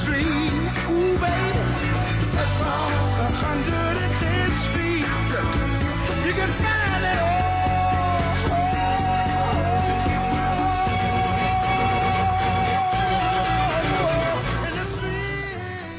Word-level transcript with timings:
Ooh, 0.00 1.18
baby, 1.18 1.58
across 2.32 3.18
110th 3.18 4.56
Street, 4.70 5.04
you 6.24 6.32
can 6.32 6.48
find 6.62 7.04
it 7.04 7.18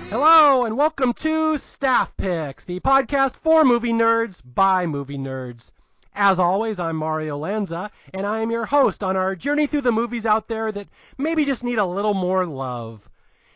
Hello 0.10 0.64
and 0.64 0.78
welcome 0.78 1.14
to 1.16 1.58
Staff 1.58 2.16
Picks, 2.16 2.64
the 2.64 2.80
podcast 2.80 3.36
for 3.36 3.66
movie 3.66 3.92
nerds 3.92 4.42
by 4.46 4.86
movie 4.88 5.18
nerds. 5.18 5.72
As 6.16 6.40
always, 6.40 6.80
I'm 6.80 6.96
Mario 6.96 7.38
Lanza, 7.38 7.92
and 8.14 8.26
I 8.26 8.40
am 8.40 8.50
your 8.50 8.66
host 8.66 9.04
on 9.04 9.18
our 9.18 9.36
journey 9.36 9.68
through 9.68 9.82
the 9.82 9.92
movies 9.92 10.26
out 10.26 10.48
there 10.48 10.72
that 10.72 10.88
maybe 11.18 11.44
just 11.44 11.66
need 11.66 11.80
a 11.80 11.86
little 11.86 12.14
more 12.14 12.46
love. 12.46 13.10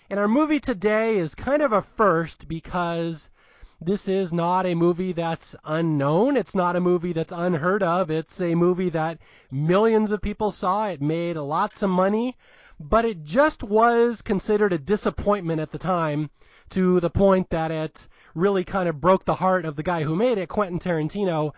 And 0.10 0.20
our 0.20 0.28
movie 0.28 0.60
today 0.60 1.18
is 1.18 1.34
kind 1.34 1.62
of 1.62 1.72
a 1.72 1.82
first 1.82 2.48
because 2.48 3.30
this 3.82 4.08
is 4.08 4.32
not 4.32 4.66
a 4.66 4.76
movie 4.76 5.12
that's 5.12 5.56
unknown. 5.66 6.38
It's 6.38 6.54
not 6.54 6.76
a 6.76 6.82
movie 6.82 7.14
that's 7.14 7.32
unheard 7.32 7.82
of. 7.82 8.12
It's 8.12 8.40
a 8.40 8.54
movie 8.54 8.90
that 8.90 9.20
millions 9.50 10.12
of 10.12 10.22
people 10.22 10.52
saw. 10.52 10.88
It 10.88 11.02
made 11.02 11.36
lots 11.36 11.82
of 11.82 11.90
money, 11.90 12.38
but 12.80 13.06
it 13.06 13.24
just 13.24 13.64
was 13.64 14.22
considered 14.22 14.74
a 14.74 14.78
disappointment 14.78 15.62
at 15.62 15.72
the 15.72 15.80
time 15.80 16.30
to 16.72 17.00
the 17.00 17.10
point 17.10 17.50
that 17.50 17.72
it 17.72 18.08
really 18.36 18.64
kind 18.64 18.90
of 18.90 19.02
broke 19.02 19.26
the 19.26 19.36
heart 19.36 19.66
of 19.66 19.76
the 19.78 19.84
guy 19.84 20.04
who 20.04 20.16
made 20.16 20.38
it, 20.38 20.50
Quentin 20.50 20.80
Tarantino. 20.80 21.54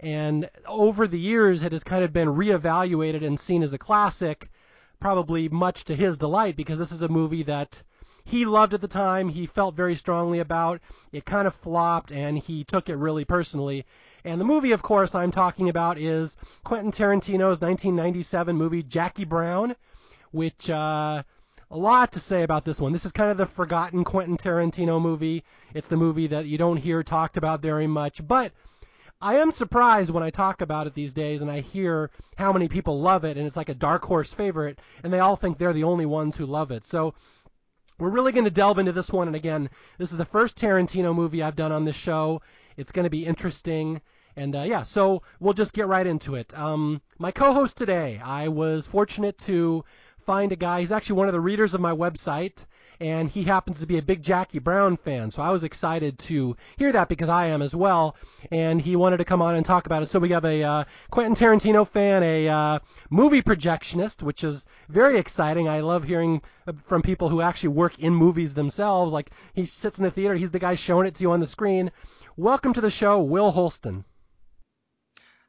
And 0.00 0.48
over 0.66 1.06
the 1.06 1.18
years, 1.18 1.62
it 1.62 1.72
has 1.72 1.84
kind 1.84 2.02
of 2.02 2.12
been 2.12 2.28
reevaluated 2.28 3.24
and 3.24 3.38
seen 3.38 3.62
as 3.62 3.72
a 3.72 3.78
classic, 3.78 4.48
probably 5.00 5.48
much 5.48 5.84
to 5.84 5.94
his 5.94 6.18
delight, 6.18 6.56
because 6.56 6.78
this 6.78 6.92
is 6.92 7.02
a 7.02 7.08
movie 7.08 7.42
that 7.44 7.82
he 8.30 8.44
loved 8.44 8.74
at 8.74 8.80
the 8.80 8.88
time, 8.88 9.28
he 9.28 9.44
felt 9.44 9.74
very 9.74 9.96
strongly 9.96 10.38
about. 10.38 10.80
It 11.10 11.24
kind 11.24 11.48
of 11.48 11.54
flopped, 11.54 12.12
and 12.12 12.38
he 12.38 12.62
took 12.62 12.88
it 12.88 12.94
really 12.96 13.24
personally. 13.24 13.84
And 14.24 14.40
the 14.40 14.44
movie, 14.44 14.70
of 14.70 14.82
course, 14.82 15.16
I'm 15.16 15.32
talking 15.32 15.68
about 15.68 15.98
is 15.98 16.36
Quentin 16.62 16.92
Tarantino's 16.92 17.60
1997 17.60 18.54
movie 18.54 18.84
Jackie 18.84 19.24
Brown, 19.24 19.74
which 20.30 20.70
uh, 20.70 21.24
a 21.72 21.76
lot 21.76 22.12
to 22.12 22.20
say 22.20 22.44
about 22.44 22.64
this 22.64 22.80
one. 22.80 22.92
This 22.92 23.04
is 23.04 23.10
kind 23.10 23.32
of 23.32 23.36
the 23.36 23.46
forgotten 23.46 24.04
Quentin 24.04 24.36
Tarantino 24.36 25.02
movie. 25.02 25.42
It's 25.74 25.88
the 25.88 25.96
movie 25.96 26.28
that 26.28 26.46
you 26.46 26.56
don't 26.56 26.76
hear 26.76 27.02
talked 27.02 27.36
about 27.36 27.62
very 27.62 27.88
much, 27.88 28.26
but 28.26 28.52
I 29.20 29.36
am 29.36 29.50
surprised 29.50 30.10
when 30.10 30.22
I 30.22 30.30
talk 30.30 30.62
about 30.62 30.86
it 30.86 30.94
these 30.94 31.12
days 31.12 31.42
and 31.42 31.50
I 31.50 31.60
hear 31.60 32.10
how 32.36 32.52
many 32.52 32.68
people 32.68 33.00
love 33.00 33.24
it 33.24 33.36
and 33.36 33.46
it's 33.46 33.56
like 33.56 33.68
a 33.68 33.74
dark 33.74 34.02
horse 34.04 34.32
favorite 34.32 34.78
and 35.02 35.12
they 35.12 35.18
all 35.18 35.36
think 35.36 35.58
they're 35.58 35.74
the 35.74 35.84
only 35.84 36.06
ones 36.06 36.36
who 36.36 36.46
love 36.46 36.70
it. 36.70 36.84
So 36.84 37.14
we're 38.00 38.08
really 38.08 38.32
going 38.32 38.44
to 38.44 38.50
delve 38.50 38.78
into 38.78 38.92
this 38.92 39.10
one 39.10 39.28
and 39.28 39.36
again, 39.36 39.70
this 39.98 40.10
is 40.10 40.18
the 40.18 40.24
first 40.24 40.56
Tarantino 40.56 41.14
movie 41.14 41.42
I've 41.42 41.56
done 41.56 41.70
on 41.70 41.84
this 41.84 41.96
show. 41.96 42.40
It's 42.76 42.92
going 42.92 43.04
to 43.04 43.10
be 43.10 43.26
interesting. 43.26 44.00
And 44.36 44.56
uh, 44.56 44.62
yeah, 44.62 44.82
so 44.82 45.22
we'll 45.38 45.52
just 45.52 45.74
get 45.74 45.86
right 45.86 46.06
into 46.06 46.34
it. 46.34 46.56
Um, 46.58 47.02
my 47.18 47.30
co-host 47.30 47.76
today, 47.76 48.20
I 48.24 48.48
was 48.48 48.86
fortunate 48.86 49.36
to 49.40 49.84
find 50.24 50.52
a 50.52 50.56
guy. 50.56 50.80
He's 50.80 50.92
actually 50.92 51.16
one 51.16 51.26
of 51.26 51.32
the 51.34 51.40
readers 51.40 51.74
of 51.74 51.80
my 51.80 51.92
website, 51.92 52.64
and 53.00 53.30
he 53.30 53.44
happens 53.44 53.80
to 53.80 53.86
be 53.86 53.96
a 53.96 54.02
big 54.02 54.22
Jackie 54.22 54.58
Brown 54.58 54.96
fan. 54.98 55.30
So 55.30 55.42
I 55.42 55.50
was 55.50 55.64
excited 55.64 56.18
to 56.20 56.56
hear 56.76 56.92
that 56.92 57.08
because 57.08 57.30
I 57.30 57.46
am 57.46 57.62
as 57.62 57.74
well. 57.74 58.14
And 58.50 58.80
he 58.80 58.94
wanted 58.94 59.16
to 59.18 59.24
come 59.24 59.40
on 59.40 59.54
and 59.54 59.64
talk 59.64 59.86
about 59.86 60.02
it. 60.02 60.10
So 60.10 60.18
we 60.18 60.28
have 60.30 60.44
a 60.44 60.62
uh, 60.62 60.84
Quentin 61.10 61.34
Tarantino 61.34 61.86
fan, 61.86 62.22
a 62.22 62.48
uh, 62.48 62.78
movie 63.08 63.42
projectionist, 63.42 64.22
which 64.22 64.44
is 64.44 64.66
very 64.88 65.18
exciting. 65.18 65.66
I 65.66 65.80
love 65.80 66.04
hearing 66.04 66.42
from 66.84 67.00
people 67.00 67.30
who 67.30 67.40
actually 67.40 67.70
work 67.70 67.98
in 67.98 68.14
movies 68.14 68.52
themselves. 68.52 69.12
Like 69.12 69.30
he 69.54 69.64
sits 69.64 69.98
in 69.98 70.04
the 70.04 70.10
theater, 70.10 70.34
he's 70.34 70.50
the 70.50 70.58
guy 70.58 70.74
showing 70.74 71.06
it 71.06 71.14
to 71.16 71.22
you 71.22 71.32
on 71.32 71.40
the 71.40 71.46
screen. 71.46 71.90
Welcome 72.36 72.74
to 72.74 72.80
the 72.82 72.90
show, 72.90 73.22
Will 73.22 73.50
Holston. 73.50 74.04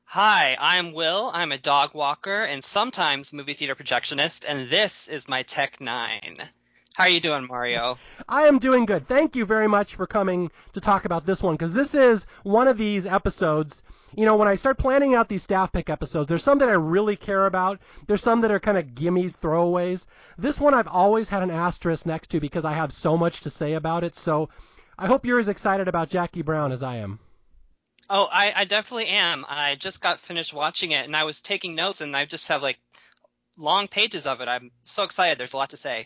Hi, 0.06 0.58
I'm 0.60 0.94
Will. 0.94 1.30
I'm 1.34 1.52
a 1.52 1.58
dog 1.58 1.94
walker 1.94 2.44
and 2.44 2.64
sometimes 2.64 3.32
movie 3.32 3.54
theater 3.54 3.76
projectionist, 3.76 4.46
and 4.48 4.70
this 4.70 5.08
is 5.08 5.30
my 5.30 5.44
Tech 5.44 5.80
9. 5.80 6.50
How 6.96 7.06
are 7.06 7.10
you 7.10 7.22
doing, 7.22 7.48
Mario? 7.48 7.98
I 8.28 8.44
am 8.44 8.60
doing 8.60 8.86
good. 8.86 9.08
Thank 9.08 9.36
you 9.38 9.46
very 9.46 9.68
much 9.68 9.96
for 9.96 10.06
coming 10.06 10.52
to 10.74 10.82
talk 10.82 11.06
about 11.06 11.26
this 11.26 11.42
one 11.42 11.56
because 11.56 11.74
this 11.74 11.96
is 11.96 12.26
one 12.44 12.68
of 12.68 12.78
these 12.78 13.06
episodes. 13.06 13.82
You 14.14 14.26
know, 14.26 14.36
when 14.36 14.50
I 14.50 14.58
start 14.58 14.78
planning 14.78 15.16
out 15.16 15.30
these 15.30 15.42
staff 15.42 15.72
pick 15.72 15.90
episodes, 15.90 16.28
there's 16.28 16.44
some 16.44 16.60
that 16.60 16.68
I 16.68 16.74
really 16.74 17.16
care 17.16 17.46
about. 17.46 17.80
There's 18.08 18.22
some 18.22 18.42
that 18.42 18.52
are 18.52 18.60
kind 18.60 18.78
of 18.78 18.88
gimmies, 18.88 19.38
throwaways. 19.38 20.06
This 20.38 20.60
one 20.60 20.74
I've 20.74 20.90
always 20.90 21.30
had 21.30 21.44
an 21.44 21.50
asterisk 21.50 22.06
next 22.06 22.28
to 22.32 22.42
because 22.42 22.66
I 22.66 22.74
have 22.74 22.92
so 22.92 23.18
much 23.18 23.40
to 23.42 23.50
say 23.50 23.74
about 23.74 24.04
it. 24.04 24.16
So 24.16 24.50
I 25.00 25.08
hope 25.08 25.26
you're 25.26 25.40
as 25.40 25.48
excited 25.48 25.88
about 25.88 26.10
Jackie 26.10 26.42
Brown 26.42 26.74
as 26.74 26.84
I 26.84 26.98
am. 26.98 27.20
Oh, 28.10 28.28
I, 28.30 28.52
I 28.54 28.66
definitely 28.66 29.08
am. 29.08 29.46
I 29.48 29.76
just 29.76 30.02
got 30.02 30.20
finished 30.20 30.54
watching 30.54 30.92
it 30.92 31.06
and 31.06 31.16
I 31.16 31.24
was 31.24 31.42
taking 31.42 31.74
notes 31.74 32.02
and 32.02 32.14
I 32.14 32.26
just 32.26 32.50
have 32.50 32.62
like 32.62 32.80
long 33.58 33.88
pages 33.88 34.28
of 34.28 34.42
it. 34.42 34.50
I'm 34.50 34.72
so 34.84 35.04
excited. 35.04 35.38
There's 35.38 35.54
a 35.54 35.58
lot 35.58 35.70
to 35.70 35.78
say. 35.78 36.06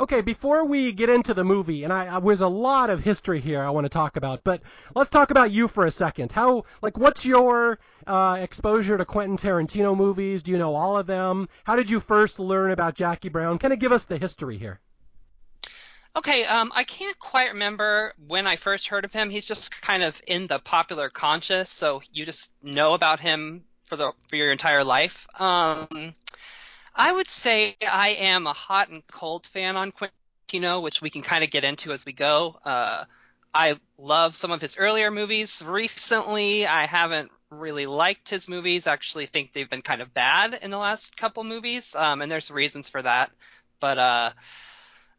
Okay, 0.00 0.22
before 0.22 0.64
we 0.64 0.92
get 0.92 1.10
into 1.10 1.34
the 1.34 1.44
movie, 1.44 1.84
and 1.84 1.92
I, 1.92 2.16
I 2.16 2.20
there's 2.20 2.40
a 2.40 2.48
lot 2.48 2.88
of 2.88 3.04
history 3.04 3.38
here 3.38 3.60
I 3.60 3.68
want 3.68 3.84
to 3.84 3.90
talk 3.90 4.16
about, 4.16 4.42
but 4.42 4.62
let's 4.94 5.10
talk 5.10 5.30
about 5.30 5.52
you 5.52 5.68
for 5.68 5.84
a 5.84 5.90
second. 5.90 6.32
How, 6.32 6.64
like, 6.80 6.96
what's 6.96 7.26
your 7.26 7.78
uh, 8.06 8.38
exposure 8.40 8.96
to 8.96 9.04
Quentin 9.04 9.36
Tarantino 9.36 9.94
movies? 9.94 10.42
Do 10.42 10.52
you 10.52 10.58
know 10.58 10.74
all 10.74 10.96
of 10.96 11.06
them? 11.06 11.50
How 11.64 11.76
did 11.76 11.90
you 11.90 12.00
first 12.00 12.38
learn 12.38 12.70
about 12.70 12.94
Jackie 12.94 13.28
Brown? 13.28 13.58
Kind 13.58 13.74
of 13.74 13.78
give 13.78 13.92
us 13.92 14.06
the 14.06 14.16
history 14.16 14.56
here. 14.56 14.80
Okay, 16.16 16.44
um, 16.44 16.72
I 16.74 16.84
can't 16.84 17.18
quite 17.18 17.52
remember 17.52 18.14
when 18.26 18.46
I 18.46 18.56
first 18.56 18.88
heard 18.88 19.04
of 19.04 19.12
him. 19.12 19.28
He's 19.28 19.44
just 19.44 19.82
kind 19.82 20.02
of 20.02 20.18
in 20.26 20.46
the 20.46 20.58
popular 20.58 21.10
conscious, 21.10 21.68
so 21.68 22.00
you 22.10 22.24
just 22.24 22.50
know 22.62 22.94
about 22.94 23.20
him 23.20 23.64
for 23.84 23.96
the 23.96 24.12
for 24.28 24.36
your 24.36 24.50
entire 24.50 24.82
life. 24.82 25.26
Um, 25.38 26.14
I 26.94 27.12
would 27.12 27.30
say 27.30 27.76
I 27.80 28.10
am 28.10 28.46
a 28.46 28.52
hot 28.52 28.88
and 28.88 29.06
cold 29.06 29.46
fan 29.46 29.76
on 29.76 29.92
Quintino, 29.92 30.82
which 30.82 31.00
we 31.00 31.10
can 31.10 31.22
kind 31.22 31.44
of 31.44 31.50
get 31.50 31.64
into 31.64 31.92
as 31.92 32.04
we 32.04 32.12
go. 32.12 32.58
Uh, 32.64 33.04
I 33.52 33.78
love 33.98 34.36
some 34.36 34.50
of 34.50 34.60
his 34.60 34.76
earlier 34.78 35.10
movies. 35.10 35.62
Recently, 35.64 36.66
I 36.66 36.86
haven't 36.86 37.30
really 37.50 37.86
liked 37.86 38.28
his 38.28 38.48
movies. 38.48 38.86
I 38.86 38.92
actually 38.92 39.26
think 39.26 39.52
they've 39.52 39.68
been 39.68 39.82
kind 39.82 40.02
of 40.02 40.14
bad 40.14 40.58
in 40.62 40.70
the 40.70 40.78
last 40.78 41.16
couple 41.16 41.42
movies, 41.44 41.94
um, 41.94 42.22
and 42.22 42.30
there's 42.30 42.50
reasons 42.50 42.88
for 42.88 43.02
that. 43.02 43.30
But 43.80 43.98
uh, 43.98 44.30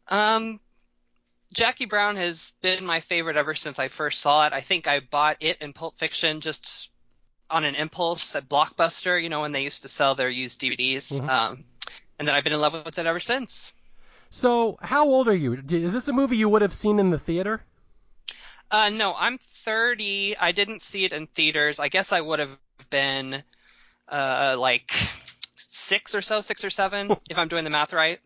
um, 0.08 0.60
Jackie 1.52 1.84
Brown 1.84 2.16
has 2.16 2.52
been 2.62 2.86
my 2.86 3.00
favorite 3.00 3.36
ever 3.36 3.54
since 3.54 3.78
I 3.78 3.88
first 3.88 4.20
saw 4.20 4.46
it. 4.46 4.52
I 4.52 4.60
think 4.60 4.86
I 4.86 5.00
bought 5.00 5.36
it 5.40 5.58
in 5.60 5.72
Pulp 5.72 5.98
Fiction 5.98 6.40
just 6.40 6.90
on 7.52 7.64
an 7.64 7.74
impulse 7.74 8.34
at 8.34 8.48
Blockbuster, 8.48 9.22
you 9.22 9.28
know, 9.28 9.42
when 9.42 9.52
they 9.52 9.62
used 9.62 9.82
to 9.82 9.88
sell 9.88 10.14
their 10.14 10.30
used 10.30 10.60
DVDs. 10.60 11.12
Mm-hmm. 11.12 11.28
Um, 11.28 11.64
and 12.18 12.26
then 12.26 12.34
I've 12.34 12.44
been 12.44 12.52
in 12.52 12.60
love 12.60 12.72
with 12.72 12.98
it 12.98 13.06
ever 13.06 13.20
since. 13.20 13.72
So, 14.30 14.78
how 14.80 15.04
old 15.06 15.28
are 15.28 15.36
you? 15.36 15.62
Is 15.68 15.92
this 15.92 16.08
a 16.08 16.12
movie 16.12 16.38
you 16.38 16.48
would 16.48 16.62
have 16.62 16.72
seen 16.72 16.98
in 16.98 17.10
the 17.10 17.18
theater? 17.18 17.62
Uh, 18.70 18.88
no, 18.88 19.14
I'm 19.14 19.36
30. 19.36 20.38
I 20.38 20.52
didn't 20.52 20.80
see 20.80 21.04
it 21.04 21.12
in 21.12 21.26
theaters. 21.26 21.78
I 21.78 21.88
guess 21.88 22.10
I 22.12 22.22
would 22.22 22.38
have 22.38 22.58
been 22.88 23.42
uh, 24.08 24.56
like 24.58 24.90
six 25.56 26.14
or 26.14 26.22
so, 26.22 26.40
six 26.40 26.64
or 26.64 26.70
seven, 26.70 27.14
if 27.30 27.36
I'm 27.36 27.48
doing 27.48 27.64
the 27.64 27.70
math 27.70 27.92
right. 27.92 28.18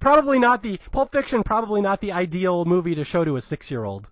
probably 0.00 0.40
not 0.40 0.64
the 0.64 0.80
Pulp 0.90 1.12
Fiction. 1.12 1.44
Probably 1.44 1.80
not 1.80 2.00
the 2.00 2.10
ideal 2.10 2.64
movie 2.64 2.96
to 2.96 3.04
show 3.04 3.24
to 3.24 3.36
a 3.36 3.40
six-year-old. 3.40 4.10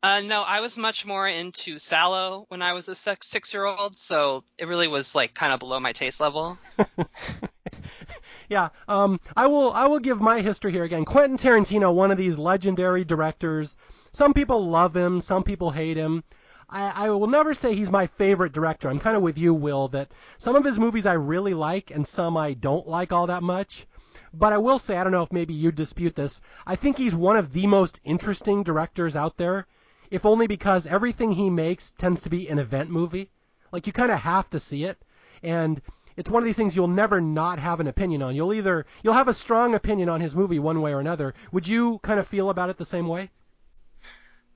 Uh, 0.00 0.20
no, 0.20 0.42
I 0.42 0.60
was 0.60 0.78
much 0.78 1.04
more 1.04 1.26
into 1.26 1.74
Salò 1.76 2.44
when 2.48 2.62
I 2.62 2.72
was 2.72 2.88
a 2.88 2.94
six-year-old, 2.94 3.98
so 3.98 4.44
it 4.56 4.68
really 4.68 4.86
was 4.86 5.16
like 5.16 5.34
kind 5.34 5.52
of 5.52 5.58
below 5.58 5.80
my 5.80 5.92
taste 5.92 6.20
level. 6.20 6.56
yeah, 8.48 8.68
um, 8.86 9.18
I 9.36 9.48
will. 9.48 9.72
I 9.72 9.88
will 9.88 9.98
give 9.98 10.20
my 10.20 10.40
history 10.40 10.70
here 10.70 10.84
again. 10.84 11.04
Quentin 11.04 11.36
Tarantino, 11.36 11.92
one 11.92 12.12
of 12.12 12.16
these 12.16 12.38
legendary 12.38 13.02
directors. 13.02 13.76
Some 14.12 14.34
people 14.34 14.68
love 14.68 14.96
him, 14.96 15.20
some 15.20 15.42
people 15.42 15.72
hate 15.72 15.96
him. 15.96 16.22
I, 16.70 17.06
I 17.06 17.10
will 17.10 17.26
never 17.26 17.52
say 17.52 17.74
he's 17.74 17.90
my 17.90 18.06
favorite 18.06 18.52
director. 18.52 18.88
I'm 18.88 19.00
kind 19.00 19.16
of 19.16 19.22
with 19.22 19.36
you, 19.36 19.52
Will, 19.52 19.88
that 19.88 20.12
some 20.36 20.54
of 20.54 20.64
his 20.64 20.78
movies 20.78 21.06
I 21.06 21.14
really 21.14 21.54
like 21.54 21.90
and 21.90 22.06
some 22.06 22.36
I 22.36 22.54
don't 22.54 22.86
like 22.86 23.10
all 23.10 23.26
that 23.26 23.42
much. 23.42 23.86
But 24.32 24.52
I 24.52 24.58
will 24.58 24.78
say, 24.78 24.96
I 24.96 25.02
don't 25.02 25.12
know 25.12 25.22
if 25.22 25.32
maybe 25.32 25.54
you 25.54 25.72
dispute 25.72 26.14
this. 26.14 26.40
I 26.66 26.76
think 26.76 26.98
he's 26.98 27.14
one 27.14 27.36
of 27.36 27.52
the 27.52 27.66
most 27.66 27.98
interesting 28.04 28.62
directors 28.62 29.16
out 29.16 29.38
there, 29.38 29.66
if 30.10 30.26
only 30.26 30.46
because 30.46 30.86
everything 30.86 31.32
he 31.32 31.50
makes 31.50 31.92
tends 31.92 32.22
to 32.22 32.30
be 32.30 32.48
an 32.48 32.58
event 32.58 32.90
movie. 32.90 33.30
Like 33.72 33.86
you 33.86 33.92
kind 33.92 34.10
of 34.10 34.20
have 34.20 34.48
to 34.50 34.60
see 34.60 34.84
it, 34.84 34.98
and 35.42 35.80
it's 36.16 36.30
one 36.30 36.42
of 36.42 36.46
these 36.46 36.56
things 36.56 36.74
you'll 36.74 36.88
never 36.88 37.20
not 37.20 37.58
have 37.58 37.80
an 37.80 37.86
opinion 37.86 38.22
on. 38.22 38.34
You'll 38.34 38.54
either 38.54 38.86
you'll 39.02 39.14
have 39.14 39.28
a 39.28 39.34
strong 39.34 39.74
opinion 39.74 40.08
on 40.08 40.20
his 40.20 40.34
movie 40.34 40.58
one 40.58 40.80
way 40.80 40.92
or 40.92 41.00
another. 41.00 41.34
Would 41.52 41.68
you 41.68 41.98
kind 42.00 42.18
of 42.18 42.26
feel 42.26 42.50
about 42.50 42.70
it 42.70 42.76
the 42.76 42.86
same 42.86 43.06
way? 43.06 43.30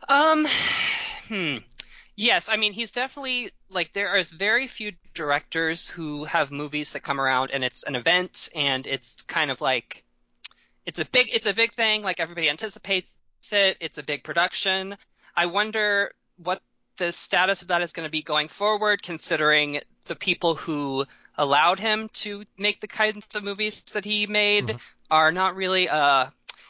Um, 0.09 0.47
hmm. 1.29 1.59
Yes, 2.17 2.49
I 2.49 2.57
mean 2.57 2.73
he's 2.73 2.93
definitely 2.93 3.51
like 3.71 3.93
there 3.93 4.09
are 4.09 4.23
very 4.23 4.67
few 4.67 4.93
directors 5.15 5.89
who 5.89 6.25
have 6.25 6.51
movies 6.51 6.93
that 6.93 7.01
come 7.01 7.21
around 7.21 7.51
and 7.53 7.65
it's 7.65 7.85
an 7.85 7.97
event 7.97 8.49
and 8.55 8.87
it's 8.87 9.23
kind 9.23 9.51
of 9.51 9.61
like 9.61 10.05
it's 10.85 10.99
a 10.99 11.05
big 11.05 11.31
it's 11.33 11.47
a 11.47 11.55
big 11.55 11.73
thing. 11.73 12.03
Like 12.03 12.21
everybody 12.21 12.51
anticipates 12.51 13.15
it. 13.51 13.77
It's 13.81 13.99
a 13.99 14.03
big 14.03 14.25
production. 14.25 14.97
I 15.35 15.47
wonder 15.47 16.13
what 16.37 16.61
the 16.99 17.13
status 17.13 17.63
of 17.63 17.69
that 17.69 17.83
is 17.83 17.93
going 17.93 18.07
to 18.07 18.11
be 18.11 18.23
going 18.23 18.49
forward, 18.49 19.03
considering 19.03 19.81
the 20.05 20.17
people 20.17 20.55
who 20.55 21.07
allowed 21.39 21.81
him 21.81 22.09
to 22.13 22.45
make 22.59 22.81
the 22.81 22.87
kinds 22.87 23.27
of 23.35 23.43
movies 23.43 23.83
that 23.93 24.05
he 24.05 24.27
made 24.27 24.67
mm-hmm. 24.67 24.77
are 25.11 25.33
not 25.33 25.57
really 25.57 25.89
uh, 25.89 26.27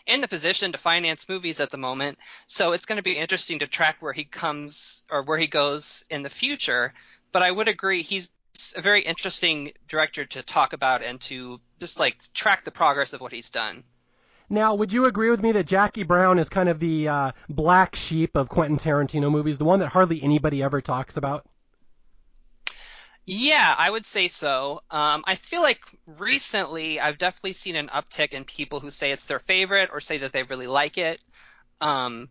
in 0.06 0.20
the 0.20 0.28
position 0.28 0.72
to 0.72 0.78
finance 0.78 1.28
movies 1.28 1.60
at 1.60 1.70
the 1.70 1.76
moment. 1.76 2.18
So 2.46 2.72
it's 2.72 2.86
going 2.86 2.96
to 2.96 3.02
be 3.02 3.16
interesting 3.16 3.60
to 3.60 3.66
track 3.66 3.96
where 4.00 4.12
he 4.12 4.24
comes 4.24 5.02
or 5.10 5.22
where 5.22 5.38
he 5.38 5.46
goes 5.46 6.04
in 6.10 6.22
the 6.22 6.30
future. 6.30 6.92
But 7.32 7.42
I 7.42 7.50
would 7.50 7.68
agree 7.68 8.02
he's 8.02 8.30
a 8.76 8.80
very 8.80 9.02
interesting 9.02 9.72
director 9.88 10.24
to 10.24 10.42
talk 10.42 10.72
about 10.72 11.02
and 11.02 11.20
to 11.22 11.60
just 11.80 11.98
like 11.98 12.16
track 12.32 12.64
the 12.64 12.70
progress 12.70 13.12
of 13.12 13.20
what 13.20 13.32
he's 13.32 13.50
done. 13.50 13.84
Now, 14.52 14.74
would 14.74 14.92
you 14.92 15.06
agree 15.06 15.30
with 15.30 15.40
me 15.40 15.52
that 15.52 15.64
Jackie 15.64 16.02
Brown 16.02 16.38
is 16.38 16.50
kind 16.50 16.68
of 16.68 16.78
the 16.78 17.08
uh, 17.08 17.32
black 17.48 17.96
sheep 17.96 18.36
of 18.36 18.50
Quentin 18.50 18.76
Tarantino 18.76 19.30
movies, 19.30 19.56
the 19.56 19.64
one 19.64 19.80
that 19.80 19.88
hardly 19.88 20.22
anybody 20.22 20.62
ever 20.62 20.82
talks 20.82 21.16
about? 21.16 21.46
Yeah, 23.24 23.74
I 23.78 23.88
would 23.88 24.04
say 24.04 24.28
so. 24.28 24.82
Um, 24.90 25.24
I 25.26 25.36
feel 25.36 25.62
like 25.62 25.80
recently 26.06 27.00
I've 27.00 27.16
definitely 27.16 27.54
seen 27.54 27.76
an 27.76 27.88
uptick 27.88 28.34
in 28.34 28.44
people 28.44 28.78
who 28.78 28.90
say 28.90 29.10
it's 29.10 29.24
their 29.24 29.38
favorite 29.38 29.88
or 29.90 30.02
say 30.02 30.18
that 30.18 30.34
they 30.34 30.42
really 30.42 30.66
like 30.66 30.98
it. 30.98 31.22
Um, 31.80 32.28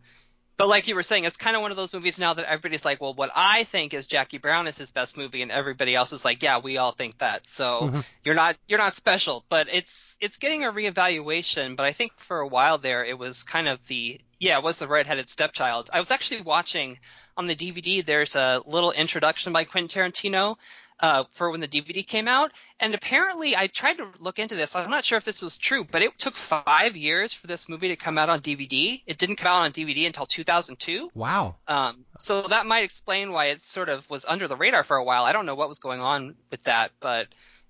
but 0.62 0.68
like 0.68 0.86
you 0.86 0.94
were 0.94 1.02
saying, 1.02 1.24
it's 1.24 1.36
kind 1.36 1.56
of 1.56 1.62
one 1.62 1.72
of 1.72 1.76
those 1.76 1.92
movies 1.92 2.20
now 2.20 2.34
that 2.34 2.44
everybody's 2.44 2.84
like, 2.84 3.00
well, 3.00 3.14
what 3.14 3.32
I 3.34 3.64
think 3.64 3.92
is 3.92 4.06
Jackie 4.06 4.38
Brown 4.38 4.68
is 4.68 4.78
his 4.78 4.92
best 4.92 5.16
movie, 5.16 5.42
and 5.42 5.50
everybody 5.50 5.92
else 5.92 6.12
is 6.12 6.24
like, 6.24 6.40
yeah, 6.40 6.58
we 6.58 6.78
all 6.78 6.92
think 6.92 7.18
that. 7.18 7.44
So 7.46 7.80
mm-hmm. 7.82 8.00
you're 8.24 8.36
not 8.36 8.54
you're 8.68 8.78
not 8.78 8.94
special, 8.94 9.44
but 9.48 9.66
it's 9.72 10.16
it's 10.20 10.36
getting 10.36 10.64
a 10.64 10.70
reevaluation. 10.70 11.74
But 11.74 11.86
I 11.86 11.92
think 11.92 12.12
for 12.18 12.38
a 12.38 12.46
while 12.46 12.78
there, 12.78 13.04
it 13.04 13.18
was 13.18 13.42
kind 13.42 13.66
of 13.66 13.84
the 13.88 14.20
yeah, 14.38 14.58
it 14.58 14.62
was 14.62 14.78
the 14.78 14.86
redheaded 14.86 15.28
stepchild. 15.28 15.90
I 15.92 15.98
was 15.98 16.12
actually 16.12 16.42
watching 16.42 17.00
on 17.36 17.48
the 17.48 17.56
DVD. 17.56 18.04
There's 18.06 18.36
a 18.36 18.62
little 18.64 18.92
introduction 18.92 19.52
by 19.52 19.64
Quentin 19.64 19.88
Tarantino 19.88 20.58
uh, 21.02 21.24
for 21.30 21.50
when 21.50 21.60
the 21.60 21.68
DVD 21.68 22.06
came 22.06 22.28
out. 22.28 22.52
And 22.80 22.94
apparently, 22.94 23.56
I 23.56 23.66
tried 23.66 23.98
to 23.98 24.08
look 24.20 24.38
into 24.38 24.54
this. 24.54 24.74
I'm 24.74 24.88
not 24.88 25.04
sure 25.04 25.18
if 25.18 25.24
this 25.24 25.42
was 25.42 25.58
true, 25.58 25.84
but 25.84 26.00
it 26.00 26.16
took 26.16 26.34
five 26.34 26.96
years 26.96 27.34
for 27.34 27.48
this 27.48 27.68
movie 27.68 27.88
to 27.88 27.96
come 27.96 28.16
out 28.16 28.28
on 28.28 28.40
DVD. 28.40 29.02
It 29.06 29.18
didn't 29.18 29.36
come 29.36 29.48
out 29.48 29.62
on 29.62 29.72
DVD 29.72 30.06
until 30.06 30.24
2002. 30.24 31.10
Wow. 31.14 31.56
Um, 31.66 32.04
so 32.20 32.42
that 32.42 32.66
might 32.66 32.84
explain 32.84 33.32
why 33.32 33.46
it 33.46 33.60
sort 33.60 33.88
of 33.88 34.08
was 34.08 34.24
under 34.24 34.46
the 34.48 34.56
radar 34.56 34.84
for 34.84 34.96
a 34.96 35.04
while. 35.04 35.24
I 35.24 35.32
don't 35.32 35.44
know 35.44 35.56
what 35.56 35.68
was 35.68 35.80
going 35.80 36.00
on 36.00 36.36
with 36.50 36.62
that, 36.64 36.92
but 37.00 37.26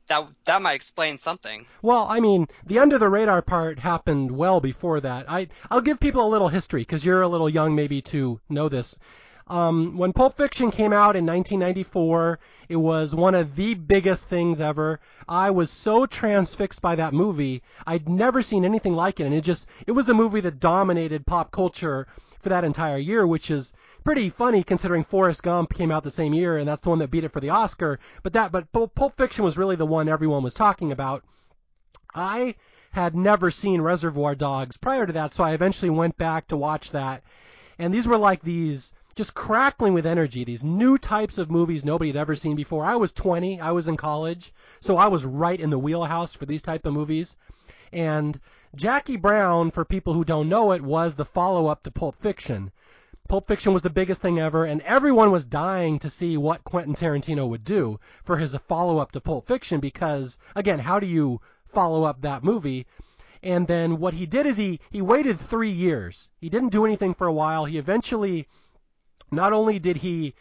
that 0.08 0.29
that 0.44 0.62
might 0.62 0.75
explain 0.75 1.19
something. 1.19 1.64
Well, 1.81 2.06
I 2.08 2.20
mean, 2.20 2.49
the 2.67 2.79
under 2.79 2.99
the 2.99 3.08
radar 3.08 3.40
part 3.40 3.79
happened 3.79 4.31
well 4.31 4.61
before 4.61 5.00
that. 5.00 5.31
I 5.31 5.49
I'll 5.70 5.81
give 5.81 6.00
people 6.00 6.26
a 6.26 6.29
little 6.29 6.49
history 6.49 6.82
because 6.82 7.05
you're 7.05 7.23
a 7.23 7.29
little 7.29 7.49
young 7.49 7.75
maybe 7.75 8.02
to 8.02 8.40
know 8.49 8.69
this. 8.69 8.99
Um, 9.49 9.97
when 9.97 10.12
Pulp 10.12 10.37
Fiction 10.37 10.71
came 10.71 10.93
out 10.93 11.17
in 11.17 11.27
1994, 11.27 12.39
it 12.69 12.77
was 12.77 13.15
one 13.15 13.35
of 13.35 13.56
the 13.56 13.75
biggest 13.75 14.25
things 14.27 14.61
ever. 14.61 15.00
I 15.29 15.50
was 15.50 15.71
so 15.71 16.06
transfixed 16.06 16.81
by 16.81 16.94
that 16.97 17.12
movie. 17.12 17.62
I'd 17.87 18.09
never 18.09 18.43
seen 18.43 18.65
anything 18.65 18.94
like 18.94 19.21
it, 19.21 19.25
and 19.25 19.35
it 19.35 19.43
just 19.43 19.67
it 19.87 19.93
was 19.93 20.06
the 20.06 20.15
movie 20.15 20.41
that 20.41 20.61
dominated 20.61 21.27
pop 21.27 21.50
culture 21.50 22.06
for 22.39 22.49
that 22.49 22.65
entire 22.65 22.99
year, 22.99 23.27
which 23.27 23.50
is 23.50 23.73
pretty 24.05 24.29
funny 24.29 24.62
considering 24.62 25.05
Forrest 25.05 25.43
Gump 25.43 25.73
came 25.75 25.91
out 25.91 26.03
the 26.03 26.11
same 26.11 26.35
year, 26.35 26.59
and 26.59 26.67
that's 26.67 26.83
the 26.83 26.91
one 26.91 26.99
that 26.99 27.11
beat 27.11 27.25
it 27.25 27.33
for 27.33 27.41
the 27.41 27.50
Oscar. 27.50 27.99
But 28.23 28.33
that, 28.33 28.53
but 28.53 28.73
Pulp 28.73 29.17
Fiction 29.17 29.44
was 29.44 29.59
really 29.59 29.77
the 29.77 29.87
one 29.87 30.09
everyone 30.09 30.43
was 30.43 30.55
talking 30.55 30.93
about. 30.93 31.25
I 32.15 32.56
had 32.93 33.15
never 33.15 33.50
seen 33.50 33.81
Reservoir 33.81 34.35
Dogs 34.35 34.77
prior 34.77 35.06
to 35.06 35.12
that, 35.15 35.33
so 35.33 35.43
I 35.44 35.53
eventually 35.53 35.91
went 35.91 36.19
back 36.19 36.47
to 36.49 36.56
watch 36.56 36.91
that. 36.91 37.23
And 37.79 37.93
these 37.93 38.06
were 38.06 38.19
like 38.19 38.43
these 38.43 38.93
just 39.14 39.35
crackling 39.35 39.94
with 39.94 40.06
energy. 40.06 40.44
These 40.44 40.64
new 40.64 40.97
types 40.99 41.38
of 41.38 41.50
movies 41.50 41.85
nobody 41.85 42.11
had 42.11 42.17
ever 42.17 42.35
seen 42.37 42.56
before. 42.56 42.85
I 42.85 42.97
was 42.97 43.12
20, 43.12 43.61
I 43.61 43.73
was 43.73 43.88
in 43.88 43.97
college, 43.97 44.53
so 44.81 44.97
I 44.97 45.09
was 45.09 45.25
right 45.25 45.61
in 45.61 45.70
the 45.70 45.79
wheelhouse 45.79 46.35
for 46.35 46.47
these 46.47 46.62
type 46.62 46.87
of 46.87 46.94
movies. 46.94 47.37
And 47.93 48.41
Jackie 48.75 49.17
Brown, 49.17 49.70
for 49.70 49.85
people 49.85 50.14
who 50.14 50.25
don't 50.25 50.49
know 50.49 50.73
it, 50.73 50.81
was 50.81 51.14
the 51.14 51.26
follow-up 51.26 51.82
to 51.82 51.91
Pulp 51.91 52.17
Fiction. 52.17 52.73
Pulp 53.29 53.47
Fiction 53.47 53.73
was 53.73 53.82
the 53.82 53.91
biggest 53.91 54.23
thing 54.23 54.38
ever, 54.38 54.64
and 54.64 54.81
everyone 54.82 55.31
was 55.31 55.44
dying 55.44 55.99
to 55.99 56.11
see 56.11 56.37
what 56.37 56.65
Quentin 56.65 56.94
Tarantino 56.94 57.49
would 57.49 57.65
do 57.65 58.00
for 58.25 58.38
his 58.38 58.55
follow-up 58.55 59.12
to 59.12 59.20
Pulp 59.20 59.47
Fiction 59.47 59.79
because, 59.79 60.38
again, 60.56 60.79
how 60.79 60.99
do 60.99 61.06
you 61.06 61.41
follow 61.67 62.05
up 62.05 62.23
that 62.23 62.43
movie? 62.43 62.87
And 63.43 63.67
then 63.67 63.99
what 63.99 64.15
he 64.15 64.25
did 64.25 64.47
is 64.47 64.56
he, 64.56 64.81
he 64.91 65.03
waited 65.03 65.38
three 65.38 65.70
years. 65.70 66.29
He 66.41 66.49
didn't 66.49 66.70
do 66.70 66.87
anything 66.87 67.12
for 67.12 67.26
a 67.26 67.32
while. 67.32 67.65
He 67.65 67.76
eventually 67.76 68.47
not 69.32 69.52
only 69.52 69.79
did 69.79 69.96
he 69.96 70.34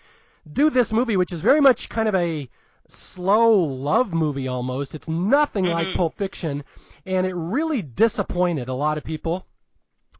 do 0.51 0.69
this 0.69 0.91
movie, 0.91 1.17
which 1.17 1.31
is 1.31 1.41
very 1.41 1.61
much 1.61 1.89
kind 1.89 2.09
of 2.09 2.15
a 2.15 2.49
slow 2.87 3.53
love 3.57 4.13
movie 4.13 4.47
almost, 4.47 4.93
it's 4.93 5.07
nothing 5.07 5.65
mm-hmm. 5.65 5.73
like 5.73 5.95
Pulp 5.95 6.17
Fiction, 6.17 6.63
and 7.05 7.25
it 7.25 7.33
really 7.33 7.81
disappointed 7.81 8.67
a 8.67 8.73
lot 8.73 8.97
of 8.97 9.03
people. 9.03 9.45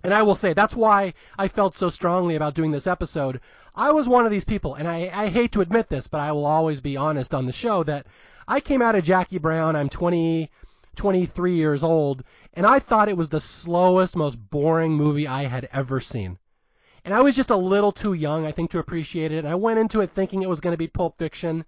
And 0.04 0.14
I 0.14 0.24
will 0.24 0.36
say 0.36 0.54
that's 0.54 0.76
why 0.76 1.14
I 1.38 1.48
felt 1.48 1.76
so 1.76 1.90
strongly 1.90 2.36
about 2.36 2.56
doing 2.56 2.72
this 2.72 2.88
episode. 2.88 3.40
I 3.76 3.92
was 3.92 4.10
one 4.10 4.26
of 4.26 4.32
these 4.32 4.46
people, 4.46 4.74
and 4.74 4.88
I, 4.88 5.12
I 5.14 5.28
hate 5.28 5.52
to 5.52 5.62
admit 5.62 5.90
this, 5.90 6.08
but 6.08 6.22
I 6.22 6.32
will 6.32 6.46
always 6.46 6.80
be 6.80 6.98
honest 6.98 7.34
on 7.34 7.46
the 7.46 7.54
show 7.54 7.84
that 7.84 8.08
I 8.48 8.60
came 8.62 8.82
out 8.82 8.96
of 8.96 9.04
Jackie 9.04 9.38
Brown. 9.38 9.76
I'm 9.76 9.90
20, 9.90 10.50
23 10.96 11.56
years 11.56 11.84
old, 11.84 12.24
and 12.54 12.66
I 12.66 12.80
thought 12.80 13.10
it 13.10 13.18
was 13.18 13.30
the 13.30 13.40
slowest, 13.40 14.16
most 14.16 14.36
boring 14.50 14.94
movie 14.94 15.28
I 15.28 15.44
had 15.44 15.70
ever 15.72 16.00
seen. 16.00 16.38
And 17.04 17.14
I 17.14 17.22
was 17.22 17.36
just 17.36 17.50
a 17.50 17.56
little 17.56 17.92
too 17.92 18.14
young, 18.14 18.46
I 18.46 18.52
think, 18.52 18.72
to 18.72 18.80
appreciate 18.80 19.32
it. 19.32 19.40
And 19.40 19.48
I 19.48 19.56
went 19.56 19.80
into 19.80 20.02
it 20.02 20.12
thinking 20.12 20.42
it 20.42 20.50
was 20.50 20.60
going 20.60 20.74
to 20.74 20.78
be 20.78 20.88
Pulp 20.88 21.18
Fiction. 21.18 21.66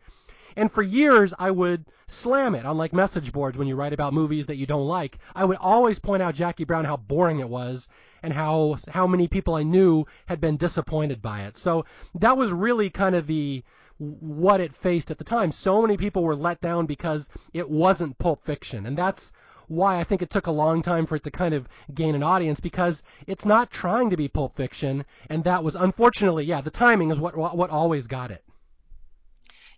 And 0.56 0.71
for 0.71 0.83
years, 0.83 1.33
I 1.39 1.50
would 1.50 1.85
slam 2.06 2.53
it 2.53 2.65
on 2.65 2.77
like 2.77 2.94
message 2.94 3.31
boards 3.31 3.57
when 3.57 3.68
you 3.68 3.75
write 3.75 3.94
about 3.94 4.13
movies 4.13 4.45
that 4.45 4.57
you 4.57 4.68
don't 4.68 4.88
like. 4.88 5.18
I 5.33 5.45
would 5.45 5.57
always 5.57 5.97
point 5.97 6.21
out 6.21 6.35
Jackie 6.35 6.65
Brown 6.65 6.85
how 6.85 6.97
boring 6.97 7.39
it 7.39 7.50
was 7.50 7.88
and 8.21 8.33
how 8.33 8.77
how 8.89 9.07
many 9.07 9.27
people 9.27 9.56
I 9.56 9.63
knew 9.63 10.06
had 10.27 10.39
been 10.39 10.57
disappointed 10.57 11.21
by 11.21 11.41
it. 11.41 11.57
So 11.57 11.86
that 12.13 12.38
was 12.38 12.51
really 12.51 12.91
kind 12.91 13.15
of 13.15 13.25
the 13.25 13.63
what 13.97 14.62
it 14.62 14.75
faced 14.75 15.09
at 15.09 15.18
the 15.18 15.24
time. 15.24 15.51
So 15.51 15.81
many 15.81 15.97
people 15.97 16.24
were 16.24 16.36
let 16.36 16.62
down 16.62 16.86
because 16.86 17.29
it 17.53 17.69
wasn't 17.69 18.17
Pulp 18.19 18.43
Fiction, 18.43 18.86
and 18.86 18.98
that's 18.98 19.31
why 19.74 20.00
I 20.00 20.03
think 20.03 20.22
it 20.22 20.30
took 20.30 20.48
a 20.48 20.51
long 20.51 20.82
time 20.82 21.06
for 21.06 21.15
it 21.15 21.24
to 21.24 21.32
kind 21.32 21.53
of 21.53 21.68
gain 21.94 22.15
an 22.15 22.24
audience 22.24 22.60
because 22.60 23.03
it's 23.27 23.46
not 23.46 23.72
trying 23.72 24.10
to 24.12 24.18
be 24.18 24.27
Pulp 24.27 24.56
Fiction, 24.56 25.06
and 25.30 25.44
that 25.44 25.63
was 25.63 25.75
unfortunately, 25.75 26.46
yeah, 26.46 26.62
the 26.62 26.72
timing 26.72 27.12
is 27.12 27.20
what 27.20 27.36
what 27.38 27.70
always 27.70 28.08
got 28.08 28.32
it. 28.32 28.44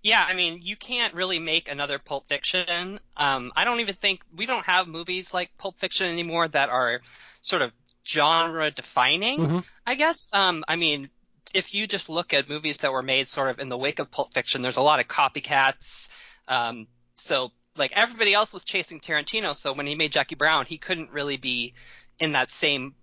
Yeah, 0.04 0.24
I 0.28 0.36
mean, 0.36 0.60
you 0.62 0.76
can't 0.76 1.16
really 1.16 1.40
make 1.40 1.68
another 1.68 1.98
Pulp 1.98 2.28
Fiction. 2.30 3.00
Um, 3.18 3.52
I 3.58 3.66
don't 3.66 3.80
even 3.80 3.96
think 3.96 4.22
we 4.36 4.46
don't 4.46 4.66
have 4.66 4.88
movies 4.88 5.34
like 5.34 5.58
Pulp 5.58 5.80
Fiction 5.80 6.12
anymore 6.12 6.48
that 6.50 6.70
are 6.70 7.02
sort 7.42 7.64
of 7.64 7.72
genre 8.06 8.70
defining. 8.70 9.40
Mm-hmm. 9.40 9.60
I 9.88 9.96
guess. 9.96 10.30
Um, 10.32 10.64
I 10.68 10.76
mean, 10.76 11.10
if 11.56 11.74
you 11.74 11.88
just 11.88 12.10
look 12.10 12.34
at 12.34 12.48
movies 12.48 12.78
that 12.78 12.92
were 12.92 13.02
made 13.02 13.30
sort 13.30 13.50
of 13.50 13.60
in 13.60 13.70
the 13.70 13.78
wake 13.78 14.00
of 14.00 14.12
Pulp 14.12 14.34
Fiction, 14.34 14.62
there's 14.62 14.78
a 14.78 14.82
lot 14.82 15.00
of 15.00 15.08
copycats. 15.08 16.10
Um, 16.48 16.88
so 17.16 17.52
like 17.78 17.94
everybody 17.96 18.34
else 18.34 18.54
was 18.54 18.64
chasing 18.64 19.00
Tarantino, 19.00 19.56
so 19.56 19.74
when 19.74 19.88
he 19.88 19.96
made 19.96 20.12
Jackie 20.12 20.36
Brown, 20.36 20.66
he 20.66 20.78
couldn't 20.78 21.12
really 21.12 21.38
be 21.38 21.74
in 22.20 22.34
that 22.34 22.50
same 22.50 22.96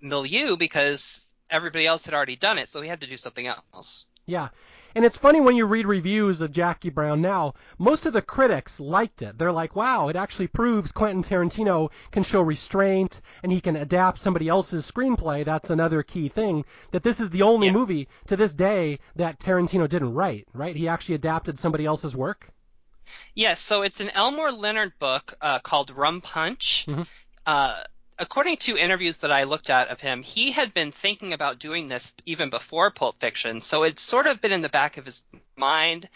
milieu 0.00 0.56
because 0.56 1.26
everybody 1.50 1.86
else 1.86 2.04
had 2.04 2.14
already 2.14 2.36
done 2.36 2.58
it, 2.58 2.68
so 2.68 2.80
he 2.80 2.88
had 2.88 3.00
to 3.00 3.06
do 3.06 3.16
something 3.16 3.46
else. 3.46 4.06
Yeah. 4.26 4.48
And 4.94 5.04
it's 5.04 5.18
funny 5.18 5.40
when 5.40 5.56
you 5.56 5.66
read 5.66 5.86
reviews 5.86 6.40
of 6.40 6.52
Jackie 6.52 6.90
Brown 6.90 7.22
now, 7.22 7.54
most 7.78 8.06
of 8.06 8.12
the 8.12 8.22
critics 8.22 8.78
liked 8.78 9.22
it. 9.22 9.38
They're 9.38 9.50
like, 9.50 9.74
wow, 9.74 10.08
it 10.08 10.16
actually 10.16 10.48
proves 10.48 10.92
Quentin 10.92 11.22
Tarantino 11.22 11.90
can 12.10 12.22
show 12.22 12.42
restraint 12.42 13.20
and 13.42 13.50
he 13.50 13.60
can 13.60 13.74
adapt 13.74 14.18
somebody 14.18 14.48
else's 14.48 14.88
screenplay. 14.88 15.44
That's 15.44 15.70
another 15.70 16.02
key 16.02 16.28
thing. 16.28 16.64
That 16.92 17.02
this 17.02 17.20
is 17.20 17.30
the 17.30 17.42
only 17.42 17.68
yeah. 17.68 17.72
movie 17.72 18.08
to 18.26 18.36
this 18.36 18.54
day 18.54 18.98
that 19.16 19.40
Tarantino 19.40 19.88
didn't 19.88 20.14
write, 20.14 20.46
right? 20.52 20.76
He 20.76 20.86
actually 20.86 21.14
adapted 21.14 21.58
somebody 21.58 21.86
else's 21.86 22.14
work. 22.14 22.52
Yes, 23.34 23.60
so 23.60 23.82
it's 23.82 24.00
an 24.00 24.10
Elmore 24.10 24.52
Leonard 24.52 24.98
book 24.98 25.34
uh, 25.40 25.58
called 25.58 25.90
Rum 25.90 26.20
Punch. 26.20 26.86
Mm-hmm. 26.88 27.02
Uh, 27.46 27.82
according 28.18 28.56
to 28.58 28.76
interviews 28.76 29.18
that 29.18 29.32
I 29.32 29.44
looked 29.44 29.70
at 29.70 29.88
of 29.88 30.00
him, 30.00 30.22
he 30.22 30.52
had 30.52 30.74
been 30.74 30.92
thinking 30.92 31.32
about 31.32 31.58
doing 31.58 31.88
this 31.88 32.12
even 32.26 32.50
before 32.50 32.90
Pulp 32.90 33.20
Fiction, 33.20 33.60
so 33.60 33.82
it's 33.82 34.02
sort 34.02 34.26
of 34.26 34.40
been 34.40 34.52
in 34.52 34.62
the 34.62 34.68
back 34.68 34.96
of 34.96 35.04
his 35.04 35.22
mind 35.56 36.08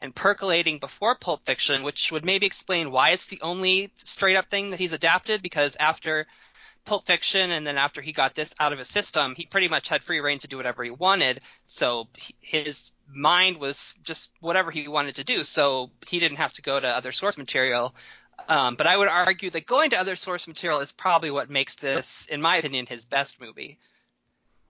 and 0.00 0.14
percolating 0.14 0.78
before 0.78 1.14
Pulp 1.14 1.44
Fiction, 1.46 1.82
which 1.82 2.12
would 2.12 2.24
maybe 2.24 2.46
explain 2.46 2.90
why 2.90 3.10
it's 3.10 3.26
the 3.26 3.40
only 3.40 3.90
straight 3.98 4.36
up 4.36 4.50
thing 4.50 4.70
that 4.70 4.80
he's 4.80 4.92
adapted, 4.92 5.40
because 5.40 5.76
after 5.80 6.26
Pulp 6.84 7.06
Fiction 7.06 7.50
and 7.50 7.66
then 7.66 7.78
after 7.78 8.02
he 8.02 8.12
got 8.12 8.34
this 8.34 8.54
out 8.60 8.72
of 8.72 8.78
his 8.78 8.88
system, 8.88 9.34
he 9.34 9.46
pretty 9.46 9.68
much 9.68 9.88
had 9.88 10.02
free 10.02 10.20
reign 10.20 10.38
to 10.40 10.48
do 10.48 10.58
whatever 10.58 10.84
he 10.84 10.90
wanted. 10.90 11.40
So 11.66 12.08
his 12.40 12.90
mind 13.12 13.58
was 13.58 13.94
just 14.02 14.30
whatever 14.40 14.70
he 14.70 14.88
wanted 14.88 15.16
to 15.16 15.24
do. 15.24 15.42
So 15.44 15.90
he 16.06 16.18
didn't 16.18 16.38
have 16.38 16.52
to 16.54 16.62
go 16.62 16.78
to 16.78 16.86
other 16.88 17.12
source 17.12 17.36
material. 17.38 17.94
Um, 18.48 18.74
but 18.74 18.86
I 18.86 18.96
would 18.96 19.08
argue 19.08 19.50
that 19.50 19.66
going 19.66 19.90
to 19.90 19.96
other 19.98 20.16
source 20.16 20.48
material 20.48 20.80
is 20.80 20.92
probably 20.92 21.30
what 21.30 21.48
makes 21.50 21.76
this, 21.76 22.26
in 22.26 22.42
my 22.42 22.56
opinion, 22.56 22.86
his 22.86 23.04
best 23.04 23.40
movie. 23.40 23.78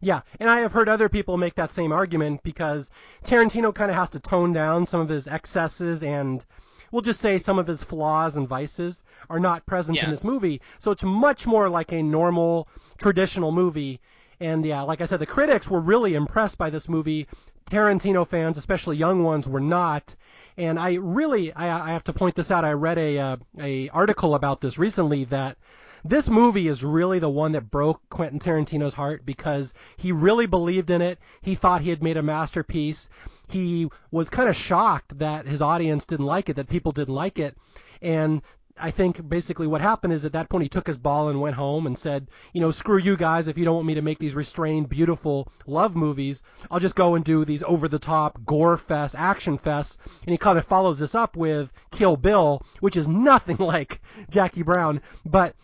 Yeah, 0.00 0.20
and 0.38 0.50
I 0.50 0.60
have 0.60 0.72
heard 0.72 0.88
other 0.88 1.08
people 1.08 1.38
make 1.38 1.54
that 1.54 1.70
same 1.70 1.90
argument 1.90 2.42
because 2.42 2.90
Tarantino 3.24 3.74
kind 3.74 3.90
of 3.90 3.96
has 3.96 4.10
to 4.10 4.20
tone 4.20 4.52
down 4.52 4.84
some 4.86 5.00
of 5.00 5.08
his 5.08 5.26
excesses 5.26 6.02
and 6.02 6.44
we'll 6.92 7.00
just 7.00 7.20
say 7.20 7.38
some 7.38 7.58
of 7.58 7.66
his 7.66 7.82
flaws 7.82 8.36
and 8.36 8.46
vices 8.46 9.02
are 9.30 9.40
not 9.40 9.64
present 9.64 9.96
Yeah. 9.96 10.04
in 10.04 10.10
this 10.10 10.22
movie. 10.22 10.60
So 10.78 10.90
it's 10.90 11.02
much 11.02 11.46
more 11.46 11.70
like 11.70 11.90
a 11.90 12.02
normal, 12.02 12.68
traditional 12.98 13.50
movie. 13.50 13.98
And 14.40 14.66
yeah, 14.66 14.82
like 14.82 15.00
I 15.00 15.06
said, 15.06 15.20
the 15.20 15.26
critics 15.26 15.70
were 15.70 15.80
really 15.80 16.14
impressed 16.14 16.58
by 16.58 16.68
this 16.68 16.86
movie. 16.88 17.26
Tarantino 17.66 18.26
fans, 18.26 18.58
especially 18.58 18.96
young 18.96 19.22
ones, 19.22 19.48
were 19.48 19.60
not. 19.60 20.14
And 20.56 20.78
I 20.78 20.94
really, 20.94 21.52
I, 21.52 21.90
I 21.90 21.92
have 21.92 22.04
to 22.04 22.12
point 22.12 22.34
this 22.34 22.50
out. 22.50 22.64
I 22.64 22.72
read 22.72 22.98
a 22.98 23.18
uh, 23.18 23.36
a 23.58 23.88
article 23.88 24.34
about 24.34 24.60
this 24.60 24.78
recently 24.78 25.24
that 25.24 25.56
this 26.04 26.28
movie 26.28 26.68
is 26.68 26.84
really 26.84 27.18
the 27.18 27.30
one 27.30 27.52
that 27.52 27.70
broke 27.70 28.02
Quentin 28.10 28.38
Tarantino's 28.38 28.92
heart 28.92 29.24
because 29.24 29.72
he 29.96 30.12
really 30.12 30.46
believed 30.46 30.90
in 30.90 31.00
it. 31.00 31.18
He 31.40 31.54
thought 31.54 31.80
he 31.80 31.90
had 31.90 32.02
made 32.02 32.18
a 32.18 32.22
masterpiece. 32.22 33.08
He 33.48 33.88
was 34.10 34.28
kind 34.28 34.48
of 34.48 34.54
shocked 34.54 35.18
that 35.18 35.46
his 35.46 35.62
audience 35.62 36.04
didn't 36.04 36.26
like 36.26 36.50
it, 36.50 36.56
that 36.56 36.68
people 36.68 36.92
didn't 36.92 37.14
like 37.14 37.38
it. 37.38 37.56
And 38.02 38.42
I 38.76 38.90
think 38.90 39.28
basically 39.28 39.66
what 39.68 39.80
happened 39.80 40.12
is 40.12 40.24
at 40.24 40.32
that 40.32 40.48
point 40.48 40.62
he 40.64 40.68
took 40.68 40.86
his 40.86 40.98
ball 40.98 41.28
and 41.28 41.40
went 41.40 41.54
home 41.54 41.86
and 41.86 41.96
said, 41.96 42.28
you 42.52 42.60
know, 42.60 42.72
screw 42.72 42.98
you 42.98 43.16
guys 43.16 43.46
if 43.46 43.56
you 43.56 43.64
don't 43.64 43.76
want 43.76 43.86
me 43.86 43.94
to 43.94 44.02
make 44.02 44.18
these 44.18 44.34
restrained, 44.34 44.88
beautiful 44.88 45.46
love 45.66 45.94
movies. 45.94 46.42
I'll 46.70 46.80
just 46.80 46.96
go 46.96 47.14
and 47.14 47.24
do 47.24 47.44
these 47.44 47.62
over 47.62 47.86
the 47.86 48.00
top 48.00 48.44
gore 48.44 48.76
fest, 48.76 49.14
action 49.16 49.58
fests. 49.58 49.96
And 50.22 50.32
he 50.32 50.38
kind 50.38 50.58
of 50.58 50.64
follows 50.64 50.98
this 50.98 51.14
up 51.14 51.36
with 51.36 51.70
Kill 51.92 52.16
Bill, 52.16 52.62
which 52.80 52.96
is 52.96 53.06
nothing 53.06 53.56
like 53.60 54.00
Jackie 54.28 54.62
Brown, 54.64 55.00
but 55.24 55.54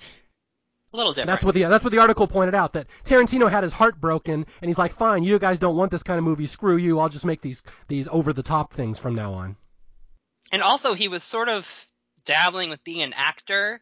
A 0.92 0.96
little 0.96 1.12
different. 1.12 1.26
that's 1.28 1.42
what 1.44 1.54
the 1.54 1.64
that's 1.64 1.82
what 1.82 1.92
the 1.92 1.98
article 1.98 2.28
pointed 2.28 2.54
out 2.54 2.74
that 2.74 2.86
Tarantino 3.04 3.50
had 3.50 3.64
his 3.64 3.72
heart 3.72 4.00
broken 4.00 4.46
and 4.62 4.68
he's 4.68 4.78
like, 4.78 4.92
fine, 4.92 5.24
you 5.24 5.38
guys 5.40 5.58
don't 5.58 5.76
want 5.76 5.90
this 5.90 6.04
kind 6.04 6.18
of 6.18 6.24
movie, 6.24 6.46
screw 6.46 6.76
you. 6.76 7.00
I'll 7.00 7.08
just 7.08 7.26
make 7.26 7.40
these 7.40 7.64
these 7.88 8.06
over 8.06 8.32
the 8.32 8.44
top 8.44 8.72
things 8.72 8.98
from 8.98 9.16
now 9.16 9.32
on. 9.32 9.56
and 10.52 10.62
also 10.62 10.94
he 10.94 11.08
was 11.08 11.24
sort 11.24 11.48
of 11.48 11.88
dabbling 12.24 12.70
with 12.70 12.82
being 12.84 13.02
an 13.02 13.12
actor. 13.14 13.80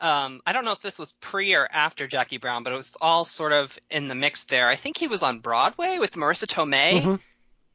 Um, 0.00 0.40
I 0.46 0.52
don't 0.52 0.64
know 0.64 0.72
if 0.72 0.80
this 0.80 0.98
was 0.98 1.12
pre 1.20 1.54
or 1.54 1.68
after 1.70 2.06
Jackie 2.06 2.38
Brown, 2.38 2.62
but 2.62 2.72
it 2.72 2.76
was 2.76 2.96
all 3.00 3.24
sort 3.24 3.52
of 3.52 3.78
in 3.90 4.08
the 4.08 4.14
mix 4.14 4.44
there. 4.44 4.68
I 4.68 4.76
think 4.76 4.96
he 4.96 5.08
was 5.08 5.22
on 5.22 5.40
Broadway 5.40 5.98
with 5.98 6.12
Marisa 6.12 6.46
Tomei 6.46 7.02
Mhm. 7.02 7.20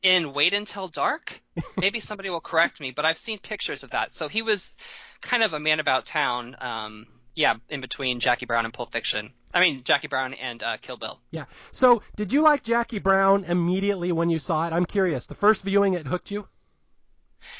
in 0.02 0.34
Wait 0.34 0.54
Until 0.56 0.88
Dark. 0.88 1.40
Maybe 1.78 2.00
somebody 2.00 2.30
will 2.30 2.42
correct 2.42 2.80
me, 2.80 2.92
but 2.92 3.06
I've 3.06 3.18
seen 3.20 3.38
pictures 3.40 3.84
of 3.84 3.92
that. 3.92 4.14
So 4.16 4.28
he 4.28 4.42
was 4.42 4.76
kind 5.22 5.44
of 5.44 5.54
a 5.54 5.60
man 5.60 5.80
about 5.80 6.06
town. 6.08 6.56
Um, 6.60 7.08
yeah, 7.36 7.56
in 7.70 7.82
between 7.82 8.20
Jackie 8.22 8.46
Brown 8.46 8.66
and 8.66 8.74
Pulp 8.74 8.92
Fiction. 8.92 9.32
I 9.54 9.60
mean 9.62 9.84
Jackie 9.84 10.08
Brown 10.08 10.34
and 10.34 10.64
uh, 10.64 10.78
Kill 10.78 10.98
Bill. 10.98 11.20
Yeah. 11.32 11.46
So, 11.72 12.02
did 12.16 12.34
you 12.34 12.42
like 12.42 12.64
Jackie 12.64 13.00
Brown 13.00 13.44
immediately 13.44 14.12
when 14.12 14.30
you 14.30 14.40
saw 14.40 14.66
it? 14.68 14.74
I'm 14.74 14.86
curious. 14.86 15.28
The 15.28 15.36
first 15.36 15.62
viewing, 15.64 15.94
it 15.94 16.08
hooked 16.08 16.32
you? 16.32 16.48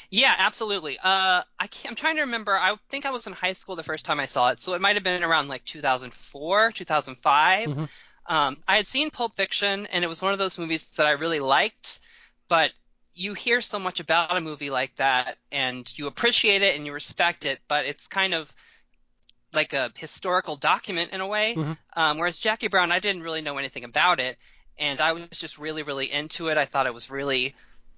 Yeah, 0.10 0.34
absolutely. 0.38 0.98
Uh, 1.00 1.44
I 1.60 1.70
I'm 1.88 1.96
trying 1.96 2.16
to 2.16 2.22
remember. 2.22 2.58
I 2.58 2.76
think 2.90 3.06
I 3.06 3.12
was 3.12 3.28
in 3.28 3.34
high 3.34 3.54
school 3.54 3.76
the 3.76 3.84
first 3.84 4.06
time 4.06 4.20
I 4.20 4.26
saw 4.26 4.50
it, 4.50 4.60
so 4.60 4.74
it 4.74 4.82
might 4.82 4.96
have 4.96 5.04
been 5.04 5.24
around 5.24 5.48
like 5.48 5.66
2004, 5.66 6.72
2005. 6.72 7.72
Mhm. 7.72 7.90
Um, 8.28 8.58
I 8.68 8.76
had 8.78 8.88
seen 8.88 9.12
Pulp 9.12 9.36
Fiction, 9.36 9.86
and 9.88 10.04
it 10.04 10.08
was 10.08 10.22
one 10.22 10.34
of 10.34 10.40
those 10.40 10.58
movies 10.58 10.86
that 10.92 11.06
I 11.06 11.12
really 11.12 11.40
liked. 11.40 12.00
But 12.48 12.72
you 13.14 13.34
hear 13.34 13.62
so 13.62 13.80
much 13.80 14.00
about 14.00 14.36
a 14.36 14.42
movie 14.42 14.70
like 14.70 14.96
that, 14.98 15.38
and 15.52 15.92
you 15.98 16.08
appreciate 16.08 16.62
it 16.62 16.76
and 16.76 16.86
you 16.86 16.94
respect 16.94 17.46
it, 17.46 17.60
but 17.68 17.86
it's 17.86 18.08
kind 18.08 18.34
of 18.34 18.54
like 19.54 19.74
a 19.74 19.92
historical 19.96 20.56
document 20.56 21.12
in 21.12 21.22
a 21.22 21.28
way. 21.28 21.56
Mhm. 21.56 21.78
Um, 21.94 22.18
whereas 22.18 22.40
Jackie 22.40 22.68
Brown, 22.68 22.92
I 22.92 23.00
didn't 23.00 23.24
really 23.24 23.42
know 23.42 23.58
anything 23.58 23.84
about 23.84 24.20
it, 24.20 24.38
and 24.78 25.00
I 25.00 25.14
was 25.14 25.28
just 25.32 25.58
really, 25.58 25.84
really 25.84 26.12
into 26.12 26.50
it. 26.50 26.58
I 26.58 26.66
thought 26.66 26.88
it 26.88 26.94
was 26.94 27.10
really 27.10 27.56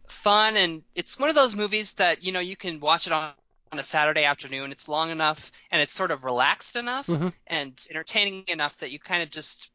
fun, 0.08 0.58
and 0.58 0.84
it's 0.96 1.20
one 1.20 1.30
of 1.30 1.36
those 1.36 1.56
movies 1.56 1.94
that 1.94 2.24
you 2.24 2.32
know 2.32 2.40
you 2.40 2.56
can 2.56 2.80
watch 2.80 3.08
it 3.08 3.14
on 3.14 3.32
on 3.72 3.80
a 3.80 3.84
Saturday 3.84 4.24
afternoon. 4.24 4.72
It's 4.72 4.88
long 4.88 5.10
enough, 5.10 5.52
and 5.72 5.82
it's 5.82 5.94
sort 5.94 6.12
of 6.12 6.24
relaxed 6.24 6.76
enough 6.78 7.08
Mhm. 7.08 7.34
and 7.48 7.88
entertaining 7.90 8.46
enough 8.48 8.78
that 8.78 8.92
you 8.92 9.00
kind 9.00 9.22
of 9.22 9.30
just 9.30 9.70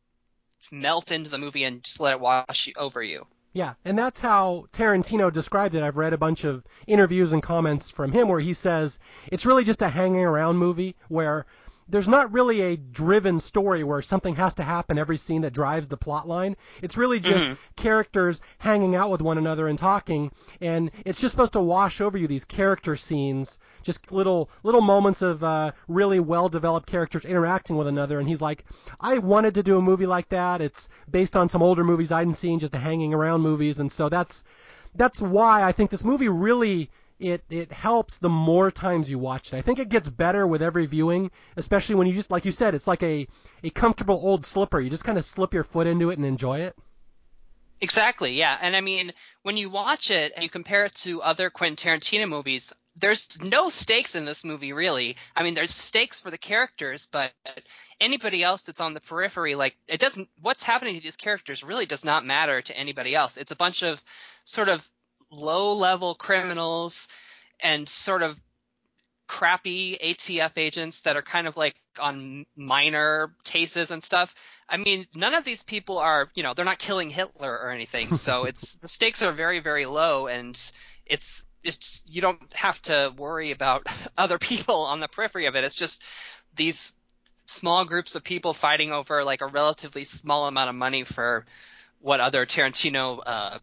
melt 0.70 1.10
into 1.10 1.28
the 1.28 1.38
movie 1.38 1.64
and 1.64 1.82
just 1.82 2.00
let 2.00 2.12
it 2.12 2.20
wash 2.20 2.70
over 2.76 3.02
you. 3.02 3.26
Yeah, 3.52 3.74
and 3.84 3.98
that's 3.98 4.18
how 4.20 4.64
Tarantino 4.72 5.30
described 5.30 5.74
it. 5.74 5.82
I've 5.82 5.98
read 5.98 6.14
a 6.14 6.18
bunch 6.18 6.44
of 6.44 6.64
interviews 6.86 7.34
and 7.34 7.42
comments 7.42 7.90
from 7.90 8.12
him 8.12 8.28
where 8.28 8.40
he 8.40 8.54
says 8.54 8.98
it's 9.30 9.44
really 9.44 9.62
just 9.64 9.82
a 9.82 9.90
hanging 9.90 10.24
around 10.24 10.56
movie 10.56 10.96
where 11.08 11.44
there's 11.92 12.08
not 12.08 12.32
really 12.32 12.60
a 12.62 12.76
driven 12.76 13.38
story 13.38 13.84
where 13.84 14.02
something 14.02 14.34
has 14.34 14.54
to 14.54 14.62
happen 14.62 14.98
every 14.98 15.16
scene 15.16 15.42
that 15.42 15.52
drives 15.52 15.86
the 15.86 15.96
plot 15.96 16.26
line. 16.26 16.56
It's 16.82 16.96
really 16.96 17.20
just 17.20 17.46
Mhm. 17.46 17.56
characters 17.76 18.40
hanging 18.58 18.96
out 18.96 19.10
with 19.10 19.22
one 19.22 19.38
another 19.38 19.68
and 19.68 19.78
talking, 19.78 20.32
and 20.60 20.90
it's 21.04 21.20
just 21.20 21.32
supposed 21.32 21.52
to 21.52 21.60
wash 21.60 22.00
over 22.00 22.18
you 22.18 22.26
these 22.26 22.44
character 22.44 22.96
scenes, 22.96 23.58
just 23.82 24.10
little 24.10 24.50
little 24.62 24.80
moments 24.80 25.22
of 25.22 25.44
uh, 25.44 25.72
really 25.86 26.18
well 26.18 26.48
developed 26.48 26.86
characters 26.88 27.24
interacting 27.24 27.76
with 27.76 27.86
another. 27.86 28.18
And 28.18 28.28
he's 28.28 28.40
like, 28.40 28.64
I 29.00 29.18
wanted 29.18 29.54
to 29.54 29.62
do 29.62 29.76
a 29.78 29.82
movie 29.82 30.06
like 30.06 30.30
that. 30.30 30.60
It's 30.60 30.88
based 31.10 31.36
on 31.36 31.48
some 31.48 31.62
older 31.62 31.84
movies 31.84 32.10
I'd 32.10 32.34
seen, 32.34 32.58
just 32.58 32.72
the 32.72 32.78
hanging 32.78 33.12
around 33.14 33.42
movies, 33.42 33.78
and 33.78 33.92
so 33.92 34.08
that's 34.08 34.42
that's 34.94 35.20
why 35.20 35.62
I 35.62 35.72
think 35.72 35.90
this 35.90 36.04
movie 36.04 36.28
really 36.28 36.90
it 37.22 37.44
it 37.48 37.72
helps 37.72 38.18
the 38.18 38.28
more 38.28 38.70
times 38.70 39.08
you 39.08 39.18
watch 39.18 39.52
it. 39.52 39.56
I 39.56 39.62
think 39.62 39.78
it 39.78 39.88
gets 39.88 40.08
better 40.08 40.46
with 40.46 40.62
every 40.62 40.86
viewing, 40.86 41.30
especially 41.56 41.94
when 41.94 42.06
you 42.06 42.12
just 42.12 42.30
like 42.30 42.44
you 42.44 42.52
said, 42.52 42.74
it's 42.74 42.86
like 42.86 43.02
a 43.02 43.26
a 43.62 43.70
comfortable 43.70 44.20
old 44.22 44.44
slipper. 44.44 44.80
You 44.80 44.90
just 44.90 45.04
kind 45.04 45.18
of 45.18 45.24
slip 45.24 45.54
your 45.54 45.64
foot 45.64 45.86
into 45.86 46.10
it 46.10 46.18
and 46.18 46.26
enjoy 46.26 46.60
it. 46.60 46.76
Exactly, 47.80 48.34
yeah. 48.34 48.56
And 48.60 48.76
I 48.76 48.80
mean, 48.80 49.12
when 49.42 49.56
you 49.56 49.68
watch 49.68 50.10
it 50.10 50.32
and 50.34 50.44
you 50.44 50.48
compare 50.48 50.84
it 50.84 50.94
to 50.96 51.20
other 51.20 51.50
Quentin 51.50 51.76
Tarantino 51.76 52.28
movies, 52.28 52.72
there's 52.94 53.40
no 53.42 53.70
stakes 53.70 54.14
in 54.14 54.24
this 54.24 54.44
movie, 54.44 54.72
really. 54.72 55.16
I 55.34 55.42
mean, 55.42 55.54
there's 55.54 55.74
stakes 55.74 56.20
for 56.20 56.30
the 56.30 56.38
characters, 56.38 57.08
but 57.10 57.32
anybody 58.00 58.42
else 58.42 58.62
that's 58.62 58.80
on 58.80 58.94
the 58.94 59.00
periphery, 59.00 59.56
like, 59.56 59.76
it 59.88 60.00
doesn't, 60.00 60.28
what's 60.40 60.62
happening 60.62 60.94
to 60.96 61.02
these 61.02 61.16
characters 61.16 61.64
really 61.64 61.86
does 61.86 62.04
not 62.04 62.24
matter 62.24 62.62
to 62.62 62.76
anybody 62.76 63.16
else. 63.16 63.36
It's 63.36 63.50
a 63.50 63.56
bunch 63.56 63.82
of 63.82 64.04
sort 64.44 64.68
of 64.68 64.88
low 65.32 65.72
level 65.74 66.14
criminals 66.14 67.08
and 67.60 67.88
sort 67.88 68.22
of 68.22 68.38
crappy 69.26 69.96
ATF 69.96 70.52
agents 70.58 71.00
that 71.02 71.16
are 71.16 71.22
kind 71.22 71.46
of 71.46 71.56
like 71.56 71.74
on 71.98 72.44
minor 72.54 73.34
cases 73.44 73.90
and 73.90 74.02
stuff. 74.02 74.34
I 74.68 74.76
mean, 74.76 75.06
none 75.14 75.34
of 75.34 75.44
these 75.44 75.62
people 75.62 75.98
are, 75.98 76.30
you 76.34 76.42
know, 76.42 76.52
they're 76.52 76.66
not 76.66 76.78
killing 76.78 77.08
Hitler 77.08 77.50
or 77.50 77.70
anything. 77.70 78.14
So 78.22 78.44
it's 78.44 78.74
the 78.74 78.88
stakes 78.88 79.22
are 79.22 79.32
very, 79.32 79.60
very 79.60 79.86
low, 79.86 80.26
and 80.26 80.54
it's 81.06 81.44
it's 81.64 82.02
you 82.06 82.20
don't 82.20 82.52
have 82.52 82.80
to 82.82 83.12
worry 83.16 83.52
about 83.52 83.86
other 84.18 84.38
people 84.38 84.82
on 84.82 85.00
the 85.00 85.08
periphery 85.08 85.46
of 85.46 85.56
it. 85.56 85.64
It's 85.64 85.74
just 85.74 86.02
these 86.54 86.92
small 87.46 87.84
groups 87.84 88.14
of 88.14 88.22
people 88.22 88.52
fighting 88.52 88.92
over 88.92 89.24
like 89.24 89.40
a 89.40 89.46
relatively 89.46 90.04
small 90.04 90.46
amount 90.46 90.68
of 90.68 90.76
money 90.76 91.04
for 91.04 91.46
what 92.00 92.20
other 92.20 92.44
Tarantino 92.46 93.20
uh, 93.24 93.58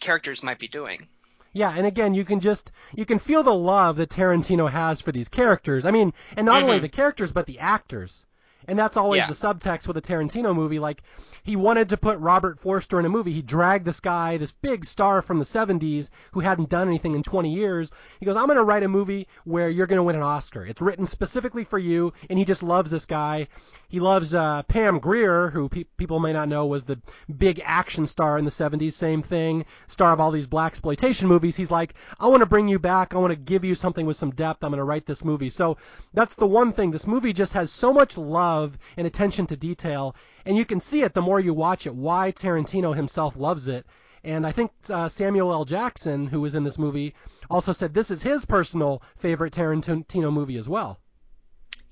characters 0.00 0.42
might 0.42 0.58
be 0.58 0.68
doing. 0.68 1.06
Yeah, 1.52 1.72
and 1.74 1.86
again, 1.86 2.12
you 2.12 2.24
can 2.26 2.40
just 2.40 2.70
you 2.94 3.06
can 3.06 3.18
feel 3.18 3.42
the 3.42 3.54
love 3.54 3.96
that 3.96 4.10
Tarantino 4.10 4.70
has 4.70 5.00
for 5.00 5.10
these 5.10 5.28
characters. 5.28 5.86
I 5.86 5.90
mean, 5.90 6.12
and 6.36 6.44
not 6.44 6.62
only 6.62 6.78
Mhm. 6.78 6.82
the 6.82 6.88
characters 6.90 7.32
but 7.32 7.46
the 7.46 7.58
actors. 7.58 8.25
And 8.68 8.78
that's 8.78 8.96
always 8.96 9.18
Yeah. 9.18 9.26
the 9.28 9.34
subtext 9.34 9.86
with 9.86 9.96
a 9.96 10.02
Tarantino 10.02 10.54
movie. 10.54 10.78
Like, 10.78 11.02
he 11.44 11.54
wanted 11.54 11.88
to 11.90 11.96
put 11.96 12.18
Robert 12.18 12.58
Forster 12.58 12.98
in 12.98 13.06
a 13.06 13.08
movie. 13.08 13.30
He 13.32 13.42
dragged 13.42 13.84
this 13.84 14.00
guy, 14.00 14.36
this 14.36 14.50
big 14.50 14.84
star 14.84 15.22
from 15.22 15.38
the 15.38 15.44
70s 15.44 16.10
who 16.32 16.40
hadn't 16.40 16.68
done 16.68 16.88
anything 16.88 17.14
in 17.14 17.22
20 17.22 17.52
years. 17.52 17.92
He 18.18 18.26
goes, 18.26 18.34
I'm 18.36 18.46
going 18.46 18.56
to 18.56 18.64
write 18.64 18.82
a 18.82 18.88
movie 18.88 19.28
where 19.44 19.70
you're 19.70 19.86
going 19.86 19.98
to 19.98 20.02
win 20.02 20.16
an 20.16 20.22
Oscar. 20.22 20.66
It's 20.66 20.82
written 20.82 21.06
specifically 21.06 21.62
for 21.62 21.78
you, 21.78 22.12
and 22.28 22.38
he 22.38 22.44
just 22.44 22.64
loves 22.64 22.90
this 22.90 23.04
guy. 23.04 23.46
He 23.88 24.00
loves 24.00 24.34
uh, 24.34 24.64
Pam 24.64 24.98
Grier, 24.98 25.50
who 25.50 25.68
pe- 25.68 25.84
people 25.96 26.18
may 26.18 26.32
not 26.32 26.48
know 26.48 26.66
was 26.66 26.84
the 26.84 27.00
big 27.38 27.62
action 27.64 28.08
star 28.08 28.38
in 28.38 28.44
the 28.44 28.50
70s. 28.50 28.94
Same 28.94 29.22
thing, 29.22 29.64
star 29.86 30.12
of 30.12 30.18
all 30.18 30.32
these 30.32 30.48
blaxploitation 30.48 31.24
movies. 31.28 31.54
He's 31.54 31.70
like, 31.70 31.94
I 32.18 32.26
want 32.26 32.40
to 32.40 32.46
bring 32.46 32.66
you 32.66 32.80
back. 32.80 33.14
I 33.14 33.18
want 33.18 33.30
to 33.30 33.36
give 33.36 33.64
you 33.64 33.76
something 33.76 34.04
with 34.04 34.16
some 34.16 34.32
depth. 34.32 34.64
I'm 34.64 34.70
going 34.70 34.78
to 34.78 34.84
write 34.84 35.06
this 35.06 35.24
movie. 35.24 35.50
So 35.50 35.76
that's 36.12 36.34
the 36.34 36.46
one 36.46 36.72
thing. 36.72 36.90
This 36.90 37.06
movie 37.06 37.32
just 37.32 37.52
has 37.52 37.70
so 37.70 37.92
much 37.92 38.18
love 38.18 38.55
and 38.96 39.06
attention 39.06 39.46
to 39.46 39.56
detail, 39.56 40.14
and 40.44 40.56
you 40.56 40.64
can 40.64 40.80
see 40.80 41.02
it 41.02 41.14
the 41.14 41.22
more 41.22 41.40
you 41.40 41.54
watch 41.54 41.86
it. 41.86 41.94
Why 41.94 42.32
Tarantino 42.32 42.94
himself 42.94 43.36
loves 43.36 43.66
it. 43.66 43.86
And 44.24 44.44
I 44.44 44.52
think 44.52 44.72
uh, 44.90 45.08
Samuel 45.08 45.52
L. 45.52 45.64
Jackson, 45.64 46.26
who 46.26 46.40
was 46.40 46.54
in 46.54 46.64
this 46.64 46.78
movie, 46.78 47.14
also 47.48 47.72
said 47.72 47.94
this 47.94 48.10
is 48.10 48.22
his 48.22 48.44
personal 48.44 49.02
favorite 49.18 49.52
Tarantino 49.52 50.32
movie 50.32 50.58
as 50.58 50.68
well. 50.68 50.98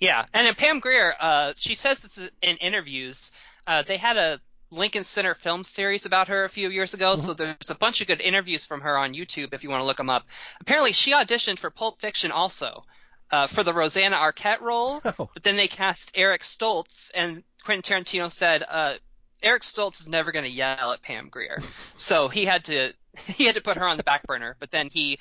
Yeah, 0.00 0.26
and 0.34 0.56
Pam 0.56 0.80
Grier, 0.80 1.14
uh, 1.20 1.52
she 1.56 1.74
says 1.76 2.00
this 2.00 2.18
in 2.42 2.56
interviews. 2.56 3.30
Uh, 3.66 3.82
they 3.86 3.96
had 3.96 4.16
a 4.16 4.40
Lincoln 4.70 5.04
Center 5.04 5.34
film 5.34 5.62
series 5.62 6.04
about 6.06 6.28
her 6.28 6.44
a 6.44 6.48
few 6.48 6.70
years 6.70 6.94
ago, 6.94 7.16
so 7.16 7.32
there's 7.32 7.70
a 7.70 7.74
bunch 7.74 8.00
of 8.00 8.08
good 8.08 8.20
interviews 8.20 8.66
from 8.66 8.80
her 8.80 8.98
on 8.98 9.14
YouTube 9.14 9.54
if 9.54 9.62
you 9.62 9.70
want 9.70 9.80
to 9.80 9.86
look 9.86 9.96
them 9.98 10.10
up. 10.10 10.26
Apparently, 10.60 10.92
she 10.92 11.12
auditioned 11.12 11.60
for 11.60 11.70
Pulp 11.70 12.00
Fiction 12.00 12.32
also, 12.32 12.82
uh, 13.30 13.46
for 13.46 13.62
the 13.62 13.72
Rosanna 13.72 14.16
Arquette 14.16 14.60
role, 14.60 15.00
Oh. 15.04 15.30
but 15.32 15.42
then 15.42 15.56
they 15.56 15.68
cast 15.68 16.12
Eric 16.14 16.42
Stoltz, 16.42 17.10
and 17.14 17.42
Quentin 17.64 17.82
Tarantino 18.04 18.30
said 18.30 18.62
uh, 18.68 18.94
Eric 19.42 19.62
Stoltz 19.62 20.00
is 20.00 20.08
never 20.08 20.32
going 20.32 20.44
to 20.44 20.50
yell 20.50 20.92
at 20.92 21.02
Pam 21.02 21.28
Grier, 21.28 21.62
so 21.96 22.28
he 22.28 22.44
had 22.44 22.64
to 22.66 22.92
he 23.26 23.44
had 23.44 23.54
to 23.56 23.60
put 23.60 23.76
her 23.76 23.86
on 23.88 23.96
the 23.96 24.02
back 24.04 24.26
burner. 24.26 24.56
But 24.58 24.70
then 24.70 24.88
he 24.90 25.18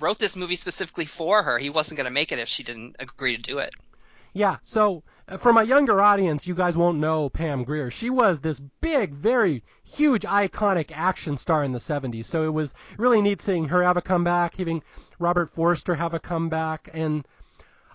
wrote 0.00 0.18
this 0.18 0.36
movie 0.36 0.56
specifically 0.56 1.04
for 1.04 1.42
her. 1.42 1.58
He 1.58 1.70
wasn't 1.70 1.96
going 1.98 2.06
to 2.06 2.10
make 2.10 2.32
it 2.32 2.38
if 2.38 2.48
she 2.48 2.62
didn't 2.62 2.96
agree 2.98 3.36
to 3.36 3.42
do 3.42 3.58
it. 3.58 3.72
Yeah, 4.32 4.56
so 4.64 5.04
uh, 5.28 5.36
for 5.38 5.52
my 5.52 5.62
younger 5.62 6.00
audience, 6.00 6.44
you 6.48 6.56
guys 6.56 6.76
won't 6.76 6.98
know 6.98 7.28
Pam 7.28 7.62
Grier. 7.62 7.92
She 7.92 8.10
was 8.10 8.40
this 8.40 8.58
big, 8.80 9.14
very 9.14 9.62
huge, 9.84 10.22
iconic 10.22 10.90
action 10.92 11.36
star 11.36 11.62
in 11.62 11.70
the 11.70 11.78
70s. 11.78 12.24
So 12.24 12.44
it 12.44 12.52
was 12.52 12.74
really 12.98 13.22
neat 13.22 13.40
seeing 13.40 13.66
her 13.68 13.84
have 13.84 13.96
a 13.96 14.02
comeback, 14.02 14.56
having 14.56 14.82
Robert 15.20 15.50
Forster 15.50 15.94
have 15.94 16.14
a 16.14 16.18
comeback. 16.18 16.88
And 16.92 17.24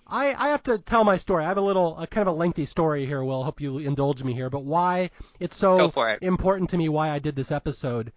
I, 0.10 0.34
I 0.34 0.50
have 0.50 0.64
to 0.64 0.80
tell 0.80 1.04
my 1.04 1.18
story. 1.18 1.44
I 1.44 1.48
have 1.48 1.58
a 1.58 1.62
little, 1.62 1.98
a 1.98 2.08
kind 2.08 2.28
of 2.28 2.34
a 2.34 2.38
lengthy 2.38 2.66
story 2.66 3.06
here, 3.06 3.24
Will. 3.24 3.44
Hope 3.44 3.62
you 3.62 3.78
indulge 3.78 4.24
me 4.24 4.34
here. 4.34 4.50
But 4.50 4.66
why 4.66 5.12
it's 5.40 5.56
so 5.56 5.92
it. 5.96 6.20
important 6.22 6.72
to 6.72 6.78
me, 6.78 6.90
why 6.90 7.10
I 7.10 7.20
did 7.20 7.36
this 7.36 7.52
episode. 7.52 8.12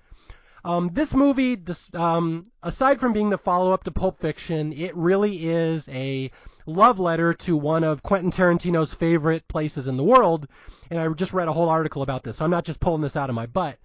Um, 0.65 0.91
this 0.93 1.13
movie, 1.13 1.61
um, 1.95 2.45
aside 2.63 3.01
from 3.01 3.13
being 3.13 3.31
the 3.31 3.39
follow-up 3.39 3.85
to 3.85 3.91
Pulp 3.91 4.21
Fiction, 4.21 4.73
it 4.73 4.97
really 4.97 5.49
is 5.49 5.89
a 5.89 6.31
love 6.67 7.01
letter 7.01 7.35
to 7.35 7.57
one 7.57 7.83
of 7.83 8.03
Quentin 8.03 8.31
Tarantino's 8.31 8.95
favorite 8.95 9.47
places 9.49 9.89
in 9.89 9.97
the 9.97 10.05
world. 10.05 10.47
And 10.91 11.01
I 11.01 11.09
just 11.09 11.33
read 11.33 11.49
a 11.49 11.53
whole 11.53 11.69
article 11.69 12.03
about 12.03 12.23
this. 12.23 12.37
So 12.37 12.45
I'm 12.45 12.51
not 12.51 12.65
just 12.65 12.81
pulling 12.81 13.03
this 13.03 13.17
out 13.17 13.29
of 13.29 13.35
my 13.35 13.47
butt. 13.47 13.79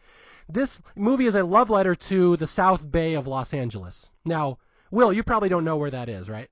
This 0.48 0.80
movie 0.96 1.26
is 1.26 1.36
a 1.36 1.44
love 1.44 1.70
letter 1.70 1.96
to 1.96 2.38
the 2.38 2.48
South 2.48 2.90
Bay 2.90 3.16
of 3.16 3.28
Los 3.28 3.54
Angeles. 3.54 4.12
Now, 4.24 4.60
Will, 4.92 5.12
you 5.12 5.24
probably 5.24 5.50
don't 5.50 5.66
know 5.66 5.76
where 5.76 5.92
that 5.92 6.08
is, 6.08 6.30
right? 6.30 6.50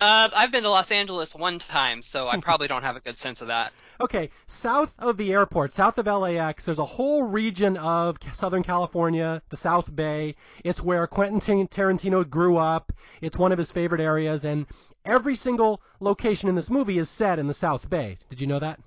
Uh, 0.00 0.30
I've 0.34 0.50
been 0.50 0.62
to 0.62 0.70
Los 0.70 0.90
Angeles 0.90 1.34
one 1.34 1.58
time, 1.58 2.00
so 2.00 2.28
I 2.28 2.38
probably 2.38 2.68
don't 2.68 2.82
have 2.82 2.96
a 2.96 3.00
good 3.00 3.18
sense 3.18 3.42
of 3.42 3.48
that. 3.48 3.72
Okay, 4.00 4.30
south 4.46 4.94
of 4.98 5.18
the 5.18 5.30
airport, 5.30 5.74
south 5.74 5.98
of 5.98 6.06
LAX, 6.06 6.64
there's 6.64 6.78
a 6.78 6.84
whole 6.84 7.24
region 7.24 7.76
of 7.76 8.16
Southern 8.32 8.62
California, 8.62 9.42
the 9.50 9.58
South 9.58 9.94
Bay. 9.94 10.36
It's 10.64 10.82
where 10.82 11.06
Quentin 11.06 11.68
Tarantino 11.68 12.28
grew 12.28 12.56
up. 12.56 12.94
It's 13.20 13.36
one 13.36 13.52
of 13.52 13.58
his 13.58 13.70
favorite 13.70 14.00
areas, 14.00 14.42
and 14.42 14.66
every 15.04 15.36
single 15.36 15.82
location 16.00 16.48
in 16.48 16.54
this 16.54 16.70
movie 16.70 16.96
is 16.96 17.10
set 17.10 17.38
in 17.38 17.46
the 17.46 17.52
South 17.52 17.90
Bay. 17.90 18.16
Did 18.30 18.40
you 18.40 18.46
know 18.46 18.58
that? 18.58 18.80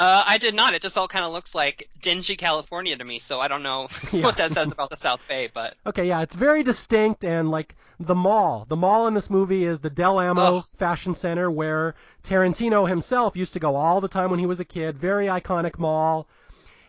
Uh, 0.00 0.24
I 0.26 0.38
did 0.38 0.54
not. 0.54 0.74
It 0.74 0.82
just 0.82 0.98
all 0.98 1.06
kind 1.06 1.24
of 1.24 1.32
looks 1.32 1.54
like 1.54 1.88
dingy 2.02 2.34
California 2.34 2.96
to 2.96 3.04
me, 3.04 3.20
so 3.20 3.40
I 3.40 3.46
don't 3.46 3.62
know 3.62 3.86
Yeah. 4.12 4.24
what 4.24 4.36
that 4.38 4.52
says 4.52 4.70
about 4.72 4.90
the 4.90 4.96
South 4.96 5.22
Bay, 5.28 5.48
but 5.52 5.76
Okay, 5.86 6.06
yeah, 6.08 6.20
it's 6.22 6.34
very 6.34 6.64
distinct 6.64 7.22
and 7.24 7.50
like 7.50 7.76
the 8.00 8.14
mall. 8.14 8.64
The 8.68 8.74
mall 8.76 9.06
in 9.06 9.14
this 9.14 9.30
movie 9.30 9.64
is 9.64 9.80
the 9.80 9.90
Del 9.90 10.18
Amo 10.18 10.56
Ugh. 10.58 10.64
Fashion 10.78 11.14
Center 11.14 11.48
where 11.48 11.94
Tarantino 12.24 12.88
himself 12.88 13.36
used 13.36 13.52
to 13.52 13.60
go 13.60 13.76
all 13.76 14.00
the 14.00 14.08
time 14.08 14.30
when 14.30 14.40
he 14.40 14.46
was 14.46 14.58
a 14.58 14.64
kid. 14.64 14.98
Very 14.98 15.26
iconic 15.26 15.78
mall. 15.78 16.26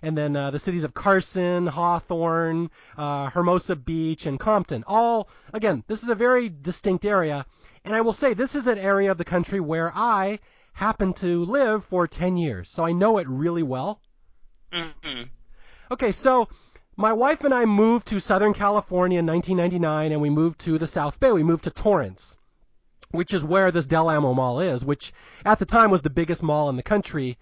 And 0.01 0.17
then 0.17 0.35
uh, 0.35 0.51
the 0.51 0.59
cities 0.59 0.83
of 0.83 0.93
Carson, 0.93 1.67
Hawthorne, 1.67 2.69
uh, 2.97 3.29
Hermosa 3.31 3.75
Beach, 3.75 4.25
and 4.25 4.39
Compton. 4.39 4.83
All, 4.87 5.29
again, 5.53 5.83
this 5.87 6.03
is 6.03 6.09
a 6.09 6.15
very 6.15 6.49
distinct 6.49 7.05
area. 7.05 7.45
And 7.83 7.95
I 7.95 8.01
will 8.01 8.13
say, 8.13 8.33
this 8.33 8.55
is 8.55 8.67
an 8.67 8.77
area 8.77 9.09
of 9.11 9.17
the 9.17 9.25
country 9.25 9.59
where 9.59 9.91
I 9.95 10.39
happened 10.75 11.15
to 11.15 11.45
live 11.45 11.85
for 11.85 12.05
10 12.07 12.37
years. 12.37 12.69
So 12.69 12.83
I 12.83 12.91
know 12.91 13.17
it 13.17 13.27
really 13.27 13.63
well. 13.63 14.01
mhm. 14.71 15.29
Okay, 15.89 16.11
so 16.11 16.49
my 16.97 17.13
wife 17.13 17.43
and 17.43 17.53
I 17.53 17.65
moved 17.65 18.07
to 18.07 18.19
Southern 18.19 18.53
California 18.53 19.19
in 19.19 19.25
1999, 19.25 20.11
and 20.11 20.21
we 20.21 20.29
moved 20.29 20.59
to 20.59 20.77
the 20.77 20.87
South 20.87 21.19
Bay. 21.19 21.31
We 21.31 21.43
moved 21.43 21.63
to 21.63 21.69
Torrance, 21.69 22.35
which 23.11 23.33
is 23.33 23.43
where 23.43 23.71
this 23.71 23.85
Del 23.85 24.09
Amo 24.09 24.33
Mall 24.33 24.59
is, 24.59 24.83
which 24.83 25.13
at 25.45 25.59
the 25.59 25.65
time 25.65 25.91
was 25.91 26.01
the 26.01 26.09
biggest 26.09 26.43
mall 26.43 26.69
in 26.69 26.75
the 26.75 26.83
country. 26.83 27.37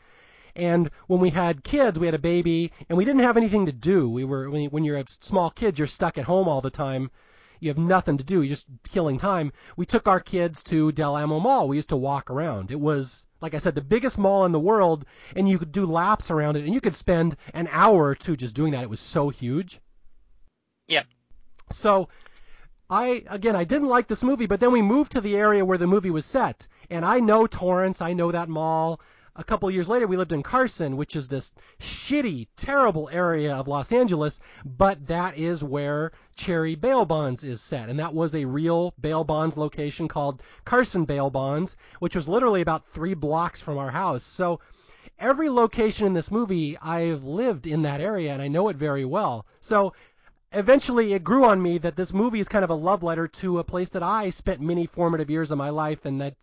And 0.56 0.92
when 1.08 1.20
we 1.20 1.32
had 1.32 1.64
kids, 1.64 1.98
we 1.98 2.06
had 2.06 2.14
a 2.14 2.20
baby, 2.20 2.72
and 2.88 2.98
we 2.98 3.06
didn't 3.06 3.22
have 3.22 3.38
anything 3.38 3.66
to 3.66 3.72
do. 3.72 4.08
We 4.10 4.24
were 4.24 4.50
when, 4.52 4.70
when 4.70 4.84
you're 4.84 4.98
a 5.00 5.06
small 5.08 5.50
kid, 5.50 5.80
you're 5.80 5.88
stuck 5.88 6.20
at 6.20 6.26
home 6.26 6.48
all 6.48 6.62
the 6.62 6.70
time. 6.70 7.10
You 7.64 7.70
have 7.70 7.78
nothing 7.78 8.18
to 8.18 8.26
do. 8.26 8.42
You're 8.42 8.56
just 8.56 8.68
killing 8.90 9.18
time. 9.18 9.54
We 9.78 9.86
took 9.86 10.06
our 10.06 10.20
kids 10.20 10.62
to 10.64 10.92
Del 10.92 11.16
Amo 11.16 11.40
Mall. 11.40 11.70
We 11.70 11.78
used 11.78 11.90
to 11.90 11.96
walk 11.96 12.30
around. 12.30 12.72
It 12.72 12.80
was, 12.80 13.26
like 13.40 13.54
I 13.54 13.58
said, 13.60 13.74
the 13.74 13.82
biggest 13.82 14.18
mall 14.18 14.44
in 14.44 14.52
the 14.52 14.60
world, 14.60 15.06
and 15.34 15.48
you 15.48 15.58
could 15.58 15.72
do 15.72 15.86
laps 15.86 16.30
around 16.30 16.58
it, 16.58 16.66
and 16.66 16.74
you 16.74 16.82
could 16.82 16.96
spend 16.96 17.38
an 17.54 17.70
hour 17.72 18.04
or 18.04 18.16
two 18.16 18.36
just 18.36 18.54
doing 18.54 18.74
that. 18.74 18.84
It 18.84 18.90
was 18.90 19.00
so 19.00 19.30
huge. 19.30 19.80
Yep. 20.90 21.06
So, 21.72 22.10
I 22.90 23.24
again, 23.30 23.56
I 23.56 23.64
didn't 23.64 23.88
like 23.88 24.08
this 24.08 24.24
movie, 24.24 24.46
but 24.46 24.60
then 24.60 24.74
we 24.74 24.82
moved 24.82 25.14
to 25.14 25.22
the 25.22 25.38
area 25.38 25.64
where 25.64 25.78
the 25.78 25.88
movie 25.88 26.12
was 26.12 26.26
set, 26.26 26.68
and 26.90 27.06
I 27.06 27.22
know 27.22 27.48
Torrance, 27.48 28.02
I 28.02 28.12
know 28.12 28.30
that 28.34 28.50
mall. 28.50 29.00
A 29.36 29.44
couple 29.44 29.72
years 29.72 29.90
later, 29.90 30.06
we 30.06 30.16
lived 30.16 30.32
in 30.32 30.44
Carson, 30.44 30.96
which 30.96 31.16
is 31.16 31.28
this 31.28 31.56
shitty, 31.80 32.50
terrible 32.56 33.10
area 33.12 33.56
of 33.56 33.68
Los 33.68 33.92
Angeles, 33.92 34.40
but 34.64 35.08
that 35.08 35.36
is 35.36 35.64
where 35.64 36.12
Cherry 36.36 36.76
Bail 36.76 37.04
Bonds 37.04 37.44
is 37.44 37.60
set, 37.60 37.90
and 37.90 38.00
that 38.00 38.14
was 38.14 38.36
a 38.36 38.46
real 38.46 38.94
bail 39.02 39.24
bonds 39.24 39.58
location 39.58 40.08
called 40.08 40.44
Carson 40.66 41.06
Bail 41.06 41.32
Bonds, 41.32 41.76
which 41.98 42.16
was 42.16 42.28
literally 42.28 42.62
about 42.62 42.86
three 42.86 43.16
blocks 43.16 43.60
from 43.60 43.80
our 43.80 43.90
house. 43.90 44.24
So 44.24 44.60
every 45.18 45.50
location 45.50 46.06
in 46.06 46.14
this 46.14 46.30
movie, 46.30 46.78
I've 46.78 47.24
lived 47.24 47.66
in 47.66 47.82
that 47.82 48.02
area, 48.02 48.34
and 48.34 48.42
I 48.42 48.50
know 48.50 48.70
it 48.70 48.76
very 48.76 49.04
well. 49.04 49.48
So 49.62 49.94
eventually 50.52 51.14
it 51.14 51.24
grew 51.24 51.44
on 51.44 51.60
me 51.60 51.80
that 51.80 51.96
this 51.96 52.14
movie 52.14 52.40
is 52.40 52.48
kind 52.48 52.64
of 52.64 52.70
a 52.70 52.76
love 52.76 53.02
letter 53.02 53.28
to 53.28 53.58
a 53.58 53.64
place 53.64 53.90
that 53.90 54.04
I 54.04 54.30
spent 54.30 54.62
many 54.62 54.86
formative 54.86 55.32
years 55.32 55.50
of 55.50 55.58
my 55.58 55.72
life 55.72 56.06
and 56.06 56.22
that 56.22 56.36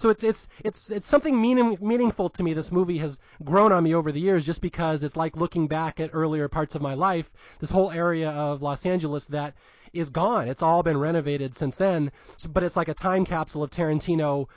so 0.00 0.08
it's 0.08 0.24
it's 0.24 0.48
it's 0.64 0.90
it's 0.90 1.06
something 1.06 1.40
meaning, 1.40 1.76
meaningful 1.80 2.30
to 2.30 2.42
me. 2.42 2.54
This 2.54 2.72
movie 2.72 2.96
has 2.98 3.18
grown 3.44 3.70
on 3.70 3.84
me 3.84 3.94
over 3.94 4.10
the 4.10 4.20
years 4.20 4.46
just 4.46 4.62
because 4.62 5.02
it's 5.02 5.14
like 5.14 5.36
looking 5.36 5.68
back 5.68 6.00
at 6.00 6.10
earlier 6.14 6.48
parts 6.48 6.74
of 6.74 6.80
my 6.80 6.94
life 6.94 7.30
this 7.58 7.70
whole 7.70 7.90
area 7.90 8.30
of 8.30 8.62
Los 8.62 8.86
Angeles 8.86 9.26
that 9.26 9.54
is 9.92 10.08
gone. 10.08 10.48
It's 10.48 10.62
all 10.62 10.82
been 10.82 10.96
renovated 10.96 11.54
since 11.54 11.76
then. 11.76 12.10
So, 12.38 12.48
but 12.48 12.62
it's 12.62 12.76
like 12.76 12.88
a 12.88 12.94
time 12.94 13.26
capsule 13.26 13.62
of 13.62 13.70
Tarantino 13.70 14.48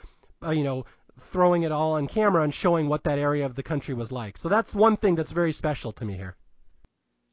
uh, 0.42 0.50
you 0.50 0.64
know 0.64 0.86
throwing 1.20 1.62
it 1.62 1.72
all 1.72 1.92
on 1.92 2.06
camera 2.08 2.42
and 2.42 2.54
showing 2.54 2.88
what 2.88 3.04
that 3.04 3.18
area 3.18 3.44
of 3.44 3.54
the 3.54 3.62
country 3.62 3.94
was 3.94 4.10
like. 4.10 4.38
So 4.38 4.48
that's 4.48 4.74
one 4.74 4.96
thing 4.96 5.14
that's 5.14 5.30
very 5.30 5.52
special 5.52 5.92
to 5.92 6.06
me 6.06 6.14
here. 6.14 6.36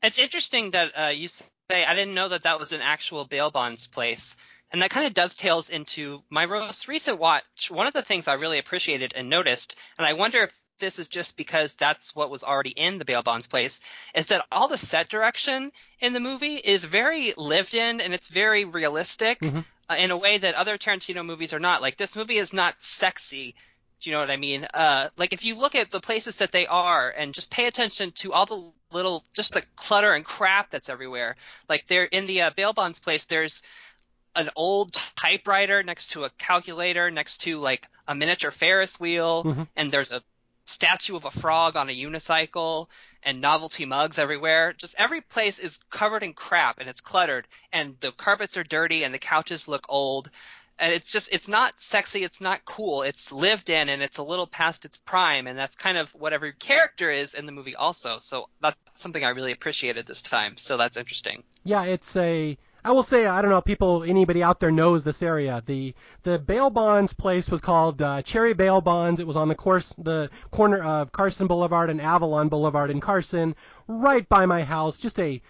It's 0.03 0.19
interesting 0.19 0.71
that 0.71 0.91
uh, 0.99 1.07
you 1.07 1.29
say 1.29 1.85
I 1.85 1.93
didn't 1.95 2.13
know 2.13 2.27
that 2.27 2.43
that 2.43 2.59
was 2.59 2.73
an 2.73 2.81
actual 2.81 3.23
bail 3.23 3.51
bonds 3.51 3.87
place, 3.87 4.35
and 4.71 4.81
that 4.81 4.89
kind 4.89 5.05
of 5.05 5.13
dovetails 5.13 5.69
into 5.69 6.23
my 6.29 6.45
most 6.45 6.87
recent 6.87 7.19
watch. 7.19 7.69
One 7.69 7.87
of 7.87 7.93
the 7.93 8.01
things 8.01 8.27
I 8.27 8.33
really 8.33 8.57
appreciated 8.57 9.13
and 9.15 9.29
noticed, 9.29 9.75
and 9.97 10.07
I 10.07 10.13
wonder 10.13 10.43
if 10.43 10.57
this 10.79 10.97
is 10.97 11.07
just 11.07 11.37
because 11.37 11.75
that's 11.75 12.15
what 12.15 12.31
was 12.31 12.43
already 12.43 12.71
in 12.71 12.97
the 12.97 13.05
bail 13.05 13.21
bonds 13.21 13.47
place, 13.47 13.79
is 14.15 14.27
that 14.27 14.45
all 14.51 14.67
the 14.67 14.77
set 14.77 15.09
direction 15.09 15.71
in 15.99 16.13
the 16.13 16.19
movie 16.19 16.55
is 16.55 16.83
very 16.83 17.33
lived 17.37 17.75
in 17.75 18.01
and 18.01 18.13
it's 18.13 18.27
very 18.29 18.65
realistic 18.65 19.39
Mhm. 19.39 19.65
uh, 19.89 19.95
in 19.95 20.11
a 20.11 20.17
way 20.17 20.37
that 20.37 20.55
other 20.55 20.77
Tarantino 20.77 21.25
movies 21.25 21.53
are 21.53 21.59
not. 21.59 21.81
Like 21.81 21.97
this 21.97 22.15
movie 22.15 22.37
is 22.37 22.53
not 22.53 22.75
sexy. 22.81 23.55
Do 23.99 24.09
you 24.09 24.15
know 24.15 24.21
what 24.21 24.31
I 24.31 24.37
mean? 24.37 24.65
Uh, 24.73 25.09
like 25.17 25.33
if 25.33 25.45
you 25.45 25.55
look 25.55 25.75
at 25.75 25.91
the 25.91 25.99
places 25.99 26.37
that 26.37 26.51
they 26.51 26.65
are 26.65 27.09
and 27.09 27.35
just 27.35 27.51
pay 27.51 27.67
attention 27.67 28.11
to 28.13 28.33
all 28.33 28.47
the 28.47 28.71
little, 28.91 29.23
just 29.33 29.53
the 29.53 29.61
clutter 29.75 30.13
and 30.13 30.25
crap 30.25 30.71
that's 30.71 30.89
everywhere. 30.89 31.35
Like 31.69 31.85
they're 31.85 32.05
in 32.05 32.25
the 32.25 32.41
uh, 32.43 32.49
bail 32.49 32.73
bonds 32.73 32.99
place. 32.99 33.25
There's 33.25 33.61
an 34.35 34.49
old 34.55 34.93
typewriter 35.15 35.83
next 35.83 36.11
to 36.11 36.23
a 36.23 36.29
calculator, 36.31 37.11
next 37.11 37.39
to 37.39 37.59
like 37.59 37.87
a 38.07 38.15
miniature 38.15 38.51
Ferris 38.51 38.99
wheel, 38.99 39.43
Mhm. 39.43 39.67
and 39.75 39.91
there's 39.91 40.11
a 40.11 40.23
statue 40.65 41.15
of 41.15 41.25
a 41.25 41.31
frog 41.31 41.75
on 41.75 41.89
a 41.89 41.95
unicycle 41.95 42.87
and 43.23 43.41
novelty 43.41 43.85
mugs 43.85 44.17
everywhere. 44.17 44.73
Just 44.73 44.95
every 44.97 45.21
place 45.21 45.59
is 45.59 45.79
covered 45.89 46.23
in 46.23 46.33
crap 46.33 46.79
and 46.79 46.89
it's 46.89 47.01
cluttered 47.01 47.47
and 47.73 47.99
the 47.99 48.11
carpets 48.11 48.57
are 48.57 48.63
dirty 48.63 49.03
and 49.03 49.13
the 49.13 49.19
couches 49.19 49.67
look 49.67 49.85
old. 49.89 50.29
And 50.79 50.93
it's 50.93 51.11
just 51.11 51.29
it's 51.31 51.47
not 51.47 51.81
sexy, 51.81 52.23
it's 52.23 52.39
not 52.41 52.63
cool. 52.65 53.03
It's 53.03 53.31
lived 53.31 53.69
in 53.69 53.89
and 53.89 54.01
it's 54.01 54.17
a 54.17 54.23
little 54.23 54.47
past 54.47 54.85
its 54.85 54.97
prime 54.97 55.47
and 55.47 55.57
that's 55.57 55.75
kind 55.75 55.97
of 55.97 56.11
what 56.15 56.31
every 56.33 56.53
character 56.53 57.11
is 57.11 57.33
in 57.33 57.45
the 57.45 57.51
movie 57.51 57.75
also. 57.75 58.17
So 58.19 58.47
that's 58.61 58.77
something 58.95 59.23
I 59.23 59.29
really 59.29 59.51
appreciated 59.51 60.05
this 60.07 60.21
time. 60.21 60.57
So 60.57 60.77
that's 60.77 60.97
interesting. 60.97 61.43
Yeah, 61.63 61.83
it's 61.83 62.15
a. 62.15 62.57
I 62.83 62.91
will 62.91 63.03
say 63.03 63.27
I 63.27 63.41
don't 63.41 63.51
know 63.51 63.57
if 63.57 63.65
people 63.65 64.03
anybody 64.03 64.41
out 64.41 64.59
there 64.59 64.71
knows 64.71 65.03
this 65.03 65.21
area. 65.21 65.61
The 65.65 65.93
the 66.23 66.39
bail 66.39 66.71
bonds 66.71 67.13
place 67.13 67.49
was 67.49 67.61
called 67.61 68.01
uh, 68.01 68.23
Cherry 68.23 68.53
Bail 68.53 68.81
Bonds. 68.81 69.19
It 69.19 69.27
was 69.27 69.37
on 69.37 69.49
the 69.49 69.55
course 69.55 69.93
the 69.99 70.31
corner 70.49 70.81
of 70.81 71.11
Carson 71.11 71.45
Boulevard 71.45 71.91
and 71.91 72.01
Avalon 72.01 72.49
Boulevard 72.49 72.89
in 72.89 72.99
Carson, 72.99 73.55
right 73.87 74.27
by 74.27 74.47
my 74.47 74.63
house. 74.63 74.97
Just 74.97 75.19
a 75.19 75.41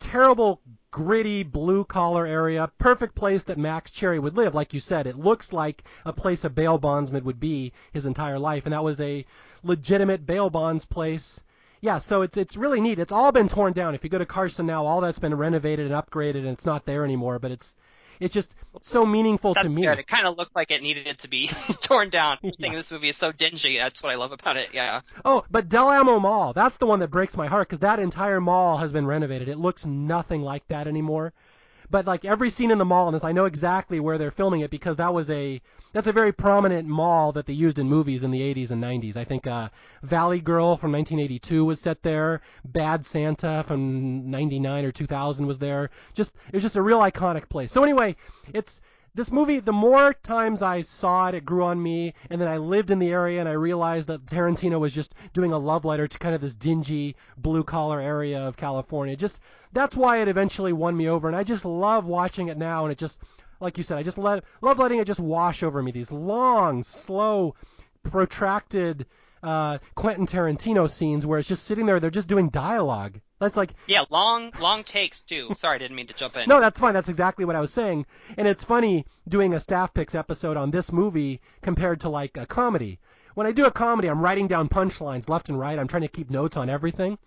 terrible 0.00 0.60
gritty 0.90 1.44
blue 1.44 1.84
collar 1.84 2.26
area. 2.26 2.72
Perfect 2.78 3.14
place 3.14 3.44
that 3.44 3.58
Max 3.58 3.92
Cherry 3.92 4.18
would 4.18 4.36
live. 4.36 4.56
Like 4.56 4.74
you 4.74 4.80
said, 4.80 5.06
it 5.06 5.16
looks 5.16 5.52
like 5.52 5.84
a 6.04 6.12
place 6.12 6.42
a 6.42 6.50
bail 6.50 6.76
bondsman 6.76 7.22
would 7.22 7.38
be 7.38 7.72
his 7.92 8.04
entire 8.04 8.38
life, 8.38 8.66
and 8.66 8.72
that 8.72 8.82
was 8.82 8.98
a 8.98 9.24
legitimate 9.62 10.26
bail 10.26 10.50
bonds 10.50 10.84
place 10.84 11.40
yeah, 11.80 11.98
so 11.98 12.22
it's 12.22 12.36
it's 12.36 12.56
really 12.56 12.80
neat. 12.80 12.98
It's 12.98 13.12
all 13.12 13.32
been 13.32 13.48
torn 13.48 13.72
down. 13.72 13.94
If 13.94 14.04
you 14.04 14.10
go 14.10 14.18
to 14.18 14.26
Carson 14.26 14.66
now, 14.66 14.84
all 14.84 15.00
that's 15.00 15.18
been 15.18 15.34
renovated 15.34 15.90
and 15.90 15.94
upgraded, 15.94 16.36
and 16.40 16.48
it's 16.48 16.66
not 16.66 16.84
there 16.86 17.04
anymore. 17.04 17.38
But 17.38 17.50
it's 17.52 17.74
it's 18.20 18.34
just 18.34 18.54
so 18.82 19.06
meaningful 19.06 19.54
That's 19.54 19.68
to 19.68 19.74
me. 19.74 19.86
good. 19.86 19.98
It 19.98 20.06
kind 20.06 20.26
of 20.26 20.36
looked 20.36 20.54
like 20.54 20.70
it 20.70 20.82
needed 20.82 21.18
to 21.18 21.28
be 21.28 21.46
torn 21.80 22.10
down. 22.10 22.36
I 22.36 22.38
Yeah. 22.48 22.50
think 22.60 22.74
this 22.74 22.92
movie 22.92 23.08
is 23.08 23.16
so 23.16 23.32
dingy. 23.32 23.78
That's 23.78 24.02
what 24.02 24.12
I 24.12 24.16
love 24.16 24.32
about 24.32 24.58
it. 24.58 24.68
Yeah. 24.74 25.00
Oh, 25.24 25.42
but 25.50 25.70
Del 25.70 25.88
Amo 25.88 26.18
Mall, 26.18 26.52
that's 26.52 26.76
the 26.76 26.86
one 26.86 26.98
that 27.00 27.08
breaks 27.08 27.34
my 27.36 27.46
heart 27.46 27.68
because 27.68 27.78
that 27.78 27.98
entire 27.98 28.40
mall 28.40 28.76
has 28.76 28.92
been 28.92 29.06
renovated. 29.06 29.48
It 29.48 29.56
looks 29.56 29.86
nothing 29.86 30.42
like 30.42 30.68
that 30.68 30.86
anymore. 30.86 31.32
But 31.90 32.06
like 32.06 32.24
every 32.24 32.50
scene 32.50 32.70
in 32.70 32.78
the 32.78 32.84
mall 32.84 33.08
in 33.08 33.14
this, 33.14 33.24
I 33.24 33.32
know 33.32 33.46
exactly 33.46 33.98
where 33.98 34.16
they're 34.16 34.30
filming 34.30 34.60
it 34.60 34.70
because 34.70 34.96
that 34.96 35.12
was 35.12 35.28
a 35.28 35.60
that's 35.92 36.06
a 36.06 36.12
very 36.12 36.32
prominent 36.32 36.86
mall 36.88 37.32
that 37.32 37.46
they 37.46 37.52
used 37.52 37.78
in 37.78 37.88
movies 37.88 38.22
in 38.22 38.30
the 38.30 38.40
80s 38.40 38.70
and 38.70 38.82
90s. 38.82 39.16
I 39.16 39.24
think 39.24 39.46
uh, 39.46 39.70
Valley 40.02 40.40
Girl 40.40 40.76
from 40.76 40.92
1982 40.92 41.64
was 41.64 41.80
set 41.80 42.02
there. 42.02 42.42
Bad 42.64 43.04
Santa 43.04 43.64
from 43.66 44.30
99 44.30 44.84
or 44.84 44.92
2000 44.92 45.46
was 45.46 45.58
there. 45.58 45.90
Just 46.14 46.36
it 46.48 46.54
was 46.54 46.62
just 46.62 46.76
a 46.76 46.82
real 46.82 47.00
iconic 47.00 47.48
place. 47.48 47.72
So 47.72 47.82
anyway, 47.82 48.14
it's 48.54 48.80
this 49.14 49.32
movie, 49.32 49.58
the 49.60 49.72
more 49.72 50.12
times 50.12 50.62
I 50.62 50.82
saw 50.82 51.28
it, 51.28 51.34
it 51.34 51.44
grew 51.44 51.64
on 51.64 51.82
me, 51.82 52.14
and 52.30 52.40
then 52.40 52.48
I 52.48 52.58
lived 52.58 52.90
in 52.90 52.98
the 52.98 53.10
area 53.10 53.40
and 53.40 53.48
I 53.48 53.52
realized 53.52 54.06
that 54.08 54.26
Tarantino 54.26 54.78
was 54.78 54.94
just 54.94 55.14
doing 55.32 55.52
a 55.52 55.58
love 55.58 55.84
letter 55.84 56.06
to 56.06 56.18
kind 56.18 56.34
of 56.34 56.40
this 56.40 56.54
dingy 56.54 57.16
blue 57.36 57.64
collar 57.64 58.00
area 58.00 58.38
of 58.38 58.56
California. 58.56 59.16
Just 59.16 59.40
that's 59.72 59.96
why 59.96 60.18
it 60.18 60.28
eventually 60.28 60.72
won 60.72 60.96
me 60.96 61.08
over, 61.08 61.28
and 61.28 61.36
I 61.36 61.44
just 61.44 61.64
love 61.64 62.06
watching 62.06 62.48
it 62.48 62.58
now, 62.58 62.84
and 62.84 62.92
it 62.92 62.98
just 62.98 63.20
like 63.60 63.76
you 63.76 63.84
said, 63.84 63.98
I 63.98 64.02
just 64.02 64.18
let 64.18 64.44
love 64.62 64.78
letting 64.78 65.00
it 65.00 65.06
just 65.06 65.20
wash 65.20 65.62
over 65.62 65.82
me. 65.82 65.90
These 65.90 66.10
long, 66.10 66.82
slow, 66.82 67.54
protracted 68.02 69.06
uh, 69.42 69.78
Quentin 69.94 70.26
Tarantino 70.26 70.88
scenes 70.88 71.26
where 71.26 71.38
it's 71.38 71.48
just 71.48 71.64
sitting 71.64 71.86
there, 71.86 72.00
they're 72.00 72.10
just 72.10 72.28
doing 72.28 72.48
dialogue. 72.48 73.20
That's 73.40 73.56
like 73.56 73.74
Yeah. 73.86 74.04
Long, 74.10 74.52
long 74.60 74.84
takes 74.84 75.24
too. 75.24 75.50
Sorry, 75.56 75.74
I 75.76 75.78
didn't 75.78 75.96
mean 75.96 76.06
to 76.06 76.14
jump 76.14 76.36
in. 76.36 76.48
no, 76.48 76.60
that's 76.60 76.78
fine. 76.78 76.94
That's 76.94 77.08
exactly 77.08 77.44
what 77.44 77.56
I 77.56 77.60
was 77.60 77.72
saying. 77.72 78.06
And 78.36 78.46
it's 78.46 78.62
funny 78.62 79.06
doing 79.28 79.54
a 79.54 79.60
staff 79.60 79.92
picks 79.94 80.14
episode 80.14 80.56
on 80.56 80.70
this 80.70 80.92
movie 80.92 81.40
compared 81.62 82.00
to 82.02 82.08
like 82.08 82.36
a 82.36 82.46
comedy. 82.46 83.00
When 83.34 83.46
I 83.46 83.52
do 83.52 83.64
a 83.64 83.70
comedy, 83.70 84.08
I'm 84.08 84.20
writing 84.20 84.46
down 84.46 84.68
punchlines 84.68 85.28
left 85.28 85.48
and 85.48 85.58
right. 85.58 85.78
I'm 85.78 85.88
trying 85.88 86.02
to 86.02 86.08
keep 86.08 86.30
notes 86.30 86.56
on 86.56 86.68
everything. 86.68 87.18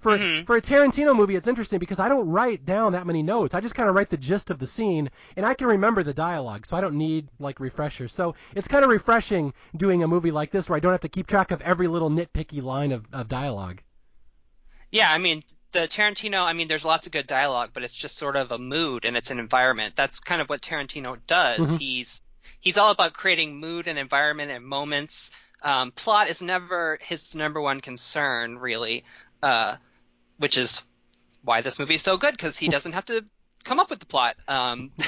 For 0.00 0.16
Mhm. 0.16 0.46
for 0.46 0.56
a 0.56 0.60
Tarantino 0.60 1.16
movie, 1.16 1.34
it's 1.34 1.48
interesting 1.48 1.80
because 1.80 1.98
I 1.98 2.08
don't 2.08 2.28
write 2.28 2.64
down 2.64 2.92
that 2.92 3.06
many 3.06 3.20
notes. 3.22 3.52
I 3.54 3.60
just 3.60 3.74
kind 3.74 3.88
of 3.88 3.96
write 3.96 4.10
the 4.10 4.16
gist 4.16 4.48
of 4.50 4.60
the 4.60 4.66
scene, 4.66 5.10
and 5.36 5.44
I 5.44 5.54
can 5.54 5.66
remember 5.66 6.04
the 6.04 6.14
dialogue, 6.14 6.66
so 6.66 6.76
I 6.76 6.80
don't 6.80 6.94
need 6.96 7.28
like 7.40 7.58
refreshers. 7.58 8.12
So 8.12 8.34
it's 8.54 8.68
kind 8.68 8.84
of 8.84 8.90
refreshing 8.92 9.54
doing 9.76 10.02
a 10.04 10.08
movie 10.08 10.30
like 10.30 10.52
this 10.52 10.68
where 10.68 10.76
I 10.76 10.80
don't 10.80 10.92
have 10.92 11.00
to 11.00 11.08
keep 11.08 11.26
track 11.26 11.50
of 11.50 11.60
every 11.62 11.88
little 11.88 12.10
nitpicky 12.10 12.62
line 12.62 12.92
of, 12.92 13.06
of 13.12 13.26
dialogue. 13.26 13.82
Yeah, 14.90 15.10
I 15.10 15.18
mean, 15.18 15.42
the 15.72 15.80
Tarantino, 15.80 16.42
I 16.42 16.52
mean, 16.52 16.68
there's 16.68 16.84
lots 16.84 17.06
of 17.06 17.12
good 17.12 17.26
dialogue, 17.26 17.70
but 17.72 17.82
it's 17.82 17.96
just 17.96 18.16
sort 18.16 18.36
of 18.36 18.52
a 18.52 18.58
mood 18.58 19.04
and 19.04 19.16
it's 19.16 19.30
an 19.30 19.38
environment. 19.38 19.94
That's 19.96 20.20
kind 20.20 20.40
of 20.40 20.48
what 20.48 20.62
Tarantino 20.62 21.18
does. 21.26 21.72
Mhm. 21.72 21.78
He's 21.78 22.22
he's 22.60 22.78
all 22.78 22.90
about 22.90 23.12
creating 23.12 23.58
mood 23.60 23.86
and 23.88 23.98
environment 23.98 24.50
and 24.50 24.64
moments. 24.64 25.30
Um, 25.62 25.90
plot 25.92 26.28
is 26.28 26.40
never 26.40 26.98
his 27.02 27.34
number 27.34 27.60
one 27.60 27.80
concern, 27.80 28.58
really, 28.58 29.04
uh, 29.42 29.76
which 30.38 30.56
is 30.56 30.82
why 31.42 31.60
this 31.60 31.78
movie 31.78 31.96
is 31.96 32.02
so 32.02 32.16
good 32.16 32.32
because 32.32 32.56
he 32.56 32.68
doesn't 32.68 32.92
have 32.92 33.06
to 33.06 33.24
come 33.64 33.80
up 33.80 33.90
with 33.90 34.00
the 34.00 34.06
plot. 34.06 34.36
Um, 34.46 34.92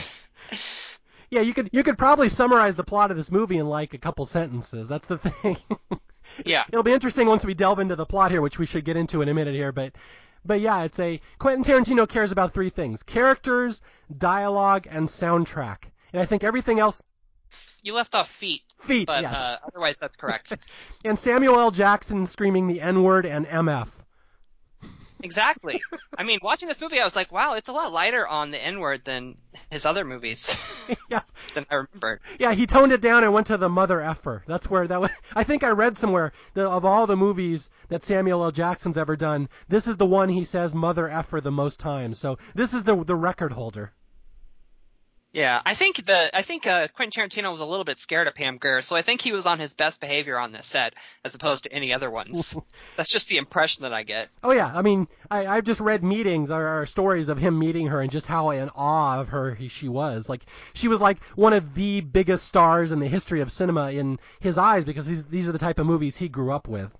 Yeah, 1.30 1.42
you 1.42 1.54
could 1.54 1.70
you 1.72 1.84
could 1.84 1.96
probably 1.96 2.28
summarize 2.28 2.74
the 2.74 2.82
plot 2.82 3.12
of 3.12 3.16
this 3.16 3.30
movie 3.30 3.58
in 3.58 3.68
like 3.68 3.94
a 3.94 3.98
couple 3.98 4.26
sentences. 4.26 4.88
That's 4.88 5.06
the 5.06 5.18
thing. 5.18 5.56
yeah, 6.44 6.64
It'll 6.68 6.82
be 6.82 6.92
interesting 6.92 7.26
once 7.26 7.44
we 7.44 7.54
delve 7.54 7.78
into 7.78 7.96
the 7.96 8.06
plot 8.06 8.30
here, 8.30 8.40
which 8.40 8.58
we 8.58 8.66
should 8.66 8.84
get 8.84 8.96
into 8.96 9.22
in 9.22 9.28
a 9.28 9.34
minute 9.34 9.54
here. 9.54 9.72
But 9.72 9.92
but 10.44 10.60
yeah, 10.60 10.84
it's 10.84 10.98
a 10.98 11.20
Quentin 11.38 11.64
Tarantino 11.64 12.08
cares 12.08 12.32
about 12.32 12.52
three 12.52 12.70
things: 12.70 13.02
characters, 13.02 13.82
dialogue, 14.16 14.86
and 14.90 15.08
soundtrack. 15.08 15.84
And 16.12 16.20
I 16.20 16.24
think 16.24 16.42
everything 16.42 16.80
else, 16.80 17.02
you 17.82 17.94
left 17.94 18.14
off 18.14 18.28
feet, 18.28 18.62
feet, 18.78 19.06
but 19.06 19.22
yes. 19.22 19.34
uh, 19.34 19.56
otherwise 19.66 19.98
that's 19.98 20.16
correct. 20.16 20.56
and 21.04 21.18
Samuel 21.18 21.58
L. 21.58 21.70
Jackson 21.70 22.26
screaming 22.26 22.66
the 22.66 22.80
N 22.80 23.02
word 23.02 23.26
and 23.26 23.46
MF. 23.46 23.88
Exactly. 25.22 25.82
I 26.16 26.22
mean, 26.22 26.38
watching 26.42 26.68
this 26.68 26.80
movie, 26.80 27.00
I 27.00 27.04
was 27.04 27.16
like, 27.16 27.32
wow, 27.32 27.54
it's 27.54 27.68
a 27.68 27.72
lot 27.72 27.92
lighter 27.92 28.26
on 28.26 28.50
the 28.50 28.62
N 28.62 28.80
word 28.80 29.04
than 29.04 29.36
his 29.70 29.86
other 29.86 30.04
movies 30.04 30.56
yes. 31.10 31.32
than 31.54 31.66
I 31.70 31.76
remembered. 31.76 32.20
Yeah, 32.38 32.52
he 32.52 32.66
toned 32.66 32.92
it 32.92 33.00
down 33.00 33.24
and 33.24 33.32
went 33.32 33.46
to 33.48 33.56
the 33.56 33.68
mother 33.68 34.00
effer. 34.00 34.42
That's 34.46 34.68
where 34.68 34.86
that 34.86 35.00
was. 35.00 35.10
I 35.36 35.44
think 35.44 35.64
I 35.64 35.70
read 35.70 35.96
somewhere 35.96 36.32
that 36.54 36.66
of 36.66 36.84
all 36.84 37.06
the 37.06 37.16
movies 37.16 37.70
that 37.88 38.02
Samuel 38.02 38.44
L. 38.44 38.50
Jackson's 38.50 38.96
ever 38.96 39.16
done, 39.16 39.48
this 39.68 39.86
is 39.86 39.96
the 39.96 40.06
one 40.06 40.28
he 40.28 40.44
says 40.44 40.74
mother 40.74 41.08
effer 41.08 41.40
the 41.40 41.50
most 41.50 41.80
times. 41.80 42.18
So 42.18 42.38
this 42.54 42.74
is 42.74 42.84
the 42.84 43.02
the 43.04 43.16
record 43.16 43.52
holder. 43.52 43.92
Yeah, 45.32 45.62
I 45.64 45.74
think 45.74 46.04
the 46.04 46.36
I 46.36 46.42
think 46.42 46.66
uh, 46.66 46.88
Quentin 46.88 47.28
Tarantino 47.28 47.52
was 47.52 47.60
a 47.60 47.64
little 47.64 47.84
bit 47.84 47.98
scared 47.98 48.26
of 48.26 48.34
Pam 48.34 48.58
Grier, 48.58 48.82
so 48.82 48.96
I 48.96 49.02
think 49.02 49.20
he 49.20 49.30
was 49.30 49.46
on 49.46 49.60
his 49.60 49.74
best 49.74 50.00
behavior 50.00 50.36
on 50.36 50.50
this 50.50 50.66
set 50.66 50.94
as 51.24 51.36
opposed 51.36 51.64
to 51.64 51.72
any 51.72 51.92
other 51.92 52.10
ones. 52.10 52.56
That's 52.96 53.08
just 53.08 53.28
the 53.28 53.36
impression 53.36 53.84
that 53.84 53.92
I 53.92 54.02
get. 54.02 54.28
Oh 54.42 54.50
yeah, 54.50 54.72
I 54.74 54.82
mean, 54.82 55.06
I, 55.30 55.46
I've 55.46 55.64
just 55.64 55.80
read 55.80 56.02
meetings 56.02 56.50
or, 56.50 56.80
or 56.80 56.86
stories 56.86 57.28
of 57.28 57.38
him 57.38 57.60
meeting 57.60 57.86
her 57.88 58.00
and 58.00 58.10
just 58.10 58.26
how 58.26 58.50
in 58.50 58.70
awe 58.74 59.20
of 59.20 59.28
her 59.28 59.54
he, 59.54 59.68
she 59.68 59.88
was. 59.88 60.28
Like 60.28 60.44
she 60.74 60.88
was 60.88 61.00
like 61.00 61.22
one 61.36 61.52
of 61.52 61.74
the 61.74 62.00
biggest 62.00 62.46
stars 62.46 62.90
in 62.90 62.98
the 62.98 63.08
history 63.08 63.40
of 63.40 63.52
cinema 63.52 63.92
in 63.92 64.18
his 64.40 64.58
eyes 64.58 64.84
because 64.84 65.06
these 65.06 65.24
these 65.26 65.48
are 65.48 65.52
the 65.52 65.58
type 65.58 65.78
of 65.78 65.86
movies 65.86 66.16
he 66.16 66.28
grew 66.28 66.50
up 66.50 66.66
with. 66.66 66.90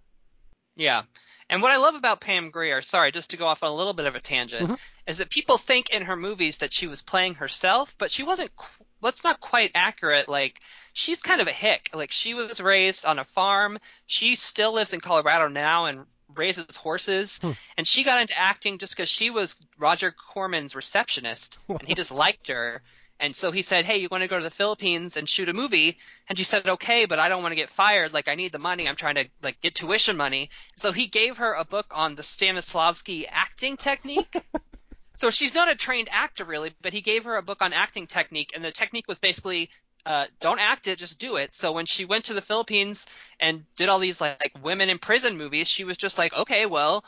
Yeah. 0.76 1.02
And 1.50 1.60
what 1.60 1.72
I 1.72 1.76
love 1.78 1.96
about 1.96 2.20
Pam 2.20 2.50
Grier, 2.50 2.80
sorry, 2.80 3.12
just 3.12 3.30
to 3.30 3.36
go 3.36 3.46
off 3.46 3.62
on 3.62 3.70
a 3.70 3.74
little 3.74 3.92
bit 3.92 4.06
of 4.06 4.14
a 4.14 4.20
tangent, 4.20 4.70
Mhm. 4.70 4.78
is 5.06 5.18
that 5.18 5.28
people 5.28 5.58
think 5.58 5.90
in 5.90 6.02
her 6.02 6.16
movies 6.16 6.58
that 6.58 6.72
she 6.72 6.86
was 6.86 7.02
playing 7.02 7.34
herself, 7.34 7.94
but 7.98 8.10
she 8.10 8.22
wasn't. 8.22 8.54
qu- 8.56 8.84
That's 9.02 9.24
not 9.24 9.40
quite 9.40 9.72
accurate. 9.74 10.28
Like 10.28 10.60
she's 10.92 11.20
kind 11.22 11.40
of 11.40 11.48
a 11.48 11.52
hick. 11.52 11.90
Like 11.94 12.12
she 12.12 12.34
was 12.34 12.60
raised 12.60 13.04
on 13.04 13.18
a 13.18 13.24
farm. 13.24 13.78
She 14.06 14.36
still 14.36 14.72
lives 14.72 14.92
in 14.92 15.00
Colorado 15.00 15.48
now 15.48 15.86
and 15.86 16.06
raises 16.34 16.76
horses. 16.76 17.38
Hmm. 17.38 17.52
And 17.78 17.88
she 17.88 18.04
got 18.04 18.20
into 18.20 18.38
acting 18.38 18.78
just 18.78 18.92
because 18.92 19.08
she 19.08 19.30
was 19.30 19.56
Roger 19.78 20.12
Corman's 20.12 20.76
receptionist, 20.76 21.58
and 21.68 21.82
he 21.88 21.94
just 22.02 22.10
liked 22.12 22.48
her. 22.48 22.82
And 23.20 23.36
so 23.36 23.50
he 23.50 23.60
said, 23.60 23.84
"Hey, 23.84 23.98
you 23.98 24.08
want 24.10 24.22
to 24.22 24.28
go 24.28 24.38
to 24.38 24.42
the 24.42 24.50
Philippines 24.50 25.16
and 25.18 25.28
shoot 25.28 25.50
a 25.50 25.52
movie?" 25.52 25.98
And 26.28 26.38
she 26.38 26.44
said, 26.44 26.66
"Okay, 26.66 27.04
but 27.04 27.18
I 27.18 27.28
don't 27.28 27.42
want 27.42 27.52
to 27.52 27.56
get 27.56 27.68
fired. 27.68 28.14
Like 28.14 28.28
I 28.28 28.34
need 28.34 28.50
the 28.50 28.58
money. 28.58 28.88
I'm 28.88 28.96
trying 28.96 29.16
to 29.16 29.26
like 29.42 29.60
get 29.60 29.74
tuition 29.74 30.16
money." 30.16 30.48
So 30.76 30.90
he 30.90 31.06
gave 31.06 31.36
her 31.36 31.52
a 31.52 31.64
book 31.64 31.86
on 31.90 32.14
the 32.14 32.22
Stanislavski 32.22 33.26
acting 33.28 33.76
technique. 33.76 34.34
so 35.16 35.28
she's 35.28 35.54
not 35.54 35.70
a 35.70 35.76
trained 35.76 36.08
actor 36.10 36.46
really, 36.46 36.72
but 36.80 36.94
he 36.94 37.02
gave 37.02 37.24
her 37.24 37.36
a 37.36 37.42
book 37.42 37.60
on 37.60 37.74
acting 37.74 38.06
technique, 38.06 38.52
and 38.54 38.64
the 38.64 38.72
technique 38.72 39.06
was 39.06 39.18
basically 39.18 39.68
uh, 40.06 40.24
don't 40.40 40.58
act 40.58 40.86
it, 40.86 40.98
just 40.98 41.18
do 41.18 41.36
it. 41.36 41.54
So 41.54 41.72
when 41.72 41.84
she 41.84 42.06
went 42.06 42.26
to 42.26 42.34
the 42.34 42.40
Philippines 42.40 43.06
and 43.38 43.64
did 43.76 43.90
all 43.90 43.98
these 43.98 44.20
like, 44.20 44.40
like 44.42 44.64
women 44.64 44.88
in 44.88 44.98
prison 44.98 45.36
movies, 45.36 45.68
she 45.68 45.84
was 45.84 45.98
just 45.98 46.16
like, 46.16 46.32
okay, 46.32 46.64
well, 46.64 47.04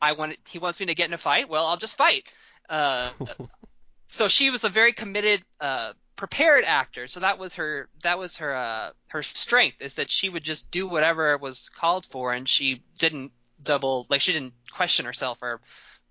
I 0.00 0.12
want 0.12 0.36
he 0.48 0.58
wants 0.58 0.80
me 0.80 0.86
to 0.86 0.94
get 0.94 1.08
in 1.08 1.12
a 1.12 1.18
fight. 1.18 1.48
Well, 1.50 1.66
I'll 1.66 1.76
just 1.76 1.96
fight. 1.96 2.26
Uh, 2.68 3.10
so 4.10 4.28
she 4.28 4.50
was 4.50 4.64
a 4.64 4.68
very 4.68 4.92
committed, 4.92 5.42
uh, 5.60 5.92
prepared 6.16 6.64
actor. 6.64 7.06
So 7.06 7.20
that 7.20 7.38
was 7.38 7.54
her 7.54 7.88
that 8.02 8.18
was 8.18 8.36
her 8.36 8.54
uh, 8.54 8.90
her 9.08 9.22
strength 9.22 9.80
is 9.80 9.94
that 9.94 10.10
she 10.10 10.28
would 10.28 10.44
just 10.44 10.70
do 10.70 10.86
whatever 10.86 11.38
was 11.38 11.70
called 11.70 12.04
for, 12.04 12.34
and 12.34 12.46
she 12.46 12.82
didn't 12.98 13.32
double 13.62 14.06
like 14.10 14.20
she 14.20 14.32
didn't 14.32 14.52
question 14.70 15.06
herself 15.06 15.42
or 15.42 15.60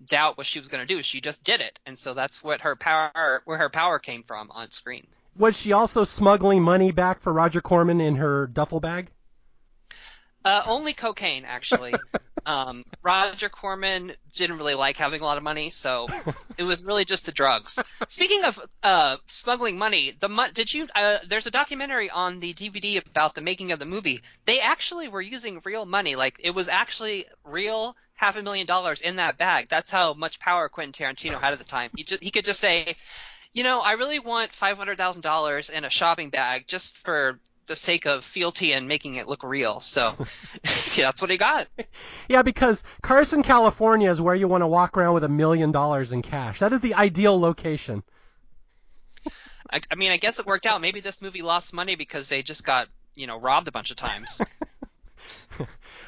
doubt 0.04 0.36
what 0.36 0.46
she 0.46 0.58
was 0.58 0.68
going 0.68 0.84
to 0.84 0.94
do. 0.94 1.02
She 1.02 1.20
just 1.20 1.44
did 1.44 1.60
it, 1.60 1.78
and 1.86 1.96
so 1.96 2.14
that's 2.14 2.42
what 2.42 2.62
her 2.62 2.74
power 2.74 3.42
where 3.44 3.58
her 3.58 3.70
power 3.70 4.00
came 4.00 4.24
from 4.24 4.50
on 4.50 4.70
screen. 4.72 5.06
Was 5.36 5.56
she 5.56 5.72
also 5.72 6.02
smuggling 6.02 6.62
money 6.62 6.90
back 6.90 7.20
for 7.20 7.32
Roger 7.32 7.60
Corman 7.60 8.00
in 8.00 8.16
her 8.16 8.48
duffel 8.48 8.80
bag? 8.80 9.10
Uh, 10.44 10.62
only 10.66 10.92
cocaine, 10.92 11.44
actually. 11.44 11.94
um, 12.46 12.84
Roger 13.02 13.48
Corman 13.48 14.12
didn't 14.34 14.58
really 14.58 14.74
like 14.74 14.96
having 14.96 15.20
a 15.20 15.24
lot 15.24 15.36
of 15.36 15.42
money, 15.42 15.70
so 15.70 16.08
it 16.56 16.64
was 16.64 16.82
really 16.82 17.04
just 17.04 17.26
the 17.26 17.32
drugs. 17.32 17.78
Speaking 18.08 18.44
of 18.44 18.60
uh, 18.82 19.16
smuggling 19.26 19.78
money, 19.78 20.16
the 20.18 20.28
mo- 20.28 20.50
did 20.52 20.72
you? 20.72 20.88
Uh, 20.94 21.18
there's 21.28 21.46
a 21.46 21.50
documentary 21.50 22.10
on 22.10 22.40
the 22.40 22.54
DVD 22.54 23.04
about 23.06 23.34
the 23.34 23.40
making 23.40 23.72
of 23.72 23.78
the 23.78 23.86
movie. 23.86 24.20
They 24.44 24.60
actually 24.60 25.08
were 25.08 25.20
using 25.20 25.60
real 25.64 25.84
money, 25.84 26.16
like 26.16 26.40
it 26.42 26.54
was 26.54 26.68
actually 26.68 27.26
real 27.44 27.96
half 28.14 28.36
a 28.36 28.42
million 28.42 28.66
dollars 28.66 29.00
in 29.00 29.16
that 29.16 29.38
bag. 29.38 29.68
That's 29.68 29.90
how 29.90 30.14
much 30.14 30.38
power 30.38 30.68
Quentin 30.68 30.92
Tarantino 30.92 31.40
had 31.40 31.52
at 31.52 31.58
the 31.58 31.64
time. 31.64 31.90
He 31.96 32.04
just 32.04 32.22
he 32.22 32.30
could 32.30 32.44
just 32.44 32.60
say, 32.60 32.96
you 33.52 33.64
know, 33.64 33.80
I 33.80 33.92
really 33.92 34.18
want 34.18 34.52
five 34.52 34.76
hundred 34.76 34.98
thousand 34.98 35.22
dollars 35.22 35.70
in 35.70 35.84
a 35.84 35.90
shopping 35.90 36.30
bag 36.30 36.66
just 36.66 36.96
for 36.98 37.40
the 37.70 37.76
sake 37.76 38.04
of 38.04 38.24
fealty 38.24 38.72
and 38.72 38.88
making 38.88 39.14
it 39.14 39.28
look 39.28 39.44
real. 39.44 39.78
So 39.78 40.16
yeah, 40.96 41.06
that's 41.06 41.22
what 41.22 41.30
he 41.30 41.36
got. 41.36 41.68
Yeah, 42.28 42.42
because 42.42 42.82
Carson, 43.00 43.42
California 43.42 44.10
is 44.10 44.20
where 44.20 44.34
you 44.34 44.48
want 44.48 44.62
to 44.62 44.66
walk 44.66 44.98
around 44.98 45.14
with 45.14 45.24
a 45.24 45.28
million 45.28 45.70
dollars 45.70 46.10
in 46.10 46.20
cash. 46.20 46.58
That 46.58 46.72
is 46.72 46.80
the 46.80 46.94
ideal 46.94 47.40
location. 47.40 48.02
I, 49.72 49.80
I 49.88 49.94
mean, 49.94 50.10
I 50.10 50.16
guess 50.16 50.40
it 50.40 50.46
worked 50.46 50.66
out. 50.66 50.80
Maybe 50.80 51.00
this 51.00 51.22
movie 51.22 51.42
lost 51.42 51.72
money 51.72 51.94
because 51.94 52.28
they 52.28 52.42
just 52.42 52.64
got 52.64 52.88
you 53.14 53.28
know 53.28 53.38
robbed 53.38 53.68
a 53.68 53.72
bunch 53.72 53.90
of 53.90 53.96
times. 53.96 54.38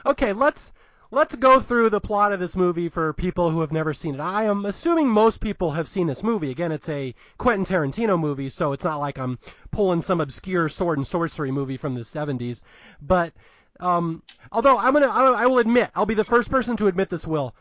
Okay, 0.04 0.32
let's 0.32 0.72
let's 1.12 1.34
go 1.34 1.60
through 1.60 1.90
the 1.90 2.00
plot 2.00 2.32
of 2.32 2.40
this 2.40 2.56
movie 2.56 2.88
for 2.88 3.12
people 3.12 3.50
who 3.50 3.60
have 3.60 3.70
never 3.70 3.92
seen 3.92 4.14
it. 4.14 4.20
I 4.20 4.44
am 4.44 4.64
assuming 4.64 5.08
most 5.08 5.42
people 5.42 5.72
have 5.72 5.86
seen 5.86 6.06
this 6.06 6.22
movie. 6.22 6.50
Again, 6.50 6.72
it's 6.72 6.88
a 6.88 7.14
Quentin 7.36 7.66
Tarantino 7.66 8.18
movie, 8.18 8.48
so 8.48 8.72
it's 8.72 8.84
not 8.84 8.96
like 8.96 9.18
I'm 9.18 9.38
pulling 9.70 10.00
some 10.00 10.22
obscure 10.22 10.70
sword 10.70 10.96
and 10.96 11.06
sorcery 11.06 11.50
movie 11.50 11.76
from 11.76 11.94
the 11.94 12.00
70s. 12.00 12.62
But 13.02 13.34
um, 13.78 14.22
although 14.50 14.78
I'm 14.78 14.94
gonna, 14.94 15.08
I 15.08 15.44
will 15.44 15.58
admit, 15.58 15.90
I'll 15.94 16.06
be 16.06 16.14
the 16.14 16.24
first 16.24 16.50
person 16.50 16.78
to 16.78 16.86
admit 16.86 17.10
this. 17.10 17.26
Will 17.26 17.54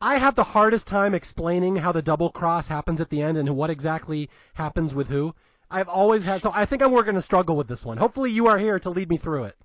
I 0.00 0.18
have 0.18 0.34
the 0.34 0.42
hardest 0.42 0.88
time 0.88 1.14
explaining 1.14 1.76
how 1.76 1.92
the 1.92 2.02
double 2.02 2.30
cross 2.30 2.66
happens 2.66 3.00
at 3.00 3.08
the 3.08 3.22
end 3.22 3.38
and 3.38 3.56
what 3.56 3.70
exactly 3.70 4.28
happens 4.54 4.94
with 4.94 5.08
who? 5.08 5.32
I've 5.70 5.88
always 5.88 6.24
had, 6.24 6.42
so 6.42 6.50
I 6.52 6.64
think 6.64 6.82
I'm 6.82 6.90
going 6.90 7.14
to 7.14 7.22
struggle 7.22 7.56
with 7.56 7.68
this 7.68 7.84
one. 7.84 7.98
Hopefully, 7.98 8.32
you 8.32 8.48
are 8.48 8.58
here 8.58 8.80
to 8.80 8.90
lead 8.90 9.08
me 9.08 9.16
through 9.16 9.44
it. 9.44 9.56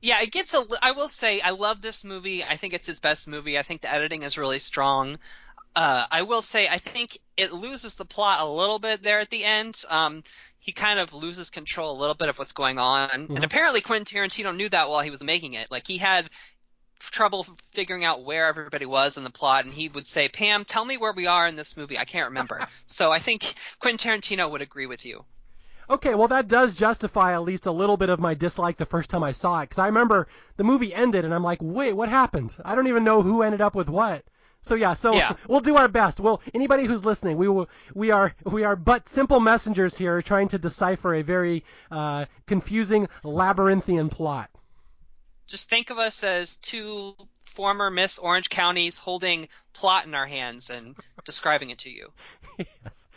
Yeah, 0.00 0.20
it 0.22 0.30
gets 0.30 0.54
a. 0.54 0.64
I 0.80 0.92
will 0.92 1.08
say, 1.08 1.40
I 1.40 1.50
love 1.50 1.82
this 1.82 2.04
movie. 2.04 2.44
I 2.44 2.56
think 2.56 2.72
it's 2.72 2.86
his 2.86 3.00
best 3.00 3.26
movie. 3.26 3.58
I 3.58 3.62
think 3.62 3.80
the 3.80 3.92
editing 3.92 4.22
is 4.22 4.38
really 4.38 4.60
strong. 4.60 5.18
Uh, 5.74 6.06
I 6.10 6.22
will 6.22 6.42
say, 6.42 6.68
I 6.68 6.78
think 6.78 7.18
it 7.36 7.52
loses 7.52 7.94
the 7.94 8.04
plot 8.04 8.40
a 8.40 8.46
little 8.46 8.78
bit 8.78 9.02
there 9.02 9.20
at 9.20 9.30
the 9.30 9.44
end. 9.44 9.80
Um, 9.88 10.22
he 10.58 10.72
kind 10.72 10.98
of 10.98 11.14
loses 11.14 11.50
control 11.50 11.96
a 11.96 11.98
little 12.00 12.14
bit 12.14 12.28
of 12.28 12.38
what's 12.38 12.52
going 12.52 12.78
on, 12.78 13.08
mm-hmm. 13.08 13.36
and 13.36 13.44
apparently 13.44 13.80
Quentin 13.80 14.04
Tarantino 14.04 14.54
knew 14.54 14.68
that 14.68 14.88
while 14.88 15.02
he 15.02 15.10
was 15.10 15.22
making 15.22 15.54
it. 15.54 15.70
Like 15.70 15.86
he 15.86 15.98
had 15.98 16.30
trouble 16.98 17.46
figuring 17.72 18.04
out 18.04 18.24
where 18.24 18.46
everybody 18.46 18.86
was 18.86 19.16
in 19.16 19.24
the 19.24 19.30
plot, 19.30 19.64
and 19.64 19.74
he 19.74 19.88
would 19.88 20.06
say, 20.06 20.28
"Pam, 20.28 20.64
tell 20.64 20.84
me 20.84 20.96
where 20.96 21.12
we 21.12 21.26
are 21.26 21.46
in 21.46 21.56
this 21.56 21.76
movie. 21.76 21.98
I 21.98 22.04
can't 22.04 22.28
remember." 22.28 22.66
so 22.86 23.10
I 23.10 23.18
think 23.18 23.54
Quentin 23.80 24.20
Tarantino 24.20 24.50
would 24.50 24.62
agree 24.62 24.86
with 24.86 25.04
you. 25.04 25.24
Okay, 25.90 26.14
well 26.14 26.28
that 26.28 26.48
does 26.48 26.74
justify 26.74 27.32
at 27.32 27.42
least 27.42 27.66
a 27.66 27.72
little 27.72 27.96
bit 27.96 28.10
of 28.10 28.20
my 28.20 28.34
dislike 28.34 28.76
the 28.76 28.86
first 28.86 29.08
time 29.08 29.22
I 29.22 29.32
saw 29.32 29.60
it 29.60 29.64
because 29.64 29.78
I 29.78 29.86
remember 29.86 30.28
the 30.56 30.64
movie 30.64 30.94
ended 30.94 31.24
and 31.24 31.34
I'm 31.34 31.42
like, 31.42 31.60
wait, 31.62 31.94
what 31.94 32.08
happened? 32.08 32.54
I 32.64 32.74
don't 32.74 32.88
even 32.88 33.04
know 33.04 33.22
who 33.22 33.42
ended 33.42 33.60
up 33.60 33.74
with 33.74 33.88
what. 33.88 34.24
So 34.62 34.74
yeah, 34.74 34.94
so 34.94 35.14
yeah. 35.14 35.36
we'll 35.48 35.60
do 35.60 35.76
our 35.76 35.88
best. 35.88 36.20
Well, 36.20 36.42
anybody 36.52 36.84
who's 36.84 37.04
listening, 37.04 37.36
we 37.36 37.48
will, 37.48 37.68
we 37.94 38.10
are 38.10 38.34
we 38.44 38.64
are 38.64 38.76
but 38.76 39.08
simple 39.08 39.40
messengers 39.40 39.96
here 39.96 40.20
trying 40.20 40.48
to 40.48 40.58
decipher 40.58 41.14
a 41.14 41.22
very 41.22 41.64
uh, 41.90 42.26
confusing 42.46 43.08
labyrinthian 43.22 44.10
plot. 44.10 44.50
Just 45.46 45.70
think 45.70 45.88
of 45.88 45.98
us 45.98 46.22
as 46.22 46.56
two 46.56 47.14
former 47.46 47.90
Miss 47.90 48.18
Orange 48.18 48.50
counties 48.50 48.98
holding 48.98 49.48
plot 49.72 50.04
in 50.04 50.14
our 50.14 50.26
hands 50.26 50.70
and 50.70 50.94
describing 51.24 51.70
it 51.70 51.78
to 51.78 51.90
you. 51.90 52.12
yes. 52.58 53.08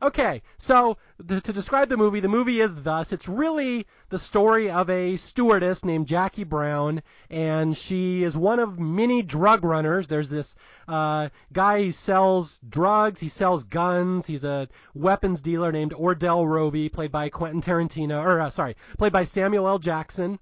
Okay, 0.00 0.42
so 0.58 0.96
to, 1.26 1.40
to 1.40 1.52
describe 1.52 1.88
the 1.88 1.96
movie, 1.96 2.20
the 2.20 2.28
movie 2.28 2.60
is 2.60 2.76
thus: 2.76 3.12
it's 3.12 3.28
really 3.28 3.86
the 4.10 4.18
story 4.18 4.70
of 4.70 4.88
a 4.88 5.16
stewardess 5.16 5.84
named 5.84 6.06
Jackie 6.06 6.44
Brown, 6.44 7.02
and 7.30 7.76
she 7.76 8.22
is 8.22 8.36
one 8.36 8.60
of 8.60 8.78
many 8.78 9.22
drug 9.22 9.64
runners. 9.64 10.06
There's 10.06 10.28
this 10.28 10.54
uh, 10.86 11.30
guy 11.52 11.84
who 11.84 11.92
sells 11.92 12.60
drugs, 12.68 13.18
he 13.18 13.28
sells 13.28 13.64
guns, 13.64 14.26
he's 14.26 14.44
a 14.44 14.68
weapons 14.94 15.40
dealer 15.40 15.72
named 15.72 15.92
Ordell 15.92 16.46
Roby, 16.46 16.88
played 16.88 17.10
by 17.10 17.28
Quentin 17.28 17.60
Tarantino, 17.60 18.22
or 18.24 18.40
uh, 18.40 18.50
sorry, 18.50 18.76
played 18.98 19.12
by 19.12 19.24
Samuel 19.24 19.66
L. 19.66 19.78
Jackson. 19.78 20.38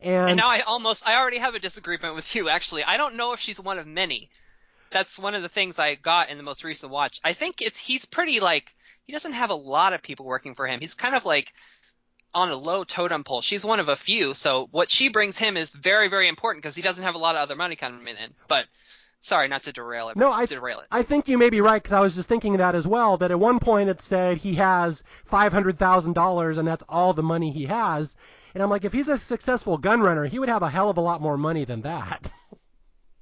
And, 0.00 0.30
and 0.30 0.36
now 0.38 0.48
I 0.48 0.60
almost, 0.60 1.06
I 1.06 1.16
already 1.16 1.38
have 1.38 1.54
a 1.54 1.58
disagreement 1.58 2.14
with 2.14 2.34
you. 2.34 2.48
Actually, 2.48 2.84
I 2.84 2.96
don't 2.96 3.16
know 3.16 3.32
if 3.32 3.40
she's 3.40 3.60
one 3.60 3.78
of 3.78 3.86
many 3.86 4.30
that's 4.94 5.18
one 5.18 5.34
of 5.34 5.42
the 5.42 5.48
things 5.48 5.78
I 5.78 5.96
got 5.96 6.30
in 6.30 6.38
the 6.38 6.44
most 6.44 6.62
recent 6.64 6.90
watch. 6.90 7.20
I 7.24 7.32
think 7.32 7.60
it's 7.60 7.78
he's 7.78 8.04
pretty 8.04 8.38
like 8.40 8.74
he 9.02 9.12
doesn't 9.12 9.32
have 9.32 9.50
a 9.50 9.54
lot 9.54 9.92
of 9.92 10.02
people 10.02 10.24
working 10.24 10.54
for 10.54 10.66
him. 10.66 10.80
He's 10.80 10.94
kind 10.94 11.16
of 11.16 11.26
like 11.26 11.52
on 12.32 12.50
a 12.50 12.56
low 12.56 12.84
totem 12.84 13.24
pole. 13.24 13.42
She's 13.42 13.64
one 13.64 13.80
of 13.80 13.88
a 13.88 13.96
few, 13.96 14.34
so 14.34 14.68
what 14.70 14.88
she 14.88 15.08
brings 15.08 15.36
him 15.36 15.56
is 15.56 15.72
very 15.72 16.08
very 16.08 16.28
important 16.28 16.62
because 16.62 16.76
he 16.76 16.82
doesn't 16.82 17.02
have 17.02 17.16
a 17.16 17.18
lot 17.18 17.34
of 17.34 17.42
other 17.42 17.56
money 17.56 17.74
coming 17.74 18.06
in. 18.06 18.30
But 18.46 18.66
sorry, 19.20 19.48
not 19.48 19.64
to 19.64 19.72
derail 19.72 20.10
it. 20.10 20.16
No, 20.16 20.30
I 20.30 20.46
derail 20.46 20.78
it. 20.78 20.86
I 20.92 21.02
think 21.02 21.26
you 21.26 21.38
may 21.38 21.50
be 21.50 21.60
right 21.60 21.82
because 21.82 21.92
I 21.92 22.00
was 22.00 22.14
just 22.14 22.28
thinking 22.28 22.58
that 22.58 22.76
as 22.76 22.86
well. 22.86 23.16
That 23.16 23.32
at 23.32 23.40
one 23.40 23.58
point 23.58 23.90
it 23.90 24.00
said 24.00 24.38
he 24.38 24.54
has 24.54 25.02
five 25.24 25.52
hundred 25.52 25.76
thousand 25.76 26.12
dollars 26.12 26.56
and 26.56 26.66
that's 26.68 26.84
all 26.88 27.12
the 27.12 27.22
money 27.22 27.50
he 27.50 27.66
has. 27.66 28.14
And 28.54 28.62
I'm 28.62 28.70
like, 28.70 28.84
if 28.84 28.92
he's 28.92 29.08
a 29.08 29.18
successful 29.18 29.76
gun 29.76 30.00
runner, 30.00 30.26
he 30.26 30.38
would 30.38 30.48
have 30.48 30.62
a 30.62 30.70
hell 30.70 30.88
of 30.88 30.98
a 30.98 31.00
lot 31.00 31.20
more 31.20 31.36
money 31.36 31.64
than 31.64 31.82
that. 31.82 32.32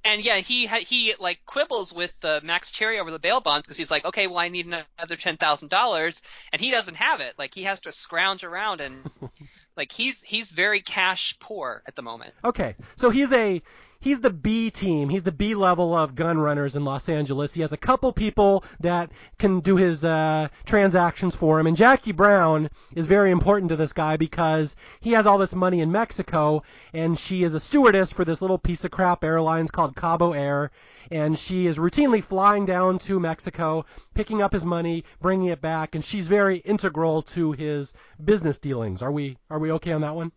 And 0.05 0.23
yeah, 0.23 0.37
he 0.37 0.67
he 0.67 1.13
like 1.19 1.39
quibbles 1.45 1.93
with 1.93 2.13
uh, 2.23 2.39
Max 2.43 2.71
Cherry 2.71 2.99
over 2.99 3.11
the 3.11 3.19
bail 3.19 3.41
bonds 3.41 3.65
because 3.65 3.77
he's 3.77 3.91
like, 3.91 4.05
okay, 4.05 4.27
well, 4.27 4.39
I 4.39 4.49
need 4.49 4.65
another 4.65 5.15
ten 5.15 5.37
thousand 5.37 5.69
dollars, 5.69 6.21
and 6.51 6.61
he 6.61 6.71
doesn't 6.71 6.95
have 6.95 7.21
it. 7.21 7.35
Like 7.37 7.53
he 7.53 7.63
has 7.63 7.79
to 7.81 7.91
scrounge 7.91 8.43
around 8.43 8.81
and 8.81 9.09
like 9.77 9.91
he's 9.91 10.21
he's 10.21 10.51
very 10.51 10.81
cash 10.81 11.37
poor 11.39 11.83
at 11.87 11.95
the 11.95 12.01
moment. 12.01 12.33
Okay, 12.43 12.75
so 12.95 13.09
he's 13.09 13.31
a 13.31 13.61
he's 14.03 14.19
the 14.19 14.29
B 14.29 14.69
team. 14.69 15.07
He's 15.07 15.23
the 15.23 15.31
B 15.31 15.55
level 15.55 15.95
of 15.95 16.13
gun 16.13 16.37
runners 16.37 16.75
in 16.75 16.83
Los 16.83 17.07
Angeles. 17.07 17.53
He 17.53 17.61
has 17.61 17.71
a 17.71 17.77
couple 17.77 18.11
people 18.11 18.65
that 18.81 19.09
can 19.39 19.61
do 19.61 19.77
his 19.77 20.03
uh, 20.03 20.49
transactions 20.65 21.35
for 21.35 21.57
him. 21.57 21.67
And 21.67 21.77
Jackie 21.77 22.11
Brown 22.11 22.69
is 22.95 23.07
very 23.07 23.31
important 23.31 23.69
to 23.69 23.77
this 23.77 23.93
guy 23.93 24.17
because 24.17 24.75
he 24.99 25.13
has 25.13 25.25
all 25.25 25.37
this 25.37 25.55
money 25.55 25.79
in 25.79 25.91
Mexico, 25.91 26.63
and 26.91 27.17
she 27.17 27.43
is 27.43 27.53
a 27.53 27.61
stewardess 27.61 28.11
for 28.11 28.25
this 28.25 28.41
little 28.41 28.57
piece 28.57 28.83
of 28.83 28.91
crap 28.91 29.23
airlines 29.23 29.71
called 29.71 29.95
Cabo 29.95 30.33
Air. 30.33 30.71
And 31.09 31.39
she 31.39 31.65
is 31.65 31.77
routinely 31.77 32.21
flying 32.21 32.65
down 32.65 32.99
to 32.99 33.21
Mexico, 33.21 33.85
picking 34.13 34.41
up 34.41 34.51
his 34.51 34.65
money, 34.65 35.05
bringing 35.21 35.47
it 35.47 35.61
back, 35.61 35.95
and 35.95 36.03
she's 36.03 36.27
very 36.27 36.57
integral 36.57 37.21
to 37.21 37.53
his 37.53 37.93
business 38.23 38.57
dealings. 38.57 39.01
Are 39.01 39.11
we 39.11 39.37
are 39.49 39.59
we 39.59 39.71
okay 39.71 39.93
on 39.93 40.01
that 40.01 40.15
one? 40.15 40.33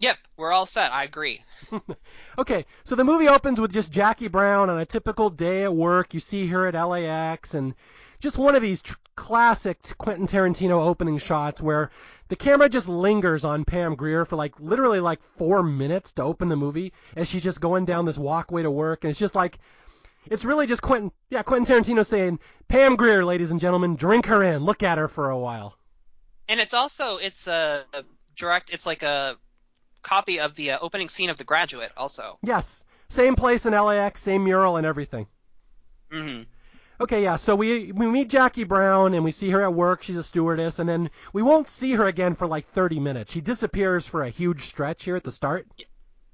Yep, 0.00 0.16
we're 0.38 0.50
all 0.50 0.64
set. 0.64 0.92
I 0.92 1.04
agree. 1.04 1.44
okay, 2.38 2.64
so 2.84 2.94
the 2.94 3.04
movie 3.04 3.28
opens 3.28 3.60
with 3.60 3.70
just 3.70 3.92
Jackie 3.92 4.28
Brown 4.28 4.70
on 4.70 4.78
a 4.78 4.86
typical 4.86 5.28
day 5.28 5.62
at 5.64 5.74
work. 5.74 6.14
You 6.14 6.20
see 6.20 6.46
her 6.46 6.66
at 6.66 6.74
LAX, 6.74 7.52
and 7.52 7.74
just 8.18 8.38
one 8.38 8.54
of 8.56 8.62
these 8.62 8.80
tr- 8.80 8.94
classic 9.14 9.82
Quentin 9.98 10.26
Tarantino 10.26 10.86
opening 10.86 11.18
shots 11.18 11.60
where 11.60 11.90
the 12.28 12.36
camera 12.36 12.70
just 12.70 12.88
lingers 12.88 13.44
on 13.44 13.66
Pam 13.66 13.94
Grier 13.94 14.24
for 14.24 14.36
like 14.36 14.58
literally 14.58 15.00
like 15.00 15.20
four 15.36 15.62
minutes 15.62 16.14
to 16.14 16.22
open 16.22 16.48
the 16.48 16.56
movie 16.56 16.94
as 17.14 17.28
she's 17.28 17.42
just 17.42 17.60
going 17.60 17.84
down 17.84 18.06
this 18.06 18.18
walkway 18.18 18.62
to 18.62 18.70
work, 18.70 19.04
and 19.04 19.10
it's 19.10 19.20
just 19.20 19.36
like. 19.36 19.58
It's 20.26 20.44
really 20.44 20.66
just 20.66 20.82
Quentin, 20.82 21.10
yeah, 21.30 21.42
Quentin 21.42 21.82
Tarantino 21.82 22.04
saying, 22.04 22.40
"Pam 22.68 22.94
Grier, 22.94 23.24
ladies 23.24 23.50
and 23.50 23.58
gentlemen, 23.58 23.96
drink 23.96 24.26
her 24.26 24.42
in, 24.42 24.64
look 24.66 24.82
at 24.82 24.98
her 24.98 25.08
for 25.08 25.30
a 25.30 25.38
while." 25.38 25.78
And 26.46 26.60
it's 26.60 26.74
also 26.74 27.16
it's 27.16 27.46
a 27.46 27.86
direct, 28.36 28.68
it's 28.68 28.84
like 28.84 29.02
a 29.02 29.38
copy 30.02 30.40
of 30.40 30.54
the 30.54 30.72
uh, 30.72 30.78
opening 30.80 31.08
scene 31.08 31.30
of 31.30 31.36
The 31.36 31.44
Graduate, 31.44 31.92
also. 31.96 32.38
Yes, 32.42 32.84
same 33.08 33.34
place 33.34 33.66
in 33.66 33.72
LAX, 33.72 34.22
same 34.22 34.44
mural 34.44 34.76
and 34.76 34.86
everything. 34.86 35.26
Mm-hmm. 36.12 36.42
Okay, 37.00 37.22
yeah. 37.22 37.36
So 37.36 37.56
we 37.56 37.92
we 37.92 38.06
meet 38.06 38.28
Jackie 38.28 38.64
Brown 38.64 39.14
and 39.14 39.24
we 39.24 39.30
see 39.30 39.48
her 39.50 39.62
at 39.62 39.72
work. 39.72 40.02
She's 40.02 40.18
a 40.18 40.22
stewardess, 40.22 40.78
and 40.78 40.88
then 40.88 41.10
we 41.32 41.42
won't 41.42 41.66
see 41.66 41.92
her 41.92 42.06
again 42.06 42.34
for 42.34 42.46
like 42.46 42.66
30 42.66 43.00
minutes. 43.00 43.32
She 43.32 43.40
disappears 43.40 44.06
for 44.06 44.22
a 44.22 44.28
huge 44.28 44.66
stretch 44.66 45.04
here 45.04 45.16
at 45.16 45.24
the 45.24 45.32
start. 45.32 45.66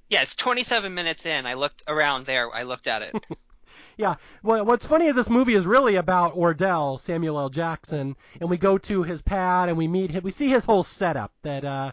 Yeah, 0.08 0.22
it's 0.22 0.34
27 0.34 0.92
minutes 0.92 1.24
in. 1.24 1.46
I 1.46 1.54
looked 1.54 1.82
around 1.86 2.26
there. 2.26 2.52
I 2.52 2.64
looked 2.64 2.88
at 2.88 3.02
it. 3.02 3.26
yeah. 3.96 4.16
Well, 4.42 4.64
what's 4.64 4.86
funny 4.86 5.06
is 5.06 5.14
this 5.14 5.30
movie 5.30 5.54
is 5.54 5.66
really 5.66 5.96
about 5.96 6.36
Ordell, 6.36 6.98
Samuel 6.98 7.38
L. 7.38 7.48
Jackson, 7.48 8.16
and 8.40 8.50
we 8.50 8.56
go 8.56 8.76
to 8.78 9.02
his 9.04 9.22
pad 9.22 9.68
and 9.68 9.78
we 9.78 9.86
meet 9.86 10.10
him. 10.10 10.22
We 10.24 10.30
see 10.32 10.48
his 10.48 10.64
whole 10.64 10.82
setup 10.82 11.32
that 11.42 11.64
uh, 11.64 11.92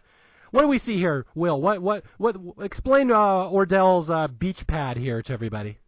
what 0.53 0.61
do 0.61 0.67
we 0.67 0.77
see 0.77 0.97
here, 0.97 1.25
Will? 1.33 1.59
What 1.59 1.81
what 1.81 2.03
what? 2.17 2.37
Explain 2.61 3.09
uh, 3.09 3.49
Ordell's 3.49 4.11
uh, 4.11 4.27
beach 4.27 4.67
pad 4.67 4.97
here 4.97 5.19
to 5.23 5.33
everybody. 5.33 5.79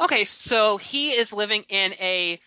Okay, 0.00 0.24
so 0.24 0.76
he 0.76 1.12
is 1.12 1.32
living 1.32 1.64
in 1.68 1.92
a 2.00 2.40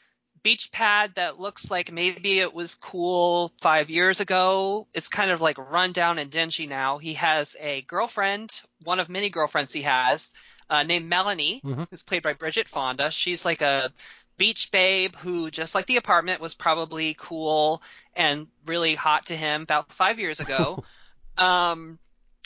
beach 0.44 0.74
pad 0.74 1.14
that 1.16 1.40
looks 1.40 1.72
like 1.72 1.94
maybe 1.94 2.42
it 2.42 2.54
was 2.54 2.76
cool 2.76 3.54
five 3.62 3.90
years 3.90 4.20
ago. 4.20 4.86
It's 4.94 5.08
kind 5.08 5.32
of 5.32 5.40
like 5.40 5.58
run 5.58 5.94
down 5.94 6.20
and 6.20 6.30
dingy 6.30 6.68
now. 6.68 6.98
He 6.98 7.14
has 7.14 7.56
a 7.58 7.82
girlfriend, 7.84 8.52
one 8.84 9.00
of 9.00 9.08
many 9.08 9.30
girlfriends 9.30 9.72
he 9.72 9.84
has, 9.84 10.34
uh, 10.70 10.84
named 10.84 11.08
Melanie, 11.08 11.62
mm-hmm. 11.64 11.84
who's 11.90 12.04
played 12.04 12.22
by 12.22 12.34
Bridget 12.34 12.68
Fonda. 12.68 13.12
She's 13.12 13.46
like 13.46 13.62
a 13.62 13.94
beach 14.38 14.72
babe 14.72 15.16
who, 15.16 15.50
just 15.50 15.76
like 15.76 15.86
the 15.86 15.98
apartment, 15.98 16.42
was 16.42 16.54
probably 16.54 17.16
cool 17.18 17.82
and 18.16 18.48
really 18.66 18.96
hot 18.96 19.28
to 19.28 19.36
him 19.36 19.62
about 19.62 19.92
five 19.92 20.20
years 20.20 20.40
ago. 20.40 20.84
um, 21.38 22.00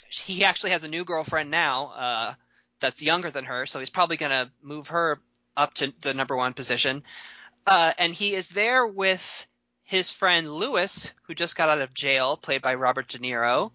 he 0.08 0.44
actually 0.44 0.70
has 0.70 0.84
a 0.84 0.88
new 0.88 1.04
girlfriend 1.04 1.50
now 1.50 1.86
uh, 1.86 2.34
that's 2.80 3.02
younger 3.02 3.30
than 3.30 3.44
her, 3.44 3.66
so 3.66 3.78
he's 3.78 3.90
probably 3.90 4.16
going 4.16 4.30
to 4.30 4.50
move 4.62 4.88
her 4.88 5.20
up 5.56 5.74
to 5.74 5.92
the 6.02 6.14
number 6.14 6.36
one 6.36 6.52
position. 6.52 7.02
Uh, 7.66 7.92
and 7.98 8.14
he 8.14 8.34
is 8.34 8.48
there 8.48 8.86
with 8.86 9.46
his 9.84 10.10
friend 10.10 10.52
Lewis, 10.52 11.12
who 11.26 11.34
just 11.34 11.56
got 11.56 11.68
out 11.68 11.80
of 11.80 11.94
jail, 11.94 12.36
played 12.36 12.62
by 12.62 12.74
Robert 12.74 13.08
De 13.08 13.18
Niro, 13.18 13.72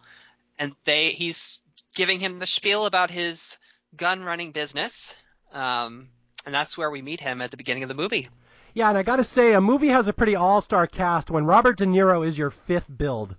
and 0.58 0.73
they 0.86 1.12
he's 1.12 1.62
giving 1.95 2.19
him 2.19 2.39
the 2.39 2.45
spiel 2.45 2.86
about 2.86 3.12
his 3.12 3.58
gun 3.95 4.23
running 4.23 4.51
business. 4.51 5.15
Um, 5.51 6.10
and 6.45 6.53
that's 6.53 6.77
where 6.77 6.89
we 6.89 7.01
meet 7.01 7.19
him 7.19 7.41
at 7.41 7.51
the 7.51 7.58
beginning 7.58 7.84
of 7.84 7.89
the 7.89 7.95
movie. 7.95 8.27
Yeah, 8.73 8.89
and 8.89 8.97
I 8.97 9.03
got 9.03 9.17
to 9.17 9.23
say, 9.23 9.53
a 9.53 9.62
movie 9.62 9.88
has 9.89 10.08
a 10.08 10.13
pretty 10.13 10.36
all-star 10.36 10.88
cast 10.88 11.31
when 11.31 11.45
Robert 11.45 11.77
De 11.77 11.86
Niro 11.86 12.25
is 12.25 12.38
your 12.38 12.49
fifth 12.49 12.89
billed. 12.95 13.36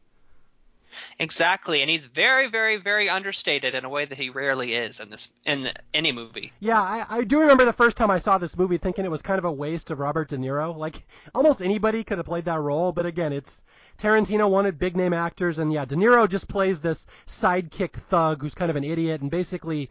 Exactly, 1.18 1.82
and 1.82 1.90
he's 1.90 2.06
very, 2.06 2.48
very, 2.48 2.78
very 2.78 3.08
understated 3.08 3.74
in 3.74 3.84
a 3.84 3.88
way 3.88 4.06
that 4.06 4.16
he 4.16 4.30
rarely 4.30 4.74
is 4.74 4.98
in 4.98 5.10
this 5.10 5.30
in 5.44 5.70
any 5.92 6.10
movie. 6.10 6.52
Yeah, 6.60 6.80
I, 6.80 7.04
I 7.08 7.24
do 7.24 7.40
remember 7.40 7.64
the 7.66 7.72
first 7.72 7.98
time 7.98 8.10
I 8.10 8.18
saw 8.18 8.38
this 8.38 8.56
movie 8.56 8.78
thinking 8.78 9.04
it 9.04 9.10
was 9.10 9.22
kind 9.22 9.38
of 9.38 9.44
a 9.44 9.52
waste 9.52 9.90
of 9.90 9.98
Robert 9.98 10.28
De 10.28 10.38
Niro. 10.38 10.74
Like 10.74 11.06
almost 11.34 11.60
anybody 11.60 12.02
could 12.02 12.16
have 12.18 12.26
played 12.26 12.46
that 12.46 12.60
role, 12.60 12.92
but 12.92 13.04
again, 13.04 13.32
it's 13.32 13.62
Tarantino 13.98 14.48
wanted 14.48 14.78
big 14.78 14.96
name 14.96 15.12
actors, 15.12 15.58
and 15.58 15.72
yeah, 15.72 15.84
De 15.84 15.96
Niro 15.96 16.28
just 16.28 16.48
plays 16.48 16.80
this 16.80 17.06
sidekick 17.26 17.92
thug 17.92 18.40
who's 18.40 18.54
kind 18.54 18.70
of 18.70 18.76
an 18.76 18.84
idiot 18.84 19.20
and 19.20 19.30
basically 19.30 19.90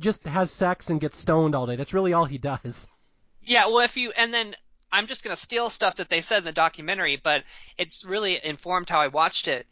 just 0.00 0.24
has 0.24 0.50
sex 0.50 0.90
and 0.90 1.00
gets 1.00 1.18
stoned 1.18 1.54
all 1.54 1.66
day. 1.66 1.76
That's 1.76 1.94
really 1.94 2.12
all 2.12 2.24
he 2.24 2.38
does. 2.38 2.86
Yeah, 3.42 3.66
well, 3.66 3.80
if 3.80 3.96
you 3.96 4.12
and 4.16 4.32
then 4.32 4.54
I'm 4.92 5.06
just 5.06 5.24
gonna 5.24 5.36
steal 5.36 5.70
stuff 5.70 5.96
that 5.96 6.08
they 6.08 6.20
said 6.20 6.38
in 6.38 6.44
the 6.44 6.52
documentary, 6.52 7.16
but 7.16 7.44
it's 7.78 8.04
really 8.04 8.40
informed 8.44 8.88
how 8.88 9.00
I 9.00 9.08
watched 9.08 9.48
it 9.48 9.66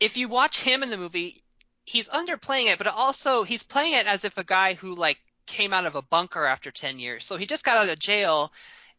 if 0.00 0.16
you 0.16 0.28
watch 0.28 0.62
him 0.62 0.82
in 0.82 0.90
the 0.90 0.96
movie, 0.96 1.42
he's 1.84 2.08
underplaying 2.08 2.66
it, 2.66 2.78
but 2.78 2.86
also 2.86 3.42
he's 3.42 3.62
playing 3.62 3.94
it 3.94 4.06
as 4.06 4.24
if 4.24 4.38
a 4.38 4.44
guy 4.44 4.74
who 4.74 4.94
like 4.94 5.18
came 5.46 5.72
out 5.72 5.86
of 5.86 5.94
a 5.94 6.02
bunker 6.02 6.44
after 6.44 6.70
10 6.70 6.98
years. 6.98 7.24
So 7.24 7.36
he 7.36 7.46
just 7.46 7.64
got 7.64 7.78
out 7.78 7.88
of 7.88 7.98
jail 7.98 8.52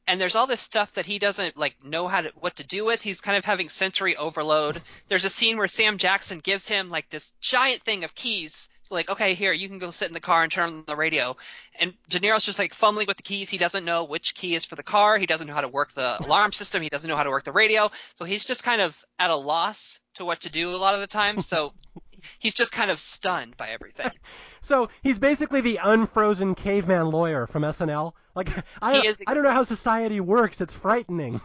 and 0.07 0.19
there's 0.21 0.35
all 0.35 0.47
this 0.47 0.61
stuff 0.61 0.93
that 0.93 1.05
he 1.05 1.19
doesn't 1.19 1.57
like 1.57 1.83
know 1.83 2.07
how 2.07 2.21
to 2.21 2.31
what 2.35 2.55
to 2.57 2.63
do 2.63 2.85
with. 2.85 3.01
He's 3.01 3.21
kind 3.21 3.37
of 3.37 3.43
having 3.43 3.69
sensory 3.69 4.15
overload. 4.15 4.81
There's 5.07 5.25
a 5.25 5.29
scene 5.29 5.57
where 5.57 5.67
Sam 5.67 5.97
Jackson 5.97 6.39
gives 6.39 6.67
him 6.67 6.89
like 6.89 7.09
this 7.09 7.33
giant 7.41 7.83
thing 7.83 8.03
of 8.03 8.15
keys 8.15 8.69
like, 8.89 9.09
okay, 9.09 9.33
here, 9.33 9.53
you 9.53 9.67
can 9.67 9.79
go 9.79 9.91
sit 9.91 10.07
in 10.07 10.13
the 10.13 10.19
car 10.19 10.43
and 10.43 10.51
turn 10.51 10.69
on 10.69 10.83
the 10.87 10.95
radio. 10.95 11.35
And 11.79 11.93
De 12.09 12.19
Niro's 12.19 12.43
just 12.43 12.59
like 12.59 12.73
fumbling 12.73 13.07
with 13.07 13.17
the 13.17 13.23
keys. 13.23 13.49
He 13.49 13.57
doesn't 13.57 13.85
know 13.85 14.03
which 14.03 14.35
key 14.35 14.55
is 14.55 14.65
for 14.65 14.75
the 14.75 14.83
car. 14.83 15.17
He 15.17 15.25
doesn't 15.25 15.47
know 15.47 15.53
how 15.53 15.61
to 15.61 15.67
work 15.67 15.93
the 15.93 16.23
alarm 16.23 16.51
system. 16.51 16.81
He 16.81 16.89
doesn't 16.89 17.07
know 17.07 17.17
how 17.17 17.23
to 17.23 17.29
work 17.29 17.43
the 17.43 17.51
radio. 17.51 17.91
So 18.15 18.25
he's 18.25 18.45
just 18.45 18.63
kind 18.63 18.81
of 18.81 19.03
at 19.19 19.29
a 19.29 19.35
loss 19.35 19.99
to 20.15 20.25
what 20.25 20.41
to 20.41 20.49
do 20.49 20.75
a 20.75 20.77
lot 20.77 20.93
of 20.93 20.99
the 20.99 21.07
time. 21.07 21.41
So 21.41 21.73
he's 22.39 22.53
just 22.53 22.71
kind 22.71 22.91
of 22.91 22.99
stunned 22.99 23.57
by 23.57 23.69
everything. 23.69 24.11
so 24.61 24.89
he's 25.03 25.19
basically 25.19 25.61
the 25.61 25.79
unfrozen 25.83 26.55
caveman 26.55 27.07
lawyer 27.07 27.47
from 27.47 27.63
SNL. 27.63 28.13
Like 28.35 28.49
I, 28.81 28.99
is, 28.99 29.15
I 29.27 29.33
don't 29.33 29.43
know 29.43 29.51
how 29.51 29.63
society 29.63 30.19
works. 30.19 30.61
It's 30.61 30.73
frightening. 30.73 31.41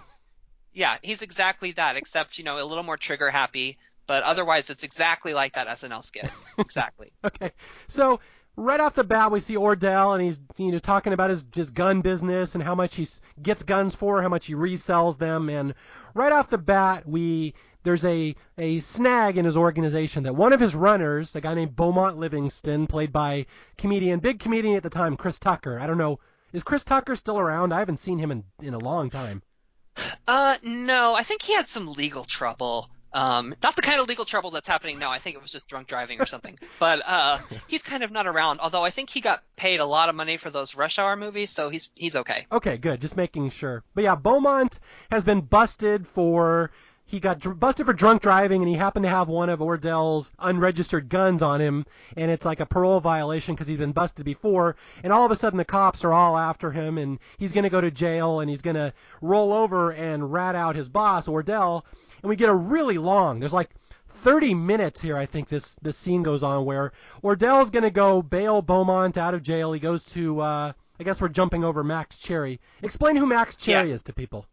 Yeah, 0.75 0.97
he's 1.03 1.21
exactly 1.21 1.73
that, 1.73 1.97
except 1.97 2.39
you 2.39 2.45
know 2.45 2.63
a 2.63 2.65
little 2.65 2.85
more 2.85 2.97
trigger 2.97 3.31
happy. 3.31 3.79
But 4.13 4.25
otherwise, 4.25 4.69
it's 4.69 4.83
exactly 4.83 5.33
like 5.33 5.55
that 5.55 5.67
SNL 5.69 6.05
skit. 6.05 6.31
Exactly. 6.59 7.11
okay, 7.25 7.51
so 7.89 8.21
right 8.57 8.79
off 8.79 8.95
the 8.95 9.05
bat, 9.05 9.33
we 9.33 9.41
see 9.41 9.55
Ordell, 9.55 10.13
and 10.13 10.23
he's 10.23 10.39
you 10.59 10.71
know 10.71 10.79
talking 10.79 11.15
about 11.15 11.31
his 11.31 11.47
his 11.55 11.71
gun 11.71 12.03
business 12.03 12.55
and 12.55 12.63
how 12.63 12.75
much 12.75 12.97
he 12.97 13.09
gets 13.43 13.63
guns 13.63 13.95
for, 13.95 14.21
how 14.21 14.29
much 14.29 14.45
he 14.45 14.55
resells 14.55 15.17
them, 15.17 15.49
and 15.49 15.73
right 16.13 16.31
off 16.31 16.51
the 16.51 16.59
bat, 16.59 17.09
we 17.09 17.55
there's 17.85 18.05
a, 18.05 18.37
a 18.59 18.81
snag 18.81 19.39
in 19.39 19.47
his 19.47 19.57
organization 19.57 20.25
that 20.25 20.37
one 20.37 20.53
of 20.53 20.61
his 20.61 20.75
runners, 20.75 21.35
a 21.35 21.41
guy 21.41 21.55
named 21.55 21.75
Beaumont 21.75 22.19
Livingston, 22.19 22.87
played 22.87 23.15
by 23.15 23.47
comedian, 23.79 24.21
big 24.21 24.41
comedian 24.41 24.77
at 24.77 24.83
the 24.83 24.91
time, 24.91 25.17
Chris 25.17 25.39
Tucker. 25.39 25.81
I 25.81 25.87
don't 25.87 25.97
know, 25.97 26.21
is 26.53 26.63
Chris 26.63 26.85
Tucker 26.85 27.17
still 27.17 27.39
around? 27.39 27.73
I 27.73 27.79
haven't 27.79 27.97
seen 27.97 28.19
him 28.19 28.31
in, 28.31 28.45
in 28.61 28.75
a 28.75 28.79
long 28.79 29.09
time. 29.09 29.43
Uh, 30.29 30.59
no, 30.63 31.15
I 31.15 31.23
think 31.23 31.41
he 31.41 31.55
had 31.55 31.67
some 31.67 31.87
legal 31.87 32.25
trouble. 32.25 32.91
Um, 33.15 33.55
not 33.63 33.77
the 33.77 33.83
kind 33.83 34.01
of 34.01 34.09
legal 34.09 34.25
trouble 34.25 34.51
that's 34.51 34.69
happening 34.69 34.99
now. 34.99 35.11
I 35.11 35.19
think 35.19 35.37
it 35.37 35.43
was 35.43 35.53
just 35.53 35.69
drunk 35.69 35.87
driving 35.89 36.21
or 36.21 36.27
something. 36.27 36.59
but 36.79 37.03
uh, 37.07 37.39
he's 37.69 37.83
kind 37.83 38.03
of 38.03 38.11
not 38.11 38.27
around. 38.27 38.61
Although 38.61 38.85
I 38.85 38.91
think 38.91 39.11
he 39.11 39.21
got 39.21 39.43
paid 39.57 39.81
a 39.81 39.85
lot 39.85 40.09
of 40.09 40.15
money 40.15 40.37
for 40.37 40.51
those 40.51 40.75
Rush 40.75 40.99
Hour 40.99 41.17
movies, 41.17 41.51
so 41.51 41.69
he's 41.69 41.91
he's 41.95 42.17
okay. 42.17 42.47
Okay, 42.51 42.77
good. 42.77 43.01
Just 43.01 43.17
making 43.17 43.51
sure. 43.51 43.85
But 43.95 44.05
yeah, 44.05 44.15
Beaumont 44.15 44.79
has 45.11 45.25
been 45.25 45.41
busted 45.41 46.07
for 46.07 46.71
he 47.05 47.21
got 47.21 47.39
dr- 47.39 47.61
busted 47.61 47.85
for 47.85 47.93
drunk 47.93 48.23
driving 48.23 48.63
and 48.63 48.69
he 48.69 48.75
happened 48.75 49.03
to 49.05 49.11
have 49.11 49.29
one 49.29 49.51
of 49.51 49.61
Ordell's 49.61 50.33
unregistered 50.39 51.11
guns 51.11 51.43
on 51.43 51.61
him 51.61 51.85
and 52.17 52.31
it's 52.31 52.47
like 52.47 52.61
a 52.61 52.67
parole 52.67 53.01
violation 53.01 53.55
because 53.55 53.67
he's 53.67 53.77
been 53.77 53.93
busted 53.93 54.25
before 54.25 54.77
and 55.03 55.13
all 55.13 55.27
of 55.27 55.31
a 55.31 55.37
sudden 55.37 55.59
the 55.59 55.65
cops 55.65 56.05
are 56.05 56.13
all 56.13 56.39
after 56.39 56.71
him 56.71 56.97
and 56.97 57.19
he's 57.37 57.53
going 57.53 57.65
to 57.65 57.71
go 57.71 57.83
to 57.83 57.91
jail 57.91 58.41
and 58.41 58.49
he's 58.49 58.63
going 58.63 58.77
to 58.77 58.95
roll 59.21 59.53
over 59.53 59.93
and 59.93 60.33
rat 60.33 60.55
out 60.55 60.75
his 60.75 60.89
boss 60.89 61.27
Ordell 61.27 61.83
and 62.23 62.29
we 62.29 62.37
get 62.37 62.49
a 62.49 62.55
really 62.55 62.99
long 62.99 63.41
there's 63.41 63.53
like 63.53 63.71
30 64.09 64.55
minutes 64.55 65.01
here 65.01 65.17
I 65.17 65.27
think 65.27 65.49
this 65.49 65.77
this 65.83 65.97
scene 65.97 66.23
goes 66.23 66.43
on 66.43 66.65
where 66.65 66.93
Ordell's 67.23 67.71
going 67.71 67.83
to 67.83 67.91
go 67.91 68.23
bail 68.23 68.63
Beaumont 68.63 69.17
out 69.17 69.35
of 69.35 69.43
jail 69.43 69.73
he 69.73 69.81
goes 69.81 70.05
to 70.07 70.41
uh 70.41 70.73
I 71.03 71.05
guess 71.05 71.21
we're 71.21 71.31
jumping 71.31 71.65
over 71.65 71.83
Max 71.83 72.17
Cherry. 72.19 72.61
Explain 72.81 73.17
who 73.17 73.27
Max 73.27 73.57
Cherry 73.57 73.89
yeah. 73.89 73.95
is 73.97 74.05
to 74.05 74.13
people. 74.13 74.47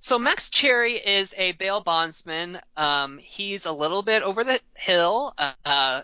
So 0.00 0.18
Max 0.18 0.50
Cherry 0.50 0.94
is 0.94 1.32
a 1.38 1.52
bail 1.52 1.80
bondsman. 1.80 2.60
Um, 2.76 3.18
he's 3.18 3.64
a 3.64 3.70
little 3.72 4.02
bit 4.02 4.22
over 4.22 4.42
the 4.42 4.60
hill. 4.74 5.32
Uh, 5.38 6.02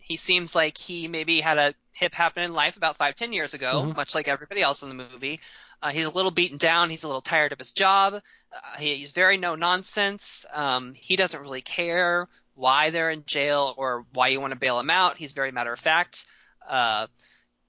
he 0.00 0.16
seems 0.16 0.56
like 0.56 0.76
he 0.76 1.06
maybe 1.06 1.40
had 1.40 1.58
a 1.58 1.74
hip 1.92 2.14
happen 2.14 2.42
in 2.42 2.52
life 2.52 2.76
about 2.76 2.96
five, 2.96 3.14
ten 3.14 3.32
years 3.32 3.54
ago, 3.54 3.82
mm-hmm. 3.82 3.96
much 3.96 4.14
like 4.14 4.26
everybody 4.26 4.60
else 4.60 4.82
in 4.82 4.88
the 4.88 4.94
movie. 4.94 5.38
Uh, 5.80 5.90
he's 5.90 6.06
a 6.06 6.10
little 6.10 6.32
beaten 6.32 6.58
down. 6.58 6.90
He's 6.90 7.04
a 7.04 7.06
little 7.06 7.22
tired 7.22 7.52
of 7.52 7.58
his 7.58 7.72
job. 7.72 8.20
Uh, 8.52 8.78
he's 8.78 9.12
very 9.12 9.36
no 9.36 9.54
nonsense. 9.54 10.44
Um, 10.52 10.94
he 10.94 11.16
doesn't 11.16 11.40
really 11.40 11.62
care 11.62 12.28
why 12.54 12.90
they're 12.90 13.10
in 13.10 13.24
jail 13.24 13.74
or 13.76 14.04
why 14.12 14.28
you 14.28 14.40
want 14.40 14.52
to 14.52 14.58
bail 14.58 14.78
him 14.78 14.90
out. 14.90 15.16
He's 15.16 15.32
very 15.32 15.52
matter 15.52 15.72
of 15.72 15.80
fact. 15.80 16.26
Uh, 16.68 17.06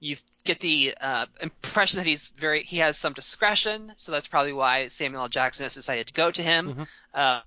you 0.00 0.16
get 0.44 0.58
the 0.58 0.94
uh, 1.00 1.26
impression 1.40 1.98
that 1.98 2.06
he's 2.06 2.28
very 2.30 2.64
he 2.64 2.78
has 2.78 2.98
some 2.98 3.12
discretion, 3.12 3.92
so 3.96 4.10
that's 4.10 4.26
probably 4.26 4.52
why 4.52 4.88
Samuel 4.88 5.22
L. 5.22 5.28
Jackson 5.28 5.64
has 5.64 5.74
decided 5.74 6.08
to 6.08 6.12
go 6.12 6.30
to 6.30 6.42
him. 6.42 6.68
Mm-hmm. 6.68 6.82
Uh, 7.14 7.40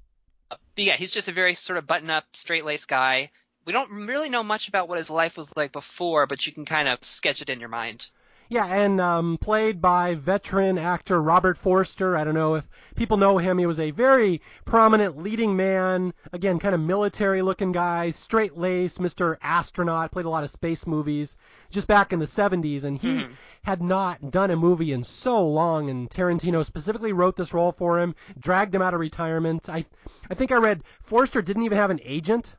but 0.49 0.59
yeah, 0.75 0.95
he's 0.95 1.11
just 1.11 1.27
a 1.27 1.33
very 1.33 1.53
sort 1.53 1.77
of 1.77 1.85
button 1.85 2.09
up, 2.09 2.23
straight 2.33 2.65
laced 2.65 2.87
guy. 2.87 3.29
We 3.65 3.73
don't 3.73 3.91
really 3.91 4.29
know 4.29 4.43
much 4.43 4.67
about 4.67 4.87
what 4.87 4.97
his 4.97 5.09
life 5.09 5.37
was 5.37 5.51
like 5.57 5.71
before, 5.71 6.27
but 6.27 6.45
you 6.45 6.53
can 6.53 6.65
kind 6.65 6.87
of 6.87 7.03
sketch 7.03 7.41
it 7.41 7.49
in 7.49 7.59
your 7.59 7.69
mind. 7.69 8.09
Yeah, 8.47 8.67
and 8.67 9.01
um, 9.01 9.37
played 9.39 9.81
by 9.81 10.13
veteran 10.13 10.77
actor 10.77 11.19
Robert 11.19 11.57
Forster. 11.57 12.15
I 12.15 12.23
don't 12.23 12.35
know 12.35 12.53
if 12.55 12.69
people 12.95 13.17
know 13.17 13.39
him. 13.39 13.57
He 13.57 13.65
was 13.65 13.79
a 13.79 13.89
very 13.89 14.39
prominent 14.65 15.17
leading 15.17 15.55
man. 15.55 16.13
Again, 16.31 16.59
kind 16.59 16.75
of 16.75 16.81
military 16.81 17.41
looking 17.41 17.71
guy, 17.71 18.11
straight 18.11 18.55
laced, 18.55 18.99
Mr. 18.99 19.37
Astronaut. 19.41 20.11
Played 20.11 20.27
a 20.27 20.29
lot 20.29 20.43
of 20.43 20.51
space 20.51 20.85
movies 20.85 21.37
just 21.71 21.87
back 21.87 22.13
in 22.13 22.19
the 22.19 22.25
70s, 22.25 22.83
and 22.83 22.99
he 22.99 23.21
mm-hmm. 23.21 23.33
had 23.63 23.81
not 23.81 24.29
done 24.29 24.51
a 24.51 24.55
movie 24.55 24.91
in 24.91 25.03
so 25.03 25.45
long. 25.47 25.89
And 25.89 26.07
Tarantino 26.07 26.63
specifically 26.63 27.13
wrote 27.13 27.35
this 27.35 27.53
role 27.53 27.71
for 27.71 27.99
him, 27.99 28.13
dragged 28.37 28.75
him 28.75 28.81
out 28.83 28.93
of 28.93 28.99
retirement. 28.99 29.69
I, 29.69 29.85
I 30.29 30.35
think 30.35 30.51
I 30.51 30.57
read 30.57 30.83
Forster 31.01 31.41
didn't 31.41 31.63
even 31.63 31.79
have 31.79 31.89
an 31.89 31.99
agent. 32.03 32.57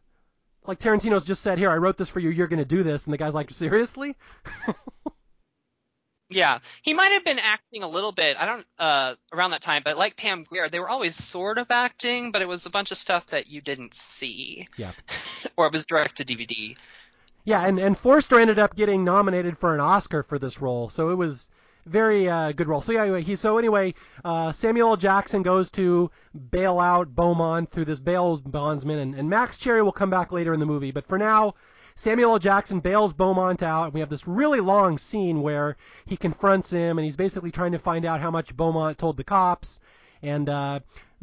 Like 0.66 0.80
Tarantino's 0.80 1.24
just 1.24 1.42
said, 1.42 1.58
"Here, 1.58 1.70
I 1.70 1.76
wrote 1.76 1.96
this 1.96 2.10
for 2.10 2.18
you. 2.18 2.30
You're 2.30 2.48
going 2.48 2.58
to 2.58 2.64
do 2.64 2.82
this," 2.82 3.06
and 3.06 3.14
the 3.14 3.18
guy's 3.18 3.34
like, 3.34 3.52
"Seriously?" 3.52 4.16
Yeah, 6.28 6.58
he 6.82 6.92
might 6.92 7.12
have 7.12 7.24
been 7.24 7.38
acting 7.38 7.84
a 7.84 7.88
little 7.88 8.12
bit. 8.12 8.40
I 8.40 8.46
don't 8.46 8.66
uh 8.78 9.14
around 9.32 9.52
that 9.52 9.62
time, 9.62 9.82
but 9.84 9.96
like 9.96 10.16
Pam 10.16 10.42
Grier, 10.44 10.68
they 10.68 10.80
were 10.80 10.88
always 10.88 11.14
sort 11.14 11.58
of 11.58 11.70
acting, 11.70 12.32
but 12.32 12.42
it 12.42 12.48
was 12.48 12.66
a 12.66 12.70
bunch 12.70 12.90
of 12.90 12.98
stuff 12.98 13.26
that 13.26 13.46
you 13.46 13.60
didn't 13.60 13.94
see. 13.94 14.66
Yeah. 14.76 14.92
or 15.56 15.66
it 15.66 15.72
was 15.72 15.86
direct 15.86 16.16
to 16.16 16.24
DVD. 16.24 16.76
Yeah, 17.44 17.64
and 17.64 17.78
and 17.78 17.96
Forster 17.96 18.40
ended 18.40 18.58
up 18.58 18.74
getting 18.74 19.04
nominated 19.04 19.56
for 19.56 19.72
an 19.72 19.80
Oscar 19.80 20.24
for 20.24 20.38
this 20.38 20.60
role, 20.60 20.88
so 20.88 21.10
it 21.10 21.14
was 21.14 21.48
very 21.86 22.28
uh, 22.28 22.50
good 22.50 22.66
role. 22.66 22.80
So 22.80 22.90
yeah, 22.92 23.18
he 23.18 23.36
so 23.36 23.58
anyway, 23.58 23.94
uh, 24.24 24.50
Samuel 24.50 24.90
L. 24.90 24.96
Jackson 24.96 25.42
goes 25.42 25.70
to 25.72 26.10
bail 26.50 26.80
out 26.80 27.14
Beaumont 27.14 27.70
through 27.70 27.84
this 27.84 28.00
bail 28.00 28.38
bondsman, 28.38 28.98
and, 28.98 29.14
and 29.14 29.30
Max 29.30 29.58
Cherry 29.58 29.80
will 29.80 29.92
come 29.92 30.10
back 30.10 30.32
later 30.32 30.52
in 30.52 30.58
the 30.58 30.66
movie, 30.66 30.90
but 30.90 31.06
for 31.06 31.18
now 31.18 31.54
Samuel 31.98 32.32
L. 32.32 32.38
Jackson 32.38 32.80
bails 32.80 33.14
Beaumont 33.14 33.62
out, 33.62 33.84
and 33.86 33.94
we 33.94 34.00
have 34.00 34.10
this 34.10 34.28
really 34.28 34.60
long 34.60 34.98
scene 34.98 35.40
where 35.40 35.76
he 36.04 36.16
confronts 36.16 36.70
him, 36.70 36.98
and 36.98 37.04
he's 37.04 37.16
basically 37.16 37.50
trying 37.50 37.72
to 37.72 37.78
find 37.78 38.04
out 38.04 38.20
how 38.20 38.30
much 38.30 38.54
Beaumont 38.54 38.98
told 38.98 39.16
the 39.16 39.24
cops. 39.24 39.80
And 40.22 40.48
uh, 40.48 40.80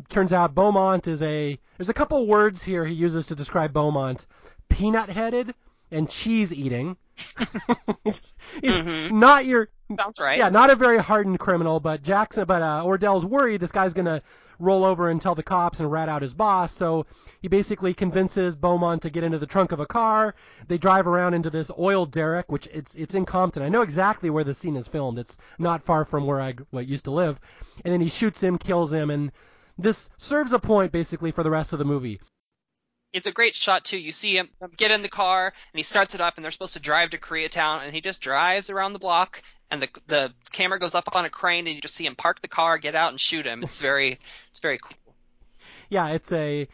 turns 0.10 0.34
out 0.34 0.56
Beaumont 0.56 1.08
is 1.08 1.22
a. 1.22 1.60
There's 1.78 1.90
a 1.90 1.94
couple 1.94 2.26
words 2.26 2.64
here 2.64 2.86
he 2.86 2.94
uses 2.96 3.28
to 3.28 3.36
describe 3.36 3.72
Beaumont: 3.72 4.26
peanut-headed 4.70 5.54
and 5.92 6.10
cheese 6.10 6.52
eating. 6.52 6.98
he's, 8.04 8.34
he's 8.60 8.76
mm-hmm. 8.76 9.20
not 9.20 9.46
your 9.46 9.70
sounds 9.96 10.20
right. 10.20 10.40
Yeah, 10.40 10.50
not 10.50 10.72
a 10.72 10.76
very 10.76 10.98
hardened 10.98 11.40
criminal, 11.40 11.80
but 11.80 12.02
Jackson, 12.02 12.46
but 12.46 12.64
uh, 12.64 12.84
Ordell's 12.84 13.26
worried 13.26 13.62
this 13.62 13.72
guy's 13.72 13.94
gonna 13.94 14.24
roll 14.60 14.84
over 14.84 15.10
and 15.10 15.22
tell 15.22 15.36
the 15.36 15.44
cops 15.44 15.80
and 15.80 15.92
rat 15.92 16.10
out 16.10 16.22
his 16.22 16.34
boss. 16.34 16.74
So 16.74 17.06
he 17.42 17.48
basically 17.48 17.94
convinces 17.94 18.56
Beaumont 18.56 19.02
to 19.02 19.10
get 19.10 19.24
into 19.24 19.40
the 19.40 19.48
trunk 19.48 19.72
of 19.72 19.80
a 19.80 19.86
car. 19.86 20.36
They 20.68 20.78
drive 20.78 21.08
around 21.08 21.34
into 21.34 21.50
this 21.50 21.72
oil 21.78 22.06
derrick, 22.06 22.52
which 22.52 22.68
it's 22.68 22.96
it's 22.96 23.16
in 23.16 23.26
Compton. 23.26 23.64
I 23.64 23.70
know 23.70 23.82
exactly 23.82 24.30
where 24.30 24.44
the 24.44 24.54
scene 24.54 24.76
is 24.76 24.88
filmed. 24.88 25.20
It's 25.20 25.38
not 25.60 25.84
far 25.84 26.06
from 26.06 26.26
where 26.26 26.42
I 26.42 26.56
what 26.72 26.88
used 26.88 27.06
to 27.06 27.12
live. 27.12 27.40
And 27.84 27.94
then 27.94 28.02
he 28.02 28.10
shoots 28.10 28.42
him, 28.42 28.58
kills 28.58 28.92
him, 28.92 29.10
and 29.10 29.32
this 29.78 30.10
serves 30.18 30.54
a 30.54 30.60
point 30.60 30.92
basically 30.92 31.32
for 31.32 31.44
the 31.44 31.52
rest 31.52 31.74
of 31.74 31.80
the 31.80 31.86
movie 31.86 32.20
it's 33.14 33.28
a 33.28 33.32
great 33.32 33.54
shot 33.56 33.86
too. 33.86 33.98
You 33.98 34.12
see 34.12 34.38
him 34.38 34.50
get 34.76 34.92
in 34.92 35.02
the 35.02 35.10
car 35.10 35.54
and 35.72 35.80
he 35.80 35.84
starts 35.84 36.16
it 36.16 36.22
up, 36.22 36.36
and 36.36 36.44
they're 36.44 36.52
supposed 36.52 36.74
to 36.74 36.80
drive 36.80 37.12
to 37.12 37.18
Koreatown, 37.18 37.84
and 37.84 37.94
he 37.94 38.02
just 38.02 38.22
drives 38.22 38.70
around 38.70 38.94
the 38.94 39.00
block, 39.00 39.42
and 39.70 39.82
the 39.82 39.88
the 40.08 40.34
camera 40.52 40.80
goes 40.80 40.96
up 40.96 41.16
on 41.16 41.26
a 41.26 41.30
crane, 41.30 41.68
and 41.68 41.76
you 41.76 41.82
just 41.82 41.96
see 41.96 42.06
him 42.06 42.16
park 42.16 42.42
the 42.42 42.48
car, 42.48 42.78
get 42.78 42.96
out, 42.96 43.12
and 43.12 43.22
shoot 43.22 43.46
him. 43.46 43.64
It's 43.64 43.80
very 43.80 44.20
it's 44.52 44.60
very 44.60 44.80
cool. 44.80 44.98
Yeah, 45.90 46.10
it's 46.10 46.32
a 46.32 46.68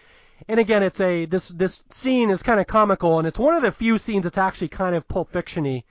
And 0.48 0.60
again, 0.60 0.84
it's 0.84 1.00
a 1.00 1.26
this 1.26 1.50
this 1.50 1.84
scene 1.90 2.30
is 2.30 2.42
kind 2.44 2.60
of 2.60 2.68
comical, 2.68 3.20
and 3.20 3.28
it's 3.28 3.40
one 3.40 3.56
of 3.56 3.62
the 3.62 3.72
few 3.72 3.98
scenes 3.98 4.24
that's 4.24 4.38
actually 4.38 4.70
kind 4.70 4.96
of 4.96 5.08
Pulp 5.08 5.32
Fictiony, 5.32 5.84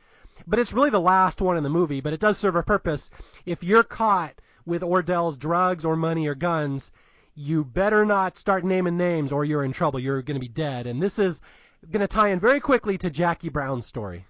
but 0.46 0.58
it's 0.58 0.72
really 0.72 0.90
the 0.90 1.00
last 1.00 1.40
one 1.42 1.56
in 1.56 1.62
the 1.62 1.70
movie. 1.70 2.00
But 2.00 2.14
it 2.14 2.20
does 2.20 2.38
serve 2.38 2.56
a 2.56 2.62
purpose. 2.62 3.10
If 3.44 3.62
you're 3.62 3.84
caught 3.84 4.40
with 4.64 4.82
Ordell's 4.82 5.36
drugs 5.36 5.84
or 5.84 5.96
money 5.96 6.26
or 6.26 6.34
guns, 6.34 6.90
you 7.38 7.64
better 7.64 8.04
not 8.04 8.36
start 8.36 8.64
naming 8.64 8.96
names, 8.96 9.30
or 9.30 9.44
you're 9.44 9.64
in 9.64 9.72
trouble. 9.72 10.00
You're 10.00 10.22
going 10.22 10.34
to 10.34 10.40
be 10.40 10.48
dead. 10.48 10.88
And 10.88 11.00
this 11.00 11.20
is 11.20 11.40
going 11.88 12.00
to 12.00 12.08
tie 12.08 12.30
in 12.30 12.40
very 12.40 12.58
quickly 12.58 12.98
to 12.98 13.10
Jackie 13.10 13.48
Brown's 13.48 13.86
story. 13.86 14.26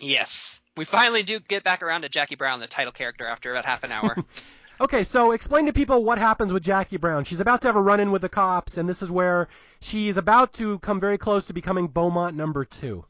Yes, 0.00 0.62
we 0.74 0.86
finally 0.86 1.22
do 1.22 1.38
get 1.38 1.64
back 1.64 1.82
around 1.82 2.02
to 2.02 2.08
Jackie 2.08 2.34
Brown, 2.34 2.60
the 2.60 2.66
title 2.66 2.92
character, 2.92 3.26
after 3.26 3.52
about 3.52 3.66
half 3.66 3.84
an 3.84 3.92
hour. 3.92 4.16
Okay, 4.80 5.04
so 5.04 5.30
explain 5.30 5.66
to 5.66 5.72
people 5.72 6.02
what 6.02 6.18
happens 6.18 6.52
with 6.52 6.64
Jackie 6.64 6.96
Brown. 6.96 7.22
She's 7.22 7.38
about 7.38 7.60
to 7.60 7.68
have 7.68 7.76
a 7.76 7.80
run 7.80 8.00
in 8.00 8.10
with 8.10 8.22
the 8.22 8.28
cops, 8.28 8.78
and 8.78 8.88
this 8.88 9.00
is 9.00 9.12
where 9.12 9.46
she's 9.80 10.16
about 10.16 10.54
to 10.54 10.80
come 10.80 10.98
very 10.98 11.18
close 11.18 11.44
to 11.44 11.52
becoming 11.52 11.86
Beaumont 11.86 12.34
number 12.34 12.64
two. 12.64 13.04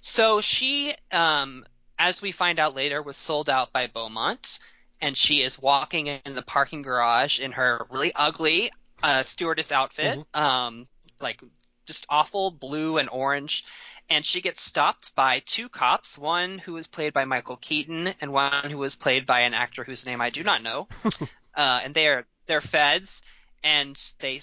So 0.00 0.40
she, 0.40 0.94
um, 1.12 1.66
as 1.98 2.22
we 2.22 2.32
find 2.32 2.58
out 2.58 2.74
later, 2.74 3.02
was 3.02 3.18
sold 3.18 3.50
out 3.50 3.70
by 3.70 3.86
Beaumont, 3.88 4.60
and 5.00 5.16
she 5.16 5.42
is 5.42 5.58
walking 5.58 6.06
in 6.06 6.34
the 6.34 6.42
parking 6.42 6.82
garage 6.82 7.40
in 7.40 7.52
her 7.52 7.86
really 7.90 8.12
ugly 8.14 8.70
uh, 9.02 9.22
stewardess 9.22 9.70
outfit, 9.70 10.18
Mhm. 10.18 10.40
um, 10.40 10.88
like 11.20 11.40
just 11.86 12.06
awful 12.08 12.50
blue 12.50 12.98
and 12.98 13.08
orange. 13.08 13.64
And 14.10 14.24
she 14.24 14.40
gets 14.40 14.62
stopped 14.62 15.14
by 15.14 15.40
two 15.40 15.68
cops, 15.68 16.16
one 16.16 16.58
who 16.58 16.72
was 16.72 16.86
played 16.86 17.12
by 17.12 17.24
Michael 17.26 17.56
Keaton 17.56 18.14
and 18.20 18.32
one 18.32 18.70
who 18.70 18.78
was 18.78 18.94
played 18.94 19.26
by 19.26 19.40
an 19.40 19.54
actor 19.54 19.84
whose 19.84 20.06
name 20.06 20.20
I 20.20 20.30
do 20.30 20.42
not 20.42 20.62
know. 20.62 20.88
uh, 21.54 21.80
and 21.82 21.94
they 21.94 22.08
are 22.08 22.26
they're 22.46 22.60
feds, 22.62 23.22
and 23.62 24.00
they 24.18 24.40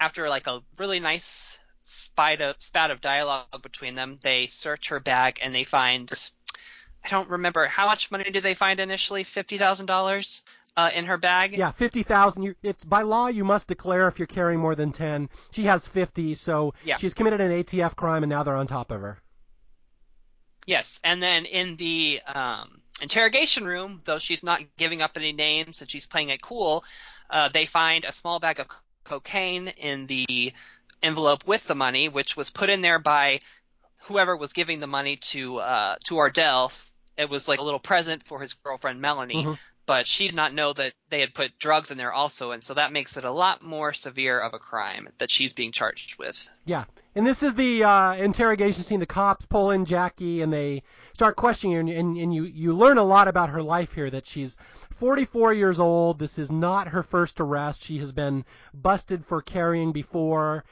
after 0.00 0.28
like 0.28 0.46
a 0.46 0.62
really 0.76 1.00
nice 1.00 1.58
spat 1.80 2.40
of, 2.40 2.56
spat 2.60 2.90
of 2.90 3.00
dialogue 3.00 3.62
between 3.62 3.94
them, 3.94 4.18
they 4.22 4.46
search 4.46 4.88
her 4.88 5.00
bag 5.00 5.40
and 5.42 5.54
they 5.54 5.64
find 5.64 6.12
I 7.04 7.08
don't 7.08 7.28
remember 7.30 7.66
how 7.66 7.86
much 7.86 8.10
money 8.10 8.30
did 8.30 8.42
they 8.42 8.54
find 8.54 8.80
initially? 8.80 9.24
Fifty 9.24 9.58
thousand 9.58 9.86
dollars 9.86 10.42
uh, 10.76 10.90
in 10.94 11.06
her 11.06 11.16
bag. 11.16 11.56
Yeah, 11.56 11.70
fifty 11.70 12.02
thousand. 12.02 12.54
It's 12.62 12.84
by 12.84 13.02
law 13.02 13.28
you 13.28 13.44
must 13.44 13.68
declare 13.68 14.08
if 14.08 14.18
you're 14.18 14.26
carrying 14.26 14.60
more 14.60 14.74
than 14.74 14.92
ten. 14.92 15.28
She 15.50 15.64
has 15.64 15.86
fifty, 15.86 16.34
so 16.34 16.74
Yeah. 16.84 16.96
she's 16.96 17.14
committed 17.14 17.40
an 17.40 17.50
ATF 17.50 17.96
crime, 17.96 18.22
and 18.22 18.30
now 18.30 18.42
they're 18.42 18.56
on 18.56 18.66
top 18.66 18.90
of 18.90 19.00
her. 19.00 19.18
Yes, 20.66 21.00
and 21.02 21.22
then 21.22 21.46
in 21.46 21.76
the 21.76 22.20
um, 22.26 22.82
interrogation 23.00 23.64
room, 23.64 24.00
though 24.04 24.18
she's 24.18 24.42
not 24.42 24.60
giving 24.76 25.00
up 25.00 25.12
any 25.16 25.32
names 25.32 25.80
and 25.80 25.90
she's 25.90 26.06
playing 26.06 26.28
it 26.28 26.42
cool, 26.42 26.84
uh, 27.30 27.48
they 27.48 27.64
find 27.64 28.04
a 28.04 28.12
small 28.12 28.38
bag 28.38 28.60
of 28.60 28.66
cocaine 29.04 29.68
in 29.68 30.06
the 30.06 30.52
envelope 31.02 31.46
with 31.46 31.66
the 31.66 31.74
money, 31.74 32.08
which 32.08 32.36
was 32.36 32.50
put 32.50 32.68
in 32.68 32.82
there 32.82 32.98
by 32.98 33.40
whoever 34.08 34.36
was 34.36 34.52
giving 34.52 34.80
the 34.80 34.86
money 34.86 35.16
to 35.16 35.58
uh, 35.58 35.96
to 36.04 36.14
Ordell. 36.14 36.72
It 37.16 37.28
was 37.30 37.46
like 37.48 37.58
a 37.58 37.62
little 37.62 37.80
present 37.80 38.22
for 38.26 38.40
his 38.40 38.54
girlfriend 38.54 39.00
Melanie, 39.00 39.44
Mhm. 39.44 39.58
but 39.86 40.06
she 40.06 40.26
did 40.26 40.36
not 40.36 40.54
know 40.54 40.72
that 40.72 40.92
they 41.10 41.20
had 41.20 41.34
put 41.34 41.58
drugs 41.58 41.90
in 41.90 41.98
there 41.98 42.12
also, 42.12 42.52
and 42.52 42.62
so 42.62 42.74
that 42.74 42.92
makes 42.92 43.16
it 43.16 43.24
a 43.24 43.30
lot 43.32 43.62
more 43.62 43.92
severe 43.92 44.38
of 44.38 44.54
a 44.54 44.58
crime 44.58 45.08
that 45.18 45.30
she's 45.30 45.52
being 45.52 45.72
charged 45.72 46.16
with. 46.18 46.48
Yeah, 46.64 46.84
and 47.16 47.26
this 47.26 47.42
is 47.42 47.54
the 47.56 47.82
uh, 47.82 48.14
interrogation 48.14 48.84
scene. 48.84 49.00
The 49.00 49.06
cops 49.06 49.46
pull 49.46 49.72
in 49.72 49.84
Jackie, 49.84 50.42
and 50.42 50.52
they 50.52 50.84
start 51.12 51.34
questioning 51.36 51.74
her, 51.74 51.80
and, 51.80 51.88
and, 51.88 52.16
and 52.16 52.32
you 52.34 52.44
you 52.44 52.72
learn 52.72 52.98
a 52.98 53.04
lot 53.04 53.26
about 53.28 53.50
her 53.50 53.62
life 53.62 53.94
here. 53.94 54.10
That 54.10 54.26
she's 54.26 54.56
44 54.94 55.52
years 55.54 55.80
old. 55.80 56.18
This 56.20 56.38
is 56.38 56.52
not 56.52 56.88
her 56.88 57.02
first 57.02 57.40
arrest. 57.40 57.82
She 57.82 57.98
has 57.98 58.12
been 58.12 58.44
busted 58.72 59.24
for 59.26 59.42
carrying 59.42 59.90
before. 59.92 60.64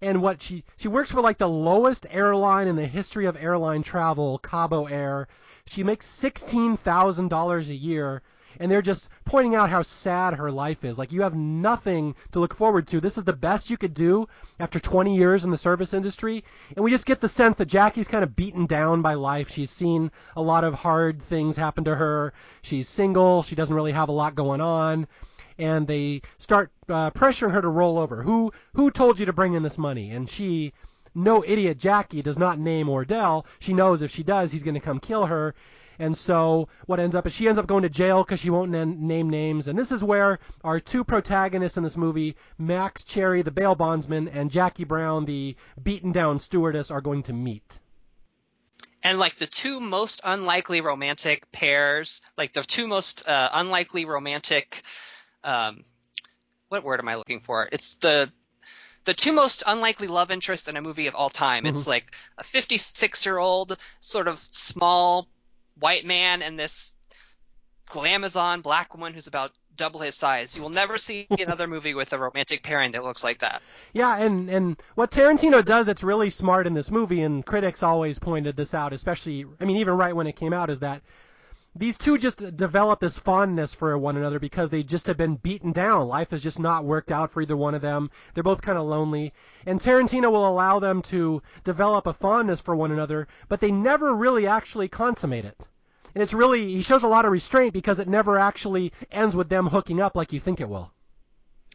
And 0.00 0.20
what 0.20 0.42
she 0.42 0.64
she 0.76 0.88
works 0.88 1.12
for 1.12 1.20
like 1.20 1.38
the 1.38 1.48
lowest 1.48 2.06
airline 2.10 2.66
in 2.66 2.76
the 2.76 2.86
history 2.86 3.26
of 3.26 3.36
airline 3.42 3.82
travel, 3.82 4.38
Cabo 4.38 4.86
Air. 4.86 5.28
She 5.66 5.84
makes 5.84 6.06
sixteen 6.06 6.76
thousand 6.76 7.28
dollars 7.28 7.68
a 7.68 7.74
year, 7.74 8.22
and 8.58 8.70
they're 8.70 8.82
just 8.82 9.08
pointing 9.24 9.54
out 9.54 9.70
how 9.70 9.82
sad 9.82 10.34
her 10.34 10.50
life 10.50 10.84
is. 10.84 10.98
Like 10.98 11.12
you 11.12 11.22
have 11.22 11.34
nothing 11.34 12.14
to 12.32 12.40
look 12.40 12.54
forward 12.54 12.86
to. 12.88 13.00
This 13.00 13.16
is 13.16 13.24
the 13.24 13.32
best 13.32 13.70
you 13.70 13.76
could 13.76 13.94
do 13.94 14.26
after 14.58 14.78
20 14.78 15.16
years 15.16 15.44
in 15.44 15.50
the 15.50 15.58
service 15.58 15.94
industry, 15.94 16.44
and 16.74 16.84
we 16.84 16.90
just 16.90 17.06
get 17.06 17.20
the 17.20 17.28
sense 17.28 17.56
that 17.58 17.66
Jackie's 17.66 18.08
kind 18.08 18.24
of 18.24 18.36
beaten 18.36 18.66
down 18.66 19.00
by 19.02 19.14
life. 19.14 19.48
She's 19.48 19.70
seen 19.70 20.10
a 20.36 20.42
lot 20.42 20.64
of 20.64 20.74
hard 20.74 21.22
things 21.22 21.56
happen 21.56 21.84
to 21.84 21.94
her. 21.94 22.32
She's 22.62 22.88
single. 22.88 23.42
She 23.42 23.54
doesn't 23.54 23.74
really 23.74 23.92
have 23.92 24.08
a 24.08 24.12
lot 24.12 24.34
going 24.34 24.60
on. 24.60 25.06
And 25.58 25.86
they 25.86 26.22
start 26.38 26.70
uh, 26.88 27.10
pressuring 27.10 27.52
her 27.52 27.62
to 27.62 27.68
roll 27.68 27.98
over. 27.98 28.22
Who 28.22 28.52
who 28.74 28.90
told 28.90 29.18
you 29.18 29.26
to 29.26 29.32
bring 29.32 29.54
in 29.54 29.62
this 29.62 29.78
money? 29.78 30.10
And 30.10 30.28
she 30.28 30.72
no 31.14 31.44
idiot 31.46 31.78
Jackie 31.78 32.22
does 32.22 32.38
not 32.38 32.58
name 32.58 32.88
Ordell. 32.88 33.44
She 33.60 33.72
knows 33.72 34.02
if 34.02 34.10
she 34.10 34.24
does, 34.24 34.50
he's 34.50 34.64
going 34.64 34.74
to 34.74 34.80
come 34.80 34.98
kill 34.98 35.26
her. 35.26 35.54
And 35.96 36.18
so 36.18 36.68
what 36.86 36.98
ends 36.98 37.14
up 37.14 37.24
is 37.24 37.32
she 37.32 37.46
ends 37.46 37.56
up 37.56 37.68
going 37.68 37.84
to 37.84 37.88
jail 37.88 38.24
because 38.24 38.40
she 38.40 38.50
won't 38.50 38.72
name 38.72 39.30
names. 39.30 39.68
And 39.68 39.78
this 39.78 39.92
is 39.92 40.02
where 40.02 40.40
our 40.64 40.80
two 40.80 41.04
protagonists 41.04 41.76
in 41.76 41.84
this 41.84 41.96
movie, 41.96 42.34
Max 42.58 43.04
Cherry, 43.04 43.42
the 43.42 43.52
bail 43.52 43.76
bondsman, 43.76 44.26
and 44.26 44.50
Jackie 44.50 44.82
Brown, 44.82 45.24
the 45.24 45.54
beaten 45.80 46.10
down 46.10 46.40
stewardess, 46.40 46.90
are 46.90 47.00
going 47.00 47.22
to 47.24 47.32
meet. 47.32 47.78
and 49.04 49.18
like 49.18 49.36
the 49.36 49.46
two 49.46 49.78
most 49.78 50.20
unlikely 50.24 50.80
romantic 50.80 51.52
pairs, 51.52 52.20
like 52.36 52.52
the 52.54 52.62
two 52.62 52.88
most 52.88 53.28
uh, 53.28 53.50
unlikely 53.52 54.04
romantic, 54.04 54.82
um, 55.44 55.84
what 56.68 56.84
word 56.84 57.00
am 57.00 57.08
I 57.08 57.16
looking 57.16 57.40
for? 57.40 57.68
It's 57.70 57.94
the 57.94 58.30
the 59.04 59.14
two 59.14 59.32
most 59.32 59.62
unlikely 59.66 60.06
love 60.06 60.30
interests 60.30 60.66
in 60.66 60.76
a 60.76 60.82
movie 60.82 61.06
of 61.06 61.14
all 61.14 61.28
time. 61.28 61.66
It's 61.66 61.86
like 61.86 62.14
a 62.38 62.42
56 62.42 63.26
year 63.26 63.36
old 63.36 63.76
sort 64.00 64.28
of 64.28 64.38
small 64.38 65.28
white 65.78 66.06
man 66.06 66.40
and 66.40 66.58
this 66.58 66.92
glamazon 67.90 68.62
black 68.62 68.94
woman 68.94 69.12
who's 69.12 69.26
about 69.26 69.52
double 69.76 70.00
his 70.00 70.14
size. 70.14 70.56
You 70.56 70.62
will 70.62 70.70
never 70.70 70.98
see 70.98 71.26
another 71.38 71.66
movie 71.66 71.94
with 71.94 72.12
a 72.12 72.18
romantic 72.18 72.62
pairing 72.62 72.92
that 72.92 73.04
looks 73.04 73.22
like 73.22 73.40
that. 73.40 73.62
Yeah, 73.92 74.16
and 74.16 74.48
and 74.48 74.82
what 74.94 75.10
Tarantino 75.10 75.64
does 75.64 75.86
that's 75.86 76.02
really 76.02 76.30
smart 76.30 76.66
in 76.66 76.74
this 76.74 76.90
movie, 76.90 77.22
and 77.22 77.44
critics 77.44 77.82
always 77.82 78.18
pointed 78.18 78.56
this 78.56 78.74
out, 78.74 78.92
especially 78.92 79.44
I 79.60 79.64
mean 79.64 79.76
even 79.76 79.96
right 79.96 80.16
when 80.16 80.26
it 80.26 80.36
came 80.36 80.52
out, 80.52 80.70
is 80.70 80.80
that 80.80 81.02
these 81.76 81.98
two 81.98 82.18
just 82.18 82.56
develop 82.56 83.00
this 83.00 83.18
fondness 83.18 83.74
for 83.74 83.98
one 83.98 84.16
another 84.16 84.38
because 84.38 84.70
they 84.70 84.82
just 84.82 85.06
have 85.06 85.16
been 85.16 85.34
beaten 85.36 85.72
down. 85.72 86.06
Life 86.06 86.30
has 86.30 86.42
just 86.42 86.58
not 86.58 86.84
worked 86.84 87.10
out 87.10 87.30
for 87.32 87.42
either 87.42 87.56
one 87.56 87.74
of 87.74 87.82
them. 87.82 88.10
They're 88.32 88.44
both 88.44 88.62
kind 88.62 88.78
of 88.78 88.84
lonely, 88.84 89.32
and 89.66 89.80
Tarantino 89.80 90.30
will 90.30 90.48
allow 90.48 90.78
them 90.78 91.02
to 91.02 91.42
develop 91.64 92.06
a 92.06 92.12
fondness 92.12 92.60
for 92.60 92.76
one 92.76 92.92
another, 92.92 93.26
but 93.48 93.60
they 93.60 93.72
never 93.72 94.14
really 94.14 94.46
actually 94.46 94.88
consummate 94.88 95.44
it. 95.44 95.68
And 96.14 96.22
it's 96.22 96.32
really 96.32 96.76
he 96.76 96.82
shows 96.82 97.02
a 97.02 97.08
lot 97.08 97.24
of 97.24 97.32
restraint 97.32 97.72
because 97.72 97.98
it 97.98 98.06
never 98.08 98.38
actually 98.38 98.92
ends 99.10 99.34
with 99.34 99.48
them 99.48 99.66
hooking 99.66 100.00
up 100.00 100.14
like 100.14 100.32
you 100.32 100.38
think 100.38 100.60
it 100.60 100.68
will. 100.68 100.92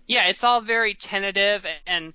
yeah, 0.08 0.28
it's 0.28 0.44
all 0.44 0.62
very 0.62 0.94
tentative 0.94 1.66
and 1.86 2.14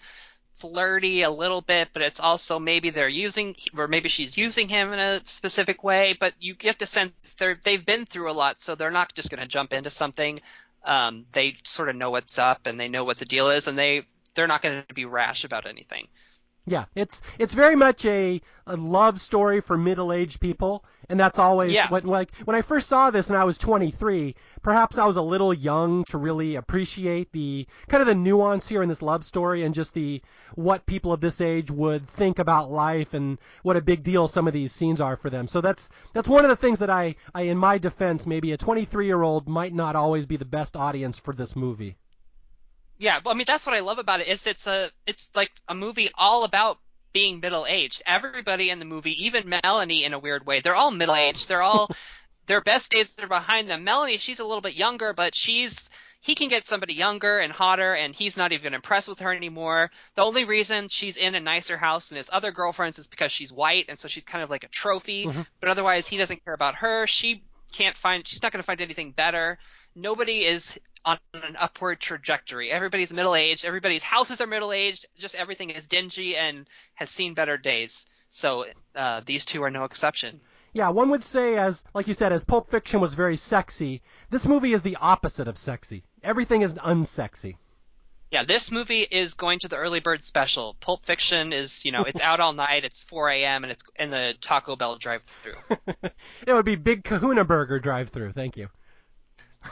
flirty 0.65 1.23
a 1.23 1.31
little 1.31 1.61
bit, 1.61 1.89
but 1.93 2.01
it's 2.01 2.21
also 2.21 2.59
maybe 2.59 2.89
they're 2.91 3.09
using, 3.09 3.55
or 3.77 3.87
maybe 3.87 4.09
she's 4.09 4.39
using 4.39 4.69
him 4.69 4.93
in 4.93 4.99
a 4.99 5.21
specific 5.27 5.85
way, 5.85 6.17
but 6.19 6.33
you 6.41 6.55
get 6.55 6.79
the 6.79 6.87
sense 6.87 7.12
they're, 7.37 7.61
they've 7.62 7.85
been 7.85 8.07
through 8.07 8.31
a 8.31 8.33
lot, 8.33 8.61
so 8.62 8.75
they're 8.75 8.91
not 8.91 9.12
just 9.15 9.29
going 9.29 9.43
to 9.43 9.47
jump 9.47 9.75
into 9.75 9.91
something. 9.91 10.41
Um, 10.83 11.27
they 11.33 11.57
sort 11.65 11.91
of 11.91 11.97
know 11.97 12.11
what's 12.11 12.39
up 12.39 12.67
and 12.67 12.81
they 12.81 12.89
know 12.89 13.05
what 13.05 13.19
the 13.19 13.27
deal 13.27 13.51
is, 13.51 13.69
and 13.69 13.77
they, 13.77 14.05
they're 14.35 14.47
not 14.47 14.62
going 14.62 14.83
to 14.89 14.95
be 14.95 15.05
rash 15.05 15.45
about 15.45 15.67
anything. 15.67 16.09
Yeah, 16.67 16.87
it's 16.95 17.21
it's 17.39 17.53
very 17.53 17.77
much 17.77 18.07
a, 18.07 18.41
a 18.67 18.75
love 18.77 19.21
story 19.21 19.61
for 19.61 19.77
middle-aged 19.77 20.41
people, 20.41 20.83
and 21.11 21.21
that's 21.21 21.39
always 21.39 21.75
Yeah. 21.75 21.91
what 21.91 22.07
like 22.07 22.35
when 22.47 22.57
I 22.57 22.62
first 22.62 22.89
saw 22.89 23.11
this 23.11 23.29
and 23.29 23.37
I 23.37 23.45
was 23.45 23.59
23, 23.59 24.35
perhaps 24.62 24.97
I 24.97 25.05
was 25.07 25.17
a 25.17 25.23
little 25.23 25.53
young 25.53 26.05
to 26.05 26.17
really 26.17 26.55
appreciate 26.55 27.33
the 27.33 27.67
kind 27.89 28.01
of 28.01 28.07
the 28.07 28.15
nuance 28.15 28.67
here 28.67 28.83
in 28.83 28.89
this 28.89 29.03
love 29.03 29.27
story 29.27 29.62
and 29.62 29.75
just 29.75 29.93
the 29.93 30.23
what 30.55 30.87
people 30.87 31.12
of 31.12 31.21
this 31.21 31.43
age 31.43 31.71
would 31.71 32.09
think 32.09 32.39
about 32.39 32.71
life 32.71 33.12
and 33.12 33.39
what 33.62 33.77
a 33.77 33.83
big 33.83 34.03
deal 34.03 34.27
some 34.27 34.47
of 34.49 34.55
these 34.55 34.73
scenes 34.73 35.03
are 35.03 35.17
for 35.19 35.29
them. 35.29 35.47
So 35.47 35.61
that's 35.61 35.91
that's 36.15 36.29
one 36.31 36.45
of 36.45 36.49
the 36.49 36.57
things 36.57 36.79
that 36.79 36.89
I, 36.89 37.15
I 37.35 37.43
in 37.43 37.59
my 37.59 37.77
defense 37.77 38.27
maybe 38.27 38.53
a 38.53 38.57
23-year-old 38.59 39.47
might 39.47 39.75
not 39.75 39.97
always 39.97 40.25
be 40.25 40.39
the 40.39 40.47
best 40.47 40.77
audience 40.77 41.19
for 41.19 41.35
this 41.35 41.55
movie. 41.55 41.99
Yeah, 43.05 43.21
well, 43.23 43.35
I 43.35 43.37
mean 43.37 43.45
that's 43.47 43.67
what 43.67 43.75
I 43.75 43.81
love 43.81 43.99
about 43.99 44.23
it 44.23 44.29
is 44.29 44.47
it's 44.47 44.67
a 44.67 44.91
it's 45.07 45.29
like 45.35 45.51
a 45.69 45.75
movie 45.75 46.09
all 46.15 46.45
about 46.45 46.79
being 47.13 47.39
middle 47.39 47.67
aged. 47.69 48.01
Everybody 48.07 48.71
in 48.71 48.79
the 48.79 48.87
movie, 48.87 49.27
even 49.27 49.47
Melanie 49.63 50.05
in 50.05 50.15
a 50.15 50.19
weird 50.19 50.47
way, 50.47 50.61
they're 50.61 50.75
all 50.75 50.91
middle 50.91 51.15
aged. 51.15 51.47
They're 51.47 51.61
all 51.61 51.91
their 52.47 52.63
best 52.63 52.91
days 52.91 53.15
are 53.21 53.29
behind 53.29 53.69
them. 53.69 53.85
Melanie, 53.85 54.17
she's 54.17 54.41
a 54.41 54.45
little 54.45 54.63
bit 54.63 54.73
younger, 54.73 55.13
but 55.13 55.35
she's 55.35 55.91
he 56.23 56.35
can 56.35 56.49
get 56.49 56.65
somebody 56.65 56.95
younger 56.95 57.41
and 57.41 57.53
hotter, 57.53 57.93
and 57.93 58.15
he's 58.15 58.39
not 58.39 58.53
even 58.53 58.73
impressed 58.73 59.11
with 59.11 59.19
her 59.19 59.35
anymore. 59.35 59.91
The 60.15 60.25
only 60.25 60.47
reason 60.47 60.89
she's 60.89 61.19
in 61.19 61.35
a 61.35 61.41
nicer 61.41 61.77
house 61.77 62.09
than 62.09 62.17
his 62.17 62.31
other 62.33 62.53
girlfriends 62.53 62.99
is 62.99 63.07
because 63.07 63.33
she's 63.33 63.53
white, 63.53 63.85
and 63.91 63.99
so 63.99 64.09
she's 64.09 64.25
kind 64.25 64.43
of 64.43 64.49
like 64.49 64.65
a 64.65 64.69
trophy. 64.69 65.27
Mm-hmm. 65.27 65.43
But 65.61 65.69
otherwise, 65.69 66.09
he 66.09 66.17
doesn't 66.17 66.43
care 66.43 66.55
about 66.55 66.77
her. 66.77 67.07
She 67.07 67.45
can't 67.75 67.99
find. 67.99 68.27
She's 68.27 68.43
not 68.43 68.51
going 68.51 68.63
to 68.63 68.67
find 68.67 68.81
anything 68.81 69.11
better. 69.11 69.59
Nobody 69.95 70.45
is 70.45 70.78
on 71.05 71.18
an 71.34 71.57
upward 71.59 72.01
trajectory. 72.01 72.70
Everybody's 72.70 73.12
middle 73.12 73.34
aged. 73.34 73.64
Everybody's 73.64 74.03
houses 74.03 74.40
are 74.40 74.47
middle 74.47 74.72
aged. 74.72 75.07
Just 75.18 75.34
everything 75.34 75.70
is 75.70 75.86
dingy 75.86 76.36
and 76.36 76.68
has 76.95 77.11
seen 77.11 77.34
better 77.34 77.57
days. 77.57 78.07
So 78.30 78.66
uh, 78.95 79.20
these 79.24 79.45
two 79.45 79.62
are 79.62 79.70
no 79.70 79.84
exception. 79.84 80.40
Yeah, 80.72 80.88
one 80.88 81.11
would 81.11 81.22
say, 81.22 81.57
as 81.57 81.84
like 81.95 82.09
you 82.09 82.14
said, 82.14 82.32
as 82.32 82.45
Pulp 82.45 82.68
Fiction 82.70 83.01
was 83.01 83.14
very 83.14 83.36
sexy, 83.36 84.03
this 84.30 84.47
movie 84.47 84.72
is 84.72 84.82
the 84.82 84.97
opposite 85.01 85.47
of 85.47 85.57
sexy. 85.57 86.03
Everything 86.22 86.62
is 86.62 86.74
unsexy. 86.74 87.57
Yeah, 88.32 88.42
this 88.42 88.72
movie 88.72 89.03
is 89.03 89.34
going 89.34 89.61
to 89.61 89.68
the 89.68 89.76
early 89.76 90.01
bird 90.01 90.24
special. 90.24 90.74
Pulp 90.80 91.07
Fiction 91.07 91.53
is, 91.53 91.84
you 91.84 91.92
know, 91.92 92.03
it's 92.03 92.20
out 92.20 92.40
all 92.40 92.53
night. 92.53 92.84
It's 92.84 93.05
4 93.05 93.28
a.m. 93.30 93.62
and 93.62 93.70
it's 93.70 93.84
in 93.97 94.11
the 94.11 94.34
Taco 94.40 94.74
Bell 94.74 94.97
drive-through. 94.97 95.55
it 96.45 96.53
would 96.53 96.64
be 96.64 96.74
Big 96.74 97.05
Kahuna 97.05 97.45
Burger 97.45 97.78
drive-through. 97.78 98.32
Thank 98.32 98.57
you. 98.57 98.68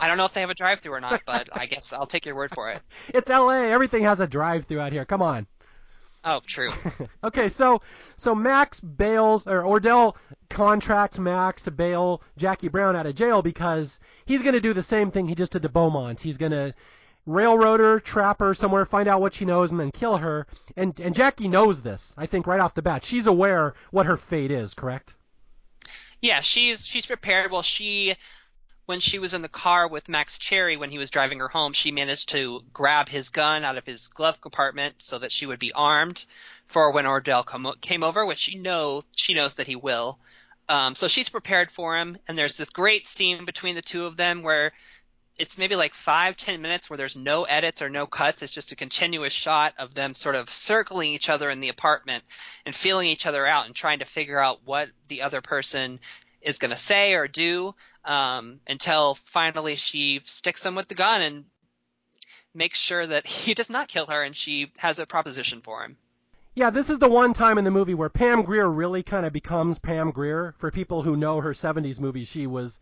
I 0.01 0.09
don't 0.09 0.17
know 0.17 0.25
if 0.25 0.33
they 0.33 0.41
have 0.41 0.51
a 0.51 0.55
drive-through 0.55 0.95
or 0.95 1.01
not, 1.01 1.23
but 1.27 1.49
I 1.53 1.67
guess 1.67 1.93
I'll 1.93 2.07
take 2.07 2.27
your 2.27 2.35
word 2.35 2.53
for 2.55 2.71
it. 2.71 2.81
It's 3.09 3.31
L.A. 3.31 3.71
Everything 3.71 4.05
has 4.05 4.21
a 4.21 4.27
drive-through 4.27 4.81
out 4.81 4.93
here. 4.93 5.05
Come 5.05 5.23
on. 5.23 5.47
Oh, 6.25 6.41
true. 6.45 6.71
okay, 7.25 7.49
so 7.49 7.83
so 8.17 8.35
Max 8.35 8.79
bails 8.79 9.47
or 9.47 9.63
Ordell 9.63 10.17
contracts 10.49 11.19
Max 11.19 11.63
to 11.63 11.71
bail 11.71 12.23
Jackie 12.37 12.69
Brown 12.69 12.95
out 12.95 13.07
of 13.07 13.15
jail 13.17 13.43
because 13.43 13.99
he's 14.25 14.43
going 14.43 14.55
to 14.55 14.61
do 14.61 14.73
the 14.73 14.83
same 14.83 15.11
thing 15.11 15.27
he 15.27 15.35
just 15.35 15.53
did 15.53 15.63
to 15.63 15.69
Beaumont. 15.69 16.21
He's 16.21 16.39
going 16.39 16.53
to 16.53 16.75
railroad 17.27 17.81
her, 17.81 18.01
trap 18.01 18.39
her 18.41 18.55
somewhere, 18.55 18.85
find 18.85 19.09
out 19.09 19.21
what 19.21 19.35
she 19.35 19.45
knows, 19.45 19.73
and 19.73 19.81
then 19.81 19.91
kill 19.91 20.17
her. 20.17 20.47
And 20.77 20.99
and 21.01 21.15
Jackie 21.15 21.49
knows 21.49 21.83
this. 21.83 22.15
I 22.17 22.27
think 22.27 22.47
right 22.47 22.61
off 22.61 22.75
the 22.75 22.83
bat, 22.83 23.05
she's 23.05 23.27
aware 23.27 23.75
what 23.91 24.07
her 24.07 24.17
fate 24.17 24.53
is. 24.53 24.75
Correct? 24.75 25.17
Yeah, 26.21 26.41
she's 26.41 26.87
she's 26.87 27.07
prepared. 27.07 27.51
Well, 27.51 27.63
she 27.63 28.15
when 28.93 29.01
she 29.01 29.19
was 29.19 29.33
in 29.33 29.41
the 29.41 29.49
car 29.49 29.89
with 29.89 30.11
Max 30.11 30.37
Cherry 30.37 30.77
when 30.77 30.91
he 30.91 30.99
was 30.99 31.09
driving 31.09 31.39
her 31.39 31.49
home, 31.49 31.73
she 31.73 31.91
managed 31.91 32.29
to 32.29 32.63
grab 32.75 33.09
his 33.09 33.31
gun 33.31 33.65
out 33.65 33.79
of 33.79 33.87
his 33.87 34.09
glove 34.09 34.39
compartment 34.43 34.97
so 34.99 35.19
that 35.19 35.33
she 35.33 35.47
would 35.47 35.59
be 35.59 35.73
armed 35.73 36.23
for 36.67 36.91
when 36.91 37.07
Ordell 37.07 37.43
come, 37.43 37.73
came 37.81 38.05
over, 38.05 38.27
which 38.27 38.37
she 38.37 38.57
know 38.57 39.03
she 39.17 39.33
knows 39.33 39.55
that 39.55 39.67
he 39.67 39.77
will. 39.77 40.19
Um, 40.69 40.95
so 40.95 41.09
she's 41.09 41.31
prepared 41.31 41.71
for 41.71 41.97
him, 41.97 42.19
and 42.29 42.37
there's 42.37 42.59
this 42.59 42.69
great 42.69 43.07
scene 43.07 43.47
between 43.47 43.77
the 43.77 43.81
two 43.81 44.05
of 44.05 44.19
them 44.19 44.43
where 44.43 44.75
it's 45.39 45.57
maybe 45.57 45.75
like 45.75 45.95
five 45.95 46.37
ten 46.37 46.61
minutes 46.61 46.91
where 46.91 46.99
there's 46.99 47.17
no 47.17 47.45
edits 47.45 47.81
or 47.81 47.89
no 47.89 48.07
cuts. 48.07 48.43
It's 48.43 48.53
just 48.53 48.73
a 48.73 48.77
continuous 48.77 49.33
shot 49.33 49.73
of 49.79 49.95
them 49.95 50.15
sort 50.15 50.35
of 50.35 50.51
circling 50.51 51.13
each 51.13 51.31
other 51.31 51.49
in 51.49 51.61
the 51.61 51.71
apartment 51.71 52.25
and 52.67 52.75
feeling 52.75 53.09
each 53.09 53.25
other 53.25 53.47
out 53.47 53.65
and 53.65 53.75
trying 53.75 54.01
to 54.01 54.05
figure 54.05 54.39
out 54.39 54.61
what 54.67 54.91
the 55.09 55.23
other 55.23 55.41
person 55.41 55.99
is 56.43 56.59
going 56.59 56.71
to 56.71 56.77
say 56.77 57.15
or 57.15 57.29
do 57.29 57.75
um, 58.05 58.61
until 58.67 59.15
finally 59.15 59.77
she 59.77 60.21
sticks 60.25 60.65
him 60.65 60.75
with 60.75 60.89
the 60.89 60.95
gun 60.95 61.23
and 61.23 61.45
makes 62.55 62.79
sure 62.79 63.07
that 63.07 63.27
he 63.45 63.55
does 63.55 63.71
not 63.71 63.89
kill 63.89 64.07
her 64.07 64.23
and 64.23 64.37
she 64.37 64.73
has 64.79 64.99
a 64.99 65.07
proposition 65.07 65.61
for 65.61 65.85
him. 65.85 65.97
Yeah, 66.55 66.69
this 66.69 66.91
is 66.91 66.99
the 66.99 67.09
one 67.09 67.33
time 67.33 67.57
in 67.57 67.65
the 67.65 67.71
movie 67.71 67.95
where 67.95 68.11
Pam 68.11 68.43
Grier 68.43 68.69
really 68.69 69.03
kind 69.03 69.25
of 69.25 69.33
becomes 69.33 69.79
Pam 69.79 70.11
Grier. 70.11 70.55
For 70.59 70.71
people 70.71 71.03
who 71.03 71.17
know 71.17 71.41
her 71.41 71.53
70s 71.53 71.99
movies, 71.99 72.29
she 72.29 72.47
was 72.47 72.79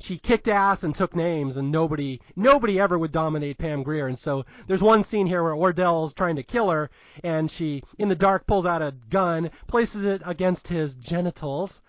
she 0.00 0.18
kicked 0.18 0.48
ass 0.48 0.82
and 0.82 0.92
took 0.92 1.14
names 1.14 1.56
and 1.56 1.70
nobody 1.70 2.20
nobody 2.34 2.80
ever 2.80 2.98
would 2.98 3.12
dominate 3.12 3.58
Pam 3.58 3.84
Grier 3.84 4.08
And 4.08 4.18
so 4.18 4.44
there's 4.66 4.82
one 4.82 5.04
scene 5.04 5.28
here 5.28 5.44
where 5.44 5.54
Ordell's 5.54 6.12
trying 6.12 6.34
to 6.34 6.42
kill 6.42 6.70
her 6.70 6.90
and 7.22 7.48
she 7.48 7.84
in 7.96 8.08
the 8.08 8.16
dark 8.16 8.48
pulls 8.48 8.66
out 8.66 8.82
a 8.82 8.94
gun, 9.08 9.52
places 9.68 10.04
it 10.04 10.20
against 10.24 10.66
his 10.66 10.96
genitals 10.96 11.80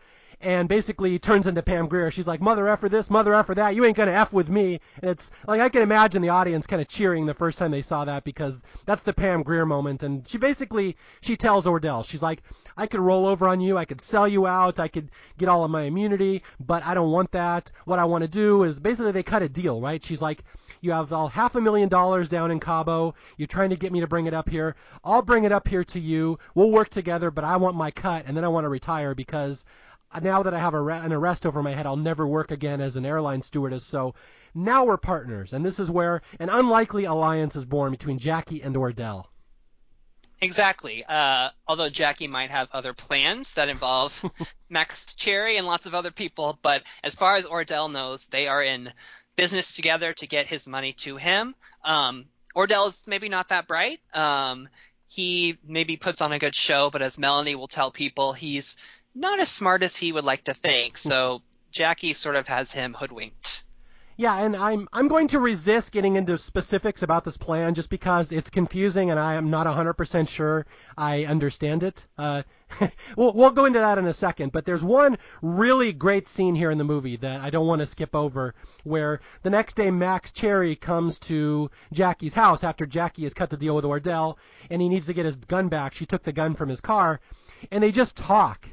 and 0.43 0.67
basically 0.69 1.17
turns 1.17 1.47
into 1.47 1.63
Pam 1.63 1.87
Grier. 1.87 2.11
She's 2.11 2.27
like, 2.27 2.41
"Mother 2.41 2.67
effer 2.67 2.89
this, 2.89 3.09
mother 3.09 3.33
effer 3.33 3.55
that. 3.55 3.75
You 3.75 3.85
ain't 3.85 3.97
gonna 3.97 4.11
f 4.11 4.33
with 4.33 4.49
me." 4.49 4.79
And 5.01 5.09
it's 5.09 5.31
like 5.47 5.61
I 5.61 5.69
can 5.69 5.81
imagine 5.81 6.21
the 6.21 6.29
audience 6.29 6.67
kind 6.67 6.81
of 6.81 6.87
cheering 6.87 7.25
the 7.25 7.33
first 7.33 7.57
time 7.57 7.71
they 7.71 7.81
saw 7.81 8.05
that 8.05 8.23
because 8.23 8.61
that's 8.85 9.03
the 9.03 9.13
Pam 9.13 9.43
Grier 9.43 9.65
moment. 9.65 10.03
And 10.03 10.27
she 10.27 10.37
basically 10.37 10.97
she 11.21 11.35
tells 11.35 11.65
Ordell, 11.65 12.05
she's 12.05 12.21
like, 12.21 12.43
"I 12.77 12.87
could 12.87 12.99
roll 12.99 13.25
over 13.25 13.47
on 13.47 13.61
you, 13.61 13.77
I 13.77 13.85
could 13.85 14.01
sell 14.01 14.27
you 14.27 14.45
out, 14.45 14.79
I 14.79 14.89
could 14.89 15.09
get 15.37 15.49
all 15.49 15.63
of 15.63 15.71
my 15.71 15.83
immunity, 15.83 16.43
but 16.59 16.85
I 16.85 16.93
don't 16.93 17.11
want 17.11 17.31
that. 17.31 17.71
What 17.85 17.99
I 17.99 18.05
want 18.05 18.23
to 18.23 18.29
do 18.29 18.63
is 18.63 18.79
basically 18.79 19.13
they 19.13 19.23
cut 19.23 19.41
a 19.43 19.49
deal, 19.49 19.81
right? 19.81 20.03
She's 20.03 20.21
like." 20.21 20.43
You 20.81 20.91
have 20.91 21.13
all 21.13 21.29
half 21.29 21.55
a 21.55 21.61
million 21.61 21.87
dollars 21.87 22.27
down 22.27 22.51
in 22.51 22.59
Cabo. 22.59 23.15
You're 23.37 23.47
trying 23.47 23.69
to 23.69 23.77
get 23.77 23.93
me 23.93 24.01
to 24.01 24.07
bring 24.07 24.25
it 24.25 24.33
up 24.33 24.49
here. 24.49 24.75
I'll 25.01 25.21
bring 25.21 25.45
it 25.45 25.51
up 25.53 25.65
here 25.65 25.85
to 25.85 25.99
you. 25.99 26.37
We'll 26.55 26.71
work 26.71 26.89
together, 26.89 27.31
but 27.31 27.45
I 27.45 27.55
want 27.55 27.77
my 27.77 27.89
cut, 27.89 28.25
and 28.27 28.35
then 28.35 28.43
I 28.43 28.49
want 28.49 28.65
to 28.65 28.69
retire 28.69 29.15
because 29.15 29.63
now 30.21 30.43
that 30.43 30.53
I 30.53 30.59
have 30.59 30.73
an 30.73 31.13
arrest 31.13 31.45
over 31.45 31.63
my 31.63 31.71
head, 31.71 31.85
I'll 31.85 31.95
never 31.95 32.27
work 32.27 32.51
again 32.51 32.81
as 32.81 32.95
an 32.95 33.05
airline 33.05 33.41
stewardess. 33.41 33.85
So 33.85 34.15
now 34.53 34.85
we're 34.85 34.97
partners, 34.97 35.53
and 35.53 35.65
this 35.65 35.79
is 35.79 35.89
where 35.89 36.21
an 36.39 36.49
unlikely 36.49 37.05
alliance 37.05 37.55
is 37.55 37.65
born 37.65 37.91
between 37.91 38.19
Jackie 38.19 38.61
and 38.61 38.75
Ordell. 38.75 39.25
Exactly. 40.41 41.05
Uh, 41.05 41.49
although 41.67 41.89
Jackie 41.89 42.27
might 42.27 42.51
have 42.51 42.69
other 42.71 42.93
plans 42.93 43.53
that 43.53 43.69
involve 43.69 44.23
Max 44.69 45.15
Cherry 45.15 45.57
and 45.57 45.65
lots 45.65 45.85
of 45.85 45.95
other 45.95 46.11
people, 46.11 46.59
but 46.61 46.83
as 47.03 47.15
far 47.15 47.37
as 47.37 47.45
Ordell 47.45 47.89
knows, 47.89 48.27
they 48.27 48.47
are 48.47 48.61
in 48.61 48.91
business 49.35 49.73
together 49.73 50.13
to 50.13 50.27
get 50.27 50.45
his 50.45 50.67
money 50.67 50.93
to 50.93 51.15
him. 51.15 51.55
Um, 51.83 52.25
Ordell 52.55 52.89
is 52.89 53.03
maybe 53.07 53.29
not 53.29 53.49
that 53.49 53.67
bright. 53.67 54.01
Um, 54.13 54.67
he 55.07 55.57
maybe 55.63 55.95
puts 55.95 56.21
on 56.21 56.33
a 56.33 56.39
good 56.39 56.55
show, 56.55 56.89
but 56.89 57.01
as 57.01 57.17
Melanie 57.17 57.55
will 57.55 57.67
tell 57.67 57.91
people, 57.91 58.33
he's 58.33 58.77
not 59.15 59.39
as 59.39 59.49
smart 59.49 59.83
as 59.83 59.95
he 59.95 60.11
would 60.11 60.23
like 60.23 60.45
to 60.45 60.53
think. 60.53 60.97
So 60.97 61.41
Jackie 61.71 62.13
sort 62.13 62.35
of 62.35 62.47
has 62.47 62.71
him 62.71 62.93
hoodwinked. 62.93 63.63
Yeah, 64.15 64.37
and 64.43 64.55
I'm 64.55 64.87
I'm 64.93 65.07
going 65.07 65.27
to 65.29 65.39
resist 65.39 65.91
getting 65.91 66.17
into 66.17 66.37
specifics 66.37 67.01
about 67.01 67.25
this 67.25 67.37
plan 67.37 67.73
just 67.73 67.89
because 67.89 68.31
it's 68.31 68.51
confusing 68.51 69.09
and 69.09 69.19
I 69.19 69.33
am 69.35 69.49
not 69.49 69.65
100% 69.65 70.27
sure 70.27 70.67
I 70.95 71.25
understand 71.25 71.81
it. 71.81 72.05
Uh, 72.15 72.43
we'll, 73.17 73.33
we'll 73.33 73.49
go 73.49 73.65
into 73.65 73.79
that 73.79 73.97
in 73.97 74.05
a 74.05 74.13
second, 74.13 74.51
but 74.51 74.65
there's 74.65 74.83
one 74.83 75.17
really 75.41 75.93
great 75.93 76.27
scene 76.27 76.53
here 76.53 76.69
in 76.69 76.77
the 76.77 76.83
movie 76.83 77.15
that 77.17 77.41
I 77.41 77.49
don't 77.49 77.65
want 77.65 77.81
to 77.81 77.87
skip 77.87 78.13
over 78.13 78.53
where 78.83 79.19
the 79.41 79.49
next 79.49 79.75
day 79.75 79.89
Max 79.89 80.31
Cherry 80.31 80.75
comes 80.75 81.17
to 81.19 81.71
Jackie's 81.91 82.35
house 82.35 82.63
after 82.63 82.85
Jackie 82.85 83.23
has 83.23 83.33
cut 83.33 83.49
the 83.49 83.57
deal 83.57 83.75
with 83.75 83.85
Ordell 83.85 84.37
and 84.69 84.79
he 84.79 84.89
needs 84.89 85.07
to 85.07 85.13
get 85.13 85.25
his 85.25 85.35
gun 85.35 85.69
back. 85.69 85.95
She 85.95 86.05
took 86.05 86.21
the 86.21 86.33
gun 86.33 86.53
from 86.53 86.69
his 86.69 86.81
car 86.81 87.19
and 87.71 87.81
they 87.83 87.91
just 87.91 88.15
talk 88.15 88.67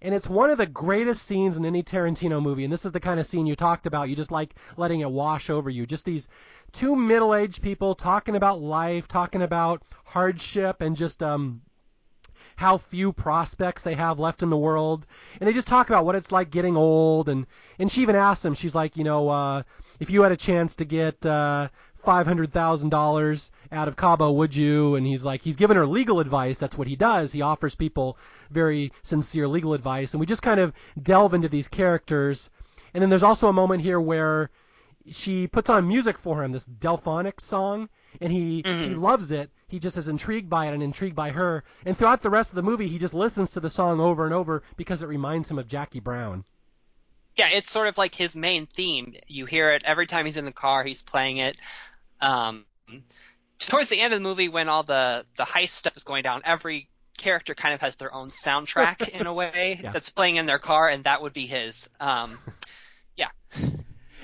and 0.00 0.14
it's 0.14 0.28
one 0.28 0.50
of 0.50 0.58
the 0.58 0.66
greatest 0.66 1.26
scenes 1.26 1.56
in 1.56 1.64
any 1.64 1.82
Tarantino 1.82 2.42
movie. 2.42 2.64
And 2.64 2.72
this 2.72 2.84
is 2.84 2.92
the 2.92 3.00
kind 3.00 3.18
of 3.18 3.26
scene 3.26 3.46
you 3.46 3.56
talked 3.56 3.86
about. 3.86 4.08
You 4.08 4.16
just 4.16 4.30
like 4.30 4.54
letting 4.76 5.00
it 5.00 5.10
wash 5.10 5.50
over 5.50 5.68
you. 5.68 5.86
Just 5.86 6.04
these 6.04 6.28
two 6.72 6.94
middle-aged 6.94 7.62
people 7.62 7.94
talking 7.94 8.36
about 8.36 8.60
life, 8.60 9.08
talking 9.08 9.42
about 9.42 9.82
hardship, 10.04 10.80
and 10.80 10.96
just 10.96 11.22
um 11.22 11.62
how 12.56 12.76
few 12.76 13.12
prospects 13.12 13.82
they 13.82 13.94
have 13.94 14.18
left 14.18 14.42
in 14.42 14.50
the 14.50 14.56
world. 14.56 15.06
And 15.40 15.48
they 15.48 15.52
just 15.52 15.66
talk 15.66 15.88
about 15.88 16.04
what 16.04 16.16
it's 16.16 16.32
like 16.32 16.50
getting 16.50 16.76
old. 16.76 17.28
And 17.28 17.46
and 17.78 17.90
she 17.90 18.02
even 18.02 18.16
asks 18.16 18.44
him, 18.44 18.54
she's 18.54 18.74
like, 18.74 18.96
you 18.96 19.04
know, 19.04 19.28
uh, 19.28 19.62
if 20.00 20.10
you 20.10 20.22
had 20.22 20.32
a 20.32 20.36
chance 20.36 20.76
to 20.76 20.84
get 20.84 21.24
uh, 21.26 21.68
five 22.04 22.26
hundred 22.26 22.52
thousand 22.52 22.90
dollars 22.90 23.50
out 23.70 23.88
of 23.88 23.96
Cabo, 23.96 24.32
would 24.32 24.54
you? 24.54 24.94
And 24.94 25.06
he's 25.06 25.24
like, 25.24 25.42
he's 25.42 25.56
given 25.56 25.76
her 25.76 25.86
legal 25.86 26.20
advice. 26.20 26.58
That's 26.58 26.78
what 26.78 26.88
he 26.88 26.96
does. 26.96 27.32
He 27.32 27.42
offers 27.42 27.74
people 27.74 28.18
very 28.50 28.92
sincere 29.02 29.48
legal 29.48 29.74
advice, 29.74 30.12
and 30.14 30.20
we 30.20 30.26
just 30.26 30.42
kind 30.42 30.60
of 30.60 30.72
delve 31.00 31.34
into 31.34 31.48
these 31.48 31.68
characters. 31.68 32.50
And 32.94 33.02
then 33.02 33.10
there's 33.10 33.22
also 33.22 33.48
a 33.48 33.52
moment 33.52 33.82
here 33.82 34.00
where 34.00 34.50
she 35.10 35.46
puts 35.46 35.70
on 35.70 35.88
music 35.88 36.18
for 36.18 36.42
him, 36.42 36.52
this 36.52 36.66
Delfonics 36.66 37.40
song, 37.42 37.88
and 38.20 38.32
he 38.32 38.62
mm-hmm. 38.62 38.84
he 38.84 38.94
loves 38.94 39.30
it. 39.30 39.50
He 39.68 39.78
just 39.78 39.98
is 39.98 40.08
intrigued 40.08 40.48
by 40.48 40.66
it 40.66 40.74
and 40.74 40.82
intrigued 40.82 41.16
by 41.16 41.30
her. 41.30 41.62
And 41.84 41.96
throughout 41.96 42.22
the 42.22 42.30
rest 42.30 42.50
of 42.50 42.56
the 42.56 42.62
movie, 42.62 42.88
he 42.88 42.98
just 42.98 43.14
listens 43.14 43.50
to 43.50 43.60
the 43.60 43.70
song 43.70 44.00
over 44.00 44.24
and 44.24 44.32
over 44.32 44.62
because 44.76 45.02
it 45.02 45.06
reminds 45.06 45.50
him 45.50 45.58
of 45.58 45.68
Jackie 45.68 46.00
Brown. 46.00 46.44
Yeah, 47.36 47.50
it's 47.52 47.70
sort 47.70 47.86
of 47.86 47.96
like 47.98 48.14
his 48.14 48.34
main 48.34 48.66
theme. 48.66 49.14
You 49.28 49.46
hear 49.46 49.70
it 49.70 49.82
every 49.84 50.06
time 50.06 50.26
he's 50.26 50.36
in 50.36 50.44
the 50.44 50.52
car. 50.52 50.82
He's 50.82 51.02
playing 51.02 51.36
it. 51.36 51.56
Um, 52.20 52.64
towards 53.58 53.88
the 53.88 54.00
end 54.00 54.12
of 54.12 54.18
the 54.18 54.22
movie, 54.22 54.48
when 54.48 54.68
all 54.68 54.82
the 54.82 55.24
the 55.36 55.44
heist 55.44 55.70
stuff 55.70 55.96
is 55.96 56.04
going 56.04 56.22
down, 56.22 56.42
every 56.44 56.88
character 57.16 57.54
kind 57.54 57.74
of 57.74 57.80
has 57.80 57.96
their 57.96 58.14
own 58.14 58.30
soundtrack 58.30 59.08
in 59.08 59.26
a 59.26 59.32
way 59.34 59.78
yeah. 59.82 59.92
that's 59.92 60.08
playing 60.10 60.36
in 60.36 60.46
their 60.46 60.58
car, 60.58 60.88
and 60.88 61.04
that 61.04 61.20
would 61.22 61.32
be 61.32 61.46
his. 61.46 61.88
Um, 62.00 62.38
yeah. 63.16 63.28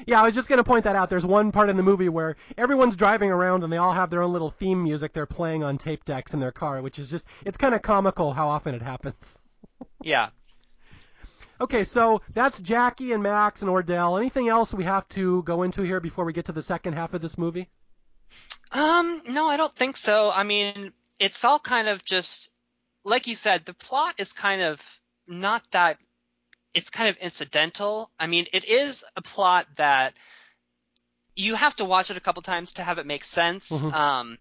Yeah, 0.07 0.21
I 0.21 0.25
was 0.25 0.35
just 0.35 0.49
going 0.49 0.59
to 0.59 0.65
point 0.65 0.85
that 0.85 0.97
out. 0.97 1.09
There's 1.09 1.25
one 1.25 1.51
part 1.51 1.71
in 1.71 1.77
the 1.77 1.83
movie 1.83 2.09
where 2.09 2.37
everyone's 2.59 2.97
driving 2.97 3.31
around 3.31 3.65
and 3.65 3.73
they 3.73 3.79
all 3.79 3.93
have 3.93 4.11
their 4.11 4.23
own 4.23 4.33
little 4.33 4.51
theme 4.51 4.83
music 4.83 5.13
they're 5.13 5.25
playing 5.25 5.65
on 5.65 5.79
tape 5.79 6.05
decks 6.05 6.35
in 6.35 6.41
their 6.41 6.53
car, 6.53 6.83
which 6.83 6.99
is 6.99 7.11
just, 7.11 7.27
it's 7.45 7.57
kind 7.57 7.75
of 7.75 7.81
comical 7.81 8.33
how 8.33 8.49
often 8.49 8.75
it 8.75 8.83
happens. 8.83 9.39
yeah. 10.03 10.29
Okay, 11.61 11.85
so 11.85 12.21
that's 12.35 12.61
Jackie 12.61 13.13
and 13.13 13.23
Max 13.23 13.63
and 13.63 13.71
Ordell. 13.71 14.19
Anything 14.19 14.49
else 14.49 14.75
we 14.75 14.85
have 14.85 15.09
to 15.11 15.43
go 15.45 15.63
into 15.63 15.83
here 15.83 16.01
before 16.01 16.25
we 16.25 16.33
get 16.33 16.47
to 16.47 16.53
the 16.53 16.63
second 16.63 16.95
half 16.95 17.15
of 17.15 17.23
this 17.23 17.39
movie? 17.39 17.71
Um, 18.75 19.23
no, 19.27 19.47
I 19.47 19.57
don't 19.57 19.75
think 19.75 19.97
so. 19.97 20.31
I 20.31 20.43
mean, 20.43 20.93
it's 21.19 21.45
all 21.45 21.59
kind 21.59 21.89
of 21.89 22.05
just 22.05 22.51
like 23.05 23.27
you 23.27 23.35
said, 23.35 23.65
the 23.65 23.75
plot 23.75 24.15
is 24.19 24.33
kind 24.33 24.63
of 24.63 25.01
not 25.27 25.63
that 25.71 25.99
it's 26.73 26.91
kind 26.91 27.09
of 27.09 27.17
incidental. 27.19 28.11
I 28.19 28.27
mean, 28.27 28.47
it 28.53 28.65
is 28.65 29.05
a 29.15 29.23
plot 29.23 29.67
that 29.77 30.15
you 31.37 31.55
have 31.55 31.77
to 31.77 31.85
watch 31.85 32.11
it 32.11 32.17
a 32.17 32.21
couple 32.21 32.43
times 32.43 32.73
to 32.73 32.83
have 32.83 32.99
it 32.99 33.07
make 33.07 33.25
sense. 33.25 33.71
Mhm. 33.71 33.93
Um, 33.93 34.39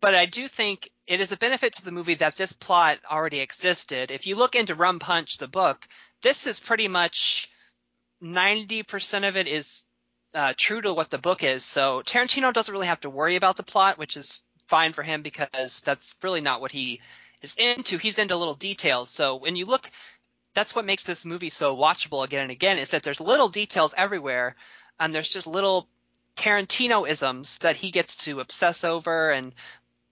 but 0.00 0.14
I 0.14 0.26
do 0.26 0.48
think 0.48 0.90
it 1.06 1.20
is 1.20 1.32
a 1.32 1.36
benefit 1.36 1.74
to 1.74 1.84
the 1.84 1.90
movie 1.90 2.14
that 2.14 2.36
this 2.36 2.52
plot 2.52 2.98
already 3.08 3.40
existed. 3.40 4.10
If 4.10 4.26
you 4.26 4.36
look 4.36 4.54
into 4.54 4.74
Rum 4.74 4.98
Punch, 4.98 5.38
the 5.38 5.48
book, 5.48 5.86
this 6.22 6.46
is 6.46 6.60
pretty 6.60 6.88
much 6.88 7.48
90% 8.20 9.24
of 9.24 9.36
it 9.36 9.46
is 9.46 9.84
uh, 10.34 10.52
true 10.56 10.80
to 10.80 10.92
what 10.92 11.10
the 11.10 11.18
book 11.18 11.42
is. 11.42 11.64
So 11.64 12.02
Tarantino 12.04 12.52
doesn't 12.52 12.72
really 12.72 12.86
have 12.86 13.00
to 13.00 13.10
worry 13.10 13.36
about 13.36 13.56
the 13.56 13.62
plot, 13.62 13.98
which 13.98 14.16
is 14.16 14.40
fine 14.66 14.92
for 14.92 15.02
him 15.02 15.22
because 15.22 15.80
that's 15.80 16.14
really 16.22 16.40
not 16.40 16.60
what 16.60 16.72
he 16.72 17.00
is 17.42 17.54
into. 17.56 17.98
He's 17.98 18.18
into 18.18 18.36
little 18.36 18.54
details. 18.54 19.10
So 19.10 19.36
when 19.36 19.56
you 19.56 19.64
look, 19.64 19.90
that's 20.54 20.74
what 20.74 20.84
makes 20.84 21.04
this 21.04 21.24
movie 21.24 21.50
so 21.50 21.76
watchable 21.76 22.24
again 22.24 22.42
and 22.42 22.50
again 22.50 22.78
is 22.78 22.90
that 22.90 23.02
there's 23.02 23.20
little 23.20 23.48
details 23.48 23.94
everywhere 23.96 24.56
and 24.98 25.14
there's 25.14 25.28
just 25.28 25.46
little 25.46 25.88
Tarantino 26.36 27.08
isms 27.08 27.58
that 27.58 27.76
he 27.76 27.90
gets 27.90 28.16
to 28.16 28.40
obsess 28.40 28.84
over 28.84 29.30
and 29.30 29.52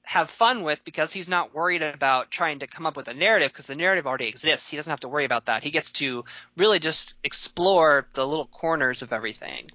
have 0.02 0.30
fun 0.30 0.62
with 0.62 0.84
because 0.84 1.12
he's 1.12 1.28
not 1.28 1.52
worried 1.52 1.82
about 1.82 2.30
trying 2.30 2.60
to 2.60 2.66
come 2.66 2.86
up 2.86 2.96
with 2.96 3.08
a 3.08 3.14
narrative 3.14 3.52
because 3.52 3.66
the 3.66 3.74
narrative 3.74 4.06
already 4.06 4.28
exists. 4.28 4.68
He 4.68 4.76
doesn't 4.76 4.90
have 4.90 5.00
to 5.00 5.08
worry 5.08 5.24
about 5.24 5.46
that. 5.46 5.64
He 5.64 5.70
gets 5.70 5.92
to 5.92 6.24
really 6.56 6.78
just 6.78 7.14
explore 7.24 8.06
the 8.14 8.26
little 8.26 8.46
corners 8.46 9.02
of 9.02 9.12
everything. 9.12 9.68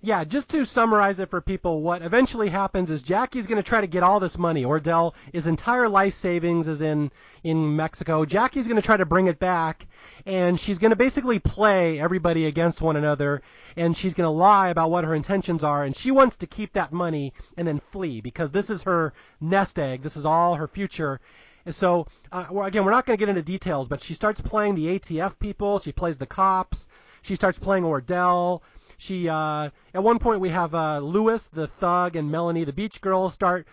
Yeah, 0.00 0.22
just 0.22 0.50
to 0.50 0.64
summarize 0.64 1.18
it 1.18 1.28
for 1.28 1.40
people, 1.40 1.82
what 1.82 2.02
eventually 2.02 2.48
happens 2.50 2.88
is 2.88 3.02
Jackie's 3.02 3.48
going 3.48 3.56
to 3.56 3.68
try 3.68 3.80
to 3.80 3.86
get 3.88 4.04
all 4.04 4.20
this 4.20 4.38
money. 4.38 4.62
Ordell, 4.62 5.12
his 5.32 5.48
entire 5.48 5.88
life 5.88 6.14
savings 6.14 6.68
is 6.68 6.80
in 6.80 7.10
in 7.42 7.74
Mexico. 7.74 8.24
Jackie's 8.24 8.68
going 8.68 8.80
to 8.80 8.86
try 8.86 8.96
to 8.96 9.04
bring 9.04 9.26
it 9.26 9.40
back, 9.40 9.88
and 10.24 10.60
she's 10.60 10.78
going 10.78 10.90
to 10.90 10.96
basically 10.96 11.40
play 11.40 11.98
everybody 11.98 12.46
against 12.46 12.80
one 12.80 12.94
another, 12.94 13.42
and 13.76 13.96
she's 13.96 14.14
going 14.14 14.24
to 14.24 14.30
lie 14.30 14.68
about 14.68 14.92
what 14.92 15.02
her 15.02 15.16
intentions 15.16 15.64
are, 15.64 15.82
and 15.82 15.96
she 15.96 16.12
wants 16.12 16.36
to 16.36 16.46
keep 16.46 16.74
that 16.74 16.92
money 16.92 17.32
and 17.56 17.66
then 17.66 17.80
flee 17.80 18.20
because 18.20 18.52
this 18.52 18.70
is 18.70 18.84
her 18.84 19.12
nest 19.40 19.80
egg. 19.80 20.02
This 20.02 20.16
is 20.16 20.24
all 20.24 20.54
her 20.54 20.68
future. 20.68 21.20
And 21.66 21.74
so, 21.74 22.06
uh, 22.30 22.46
well, 22.52 22.66
again, 22.66 22.84
we're 22.84 22.92
not 22.92 23.04
going 23.04 23.18
to 23.18 23.20
get 23.20 23.28
into 23.28 23.42
details, 23.42 23.88
but 23.88 24.00
she 24.00 24.14
starts 24.14 24.40
playing 24.40 24.76
the 24.76 24.96
ATF 24.96 25.40
people. 25.40 25.80
She 25.80 25.90
plays 25.90 26.18
the 26.18 26.26
cops. 26.26 26.86
She 27.20 27.34
starts 27.34 27.58
playing 27.58 27.82
Ordell. 27.82 28.62
She 29.00 29.28
uh, 29.28 29.70
at 29.94 30.02
one 30.02 30.18
point 30.18 30.40
we 30.40 30.48
have 30.48 30.74
uh, 30.74 30.98
Lewis, 30.98 31.46
the 31.46 31.68
thug, 31.68 32.16
and 32.16 32.32
Melanie, 32.32 32.64
the 32.64 32.72
beach 32.72 33.00
girl, 33.00 33.30
start 33.30 33.66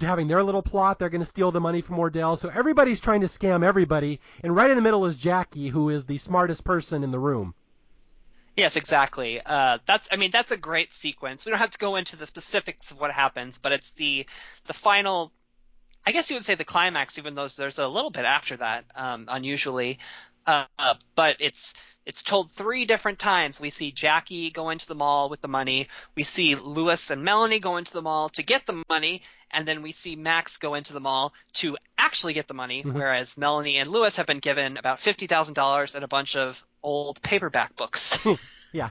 having 0.00 0.26
their 0.26 0.42
little 0.42 0.62
plot. 0.62 0.98
They're 0.98 1.08
going 1.08 1.20
to 1.20 1.26
steal 1.26 1.52
the 1.52 1.60
money 1.60 1.80
from 1.80 1.96
Ordell. 1.96 2.36
So 2.36 2.48
everybody's 2.48 3.00
trying 3.00 3.20
to 3.20 3.28
scam 3.28 3.64
everybody, 3.64 4.20
and 4.42 4.54
right 4.54 4.70
in 4.70 4.76
the 4.76 4.82
middle 4.82 5.06
is 5.06 5.16
Jackie, 5.16 5.68
who 5.68 5.88
is 5.88 6.04
the 6.04 6.18
smartest 6.18 6.64
person 6.64 7.04
in 7.04 7.12
the 7.12 7.20
room. 7.20 7.54
Yes, 8.56 8.74
exactly. 8.74 9.40
Uh, 9.44 9.78
that's 9.86 10.08
I 10.10 10.16
mean 10.16 10.32
that's 10.32 10.50
a 10.50 10.56
great 10.56 10.92
sequence. 10.92 11.46
We 11.46 11.50
don't 11.50 11.60
have 11.60 11.70
to 11.70 11.78
go 11.78 11.94
into 11.94 12.16
the 12.16 12.26
specifics 12.26 12.90
of 12.90 12.98
what 12.98 13.12
happens, 13.12 13.58
but 13.58 13.70
it's 13.70 13.90
the 13.92 14.26
the 14.64 14.72
final. 14.72 15.32
I 16.04 16.10
guess 16.10 16.28
you 16.28 16.34
would 16.34 16.44
say 16.44 16.56
the 16.56 16.64
climax, 16.64 17.18
even 17.18 17.36
though 17.36 17.46
there's 17.46 17.78
a 17.78 17.86
little 17.86 18.10
bit 18.10 18.24
after 18.24 18.56
that, 18.56 18.84
um, 18.96 19.26
unusually. 19.28 20.00
Uh, 20.46 20.94
but 21.14 21.36
it's 21.40 21.74
it's 22.04 22.22
told 22.22 22.50
three 22.50 22.84
different 22.84 23.18
times. 23.20 23.60
We 23.60 23.70
see 23.70 23.92
Jackie 23.92 24.50
go 24.50 24.70
into 24.70 24.86
the 24.86 24.94
mall 24.94 25.28
with 25.28 25.40
the 25.40 25.48
money. 25.48 25.86
We 26.16 26.24
see 26.24 26.56
Lewis 26.56 27.10
and 27.10 27.22
Melanie 27.22 27.60
go 27.60 27.76
into 27.76 27.92
the 27.92 28.02
mall 28.02 28.28
to 28.30 28.42
get 28.42 28.66
the 28.66 28.82
money, 28.88 29.22
and 29.52 29.66
then 29.68 29.82
we 29.82 29.92
see 29.92 30.16
Max 30.16 30.58
go 30.58 30.74
into 30.74 30.92
the 30.92 31.00
mall 31.00 31.32
to 31.54 31.76
actually 31.96 32.34
get 32.34 32.48
the 32.48 32.54
money. 32.54 32.82
Mhm. 32.82 32.92
Whereas 32.94 33.36
Melanie 33.36 33.76
and 33.78 33.88
Lewis 33.90 34.16
have 34.16 34.26
been 34.26 34.40
given 34.40 34.76
about 34.78 34.98
fifty 34.98 35.26
thousand 35.28 35.54
dollars 35.54 35.94
and 35.94 36.02
a 36.02 36.08
bunch 36.08 36.34
of 36.34 36.64
old 36.82 37.22
paperback 37.22 37.76
books. 37.76 38.18
Yeah. 38.72 38.88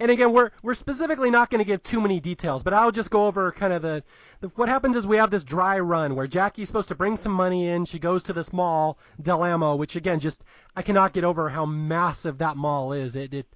And 0.00 0.10
again, 0.10 0.32
we're 0.32 0.50
we're 0.62 0.74
specifically 0.74 1.30
not 1.30 1.50
going 1.50 1.58
to 1.60 1.64
give 1.64 1.82
too 1.82 2.00
many 2.00 2.20
details, 2.20 2.62
but 2.62 2.72
I'll 2.74 2.92
just 2.92 3.10
go 3.10 3.26
over 3.26 3.52
kind 3.52 3.72
of 3.72 3.82
the, 3.82 4.02
the 4.40 4.48
what 4.48 4.68
happens 4.68 4.96
is 4.96 5.06
we 5.06 5.16
have 5.16 5.30
this 5.30 5.44
dry 5.44 5.78
run 5.78 6.14
where 6.14 6.26
Jackie's 6.26 6.68
supposed 6.68 6.88
to 6.88 6.94
bring 6.94 7.16
some 7.16 7.32
money 7.32 7.68
in. 7.68 7.84
She 7.84 7.98
goes 7.98 8.22
to 8.24 8.32
this 8.32 8.52
mall, 8.52 8.98
Del 9.20 9.42
Amo, 9.42 9.76
which 9.76 9.96
again, 9.96 10.20
just 10.20 10.44
I 10.74 10.82
cannot 10.82 11.12
get 11.12 11.24
over 11.24 11.48
how 11.48 11.66
massive 11.66 12.38
that 12.38 12.56
mall 12.56 12.92
is. 12.92 13.14
It 13.16 13.32
it 13.34 13.46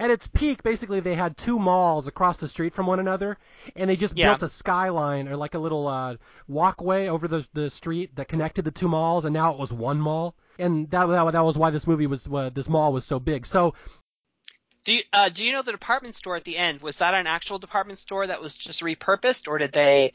at 0.00 0.10
its 0.12 0.28
peak, 0.28 0.62
basically 0.62 1.00
they 1.00 1.14
had 1.14 1.36
two 1.36 1.58
malls 1.58 2.06
across 2.06 2.36
the 2.36 2.46
street 2.46 2.72
from 2.72 2.86
one 2.86 3.00
another, 3.00 3.36
and 3.74 3.90
they 3.90 3.96
just 3.96 4.16
Yeah. 4.16 4.26
built 4.28 4.44
a 4.44 4.48
skyline 4.48 5.26
or 5.26 5.34
like 5.36 5.54
a 5.54 5.58
little 5.58 5.88
uh, 5.88 6.14
walkway 6.46 7.08
over 7.08 7.26
the 7.26 7.46
the 7.52 7.68
street 7.68 8.14
that 8.16 8.28
connected 8.28 8.64
the 8.64 8.70
two 8.70 8.88
malls, 8.88 9.24
and 9.24 9.34
now 9.34 9.52
it 9.52 9.58
was 9.58 9.72
one 9.72 9.98
mall. 10.00 10.36
And 10.60 10.88
that 10.90 11.06
that, 11.06 11.32
that 11.32 11.40
was 11.44 11.58
why 11.58 11.70
this 11.70 11.86
movie 11.86 12.06
was 12.06 12.28
uh, 12.32 12.50
this 12.54 12.68
mall 12.68 12.92
was 12.92 13.04
so 13.04 13.18
big. 13.18 13.44
So 13.46 13.74
do 14.84 14.94
you, 14.94 15.02
uh, 15.12 15.28
do 15.28 15.46
you 15.46 15.52
know 15.52 15.62
the 15.62 15.72
department 15.72 16.14
store 16.14 16.36
at 16.36 16.44
the 16.44 16.56
end? 16.56 16.80
Was 16.80 16.98
that 16.98 17.14
an 17.14 17.26
actual 17.26 17.58
department 17.58 17.98
store 17.98 18.26
that 18.26 18.40
was 18.40 18.56
just 18.56 18.82
repurposed, 18.82 19.48
or 19.48 19.58
did 19.58 19.72
they? 19.72 20.12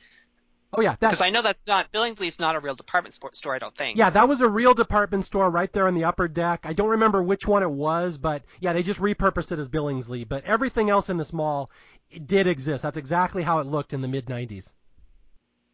oh 0.75 0.81
yeah, 0.81 0.95
Because 0.99 1.21
I 1.21 1.29
know 1.29 1.41
that's 1.41 1.63
not 1.67 1.91
Billingsley's 1.91 2.39
not 2.39 2.55
a 2.55 2.59
real 2.59 2.75
department 2.75 3.13
store. 3.13 3.55
I 3.55 3.59
don't 3.59 3.75
think. 3.75 3.97
Yeah, 3.97 4.09
that 4.09 4.27
was 4.27 4.41
a 4.41 4.47
real 4.47 4.73
department 4.73 5.25
store 5.25 5.49
right 5.49 5.71
there 5.71 5.87
on 5.87 5.93
the 5.93 6.05
upper 6.05 6.27
deck. 6.27 6.61
I 6.63 6.73
don't 6.73 6.89
remember 6.89 7.21
which 7.21 7.47
one 7.47 7.63
it 7.63 7.71
was, 7.71 8.17
but 8.17 8.43
yeah, 8.59 8.73
they 8.73 8.83
just 8.83 8.99
repurposed 8.99 9.51
it 9.51 9.59
as 9.59 9.69
Billingsley. 9.69 10.27
But 10.27 10.45
everything 10.45 10.89
else 10.89 11.09
in 11.09 11.17
this 11.17 11.33
mall 11.33 11.69
it 12.09 12.27
did 12.27 12.47
exist. 12.47 12.83
That's 12.83 12.97
exactly 12.97 13.43
how 13.43 13.59
it 13.59 13.67
looked 13.67 13.93
in 13.93 14.01
the 14.01 14.07
mid 14.07 14.27
90s. 14.27 14.71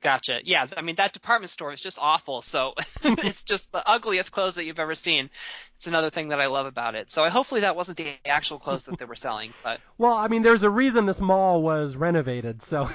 Gotcha. 0.02 0.40
Yeah, 0.44 0.66
I 0.78 0.82
mean 0.82 0.96
that 0.96 1.12
department 1.12 1.52
store 1.52 1.74
is 1.74 1.82
just 1.82 1.98
awful. 2.00 2.42
So 2.42 2.74
it's 3.04 3.44
just 3.44 3.72
the 3.72 3.88
ugliest 3.88 4.32
clothes 4.32 4.56
that 4.56 4.66
you've 4.66 4.80
ever 4.80 4.96
seen. 4.96 5.30
It's 5.76 5.88
another 5.88 6.10
thing 6.10 6.30
that 6.30 6.40
I 6.40 6.46
love 6.48 6.66
about 6.66 6.96
it. 6.96 7.12
So 7.12 7.24
I 7.24 7.30
hopefully 7.30 7.62
that 7.62 7.76
wasn't 7.76 7.98
the 7.98 8.14
actual 8.26 8.60
clothes 8.60 8.86
that 8.86 8.98
they 8.98 9.06
were 9.06 9.16
selling, 9.16 9.54
but 9.64 9.82
Well, 9.98 10.14
I 10.14 10.30
mean, 10.30 10.42
there's 10.42 10.64
a 10.64 10.70
reason 10.70 11.06
this 11.06 11.20
mall 11.20 11.62
was 11.62 11.98
renovated. 11.98 12.62
So 12.62 12.90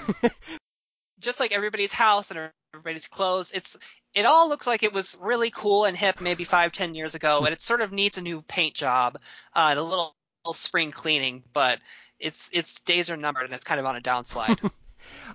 just 1.21 1.41
like 1.41 1.53
everybody's 1.53 1.93
house 1.93 2.31
and 2.31 2.51
everybody's 2.73 3.07
clothes, 3.07 3.53
it's 3.53 3.77
it 4.15 4.25
all 4.25 4.49
looks 4.49 4.67
like 4.67 4.83
it 4.83 4.93
was 4.93 5.19
really 5.21 5.51
cool 5.51 5.85
and 5.85 5.97
hip 5.97 6.23
maybe 6.23 6.45
five 6.45 6.73
ten 6.73 6.95
years 6.95 7.15
ago, 7.15 7.45
and 7.45 7.53
it 7.53 7.61
sort 7.61 7.83
of 7.83 7.93
needs 7.93 8.17
a 8.17 8.23
new 8.23 8.41
paint 8.41 8.75
job 8.75 9.17
uh, 9.55 9.69
and 9.71 9.79
a 9.79 9.83
little, 9.83 10.15
little 10.45 10.55
spring 10.55 10.91
cleaning, 10.91 11.43
but 11.53 11.81
its 12.19 12.49
its 12.53 12.81
days 12.81 13.11
are 13.11 13.17
numbered 13.19 13.45
and 13.45 13.53
it's 13.53 13.65
kind 13.65 13.81
of 13.81 13.85
on 13.85 13.97
a 13.97 14.01
downslide. 14.01 14.71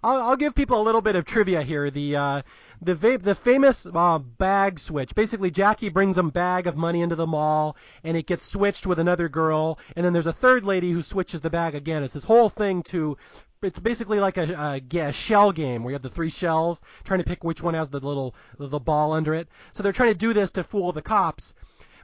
I'll, 0.03 0.21
I'll 0.21 0.35
give 0.35 0.55
people 0.55 0.81
a 0.81 0.83
little 0.83 1.01
bit 1.01 1.15
of 1.15 1.25
trivia 1.25 1.61
here. 1.61 1.89
The 1.89 2.15
uh, 2.15 2.41
the 2.81 2.95
va- 2.95 3.17
the 3.17 3.35
famous 3.35 3.85
uh, 3.85 4.19
bag 4.19 4.79
switch. 4.79 5.15
Basically, 5.15 5.51
Jackie 5.51 5.89
brings 5.89 6.17
a 6.17 6.23
bag 6.23 6.67
of 6.67 6.77
money 6.77 7.01
into 7.01 7.15
the 7.15 7.27
mall, 7.27 7.75
and 8.03 8.15
it 8.15 8.27
gets 8.27 8.43
switched 8.43 8.87
with 8.87 8.99
another 8.99 9.29
girl, 9.29 9.79
and 9.95 10.05
then 10.05 10.13
there's 10.13 10.25
a 10.25 10.33
third 10.33 10.63
lady 10.65 10.91
who 10.91 11.01
switches 11.01 11.41
the 11.41 11.49
bag 11.49 11.75
again. 11.75 12.03
It's 12.03 12.13
this 12.13 12.23
whole 12.23 12.49
thing 12.49 12.83
to. 12.83 13.17
It's 13.61 13.79
basically 13.79 14.21
like 14.21 14.37
a, 14.37 14.81
a, 14.93 14.97
a 14.99 15.11
shell 15.11 15.51
game 15.51 15.83
where 15.83 15.91
you 15.91 15.95
have 15.95 16.01
the 16.01 16.09
three 16.09 16.29
shells, 16.29 16.79
trying 17.03 17.19
to 17.19 17.25
pick 17.25 17.43
which 17.43 17.61
one 17.61 17.73
has 17.73 17.89
the 17.89 17.99
little 17.99 18.33
the 18.57 18.79
ball 18.79 19.11
under 19.11 19.33
it. 19.33 19.49
So 19.73 19.83
they're 19.83 19.91
trying 19.91 20.13
to 20.13 20.17
do 20.17 20.31
this 20.31 20.51
to 20.51 20.63
fool 20.63 20.93
the 20.93 21.01
cops. 21.01 21.53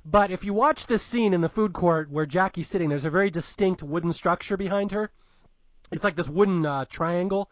But 0.04 0.30
if 0.30 0.44
you 0.44 0.54
watch 0.54 0.86
this 0.86 1.02
scene 1.02 1.34
in 1.34 1.42
the 1.42 1.50
food 1.50 1.74
court 1.74 2.12
where 2.12 2.26
Jackie's 2.26 2.68
sitting, 2.68 2.90
there's 2.90 3.06
a 3.06 3.10
very 3.10 3.32
distinct 3.32 3.82
wooden 3.82 4.14
structure 4.14 4.58
behind 4.58 4.92
her. 4.92 5.10
It's 5.92 6.04
like 6.04 6.16
this 6.16 6.30
wooden 6.30 6.66
uh, 6.66 6.86
triangle. 6.90 7.50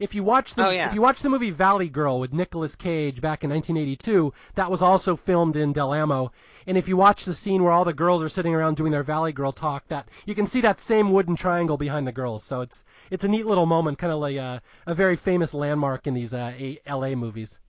If 0.00 0.12
you 0.12 0.24
watch 0.24 0.54
the 0.54 0.66
Oh, 0.66 0.70
yeah. 0.70 0.88
if 0.88 0.94
you 0.94 1.00
watch 1.00 1.22
the 1.22 1.30
movie 1.30 1.50
Valley 1.52 1.88
Girl 1.88 2.18
with 2.18 2.32
Nicolas 2.32 2.74
Cage 2.74 3.20
back 3.20 3.44
in 3.44 3.50
1982, 3.50 4.32
that 4.56 4.68
was 4.68 4.82
also 4.82 5.14
filmed 5.14 5.54
in 5.54 5.72
Del 5.72 5.92
Amo. 5.92 6.32
And 6.66 6.76
if 6.76 6.88
you 6.88 6.96
watch 6.96 7.24
the 7.24 7.34
scene 7.34 7.62
where 7.62 7.72
all 7.72 7.84
the 7.84 7.92
girls 7.92 8.20
are 8.20 8.28
sitting 8.28 8.54
around 8.56 8.76
doing 8.76 8.90
their 8.90 9.04
Valley 9.04 9.32
Girl 9.32 9.52
talk, 9.52 9.86
that 9.88 10.08
you 10.26 10.34
can 10.34 10.48
see 10.48 10.60
that 10.62 10.80
same 10.80 11.12
wooden 11.12 11.36
triangle 11.36 11.76
behind 11.76 12.08
the 12.08 12.12
girls. 12.12 12.42
So 12.42 12.60
it's 12.62 12.82
it's 13.10 13.22
a 13.22 13.28
neat 13.28 13.46
little 13.46 13.66
moment, 13.66 13.98
kind 13.98 14.12
of 14.12 14.18
like 14.18 14.36
a, 14.36 14.60
a 14.86 14.94
very 14.96 15.14
famous 15.14 15.54
landmark 15.54 16.08
in 16.08 16.14
these 16.14 16.34
uh, 16.34 16.52
LA 16.90 17.14
movies. 17.14 17.60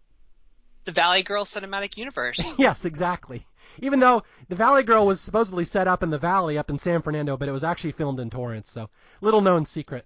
the 0.85 0.91
Valley 0.91 1.21
Girl 1.21 1.45
cinematic 1.45 1.95
universe. 1.95 2.53
yes, 2.57 2.85
exactly. 2.85 3.45
Even 3.81 3.99
though 3.99 4.23
the 4.49 4.55
Valley 4.55 4.83
Girl 4.83 5.05
was 5.05 5.21
supposedly 5.21 5.65
set 5.65 5.87
up 5.87 6.03
in 6.03 6.09
the 6.09 6.17
valley 6.17 6.57
up 6.57 6.69
in 6.69 6.77
San 6.77 7.01
Fernando, 7.01 7.37
but 7.37 7.49
it 7.49 7.51
was 7.51 7.63
actually 7.63 7.91
filmed 7.91 8.19
in 8.19 8.29
Torrance. 8.29 8.71
So 8.71 8.89
little 9.21 9.41
known 9.41 9.65
secret. 9.65 10.05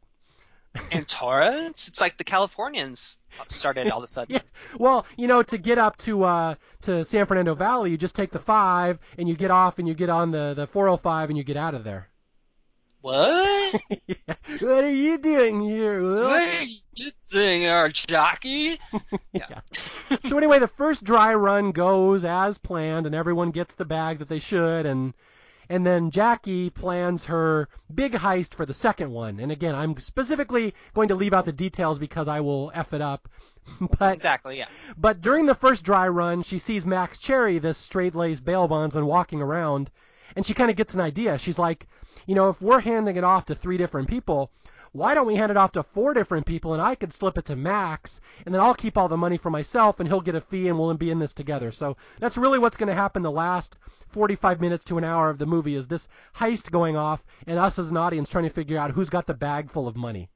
in 0.91 1.03
Torrance, 1.05 1.88
it's 1.88 1.99
like 1.99 2.17
the 2.17 2.24
Californians 2.24 3.20
started 3.47 3.89
all 3.89 3.99
of 3.99 4.03
a 4.03 4.07
sudden. 4.07 4.36
Yeah. 4.36 4.41
Well, 4.78 5.05
you 5.17 5.28
know, 5.28 5.41
to 5.43 5.57
get 5.57 5.78
up 5.78 5.97
to 5.97 6.24
uh 6.24 6.55
to 6.82 7.05
San 7.05 7.26
Fernando 7.26 7.55
Valley, 7.55 7.91
you 7.91 7.97
just 7.97 8.15
take 8.15 8.32
the 8.32 8.39
five 8.39 8.99
and 9.17 9.28
you 9.28 9.36
get 9.36 9.51
off 9.51 9.80
and 9.80 9.88
you 9.88 9.93
get 9.93 10.09
on 10.09 10.32
the 10.32 10.53
the 10.55 10.67
405 10.67 11.30
and 11.30 11.38
you 11.38 11.43
get 11.43 11.57
out 11.57 11.74
of 11.74 11.84
there. 11.84 12.09
What? 13.02 13.82
what 14.60 14.84
are 14.84 14.91
you 14.91 15.18
doing 15.18 15.62
here? 15.62 16.02
Will? 16.02 16.24
What 16.24 16.41
are 16.41 16.64
you 16.64 17.12
doing, 17.32 17.68
our 17.68 17.89
jockey? 17.89 18.80
Yeah. 19.32 19.62
so 20.28 20.38
anyway, 20.38 20.60
the 20.60 20.68
first 20.68 21.04
dry 21.04 21.34
run 21.36 21.72
goes 21.72 22.26
as 22.26 22.58
planned, 22.58 23.06
and 23.06 23.16
everyone 23.16 23.52
gets 23.52 23.76
the 23.76 23.86
bag 23.86 24.20
that 24.20 24.28
they 24.28 24.39
should, 24.39 24.86
and 24.86 25.14
and 25.70 25.86
then 25.86 26.10
Jackie 26.10 26.72
plans 26.72 27.26
her 27.26 27.70
big 27.93 28.14
heist 28.14 28.56
for 28.56 28.66
the 28.66 28.74
second 28.74 29.12
one. 29.12 29.39
And 29.39 29.52
again, 29.52 29.76
I'm 29.76 29.97
specifically 30.00 30.74
going 30.95 31.10
to 31.10 31.16
leave 31.16 31.34
out 31.34 31.45
the 31.45 31.54
details 31.54 32.00
because 32.00 32.28
I 32.28 32.41
will 32.41 32.72
f 32.74 32.91
it 32.91 33.02
up. 33.02 33.30
but 34.00 34.14
Exactly, 34.16 34.58
yeah. 34.58 34.68
but 34.97 35.22
during 35.22 35.45
the 35.45 35.54
first 35.56 35.84
dry 35.84 36.08
run, 36.08 36.41
she 36.41 36.58
sees 36.58 36.86
Max 36.88 37.20
Cherry, 37.20 37.60
this 37.60 37.78
straight-laced 37.78 38.43
bail 38.43 38.68
bondsman, 38.68 39.06
walking 39.06 39.41
around, 39.43 39.91
and 40.36 40.45
she 40.45 40.53
kind 40.53 40.69
of 40.69 40.77
gets 40.77 40.93
an 40.93 41.01
idea. 41.01 41.38
She's 41.38 41.59
like, 41.59 41.88
you 42.25 42.36
know, 42.36 42.49
if 42.49 42.61
we're 42.61 42.80
handing 42.80 43.17
it 43.17 43.23
off 43.23 43.45
to 43.47 43.55
three 43.55 43.77
different 43.77 44.07
people, 44.07 44.51
why 44.91 45.13
don't 45.13 45.27
we 45.27 45.36
hand 45.36 45.51
it 45.51 45.57
off 45.57 45.73
to 45.73 45.84
four 45.84 46.13
different 46.13 46.45
people 46.45 46.73
and 46.73 46.82
I 46.82 46.95
could 46.95 47.13
slip 47.13 47.38
it 47.38 47.45
to 47.45 47.55
Max 47.55 48.21
and 48.45 48.53
then 48.53 48.61
I'll 48.61 48.73
keep 48.73 48.97
all 48.97 49.07
the 49.07 49.17
money 49.17 49.38
for 49.38 49.49
myself 49.49 49.99
and 49.99 50.09
he'll 50.09 50.21
get 50.21 50.36
a 50.36 50.41
fee 50.41 50.67
and 50.67 50.80
we'll 50.80 50.93
be 50.95 51.11
in 51.11 51.19
this 51.19 51.34
together. 51.34 51.71
So 51.71 51.97
that's 52.19 52.38
really 52.38 52.59
what's 52.59 52.77
going 52.77 52.89
to 52.89 52.95
happen 52.95 53.21
the 53.21 53.32
last 53.32 53.77
45 54.09 54.59
minutes 54.61 54.86
to 54.86 54.97
an 54.97 55.03
hour 55.03 55.30
of 55.30 55.38
the 55.38 55.45
movie 55.45 55.75
is 55.75 55.88
this 55.88 56.07
heist 56.36 56.71
going 56.71 56.97
off 56.97 57.23
and 57.45 57.59
us 57.59 57.77
as 57.77 57.91
an 57.91 57.97
audience 57.97 58.30
trying 58.30 58.45
to 58.45 58.49
figure 58.49 58.80
out 58.80 58.91
who's 58.91 59.09
got 59.09 59.27
the 59.27 59.34
bag 59.34 59.69
full 59.71 59.88
of 59.88 59.95
money. 59.95 60.30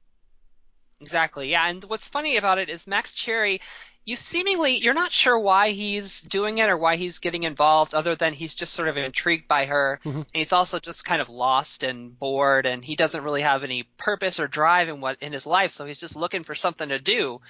Exactly. 1.00 1.50
Yeah, 1.50 1.66
and 1.66 1.82
what's 1.84 2.08
funny 2.08 2.36
about 2.36 2.58
it 2.58 2.68
is 2.68 2.86
Max 2.86 3.14
Cherry 3.14 3.60
you 4.04 4.16
seemingly 4.16 4.78
you're 4.78 4.94
not 4.94 5.12
sure 5.12 5.38
why 5.38 5.70
he's 5.70 6.20
doing 6.20 6.58
it 6.58 6.68
or 6.68 6.76
why 6.76 6.96
he's 6.96 7.18
getting 7.18 7.44
involved 7.44 7.94
other 7.94 8.14
than 8.14 8.32
he's 8.32 8.54
just 8.54 8.74
sort 8.74 8.88
of 8.88 8.98
intrigued 8.98 9.48
by 9.48 9.64
her. 9.64 10.00
Mm-hmm. 10.04 10.18
and 10.18 10.26
he's 10.32 10.52
also 10.52 10.78
just 10.78 11.04
kind 11.04 11.22
of 11.22 11.30
lost 11.30 11.82
and 11.82 12.18
bored 12.18 12.66
and 12.66 12.84
he 12.84 12.96
doesn't 12.96 13.24
really 13.24 13.42
have 13.42 13.64
any 13.64 13.84
purpose 13.96 14.40
or 14.40 14.46
drive 14.46 14.88
in 14.88 15.00
what 15.00 15.18
in 15.22 15.32
his 15.32 15.46
life. 15.46 15.72
So 15.72 15.86
he's 15.86 16.00
just 16.00 16.16
looking 16.16 16.42
for 16.42 16.54
something 16.54 16.88
to 16.88 16.98
do. 16.98 17.40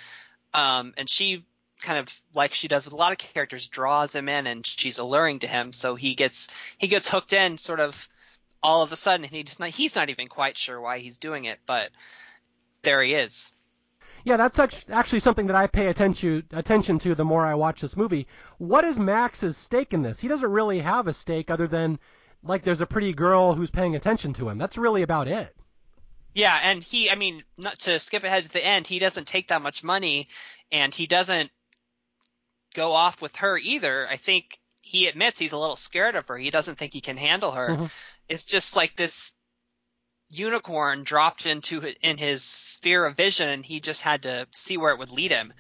Um, 0.53 0.95
and 0.97 1.11
she 1.11 1.45
kind 1.83 1.99
of 1.99 2.23
like 2.35 2.55
she 2.55 2.69
does 2.69 2.85
with 2.85 2.95
a 2.95 2.97
lot 2.97 3.13
of 3.13 3.19
characters 3.19 3.67
draws 3.67 4.15
him 4.15 4.29
in 4.29 4.47
and 4.47 4.65
she's 4.65 4.99
alluring 4.99 5.41
to 5.41 5.49
him. 5.49 5.73
So 5.73 5.97
he 5.97 6.15
gets 6.15 6.49
he 6.79 6.87
gets 6.87 7.09
hooked 7.09 7.33
in 7.33 7.59
sort 7.59 7.81
of 7.81 8.09
all 8.65 8.83
of 8.83 8.93
a 8.93 8.97
sudden 8.97 9.25
and 9.25 9.33
he's 9.35 9.59
not 9.59 9.69
he's 9.69 9.95
not 9.95 10.09
even 10.09 10.29
quite 10.29 10.57
sure 10.57 10.81
why 10.81 10.99
he's 10.99 11.19
doing 11.19 11.45
it 11.45 11.59
but 11.67 11.91
there 12.83 13.03
he 13.03 13.13
is 13.13 13.51
yeah, 14.25 14.39
that's 14.39 14.59
actually 14.91 15.21
something 15.21 15.47
that 15.47 15.57
I 15.57 15.67
pay 15.67 15.89
attention 15.89 16.45
attention 16.53 16.99
to 17.01 17.15
the 17.15 17.27
more 17.27 17.45
I 17.45 17.55
watch 17.55 17.83
this 17.83 17.97
movie. 17.97 18.27
What 18.57 18.85
is 18.85 18.99
Max's 18.99 19.57
stake 19.57 19.93
in 19.93 20.03
this? 20.03 20.19
He 20.19 20.29
doesn't 20.29 20.51
really 20.51 20.81
have 20.81 21.07
a 21.07 21.15
stake 21.15 21.51
other 21.51 21.69
than 21.69 21.99
like 22.43 22.63
there's 22.63 22.81
a 22.81 22.87
pretty 22.87 23.13
girl 23.13 23.55
who's 23.55 23.71
paying 23.71 23.95
attention 23.95 24.33
to 24.35 24.49
him. 24.49 24.57
That's 24.57 24.79
really 24.79 25.03
about 25.03 25.29
it. 25.29 25.55
Yeah, 26.33 26.59
and 26.63 26.83
he, 26.83 27.11
I 27.11 27.15
mean, 27.15 27.45
not 27.59 27.79
to 27.81 28.01
skip 28.01 28.25
ahead 28.25 28.45
to 28.45 28.53
the 28.53 28.65
end, 28.65 28.87
he 28.87 28.99
doesn't 28.99 29.29
take 29.29 29.49
that 29.49 29.63
much 29.63 29.85
money, 29.85 30.27
and 30.73 30.93
he 30.93 31.07
doesn't 31.07 31.51
go 32.75 32.93
off 32.93 33.23
with 33.23 33.37
her 33.37 33.57
either. 33.57 34.09
I 34.11 34.17
think 34.17 34.59
he 34.81 35.07
admits 35.07 35.39
he's 35.39 35.53
a 35.53 35.59
little 35.59 35.77
scared 35.77 36.17
of 36.17 36.27
her. 36.29 36.37
He 36.37 36.51
doesn't 36.51 36.77
think 36.77 36.93
he 36.93 37.01
can 37.01 37.17
handle 37.17 37.53
her. 37.53 37.69
Mm-hmm. 37.69 37.85
It's 38.29 38.43
just 38.43 38.75
like 38.75 38.97
this 38.97 39.33
unicorn 40.37 41.05
dropped 41.05 41.47
into 41.47 41.83
in 42.03 42.19
his 42.19 42.43
sphere 42.43 43.07
of 43.07 43.17
vision, 43.17 43.49
and 43.49 43.65
he 43.65 43.81
just 43.81 44.03
had 44.03 44.23
to 44.23 44.47
see 44.51 44.77
where 44.77 44.93
it 44.93 44.99
would 44.99 45.11
lead 45.11 45.31
him. 45.31 45.53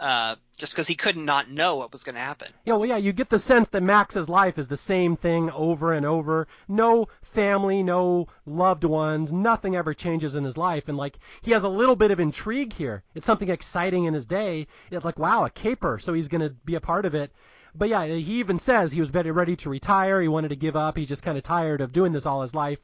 Uh, 0.00 0.34
just 0.56 0.72
because 0.72 0.88
he 0.88 0.94
could 0.94 1.16
not 1.16 1.50
know 1.50 1.76
what 1.76 1.92
was 1.92 2.02
going 2.02 2.14
to 2.14 2.20
happen. 2.20 2.48
Yeah, 2.64 2.74
well, 2.74 2.86
yeah, 2.86 2.96
you 2.96 3.12
get 3.12 3.28
the 3.28 3.38
sense 3.38 3.68
that 3.68 3.82
Max's 3.82 4.28
life 4.28 4.58
is 4.58 4.66
the 4.66 4.76
same 4.76 5.16
thing 5.16 5.50
over 5.50 5.92
and 5.92 6.06
over. 6.06 6.48
No 6.66 7.08
family, 7.20 7.82
no 7.82 8.26
loved 8.46 8.84
ones, 8.84 9.32
nothing 9.32 9.76
ever 9.76 9.92
changes 9.92 10.34
in 10.34 10.44
his 10.44 10.56
life. 10.56 10.88
And 10.88 10.96
like, 10.96 11.18
he 11.42 11.50
has 11.50 11.62
a 11.62 11.68
little 11.68 11.94
bit 11.94 12.10
of 12.10 12.20
intrigue 12.20 12.72
here. 12.72 13.04
It's 13.14 13.26
something 13.26 13.50
exciting 13.50 14.06
in 14.06 14.14
his 14.14 14.26
day. 14.26 14.66
It's 14.90 15.04
like, 15.04 15.18
wow, 15.18 15.44
a 15.44 15.50
caper, 15.50 15.98
so 15.98 16.14
he's 16.14 16.28
going 16.28 16.40
to 16.40 16.50
be 16.64 16.74
a 16.74 16.80
part 16.80 17.04
of 17.04 17.14
it. 17.14 17.30
But 17.74 17.90
yeah, 17.90 18.06
he 18.06 18.40
even 18.40 18.58
says 18.58 18.92
he 18.92 19.00
was 19.00 19.12
ready 19.12 19.56
to 19.56 19.70
retire. 19.70 20.20
He 20.20 20.28
wanted 20.28 20.48
to 20.48 20.56
give 20.56 20.74
up. 20.74 20.96
He's 20.96 21.08
just 21.08 21.22
kind 21.22 21.36
of 21.36 21.44
tired 21.44 21.80
of 21.80 21.92
doing 21.92 22.12
this 22.12 22.26
all 22.26 22.42
his 22.42 22.54
life. 22.54 22.78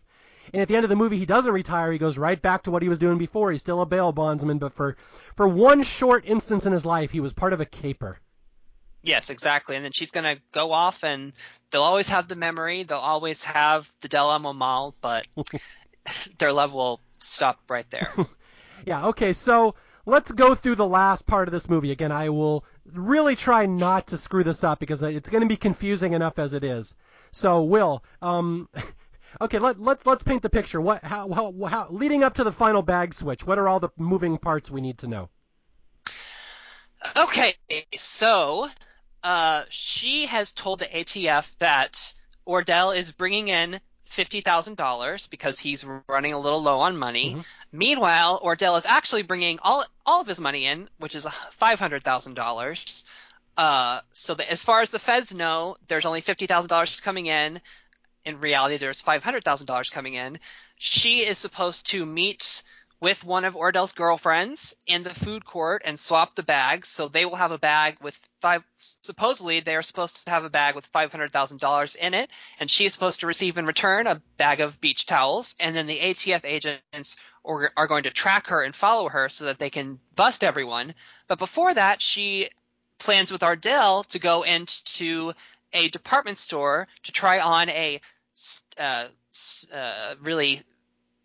And 0.53 0.63
at 0.63 0.69
the 0.69 0.77
end 0.77 0.85
of 0.85 0.91
the 0.91 0.97
movie, 0.97 1.19
he 1.19 1.27
doesn't 1.27 1.53
retire. 1.53 1.93
He 1.93 1.99
goes 1.99 2.19
right 2.19 2.41
back 2.41 2.63
to 2.65 2.71
what 2.71 2.83
he 2.83 2.89
was 2.89 2.99
doing 2.99 3.19
before. 3.19 3.53
He's 3.53 3.61
still 3.61 3.81
a 3.81 3.87
bail 3.87 4.13
bondsman, 4.13 4.59
but 4.59 4.75
for 4.75 4.97
for 5.37 5.47
one 5.49 5.83
short 5.83 6.25
instance 6.27 6.67
in 6.67 6.73
his 6.73 6.85
life, 6.85 7.11
he 7.11 7.21
was 7.21 7.33
part 7.33 7.53
of 7.53 7.61
a 7.61 7.67
caper. 7.67 8.19
Yes, 9.03 9.31
exactly. 9.31 9.77
And 9.77 9.85
then 9.85 9.93
she's 9.93 10.11
going 10.11 10.25
to 10.25 10.43
go 10.53 10.73
off, 10.73 11.05
and 11.05 11.33
they'll 11.71 11.83
always 11.83 12.09
have 12.09 12.29
the 12.29 12.37
memory. 12.37 12.83
They'll 12.83 12.99
always 12.99 13.45
have 13.45 13.89
the 14.01 14.09
Del 14.09 14.29
Amo 14.31 14.53
Mall, 14.53 14.95
but 15.01 15.27
their 16.39 16.53
love 16.53 16.73
will 16.73 17.01
stop 17.19 17.61
right 17.69 17.89
there. 17.91 18.13
yeah. 18.87 19.07
Okay. 19.09 19.33
So 19.33 19.75
let's 20.05 20.33
go 20.33 20.55
through 20.55 20.77
the 20.77 20.87
last 20.87 21.27
part 21.27 21.49
of 21.49 21.53
this 21.53 21.69
movie 21.69 21.93
again. 21.93 22.11
I 22.11 22.31
will 22.31 22.65
really 22.93 23.37
try 23.37 23.67
not 23.67 24.09
to 24.09 24.19
screw 24.19 24.43
this 24.43 24.65
up 24.65 24.79
because 24.79 25.03
it's 25.03 25.29
going 25.29 25.43
to 25.43 25.49
be 25.49 25.57
confusing 25.57 26.15
enough 26.15 26.39
as 26.39 26.53
it 26.53 26.65
is. 26.65 26.95
So, 27.31 27.63
Will, 27.63 28.03
um, 28.23 28.69
Okay, 29.41 29.59
let, 29.59 29.81
let, 29.81 30.07
let's 30.07 30.23
paint 30.23 30.43
the 30.43 30.51
picture. 30.51 30.81
What, 30.81 31.03
how, 31.03 31.31
how, 31.31 31.55
how, 31.67 31.89
leading 31.91 32.25
up 32.25 32.35
to 32.35 32.45
the 32.45 32.53
final 32.53 32.83
bag 32.83 33.15
switch, 33.15 33.47
what 33.47 33.59
are 33.59 33.69
all 33.69 33.81
the 33.81 33.91
moving 33.97 34.39
parts 34.39 34.71
we 34.71 34.81
need 34.81 34.99
to 34.99 35.07
know? 35.07 35.29
Okay, 37.17 37.55
so 37.97 38.69
uh, 39.23 39.65
she 39.69 40.27
has 40.27 40.53
told 40.53 40.81
the 40.81 40.87
ATF 40.87 41.57
that 41.59 42.13
Ordell 42.47 42.97
is 42.97 43.13
bringing 43.13 43.49
in 43.49 43.81
$50,000 44.09 45.31
because 45.31 45.59
he's 45.59 45.85
running 46.09 46.33
a 46.33 46.39
little 46.39 46.63
low 46.63 46.81
on 46.81 46.97
money. 46.97 47.33
Mm-hmm. 47.33 47.41
Meanwhile, 47.73 48.41
Ordell 48.43 48.79
is 48.79 48.87
actually 48.87 49.23
bringing 49.23 49.59
all 49.63 49.85
all 50.07 50.23
of 50.23 50.27
his 50.27 50.41
money 50.41 50.65
in, 50.65 50.89
which 50.99 51.15
is 51.15 51.27
$500,000. 51.27 53.05
Uh, 53.57 54.01
so 54.13 54.35
that 54.35 54.51
as 54.51 54.65
far 54.65 54.81
as 54.81 54.91
the 54.91 54.99
feds 54.99 55.35
know, 55.35 55.77
there's 55.89 56.07
only 56.07 56.23
$50,000 56.23 57.03
coming 57.03 57.27
in 57.27 57.61
in 58.29 58.41
reality 58.41 58.77
there's 58.77 59.03
$500,000 59.03 59.91
coming 59.91 60.15
in. 60.15 60.39
She 60.77 61.27
is 61.27 61.39
supposed 61.39 61.87
to 61.89 62.05
meet 62.05 62.63
with 63.01 63.25
one 63.25 63.45
of 63.45 63.55
Ordell's 63.55 63.95
girlfriends 63.95 64.75
in 64.87 65.03
the 65.03 65.15
food 65.15 65.45
court 65.45 65.83
and 65.85 65.99
swap 65.99 66.35
the 66.35 66.43
bags. 66.43 66.89
So 66.89 67.09
they 67.09 67.25
will 67.25 67.37
have 67.37 67.53
a 67.53 67.59
bag 67.59 67.97
with 68.03 68.19
five. 68.41 68.63
Supposedly, 68.77 69.61
they 69.61 69.77
are 69.77 69.83
supposed 69.83 70.25
to 70.25 70.31
have 70.31 70.45
a 70.45 70.51
bag 70.51 70.75
with 70.75 70.87
five 70.87 71.13
hundred 71.13 71.33
thousand 71.33 71.61
dollars 71.61 71.95
in 71.95 72.13
it, 72.13 72.29
and 72.59 72.71
she 72.71 72.87
is 72.87 72.93
supposed 72.93 73.21
to 73.21 73.27
receive 73.27 73.57
in 73.57 73.67
return 73.67 74.07
a 74.07 74.21
bag 74.37 74.61
of 74.61 74.81
beach 74.81 75.07
towels. 75.07 75.55
And 75.61 75.77
then 75.77 75.87
the 75.87 75.99
ATF 75.99 76.45
agents 76.45 77.17
are, 77.45 77.71
are 77.77 77.87
going 77.87 78.05
to 78.05 78.11
track 78.11 78.49
her 78.49 78.63
and 78.63 78.75
follow 78.75 79.09
her 79.09 79.29
so 79.29 79.45
that 79.45 79.59
they 79.59 79.71
can 79.71 80.01
bust 80.17 80.43
everyone. 80.43 80.95
But 81.29 81.39
before 81.39 81.73
that, 81.75 82.03
she 82.03 82.49
plans 82.99 83.31
with 83.31 83.43
Ordell 83.43 84.05
to 84.07 84.19
go 84.19 84.43
into 84.43 85.33
a 85.73 85.89
department 85.89 86.39
store 86.39 86.89
to 87.05 87.13
try 87.13 87.39
on 87.41 87.69
a 87.69 88.01
uh, 88.79 89.07
uh, 89.73 90.15
really 90.23 90.63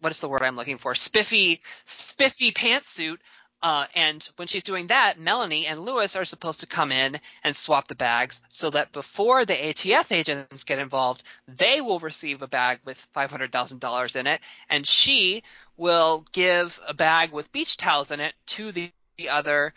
what 0.03 0.11
is 0.11 0.19
the 0.19 0.27
word 0.27 0.41
I'm 0.41 0.57
looking 0.57 0.77
for? 0.77 0.95
Spiffy, 0.95 1.61
spiffy 1.85 2.51
pantsuit. 2.51 3.17
Uh, 3.61 3.85
and 3.95 4.27
when 4.35 4.49
she's 4.49 4.63
doing 4.63 4.87
that, 4.87 5.17
Melanie 5.17 5.65
and 5.65 5.85
Lewis 5.85 6.17
are 6.17 6.25
supposed 6.25 6.59
to 6.59 6.67
come 6.67 6.91
in 6.91 7.17
and 7.45 7.55
swap 7.55 7.87
the 7.87 7.95
bags 7.95 8.41
so 8.49 8.69
that 8.71 8.91
before 8.91 9.45
the 9.45 9.53
ATF 9.53 10.11
agents 10.11 10.65
get 10.65 10.79
involved, 10.79 11.23
they 11.47 11.79
will 11.79 11.99
receive 11.99 12.41
a 12.41 12.47
bag 12.47 12.81
with 12.83 13.07
$500,000 13.15 14.15
in 14.17 14.27
it, 14.27 14.41
and 14.69 14.85
she 14.85 15.43
will 15.77 16.25
give 16.33 16.81
a 16.85 16.93
bag 16.93 17.31
with 17.31 17.53
beach 17.53 17.77
towels 17.77 18.11
in 18.11 18.19
it 18.19 18.33
to 18.47 18.73
the, 18.73 18.91
the 19.17 19.29
other 19.29 19.73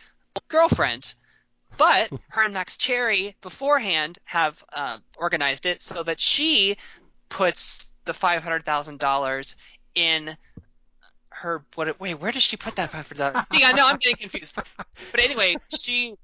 girlfriend. 0.48 1.14
But 1.78 2.10
her 2.30 2.42
and 2.42 2.54
Max 2.54 2.76
Cherry 2.76 3.36
beforehand 3.40 4.18
have 4.24 4.64
uh, 4.72 4.98
organized 5.16 5.64
it 5.64 5.80
so 5.80 6.02
that 6.02 6.18
she 6.18 6.76
puts 7.36 7.86
the 8.06 8.14
five 8.14 8.42
hundred 8.42 8.64
thousand 8.64 8.98
dollars 8.98 9.56
in 9.94 10.34
her 11.28 11.62
what 11.74 12.00
wait 12.00 12.14
where 12.14 12.32
does 12.32 12.42
she 12.42 12.56
put 12.56 12.76
that 12.76 12.88
five 12.88 13.06
hundred 13.06 13.18
dollars? 13.18 13.46
See 13.52 13.62
i 13.62 13.72
know 13.72 13.86
i'm 13.86 13.98
getting 13.98 14.16
confused. 14.16 14.54
But 14.54 15.20
anyway 15.20 15.56
she 15.78 16.14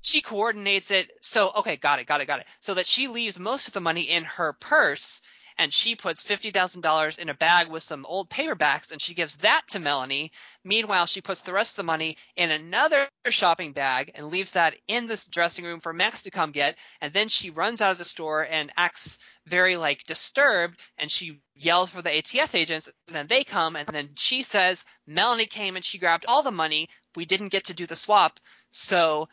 she 0.00 0.22
coordinates 0.22 0.90
it 0.90 1.10
so 1.20 1.52
okay 1.56 1.76
got 1.76 1.98
it 1.98 2.06
got 2.06 2.22
it 2.22 2.26
got 2.26 2.40
it. 2.40 2.46
So 2.60 2.74
that 2.74 2.86
she 2.86 3.08
leaves 3.08 3.38
most 3.38 3.68
of 3.68 3.74
the 3.74 3.82
money 3.82 4.02
in 4.02 4.24
her 4.24 4.54
purse 4.54 5.20
and 5.58 5.72
she 5.72 5.94
puts 5.94 6.22
$50,000 6.22 7.18
in 7.18 7.28
a 7.28 7.34
bag 7.34 7.68
with 7.68 7.82
some 7.82 8.06
old 8.06 8.30
paperbacks 8.30 8.90
and 8.90 9.00
she 9.00 9.14
gives 9.14 9.36
that 9.38 9.62
to 9.70 9.78
Melanie. 9.78 10.32
Meanwhile, 10.64 11.06
she 11.06 11.20
puts 11.20 11.42
the 11.42 11.52
rest 11.52 11.72
of 11.72 11.76
the 11.76 11.82
money 11.84 12.16
in 12.36 12.50
another 12.50 13.08
shopping 13.28 13.72
bag 13.72 14.12
and 14.14 14.28
leaves 14.28 14.52
that 14.52 14.74
in 14.88 15.06
this 15.06 15.24
dressing 15.24 15.64
room 15.64 15.80
for 15.80 15.92
Max 15.92 16.22
to 16.22 16.30
come 16.30 16.52
get. 16.52 16.76
And 17.00 17.12
then 17.12 17.28
she 17.28 17.50
runs 17.50 17.80
out 17.80 17.92
of 17.92 17.98
the 17.98 18.04
store 18.04 18.42
and 18.42 18.72
acts 18.76 19.18
very 19.46 19.76
like 19.76 20.04
disturbed 20.04 20.78
and 20.98 21.10
she 21.10 21.40
yells 21.54 21.90
for 21.90 22.02
the 22.02 22.10
ATF 22.10 22.54
agents 22.54 22.88
and 23.08 23.16
then 23.16 23.26
they 23.26 23.44
come 23.44 23.76
and 23.76 23.88
then 23.88 24.10
she 24.16 24.42
says 24.42 24.84
Melanie 25.06 25.46
came 25.46 25.76
and 25.76 25.84
she 25.84 25.98
grabbed 25.98 26.26
all 26.26 26.42
the 26.42 26.50
money. 26.50 26.88
We 27.16 27.24
didn't 27.24 27.48
get 27.48 27.64
to 27.66 27.74
do 27.74 27.86
the 27.86 27.96
swap. 27.96 28.38
So 28.70 29.28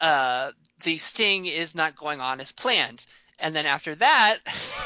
uh, 0.00 0.52
the 0.82 0.98
sting 0.98 1.46
is 1.46 1.74
not 1.74 1.96
going 1.96 2.20
on 2.20 2.40
as 2.40 2.52
planned. 2.52 3.04
And 3.38 3.54
then 3.54 3.66
after 3.66 3.94
that, 3.96 4.38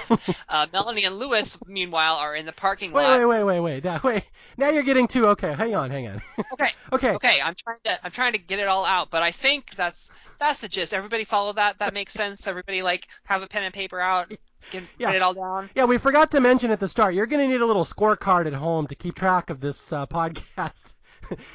uh, 0.48 0.66
Melanie 0.72 1.05
and 1.05 1.18
Lewis, 1.18 1.57
meanwhile, 1.66 2.16
are 2.16 2.34
in 2.34 2.46
the 2.46 2.53
parking 2.53 2.92
wait, 2.92 3.05
lot. 3.05 3.18
Wait, 3.18 3.24
wait, 3.24 3.44
wait, 3.44 3.61
wait, 3.61 3.84
now, 3.84 4.01
wait. 4.03 4.28
Now 4.57 4.70
you're 4.70 4.82
getting 4.82 5.07
too 5.07 5.28
okay. 5.28 5.53
Hang 5.53 5.74
on, 5.74 5.90
hang 5.90 6.09
on. 6.09 6.22
okay. 6.53 6.70
Okay. 6.92 7.14
Okay. 7.14 7.40
I'm 7.40 7.55
trying 7.55 7.78
to 7.84 8.05
I'm 8.05 8.11
trying 8.11 8.32
to 8.32 8.38
get 8.38 8.59
it 8.59 8.66
all 8.66 8.84
out, 8.84 9.11
but 9.11 9.22
I 9.22 9.30
think 9.30 9.70
that's 9.74 10.11
that's 10.38 10.61
the 10.61 10.68
gist. 10.68 10.92
Everybody 10.92 11.24
follow 11.24 11.53
that. 11.53 11.78
That 11.78 11.94
makes 11.94 12.12
sense. 12.12 12.46
Everybody 12.48 12.82
like 12.82 13.07
have 13.24 13.42
a 13.42 13.46
pen 13.46 13.64
and 13.64 13.72
paper 13.72 14.01
out. 14.01 14.32
Get, 14.70 14.82
yeah. 14.98 15.12
It 15.12 15.22
all 15.22 15.34
down. 15.34 15.70
Yeah, 15.74 15.84
we 15.84 15.98
forgot 15.98 16.32
to 16.32 16.40
mention 16.40 16.70
at 16.70 16.80
the 16.80 16.88
start. 16.88 17.14
You're 17.14 17.26
going 17.26 17.40
to 17.40 17.48
need 17.48 17.62
a 17.62 17.66
little 17.66 17.84
scorecard 17.84 18.46
at 18.46 18.53
home 18.53 18.86
to 18.88 18.94
keep 18.94 19.14
track 19.14 19.51
of 19.51 19.61
this 19.61 19.92
uh, 19.92 20.07
podcast. 20.09 20.94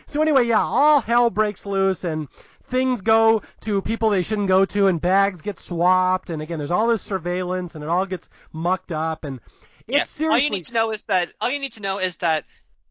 so 0.08 0.22
anyway, 0.22 0.46
yeah, 0.46 0.62
all 0.62 1.02
hell 1.02 1.30
breaks 1.30 1.66
loose 1.66 2.04
and 2.04 2.28
things 2.68 3.02
go 3.02 3.42
to 3.62 3.82
people 3.82 4.10
they 4.10 4.24
shouldn't 4.24 4.48
go 4.48 4.66
to, 4.66 4.88
and 4.88 5.00
bags 5.00 5.42
get 5.42 5.58
swapped, 5.58 6.30
and 6.30 6.42
again, 6.42 6.58
there's 6.58 6.72
all 6.72 6.88
this 6.88 7.02
surveillance, 7.02 7.76
and 7.76 7.84
it 7.84 7.90
all 7.90 8.06
gets 8.06 8.30
mucked 8.52 8.92
up, 8.92 9.24
and 9.24 9.40
it's 9.88 9.98
yeah. 9.98 10.04
seriously. 10.04 10.40
All 10.40 10.44
you 10.44 10.50
need 10.50 10.66
to 10.66 10.74
know 10.74 10.92
is 10.92 11.04
that 11.04 11.34
all 11.40 11.50
you 11.50 11.60
need 11.60 11.74
to 11.74 11.82
know 11.82 12.00
is 12.00 12.18
that 12.18 12.46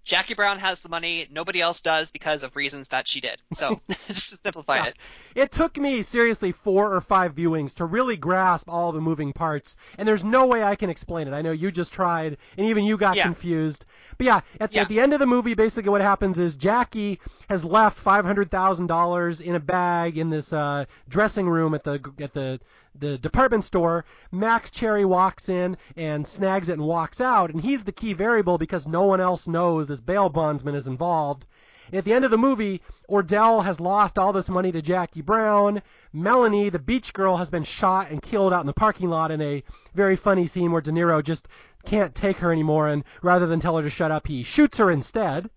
Jackie 0.04 0.34
Brown 0.34 0.58
has 0.58 0.80
the 0.80 0.88
money, 0.88 1.26
nobody 1.30 1.60
else 1.60 1.80
does 1.80 2.10
because 2.10 2.42
of 2.42 2.56
reasons 2.56 2.88
that 2.88 3.08
she 3.08 3.20
did. 3.20 3.40
So 3.54 3.80
just 3.88 4.30
to 4.30 4.36
simplify 4.36 4.76
Yeah. 4.76 4.84
it. 4.86 4.98
It 5.34 5.50
took 5.50 5.76
me 5.78 6.02
seriously 6.02 6.52
four 6.52 6.94
or 6.94 7.00
five 7.00 7.34
viewings 7.34 7.74
to 7.76 7.84
really 7.86 8.16
grasp 8.16 8.68
all 8.68 8.92
the 8.92 9.00
moving 9.00 9.32
parts, 9.32 9.76
and 9.98 10.06
there's 10.06 10.24
no 10.24 10.46
way 10.46 10.62
I 10.62 10.76
can 10.76 10.90
explain 10.90 11.26
it. 11.26 11.32
I 11.34 11.42
know 11.42 11.52
you 11.52 11.70
just 11.70 11.92
tried, 11.92 12.36
and 12.56 12.66
even 12.66 12.84
you 12.84 12.96
got 12.96 13.16
Yeah. 13.16 13.24
confused. 13.24 13.86
But 14.18 14.26
yeah, 14.26 14.40
at 14.60 14.70
the, 14.70 14.76
Yeah. 14.76 14.82
at 14.82 14.88
the 14.88 15.00
end 15.00 15.12
of 15.14 15.20
the 15.20 15.26
movie, 15.26 15.54
basically 15.54 15.90
what 15.90 16.02
happens 16.02 16.38
is 16.38 16.54
Jackie 16.54 17.18
has 17.48 17.64
left 17.64 17.98
five 17.98 18.24
hundred 18.24 18.50
thousand 18.50 18.86
dollars 18.86 19.40
in 19.40 19.54
a 19.54 19.60
bag 19.60 20.18
in 20.18 20.30
this 20.30 20.52
uh, 20.52 20.84
dressing 21.08 21.48
room 21.48 21.74
at 21.74 21.84
the 21.84 22.00
at 22.20 22.32
the 22.34 22.60
the 22.94 23.18
department 23.18 23.64
store. 23.64 24.04
Max 24.30 24.70
Cherry 24.70 25.04
walks 25.04 25.48
in 25.48 25.76
and 25.96 26.26
snags 26.26 26.68
it 26.68 26.74
and 26.74 26.82
walks 26.82 27.20
out, 27.20 27.50
and 27.50 27.60
he's 27.60 27.84
the 27.84 27.92
key 27.92 28.12
variable 28.12 28.58
because 28.58 28.86
no 28.86 29.04
one 29.06 29.20
else 29.20 29.46
knows 29.46 29.86
this 29.86 30.00
bail 30.00 30.28
bondsman 30.28 30.74
is 30.74 30.86
involved. 30.86 31.46
And 31.88 31.98
at 31.98 32.04
the 32.04 32.12
end 32.12 32.24
of 32.24 32.30
the 32.30 32.38
movie, 32.38 32.80
Ordell 33.10 33.64
has 33.64 33.78
lost 33.78 34.18
all 34.18 34.32
this 34.32 34.48
money 34.48 34.72
to 34.72 34.80
Jackie 34.80 35.20
Brown. 35.20 35.82
Melanie, 36.12 36.70
the 36.70 36.78
beach 36.78 37.12
girl, 37.12 37.36
has 37.36 37.50
been 37.50 37.64
shot 37.64 38.10
and 38.10 38.22
killed 38.22 38.52
out 38.52 38.62
in 38.62 38.66
the 38.66 38.72
parking 38.72 39.10
lot 39.10 39.30
in 39.30 39.40
a 39.42 39.62
very 39.94 40.16
funny 40.16 40.46
scene 40.46 40.72
where 40.72 40.80
De 40.80 40.90
Niro 40.90 41.22
just 41.22 41.48
can't 41.84 42.14
take 42.14 42.38
her 42.38 42.50
anymore, 42.50 42.88
and 42.88 43.04
rather 43.22 43.46
than 43.46 43.60
tell 43.60 43.76
her 43.76 43.82
to 43.82 43.90
shut 43.90 44.10
up, 44.10 44.26
he 44.26 44.42
shoots 44.42 44.78
her 44.78 44.90
instead. 44.90 45.50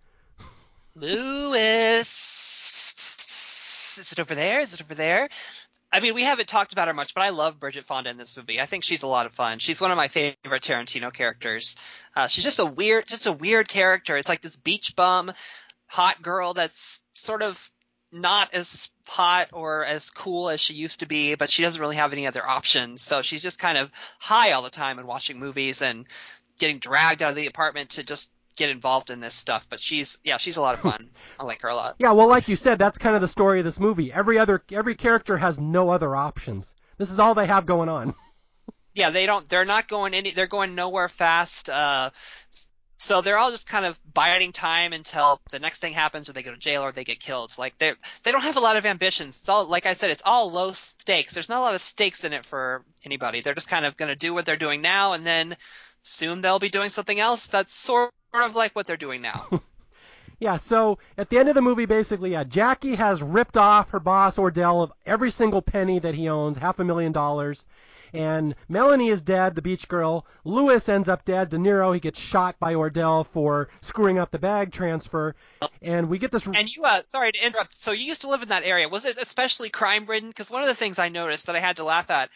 Lewis. 0.95 2.35
Is 3.97 4.11
it 4.11 4.19
over 4.19 4.35
there? 4.35 4.59
Is 4.59 4.73
it 4.73 4.81
over 4.81 4.93
there? 4.93 5.29
I 5.91 6.01
mean, 6.01 6.15
we 6.15 6.23
haven't 6.23 6.49
talked 6.49 6.73
about 6.73 6.87
her 6.89 6.93
much, 6.93 7.13
but 7.13 7.21
I 7.21 7.29
love 7.29 7.59
Bridget 7.59 7.85
Fonda 7.85 8.09
in 8.09 8.17
this 8.17 8.35
movie. 8.35 8.59
I 8.59 8.65
think 8.65 8.83
she's 8.83 9.03
a 9.03 9.07
lot 9.07 9.25
of 9.25 9.33
fun. 9.33 9.59
She's 9.59 9.79
one 9.79 9.91
of 9.91 9.97
my 9.97 10.09
favorite 10.09 10.63
Tarantino 10.63 11.13
characters. 11.13 11.77
Uh, 12.15 12.27
she's 12.27 12.43
just 12.43 12.59
a 12.59 12.65
weird, 12.65 13.07
just 13.07 13.25
a 13.25 13.31
weird 13.31 13.69
character. 13.69 14.17
It's 14.17 14.27
like 14.27 14.41
this 14.41 14.57
beach 14.57 14.95
bum, 14.95 15.31
hot 15.87 16.21
girl 16.21 16.53
that's 16.53 17.01
sort 17.13 17.41
of 17.41 17.71
not 18.11 18.53
as 18.53 18.89
hot 19.05 19.49
or 19.53 19.85
as 19.85 20.09
cool 20.09 20.49
as 20.49 20.59
she 20.59 20.73
used 20.73 20.99
to 20.99 21.05
be, 21.05 21.35
but 21.35 21.49
she 21.49 21.61
doesn't 21.61 21.79
really 21.81 21.95
have 21.95 22.13
any 22.13 22.27
other 22.27 22.45
options. 22.45 23.01
So 23.01 23.21
she's 23.21 23.41
just 23.41 23.59
kind 23.59 23.77
of 23.77 23.89
high 24.19 24.51
all 24.51 24.63
the 24.63 24.69
time 24.69 24.99
and 24.99 25.07
watching 25.07 25.39
movies 25.39 25.81
and 25.81 26.05
getting 26.59 26.79
dragged 26.79 27.21
out 27.21 27.29
of 27.29 27.35
the 27.35 27.47
apartment 27.47 27.91
to 27.91 28.03
just 28.03 28.31
get 28.57 28.69
involved 28.69 29.09
in 29.09 29.21
this 29.21 29.33
stuff. 29.33 29.67
But 29.69 29.79
she's, 29.79 30.17
yeah, 30.23 30.37
she's 30.37 30.57
a 30.57 30.61
lot 30.61 30.75
of 30.75 30.81
fun. 30.81 31.09
I 31.39 31.45
like 31.45 31.61
her 31.61 31.69
a 31.69 31.75
lot. 31.75 31.95
Yeah, 31.99 32.11
well, 32.11 32.27
like 32.27 32.49
you 32.49 32.57
said, 32.57 32.77
that's 32.77 32.97
kind 32.97 33.15
of 33.15 33.21
the 33.21 33.27
story 33.27 33.59
of 33.59 33.65
this 33.65 33.79
movie. 33.79 34.11
Every 34.11 34.37
other 34.37 34.61
every 34.71 34.95
character 34.95 35.37
has 35.37 35.57
no 35.59 35.89
other 35.89 36.15
options. 36.15 36.73
This 36.97 37.11
is 37.11 37.19
all 37.19 37.35
they 37.35 37.45
have 37.45 37.65
going 37.65 37.87
on. 37.87 38.15
yeah, 38.93 39.11
they 39.11 39.25
don't. 39.25 39.47
They're 39.47 39.65
not 39.65 39.87
going 39.87 40.13
any. 40.13 40.31
They're 40.31 40.47
going 40.47 40.75
nowhere 40.75 41.07
fast. 41.07 41.69
Uh, 41.69 42.09
so 42.99 43.21
they're 43.21 43.37
all 43.37 43.51
just 43.51 43.67
kind 43.67 43.85
of 43.85 43.99
biding 44.11 44.51
time 44.51 44.91
until 44.91 45.39
the 45.51 45.59
next 45.59 45.79
thing 45.79 45.93
happens, 45.93 46.29
or 46.29 46.33
they 46.33 46.41
go 46.41 46.51
to 46.51 46.57
jail, 46.57 46.81
or 46.81 46.91
they 46.91 47.03
get 47.03 47.19
killed. 47.19 47.51
It's 47.51 47.59
like 47.59 47.77
they 47.77 47.93
they 48.23 48.31
don't 48.31 48.41
have 48.41 48.57
a 48.57 48.61
lot 48.61 48.75
of 48.75 48.85
ambitions. 48.85 49.37
It's 49.37 49.49
all 49.49 49.65
like 49.65 49.85
I 49.85 49.93
said. 49.93 50.09
It's 50.09 50.23
all 50.25 50.51
low 50.51 50.73
stakes. 50.73 51.33
There's 51.33 51.49
not 51.49 51.59
a 51.59 51.61
lot 51.61 51.75
of 51.75 51.81
stakes 51.81 52.23
in 52.23 52.33
it 52.33 52.45
for 52.45 52.83
anybody. 53.05 53.41
They're 53.41 53.53
just 53.53 53.69
kind 53.69 53.85
of 53.85 53.95
going 53.97 54.09
to 54.09 54.15
do 54.15 54.33
what 54.33 54.45
they're 54.45 54.57
doing 54.57 54.81
now, 54.81 55.13
and 55.13 55.25
then 55.25 55.55
soon 56.01 56.41
they'll 56.41 56.59
be 56.59 56.69
doing 56.69 56.89
something 56.89 57.19
else 57.19 57.47
that's 57.47 57.75
sort 57.75 58.13
of 58.41 58.55
like 58.55 58.75
what 58.75 58.85
they're 58.85 58.97
doing 58.97 59.21
now. 59.21 59.47
Yeah, 60.39 60.57
so 60.57 60.99
at 61.17 61.31
the 61.31 61.39
end 61.39 61.49
of 61.49 61.55
the 61.55 61.63
movie, 61.63 61.87
basically, 61.87 62.33
yeah, 62.33 62.43
Jackie 62.43 62.93
has 62.93 63.23
ripped 63.23 63.57
off 63.57 63.89
her 63.89 63.99
boss 63.99 64.37
Ordell 64.37 64.83
of 64.83 64.93
every 65.05 65.31
single 65.31 65.63
penny 65.63 65.97
that 65.97 66.13
he 66.13 66.29
owns, 66.29 66.59
half 66.59 66.79
a 66.79 66.83
million 66.83 67.11
dollars. 67.11 67.65
And 68.13 68.55
Melanie 68.69 69.09
is 69.09 69.21
dead, 69.21 69.55
the 69.55 69.61
beach 69.61 69.87
girl. 69.87 70.25
Lewis 70.43 70.87
ends 70.87 71.09
up 71.09 71.25
dead. 71.25 71.49
De 71.49 71.57
Niro, 71.57 71.93
he 71.93 71.99
gets 71.99 72.19
shot 72.19 72.57
by 72.59 72.73
Ordell 72.73 73.25
for 73.25 73.69
screwing 73.81 74.17
up 74.17 74.31
the 74.31 74.39
bag 74.39 74.71
transfer. 74.71 75.35
And 75.81 76.07
we 76.07 76.17
get 76.17 76.31
this. 76.31 76.47
And 76.47 76.69
you, 76.69 76.83
uh, 76.83 77.01
sorry 77.03 77.31
to 77.33 77.45
interrupt. 77.45 77.75
So 77.75 77.91
you 77.91 78.05
used 78.05 78.21
to 78.21 78.29
live 78.29 78.43
in 78.43 78.49
that 78.49 78.63
area. 78.63 78.87
Was 78.87 79.05
it 79.05 79.17
especially 79.17 79.69
crime 79.69 80.05
ridden? 80.05 80.29
Because 80.29 80.49
one 80.49 80.61
of 80.61 80.67
the 80.67 80.75
things 80.75 80.99
I 80.99 81.09
noticed 81.09 81.47
that 81.47 81.55
I 81.55 81.59
had 81.59 81.77
to 81.77 81.83
laugh 81.83 82.09
at 82.09 82.29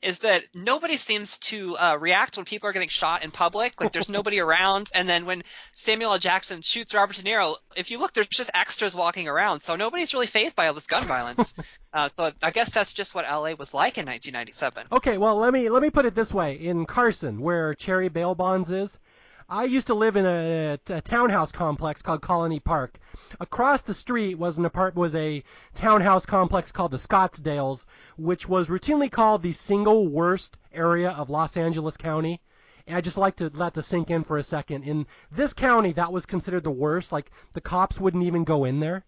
is 0.00 0.20
that 0.20 0.44
nobody 0.54 0.96
seems 0.96 1.38
to 1.38 1.76
uh, 1.76 1.96
react 1.98 2.36
when 2.36 2.46
people 2.46 2.68
are 2.68 2.72
getting 2.72 2.88
shot 2.88 3.22
in 3.22 3.30
public. 3.30 3.80
Like 3.80 3.92
there's 3.92 4.08
nobody 4.08 4.40
around. 4.40 4.90
And 4.94 5.08
then 5.08 5.26
when 5.26 5.42
Samuel 5.74 6.12
L. 6.12 6.18
Jackson 6.18 6.62
shoots 6.62 6.94
Robert 6.94 7.16
De 7.16 7.22
Niro, 7.22 7.56
if 7.76 7.90
you 7.90 7.98
look, 7.98 8.12
there's 8.12 8.28
just 8.28 8.50
extras 8.54 8.94
walking 8.94 9.28
around. 9.28 9.60
So 9.60 9.76
nobody's 9.76 10.14
really 10.14 10.26
fazed 10.26 10.56
by 10.56 10.68
all 10.68 10.74
this 10.74 10.86
gun 10.86 11.04
violence. 11.04 11.54
uh, 11.92 12.08
so 12.08 12.32
I 12.42 12.50
guess 12.50 12.70
that's 12.70 12.92
just 12.92 13.14
what 13.14 13.24
LA 13.24 13.54
was 13.54 13.74
like 13.74 13.98
in 13.98 14.06
1997. 14.06 14.86
Okay, 14.92 15.18
well 15.18 15.36
let 15.36 15.52
me 15.52 15.68
let 15.68 15.82
me 15.82 15.90
put 15.90 16.06
it 16.06 16.14
this 16.14 16.32
way: 16.32 16.54
in 16.54 16.86
Carson, 16.86 17.40
where 17.40 17.74
Cherry 17.74 18.08
Bail 18.08 18.34
Bonds 18.34 18.70
is, 18.70 18.98
I 19.54 19.64
used 19.64 19.88
to 19.88 19.94
live 19.94 20.16
in 20.16 20.24
a, 20.24 20.78
a 20.88 21.02
townhouse 21.02 21.52
complex 21.52 22.00
called 22.00 22.22
Colony 22.22 22.58
Park. 22.58 22.98
Across 23.38 23.82
the 23.82 23.92
street 23.92 24.38
was 24.38 24.56
an 24.56 24.64
apart 24.64 24.94
was 24.94 25.14
a 25.14 25.44
townhouse 25.74 26.24
complex 26.24 26.72
called 26.72 26.92
the 26.92 26.96
Scottsdales, 26.96 27.84
which 28.16 28.48
was 28.48 28.70
routinely 28.70 29.12
called 29.12 29.42
the 29.42 29.52
single 29.52 30.08
worst 30.08 30.56
area 30.72 31.10
of 31.10 31.28
Los 31.28 31.54
Angeles 31.58 31.98
County. 31.98 32.40
And 32.86 32.96
I 32.96 33.02
just 33.02 33.18
like 33.18 33.36
to 33.36 33.50
let 33.52 33.74
that 33.74 33.82
sink 33.82 34.08
in 34.08 34.24
for 34.24 34.38
a 34.38 34.42
second. 34.42 34.84
In 34.84 35.06
this 35.30 35.52
county, 35.52 35.92
that 35.92 36.14
was 36.14 36.24
considered 36.24 36.64
the 36.64 36.70
worst. 36.70 37.12
Like 37.12 37.30
the 37.52 37.60
cops 37.60 38.00
wouldn't 38.00 38.24
even 38.24 38.44
go 38.44 38.64
in 38.64 38.80
there. 38.80 39.04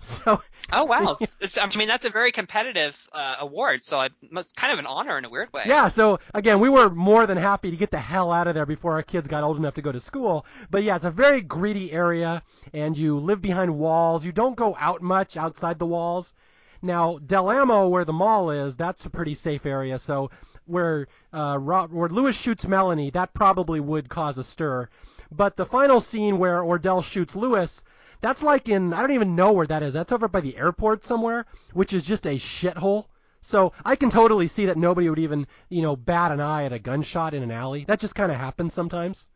So 0.02 0.40
Oh 0.72 0.84
wow! 0.84 1.16
It's, 1.40 1.58
I 1.58 1.68
mean 1.76 1.88
that's 1.88 2.06
a 2.06 2.10
very 2.10 2.32
competitive 2.32 3.08
uh, 3.12 3.36
award, 3.40 3.82
so 3.82 4.06
it's 4.22 4.52
kind 4.52 4.72
of 4.72 4.78
an 4.78 4.86
honor 4.86 5.18
in 5.18 5.24
a 5.24 5.30
weird 5.30 5.52
way. 5.52 5.64
Yeah, 5.66 5.88
so 5.88 6.20
again, 6.34 6.60
we 6.60 6.68
were 6.68 6.88
more 6.90 7.26
than 7.26 7.36
happy 7.36 7.70
to 7.70 7.76
get 7.76 7.90
the 7.90 7.98
hell 7.98 8.30
out 8.30 8.46
of 8.46 8.54
there 8.54 8.66
before 8.66 8.92
our 8.92 9.02
kids 9.02 9.28
got 9.28 9.42
old 9.42 9.56
enough 9.56 9.74
to 9.74 9.82
go 9.82 9.92
to 9.92 10.00
school. 10.00 10.46
But 10.70 10.82
yeah, 10.82 10.96
it's 10.96 11.04
a 11.04 11.10
very 11.10 11.40
greedy 11.40 11.92
area, 11.92 12.42
and 12.72 12.96
you 12.96 13.18
live 13.18 13.42
behind 13.42 13.76
walls. 13.76 14.24
You 14.24 14.32
don't 14.32 14.56
go 14.56 14.76
out 14.78 15.02
much 15.02 15.36
outside 15.36 15.78
the 15.78 15.86
walls. 15.86 16.34
Now, 16.82 17.18
Del 17.18 17.50
Amo, 17.50 17.88
where 17.88 18.04
the 18.04 18.12
mall 18.12 18.50
is, 18.50 18.76
that's 18.76 19.04
a 19.04 19.10
pretty 19.10 19.34
safe 19.34 19.66
area. 19.66 19.98
So 19.98 20.30
where 20.66 21.08
uh, 21.32 21.58
Ro- 21.60 21.88
where 21.88 22.08
Lewis 22.08 22.36
shoots 22.36 22.66
Melanie, 22.66 23.10
that 23.10 23.34
probably 23.34 23.80
would 23.80 24.08
cause 24.08 24.38
a 24.38 24.44
stir. 24.44 24.88
But 25.32 25.56
the 25.56 25.66
final 25.66 26.00
scene 26.00 26.38
where 26.38 26.60
Ordell 26.60 27.02
shoots 27.04 27.36
Lewis, 27.36 27.82
that's 28.20 28.42
like 28.42 28.68
in 28.68 28.92
I 28.92 29.00
don't 29.00 29.12
even 29.12 29.36
know 29.36 29.52
where 29.52 29.66
that 29.66 29.82
is. 29.82 29.94
That's 29.94 30.12
over 30.12 30.28
by 30.28 30.40
the 30.40 30.56
airport 30.56 31.04
somewhere, 31.04 31.46
which 31.72 31.92
is 31.92 32.06
just 32.06 32.26
a 32.26 32.36
shithole. 32.36 33.06
So 33.40 33.72
I 33.84 33.96
can 33.96 34.10
totally 34.10 34.48
see 34.48 34.66
that 34.66 34.76
nobody 34.76 35.08
would 35.08 35.18
even, 35.18 35.46
you 35.70 35.80
know, 35.80 35.96
bat 35.96 36.30
an 36.30 36.40
eye 36.40 36.64
at 36.64 36.72
a 36.72 36.78
gunshot 36.78 37.32
in 37.32 37.42
an 37.42 37.50
alley. 37.50 37.84
That 37.84 38.00
just 38.00 38.14
kind 38.14 38.30
of 38.30 38.36
happens 38.36 38.74
sometimes. 38.74 39.26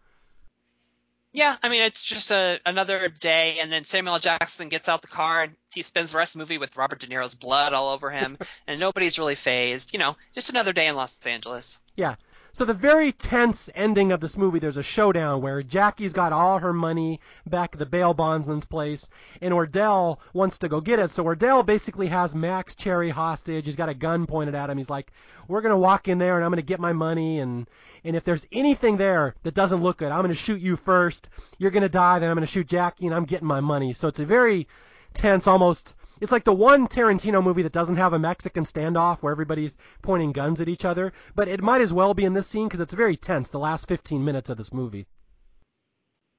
Yeah, 1.32 1.56
I 1.64 1.68
mean 1.68 1.82
it's 1.82 2.04
just 2.04 2.30
a 2.30 2.60
another 2.64 3.08
day, 3.08 3.58
and 3.60 3.72
then 3.72 3.84
Samuel 3.84 4.20
Jackson 4.20 4.68
gets 4.68 4.88
out 4.88 5.02
the 5.02 5.08
car 5.08 5.42
and 5.42 5.56
he 5.74 5.82
spends 5.82 6.12
the 6.12 6.18
rest 6.18 6.34
of 6.34 6.38
the 6.38 6.42
movie 6.44 6.58
with 6.58 6.76
Robert 6.76 7.00
De 7.00 7.08
Niro's 7.08 7.34
blood 7.34 7.72
all 7.72 7.92
over 7.92 8.08
him, 8.10 8.38
and 8.68 8.78
nobody's 8.78 9.18
really 9.18 9.34
fazed. 9.34 9.92
You 9.92 9.98
know, 9.98 10.16
just 10.32 10.50
another 10.50 10.72
day 10.72 10.86
in 10.86 10.94
Los 10.94 11.18
Angeles. 11.26 11.80
Yeah. 11.96 12.14
So 12.56 12.64
the 12.64 12.72
very 12.72 13.10
tense 13.10 13.68
ending 13.74 14.12
of 14.12 14.20
this 14.20 14.36
movie, 14.36 14.60
there's 14.60 14.76
a 14.76 14.82
showdown 14.84 15.42
where 15.42 15.60
Jackie's 15.60 16.12
got 16.12 16.32
all 16.32 16.60
her 16.60 16.72
money 16.72 17.18
back 17.48 17.70
at 17.72 17.80
the 17.80 17.84
bail 17.84 18.14
bondsman's 18.14 18.64
place, 18.64 19.08
and 19.42 19.52
Ordell 19.52 20.18
wants 20.34 20.58
to 20.58 20.68
go 20.68 20.80
get 20.80 21.00
it. 21.00 21.10
So 21.10 21.24
Ordell 21.24 21.66
basically 21.66 22.06
has 22.06 22.32
Max 22.32 22.76
Cherry 22.76 23.10
hostage. 23.10 23.66
He's 23.66 23.74
got 23.74 23.88
a 23.88 23.94
gun 23.94 24.24
pointed 24.24 24.54
at 24.54 24.70
him. 24.70 24.78
He's 24.78 24.88
like, 24.88 25.10
"We're 25.48 25.62
gonna 25.62 25.76
walk 25.76 26.06
in 26.06 26.18
there, 26.18 26.36
and 26.36 26.44
I'm 26.44 26.52
gonna 26.52 26.62
get 26.62 26.78
my 26.78 26.92
money, 26.92 27.40
and 27.40 27.68
and 28.04 28.14
if 28.14 28.22
there's 28.22 28.46
anything 28.52 28.98
there 28.98 29.34
that 29.42 29.54
doesn't 29.54 29.82
look 29.82 29.96
good, 29.96 30.12
I'm 30.12 30.22
gonna 30.22 30.34
shoot 30.34 30.60
you 30.60 30.76
first. 30.76 31.30
You're 31.58 31.72
gonna 31.72 31.88
die, 31.88 32.20
then 32.20 32.30
I'm 32.30 32.36
gonna 32.36 32.46
shoot 32.46 32.68
Jackie, 32.68 33.06
and 33.06 33.14
I'm 33.16 33.24
getting 33.24 33.48
my 33.48 33.60
money." 33.60 33.92
So 33.94 34.06
it's 34.06 34.20
a 34.20 34.24
very 34.24 34.68
tense, 35.12 35.48
almost. 35.48 35.96
It's 36.24 36.32
like 36.32 36.44
the 36.44 36.54
one 36.54 36.88
Tarantino 36.88 37.44
movie 37.44 37.60
that 37.60 37.72
doesn't 37.74 37.96
have 37.96 38.14
a 38.14 38.18
Mexican 38.18 38.64
standoff 38.64 39.18
where 39.18 39.30
everybody's 39.30 39.76
pointing 40.00 40.32
guns 40.32 40.58
at 40.58 40.70
each 40.70 40.86
other, 40.86 41.12
but 41.34 41.48
it 41.48 41.62
might 41.62 41.82
as 41.82 41.92
well 41.92 42.14
be 42.14 42.24
in 42.24 42.32
this 42.32 42.46
scene 42.46 42.66
because 42.66 42.80
it's 42.80 42.94
very 42.94 43.14
tense. 43.14 43.50
The 43.50 43.58
last 43.58 43.86
15 43.88 44.24
minutes 44.24 44.48
of 44.48 44.56
this 44.56 44.72
movie. 44.72 45.06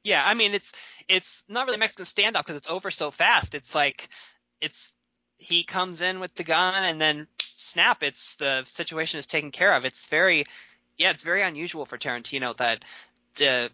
Yeah, 0.04 0.24
I 0.26 0.34
mean 0.34 0.56
it's 0.56 0.74
it's 1.08 1.44
not 1.48 1.68
really 1.68 1.76
a 1.76 1.80
Mexican 1.80 2.06
standoff 2.06 2.48
because 2.48 2.58
it's 2.58 2.68
over 2.68 2.90
so 2.90 3.12
fast. 3.12 3.54
It's 3.54 3.76
like 3.76 4.10
it's 4.60 4.92
he 5.38 5.64
comes 5.64 6.02
in 6.02 6.20
with 6.20 6.34
the 6.34 6.44
gun 6.44 6.84
and 6.84 7.00
then 7.00 7.28
snap, 7.54 8.02
it's 8.02 8.38
the 8.38 8.64
situation 8.66 9.20
is 9.20 9.28
taken 9.28 9.52
care 9.52 9.76
of. 9.76 9.86
It's 9.86 10.08
very 10.08 10.46
yeah, 10.98 11.12
it's 11.12 11.22
very 11.22 11.44
unusual 11.44 11.86
for 11.86 12.00
Tarantino 12.00 12.58
that 12.58 12.84
the 13.36 13.70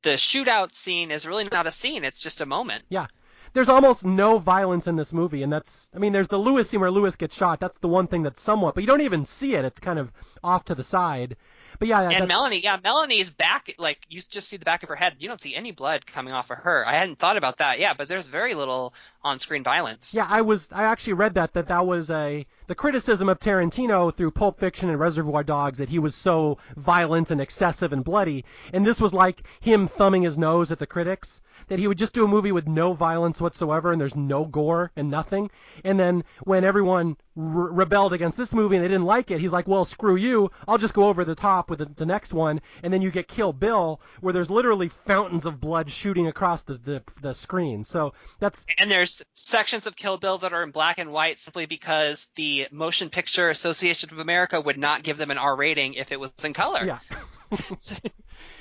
the 0.00 0.12
shootout 0.12 0.74
scene 0.74 1.10
is 1.10 1.26
really 1.26 1.46
not 1.52 1.66
a 1.66 1.70
scene. 1.70 2.02
It's 2.04 2.20
just 2.20 2.40
a 2.40 2.46
moment. 2.46 2.82
Yeah. 2.88 3.08
There's 3.52 3.68
almost 3.68 4.04
no 4.04 4.38
violence 4.38 4.86
in 4.86 4.96
this 4.96 5.12
movie, 5.12 5.42
and 5.42 5.52
that's, 5.52 5.90
I 5.94 5.98
mean, 5.98 6.12
there's 6.12 6.28
the 6.28 6.38
Lewis 6.38 6.70
scene 6.70 6.80
where 6.80 6.90
Lewis 6.90 7.16
gets 7.16 7.36
shot. 7.36 7.60
That's 7.60 7.78
the 7.78 7.88
one 7.88 8.06
thing 8.06 8.22
that's 8.22 8.40
somewhat, 8.40 8.74
but 8.74 8.82
you 8.82 8.86
don't 8.86 9.00
even 9.00 9.24
see 9.24 9.54
it. 9.54 9.64
It's 9.64 9.80
kind 9.80 9.98
of 9.98 10.12
off 10.42 10.64
to 10.66 10.74
the 10.74 10.84
side. 10.84 11.36
But 11.80 11.88
yeah, 11.88 12.10
And 12.10 12.28
Melanie, 12.28 12.62
yeah, 12.62 12.76
Melanie's 12.82 13.30
back. 13.30 13.74
Like 13.78 14.00
you 14.10 14.20
just 14.20 14.48
see 14.48 14.58
the 14.58 14.66
back 14.66 14.82
of 14.82 14.90
her 14.90 14.94
head. 14.96 15.16
You 15.18 15.28
don't 15.28 15.40
see 15.40 15.54
any 15.54 15.70
blood 15.70 16.04
coming 16.04 16.34
off 16.34 16.50
of 16.50 16.58
her. 16.58 16.86
I 16.86 16.92
hadn't 16.92 17.18
thought 17.18 17.38
about 17.38 17.56
that. 17.56 17.78
Yeah, 17.78 17.94
but 17.94 18.06
there's 18.06 18.26
very 18.26 18.52
little 18.52 18.92
on-screen 19.24 19.64
violence. 19.64 20.12
Yeah, 20.14 20.26
I 20.28 20.42
was 20.42 20.68
I 20.72 20.84
actually 20.84 21.14
read 21.14 21.34
that 21.34 21.54
that 21.54 21.68
that 21.68 21.86
was 21.86 22.10
a 22.10 22.44
the 22.66 22.74
criticism 22.74 23.30
of 23.30 23.40
Tarantino 23.40 24.14
through 24.14 24.32
Pulp 24.32 24.60
Fiction 24.60 24.90
and 24.90 25.00
Reservoir 25.00 25.42
Dogs 25.42 25.78
that 25.78 25.88
he 25.88 25.98
was 25.98 26.14
so 26.14 26.58
violent 26.76 27.30
and 27.30 27.40
excessive 27.40 27.94
and 27.94 28.04
bloody, 28.04 28.44
and 28.74 28.86
this 28.86 29.00
was 29.00 29.14
like 29.14 29.42
him 29.60 29.86
thumbing 29.88 30.22
his 30.22 30.36
nose 30.36 30.70
at 30.70 30.80
the 30.80 30.86
critics. 30.86 31.40
That 31.70 31.78
he 31.78 31.86
would 31.86 31.98
just 31.98 32.12
do 32.12 32.24
a 32.24 32.28
movie 32.28 32.50
with 32.50 32.66
no 32.66 32.92
violence 32.94 33.40
whatsoever 33.40 33.92
and 33.92 34.00
there's 34.00 34.16
no 34.16 34.44
gore 34.44 34.90
and 34.96 35.08
nothing. 35.08 35.48
And 35.84 36.00
then 36.00 36.24
when 36.42 36.64
everyone 36.64 37.16
re- 37.36 37.70
rebelled 37.72 38.12
against 38.12 38.36
this 38.36 38.52
movie 38.52 38.74
and 38.74 38.84
they 38.84 38.88
didn't 38.88 39.06
like 39.06 39.30
it, 39.30 39.40
he's 39.40 39.52
like, 39.52 39.68
well, 39.68 39.84
screw 39.84 40.16
you. 40.16 40.50
I'll 40.66 40.78
just 40.78 40.94
go 40.94 41.08
over 41.08 41.24
the 41.24 41.36
top 41.36 41.70
with 41.70 41.78
the, 41.78 41.84
the 41.84 42.04
next 42.04 42.34
one. 42.34 42.60
And 42.82 42.92
then 42.92 43.02
you 43.02 43.12
get 43.12 43.28
Kill 43.28 43.52
Bill, 43.52 44.00
where 44.20 44.32
there's 44.32 44.50
literally 44.50 44.88
fountains 44.88 45.46
of 45.46 45.60
blood 45.60 45.88
shooting 45.92 46.26
across 46.26 46.62
the, 46.62 46.74
the, 46.74 47.04
the 47.22 47.34
screen. 47.34 47.84
So 47.84 48.14
that's. 48.40 48.66
And 48.76 48.90
there's 48.90 49.22
sections 49.34 49.86
of 49.86 49.94
Kill 49.94 50.18
Bill 50.18 50.38
that 50.38 50.52
are 50.52 50.64
in 50.64 50.72
black 50.72 50.98
and 50.98 51.12
white 51.12 51.38
simply 51.38 51.66
because 51.66 52.26
the 52.34 52.66
Motion 52.72 53.10
Picture 53.10 53.48
Association 53.48 54.10
of 54.10 54.18
America 54.18 54.60
would 54.60 54.76
not 54.76 55.04
give 55.04 55.18
them 55.18 55.30
an 55.30 55.38
R 55.38 55.54
rating 55.54 55.94
if 55.94 56.10
it 56.10 56.18
was 56.18 56.32
in 56.42 56.52
color. 56.52 56.84
Yeah. 56.84 56.98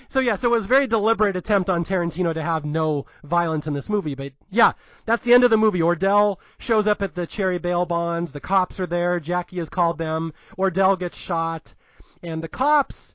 so 0.10 0.20
yeah, 0.20 0.36
so 0.36 0.50
it 0.50 0.52
was 0.52 0.66
a 0.66 0.68
very 0.68 0.88
deliberate 0.88 1.36
attempt 1.36 1.70
on 1.70 1.86
Tarantino 1.86 2.34
to 2.34 2.42
have 2.42 2.66
no 2.66 3.06
violence 3.24 3.68
in 3.68 3.74
this 3.74 3.90
movie. 3.90 4.16
But 4.16 4.34
yeah, 4.50 4.74
that's 5.06 5.24
the 5.24 5.34
end 5.36 5.44
of 5.44 5.52
the 5.52 5.58
movie. 5.58 5.82
Ordell 5.82 6.40
shows 6.58 6.88
up 6.88 7.04
at 7.04 7.14
the 7.14 7.28
Cherry 7.28 7.60
bail 7.60 7.86
bonds. 7.86 8.32
The 8.32 8.40
cops 8.40 8.80
are 8.80 8.88
there. 8.88 9.20
Jackie 9.20 9.60
has 9.60 9.70
called 9.70 10.00
them. 10.00 10.34
Ordell 10.58 10.98
gets 10.98 11.16
shot, 11.16 11.76
and 12.24 12.44
the 12.44 12.48
cops. 12.48 13.14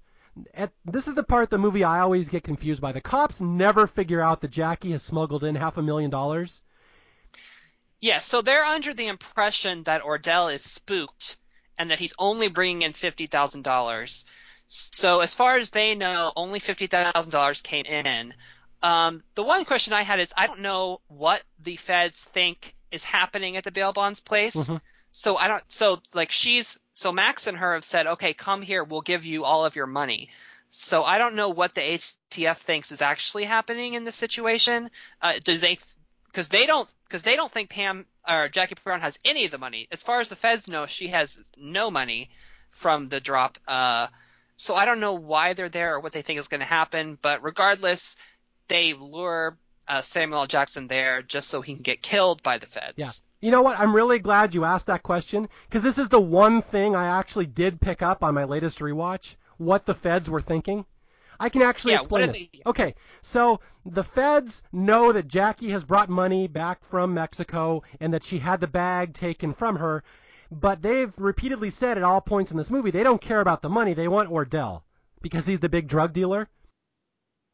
At, 0.55 0.73
this 0.85 1.07
is 1.07 1.15
the 1.15 1.23
part 1.23 1.45
of 1.45 1.51
the 1.51 1.59
movie 1.59 1.85
I 1.85 2.01
always 2.01 2.29
get 2.29 2.43
confused 2.43 2.81
by. 2.81 2.93
The 2.93 3.01
cops 3.01 3.41
never 3.41 3.87
figure 3.87 4.21
out 4.21 4.41
that 4.41 4.51
Jackie 4.51 4.93
has 4.93 5.03
smuggled 5.03 5.45
in 5.45 5.55
half 5.57 5.77
a 5.77 5.83
million 5.83 6.11
dollars. 6.11 6.63
Yeah, 8.01 8.19
so 8.19 8.41
they're 8.41 8.65
under 8.65 8.95
the 8.95 9.07
impression 9.07 9.83
that 9.85 10.03
Ordell 10.03 10.55
is 10.55 10.63
spooked 10.63 11.39
and 11.77 11.91
that 11.91 11.99
he's 11.99 12.15
only 12.19 12.49
bringing 12.49 12.83
in 12.83 12.93
fifty 12.93 13.27
thousand 13.27 13.63
dollars. 13.63 14.25
So 14.67 15.21
as 15.21 15.35
far 15.35 15.57
as 15.57 15.71
they 15.71 15.95
know, 15.95 16.33
only 16.37 16.59
fifty 16.59 16.87
thousand 16.87 17.31
dollars 17.31 17.61
came 17.61 17.87
in. 17.87 18.35
Um, 18.83 19.23
the 19.35 19.43
one 19.43 19.65
question 19.65 19.93
I 19.93 20.03
had 20.03 20.21
is 20.21 20.33
I 20.37 20.47
don't 20.47 20.61
know 20.61 21.01
what 21.09 21.43
the 21.63 21.77
feds 21.77 22.23
think 22.23 22.75
is 22.91 23.03
happening 23.05 23.57
at 23.57 23.65
the 23.65 23.71
bail 23.71 23.93
bonds 23.93 24.21
place. 24.21 24.55
Mm-hmm. 24.55 24.77
So 25.11 25.37
I 25.37 25.49
don't. 25.49 25.63
So 25.69 26.01
like 26.13 26.31
she's 26.31 26.79
so 26.95 27.13
Max 27.13 27.47
and 27.47 27.59
her 27.59 27.75
have 27.75 27.85
said, 27.85 28.07
okay, 28.07 28.35
come 28.35 28.63
here, 28.63 28.85
we'll 28.85 29.01
give 29.01 29.25
you 29.25 29.45
all 29.45 29.65
of 29.65 29.77
your 29.77 29.87
money. 29.87 30.31
So 30.71 31.05
I 31.05 31.19
don't 31.19 31.35
know 31.35 31.51
what 31.51 31.75
the 31.75 31.81
ATF 31.81 32.57
thinks 32.59 32.91
is 32.91 33.01
actually 33.01 33.45
happening 33.45 33.95
in 33.95 34.05
this 34.05 34.17
situation. 34.17 34.91
Uh, 35.23 35.35
do 35.43 35.57
they? 35.57 35.79
Because 36.27 36.49
they 36.49 36.67
don't. 36.67 36.89
Because 37.05 37.23
they 37.23 37.37
don't 37.37 37.53
think 37.53 37.71
Pam 37.71 38.07
or 38.29 38.49
Jackie 38.49 38.75
Brown 38.83 39.01
has 39.01 39.17
any 39.25 39.45
of 39.45 39.51
the 39.51 39.59
money. 39.59 39.87
As 39.93 40.03
far 40.03 40.21
as 40.21 40.29
the 40.29 40.37
feds 40.37 40.69
know, 40.69 40.87
she 40.87 41.09
has 41.09 41.39
no 41.57 41.91
money 41.91 42.31
from 42.71 43.07
the 43.07 43.21
drop. 43.21 43.59
Uh, 43.69 44.09
so 44.57 44.75
I 44.75 44.85
don't 44.85 45.01
know 45.01 45.15
why 45.15 45.53
they're 45.55 45.69
there 45.69 45.95
or 45.95 46.01
what 46.01 46.13
they 46.13 46.23
think 46.23 46.39
is 46.41 46.49
going 46.49 46.61
to 46.61 46.67
happen. 46.67 47.19
But 47.21 47.43
regardless, 47.43 48.17
they 48.69 48.95
lure 48.95 49.57
uh, 49.89 50.03
Samuel 50.03 50.41
L. 50.41 50.47
Jackson 50.47 50.89
there 50.89 51.23
just 51.23 51.49
so 51.49 51.61
he 51.61 51.75
can 51.75 51.83
get 51.83 52.03
killed 52.03 52.43
by 52.43 52.59
the 52.59 52.67
feds. 52.67 52.95
Yeah. 52.97 53.11
You 53.41 53.51
know 53.51 53.63
what? 53.63 53.79
I'm 53.79 53.95
really 53.95 54.19
glad 54.19 54.55
you 54.55 54.65
asked 54.65 54.87
that 54.87 55.03
question 55.03 55.49
because 55.69 55.83
this 55.83 55.99
is 55.99 56.09
the 56.09 56.21
one 56.21 56.63
thing 56.63 56.97
I 56.97 57.19
actually 57.19 57.47
did 57.47 57.81
pick 57.81 58.01
up 58.01 58.25
on 58.25 58.33
my 58.35 58.45
latest 58.45 58.79
rewatch 58.79 59.35
what 59.59 59.85
the 59.85 59.95
feds 59.95 60.31
were 60.31 60.41
thinking. 60.41 60.87
I 61.39 61.49
can 61.49 61.63
actually 61.63 61.93
Yeah, 61.93 61.99
explain 61.99 62.33
this. 62.33 62.47
they- 62.53 62.63
Okay, 62.65 62.95
so 63.21 63.61
the 63.85 64.05
feds 64.05 64.63
know 64.73 65.13
that 65.13 65.29
Jackie 65.29 65.71
has 65.71 65.85
brought 65.85 66.09
money 66.09 66.47
back 66.47 66.83
from 66.85 67.13
Mexico 67.13 67.83
and 68.01 68.15
that 68.15 68.25
she 68.25 68.39
had 68.39 68.61
the 68.61 68.67
bag 68.69 69.13
taken 69.13 69.53
from 69.53 69.77
her, 69.77 70.03
but 70.61 70.83
they've 70.83 71.17
repeatedly 71.19 71.71
said 71.71 71.99
at 71.99 72.05
all 72.05 72.21
points 72.21 72.51
in 72.51 72.57
this 72.57 72.71
movie 72.71 72.91
they 72.91 73.03
don't 73.03 73.21
care 73.21 73.41
about 73.41 73.63
the 73.63 73.69
money. 73.69 73.95
They 73.95 74.09
want 74.09 74.31
Ordell 74.31 74.83
because 75.21 75.47
he's 75.47 75.61
the 75.61 75.69
big 75.69 75.89
drug 75.89 76.13
dealer. 76.13 76.49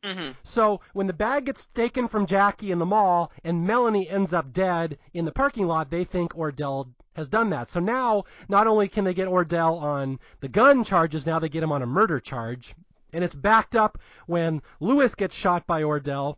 hmm 0.05 0.31
So 0.43 0.81
when 0.93 1.07
the 1.07 1.13
bag 1.13 1.47
gets 1.47 1.67
taken 1.67 2.09
from 2.09 2.27
Jackie 2.27 2.71
in 2.71 2.79
the 2.79 2.87
mall 2.87 3.33
and 3.45 3.67
Melanie 3.67 4.09
ends 4.09 4.33
up 4.33 4.53
dead 4.53 4.99
in 5.13 5.25
the 5.25 5.33
parking 5.33 5.67
lot, 5.67 5.91
they 5.91 6.05
think 6.05 6.33
Ordell 6.35 6.93
has 7.17 7.29
done 7.29 7.51
that. 7.51 7.69
So 7.69 7.81
now 7.81 8.25
not 8.49 8.67
only 8.67 8.89
can 8.89 9.05
they 9.05 9.15
get 9.15 9.29
Ordell 9.29 9.81
on 9.81 10.19
the 10.41 10.49
gun 10.49 10.85
charges, 10.85 11.27
now 11.27 11.39
they 11.39 11.49
get 11.49 11.63
him 11.63 11.73
on 11.73 11.83
a 11.83 11.87
murder 11.87 12.21
charge. 12.21 12.75
And 13.13 13.25
it's 13.25 13.35
backed 13.35 13.75
up 13.75 13.99
when 14.27 14.63
Louis 14.79 15.15
gets 15.15 15.35
shot 15.35 15.67
by 15.67 15.83
Ordell, 15.83 16.37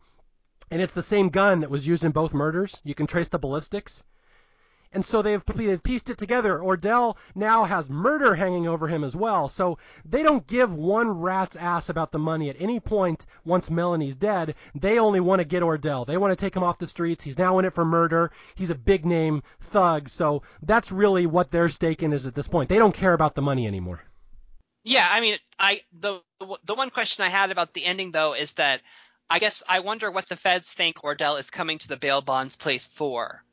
and 0.70 0.80
it's 0.80 0.94
the 0.94 1.02
same 1.02 1.28
gun 1.28 1.60
that 1.60 1.70
was 1.70 1.86
used 1.86 2.02
in 2.02 2.12
both 2.12 2.32
murders. 2.32 2.80
You 2.82 2.94
can 2.94 3.06
trace 3.06 3.28
the 3.28 3.38
ballistics. 3.38 4.02
And 4.92 5.04
so 5.04 5.22
they've, 5.22 5.42
they've 5.54 5.82
pieced 5.82 6.10
it 6.10 6.18
together. 6.18 6.58
Ordell 6.58 7.16
now 7.34 7.64
has 7.64 7.88
murder 7.88 8.34
hanging 8.34 8.66
over 8.66 8.88
him 8.88 9.04
as 9.04 9.16
well. 9.16 9.48
So 9.48 9.78
they 10.04 10.22
don't 10.22 10.46
give 10.46 10.72
one 10.72 11.08
rat's 11.10 11.56
ass 11.56 11.88
about 11.88 12.12
the 12.12 12.18
money 12.18 12.50
at 12.50 12.56
any 12.58 12.78
point 12.78 13.24
once 13.44 13.70
Melanie's 13.70 14.14
dead. 14.14 14.54
They 14.74 14.98
only 14.98 15.20
want 15.20 15.40
to 15.40 15.44
get 15.44 15.62
Ordell. 15.62 16.06
They 16.06 16.18
want 16.18 16.32
to 16.32 16.36
take 16.36 16.54
him 16.54 16.62
off 16.62 16.78
the 16.78 16.86
streets. 16.86 17.24
He's 17.24 17.38
now 17.38 17.58
in 17.58 17.64
it 17.64 17.74
for 17.74 17.84
murder. 17.84 18.30
He's 18.54 18.70
a 18.70 18.74
big 18.74 19.06
name 19.06 19.42
thug. 19.60 20.08
So 20.08 20.42
that's 20.62 20.92
really 20.92 21.26
what 21.26 21.50
their 21.50 21.68
stake 21.68 22.02
in 22.02 22.12
is 22.12 22.26
at 22.26 22.34
this 22.34 22.48
point. 22.48 22.68
They 22.68 22.78
don't 22.78 22.94
care 22.94 23.14
about 23.14 23.34
the 23.34 23.42
money 23.42 23.66
anymore. 23.66 24.02
Yeah, 24.84 25.08
I 25.08 25.20
mean, 25.20 25.38
I 25.58 25.82
the 25.92 26.20
the 26.64 26.74
one 26.74 26.90
question 26.90 27.24
I 27.24 27.28
had 27.28 27.50
about 27.50 27.72
the 27.72 27.84
ending 27.84 28.10
though 28.10 28.34
is 28.34 28.52
that 28.54 28.80
I 29.30 29.38
guess 29.38 29.62
I 29.68 29.80
wonder 29.80 30.10
what 30.10 30.28
the 30.28 30.36
feds 30.36 30.70
think 30.70 30.96
Ordell 30.96 31.38
is 31.38 31.50
coming 31.50 31.78
to 31.78 31.88
the 31.88 31.96
bail 31.96 32.20
bonds 32.20 32.56
place 32.56 32.86
for. 32.86 33.44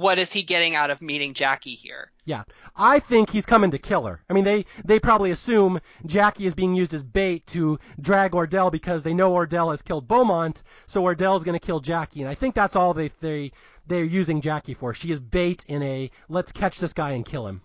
What 0.00 0.18
is 0.18 0.32
he 0.32 0.42
getting 0.42 0.74
out 0.74 0.90
of 0.90 1.02
meeting 1.02 1.34
Jackie 1.34 1.74
here? 1.74 2.10
Yeah, 2.24 2.44
I 2.74 3.00
think 3.00 3.28
he's 3.28 3.44
coming 3.44 3.70
to 3.72 3.78
kill 3.78 4.06
her. 4.06 4.22
I 4.30 4.32
mean, 4.32 4.44
they 4.44 4.64
they 4.82 4.98
probably 4.98 5.30
assume 5.30 5.78
Jackie 6.06 6.46
is 6.46 6.54
being 6.54 6.74
used 6.74 6.94
as 6.94 7.02
bait 7.02 7.46
to 7.48 7.78
drag 8.00 8.32
Ordell 8.32 8.72
because 8.72 9.02
they 9.02 9.12
know 9.12 9.30
Ordell 9.32 9.72
has 9.72 9.82
killed 9.82 10.08
Beaumont, 10.08 10.62
so 10.86 11.02
Ordell's 11.02 11.44
going 11.44 11.58
to 11.58 11.66
kill 11.66 11.80
Jackie, 11.80 12.22
and 12.22 12.30
I 12.30 12.34
think 12.34 12.54
that's 12.54 12.76
all 12.76 12.94
they 12.94 13.10
they 13.20 13.52
they're 13.86 14.02
using 14.02 14.40
Jackie 14.40 14.72
for. 14.72 14.94
She 14.94 15.12
is 15.12 15.20
bait 15.20 15.66
in 15.68 15.82
a 15.82 16.10
let's 16.30 16.50
catch 16.50 16.78
this 16.80 16.94
guy 16.94 17.10
and 17.10 17.26
kill 17.26 17.46
him. 17.46 17.60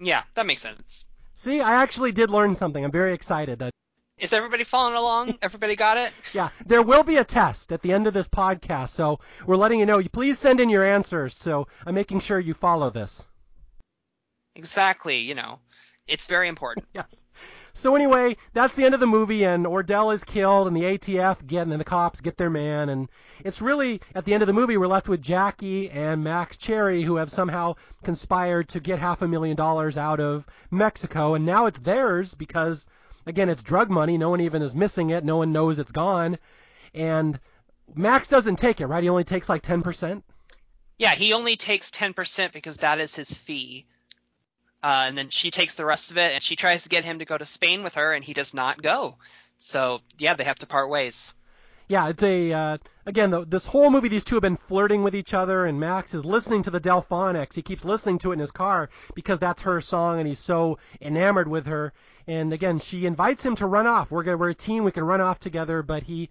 Yeah, 0.00 0.22
that 0.32 0.46
makes 0.46 0.62
sense. 0.62 1.04
See, 1.34 1.60
I 1.60 1.82
actually 1.82 2.12
did 2.12 2.30
learn 2.30 2.54
something. 2.54 2.82
I'm 2.82 2.90
very 2.90 3.12
excited. 3.12 3.62
Is 4.18 4.32
everybody 4.32 4.62
following 4.64 4.96
along? 4.96 5.38
Everybody 5.42 5.74
got 5.74 5.96
it? 5.96 6.12
yeah, 6.32 6.50
there 6.64 6.82
will 6.82 7.02
be 7.02 7.16
a 7.16 7.24
test 7.24 7.72
at 7.72 7.82
the 7.82 7.92
end 7.92 8.06
of 8.06 8.14
this 8.14 8.28
podcast, 8.28 8.90
so 8.90 9.18
we're 9.44 9.56
letting 9.56 9.80
you 9.80 9.86
know. 9.86 9.98
You 9.98 10.08
please 10.08 10.38
send 10.38 10.60
in 10.60 10.70
your 10.70 10.84
answers. 10.84 11.34
So 11.34 11.66
I'm 11.84 11.94
making 11.94 12.20
sure 12.20 12.38
you 12.38 12.54
follow 12.54 12.90
this. 12.90 13.26
Exactly, 14.54 15.18
you 15.18 15.34
know. 15.34 15.58
It's 16.06 16.26
very 16.26 16.48
important. 16.48 16.86
Yes. 16.94 17.24
So 17.76 17.96
anyway, 17.96 18.36
that's 18.52 18.76
the 18.76 18.84
end 18.84 18.94
of 18.94 19.00
the 19.00 19.06
movie, 19.08 19.44
and 19.44 19.66
Ordell 19.66 20.14
is 20.14 20.22
killed, 20.22 20.68
and 20.68 20.76
the 20.76 20.84
ATF 20.84 21.44
get, 21.44 21.66
and 21.66 21.72
the 21.72 21.84
cops 21.84 22.20
get 22.20 22.36
their 22.36 22.50
man, 22.50 22.88
and 22.88 23.08
it's 23.44 23.60
really 23.60 24.00
at 24.14 24.24
the 24.24 24.32
end 24.32 24.44
of 24.44 24.46
the 24.46 24.52
movie 24.52 24.76
we're 24.76 24.86
left 24.86 25.08
with 25.08 25.20
Jackie 25.20 25.90
and 25.90 26.22
Max 26.22 26.56
Cherry, 26.56 27.02
who 27.02 27.16
have 27.16 27.32
somehow 27.32 27.74
conspired 28.04 28.68
to 28.68 28.78
get 28.78 29.00
half 29.00 29.22
a 29.22 29.28
million 29.28 29.56
dollars 29.56 29.96
out 29.96 30.20
of 30.20 30.46
Mexico, 30.70 31.34
and 31.34 31.44
now 31.44 31.66
it's 31.66 31.80
theirs 31.80 32.32
because, 32.34 32.86
again, 33.26 33.48
it's 33.48 33.62
drug 33.62 33.90
money. 33.90 34.18
No 34.18 34.30
one 34.30 34.40
even 34.40 34.62
is 34.62 34.74
missing 34.74 35.10
it. 35.10 35.24
No 35.24 35.36
one 35.38 35.52
knows 35.52 35.78
it's 35.78 35.92
gone, 35.92 36.38
and 36.94 37.38
Max 37.94 38.28
doesn't 38.28 38.56
take 38.56 38.80
it, 38.80 38.86
right? 38.86 39.02
He 39.02 39.08
only 39.08 39.24
takes 39.24 39.48
like 39.48 39.62
ten 39.62 39.82
percent. 39.82 40.24
Yeah, 40.98 41.14
he 41.14 41.32
only 41.32 41.56
takes 41.56 41.90
10% 41.90 42.52
because 42.52 42.78
that 42.78 43.00
is 43.00 43.14
his 43.14 43.32
fee. 43.32 43.86
Uh, 44.82 45.04
and 45.06 45.18
then 45.18 45.30
she 45.30 45.50
takes 45.50 45.74
the 45.74 45.84
rest 45.84 46.10
of 46.10 46.18
it, 46.18 46.34
and 46.34 46.42
she 46.42 46.56
tries 46.56 46.82
to 46.82 46.88
get 46.88 47.04
him 47.04 47.18
to 47.18 47.24
go 47.24 47.36
to 47.36 47.44
Spain 47.44 47.82
with 47.82 47.94
her, 47.94 48.12
and 48.12 48.22
he 48.22 48.34
does 48.34 48.54
not 48.54 48.82
go. 48.82 49.16
So, 49.58 50.00
yeah, 50.18 50.34
they 50.34 50.44
have 50.44 50.58
to 50.58 50.66
part 50.66 50.90
ways. 50.90 51.32
Yeah, 51.86 52.08
it's 52.08 52.22
a 52.22 52.52
uh, 52.52 52.78
again 53.04 53.30
the, 53.30 53.44
this 53.44 53.66
whole 53.66 53.90
movie. 53.90 54.08
These 54.08 54.24
two 54.24 54.36
have 54.36 54.42
been 54.42 54.56
flirting 54.56 55.02
with 55.02 55.14
each 55.14 55.34
other, 55.34 55.66
and 55.66 55.78
Max 55.78 56.14
is 56.14 56.24
listening 56.24 56.62
to 56.62 56.70
the 56.70 56.80
Delfonics. 56.80 57.54
He 57.54 57.62
keeps 57.62 57.84
listening 57.84 58.18
to 58.20 58.30
it 58.30 58.34
in 58.34 58.38
his 58.38 58.50
car 58.50 58.88
because 59.14 59.38
that's 59.38 59.62
her 59.62 59.80
song, 59.82 60.18
and 60.18 60.26
he's 60.26 60.38
so 60.38 60.78
enamored 61.02 61.48
with 61.48 61.66
her. 61.66 61.92
And 62.26 62.54
again, 62.54 62.78
she 62.78 63.04
invites 63.04 63.44
him 63.44 63.54
to 63.56 63.66
run 63.66 63.86
off. 63.86 64.10
We're 64.10 64.22
gonna, 64.22 64.38
we're 64.38 64.50
a 64.50 64.54
team. 64.54 64.82
We 64.82 64.92
can 64.92 65.04
run 65.04 65.20
off 65.20 65.40
together. 65.40 65.82
But 65.82 66.04
he, 66.04 66.30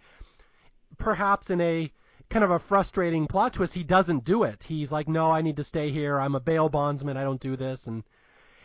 perhaps 0.97 1.51
in 1.51 1.61
a 1.61 1.91
kind 2.29 2.43
of 2.43 2.49
a 2.49 2.57
frustrating 2.57 3.27
plot 3.27 3.53
twist, 3.53 3.75
he 3.75 3.83
doesn't 3.83 4.23
do 4.23 4.41
it. 4.43 4.63
He's 4.63 4.91
like, 4.91 5.07
no, 5.07 5.29
I 5.29 5.43
need 5.43 5.57
to 5.57 5.63
stay 5.63 5.91
here. 5.91 6.19
I'm 6.19 6.33
a 6.33 6.39
bail 6.39 6.67
bondsman. 6.67 7.15
I 7.15 7.23
don't 7.23 7.39
do 7.39 7.55
this. 7.55 7.85
And 7.85 8.03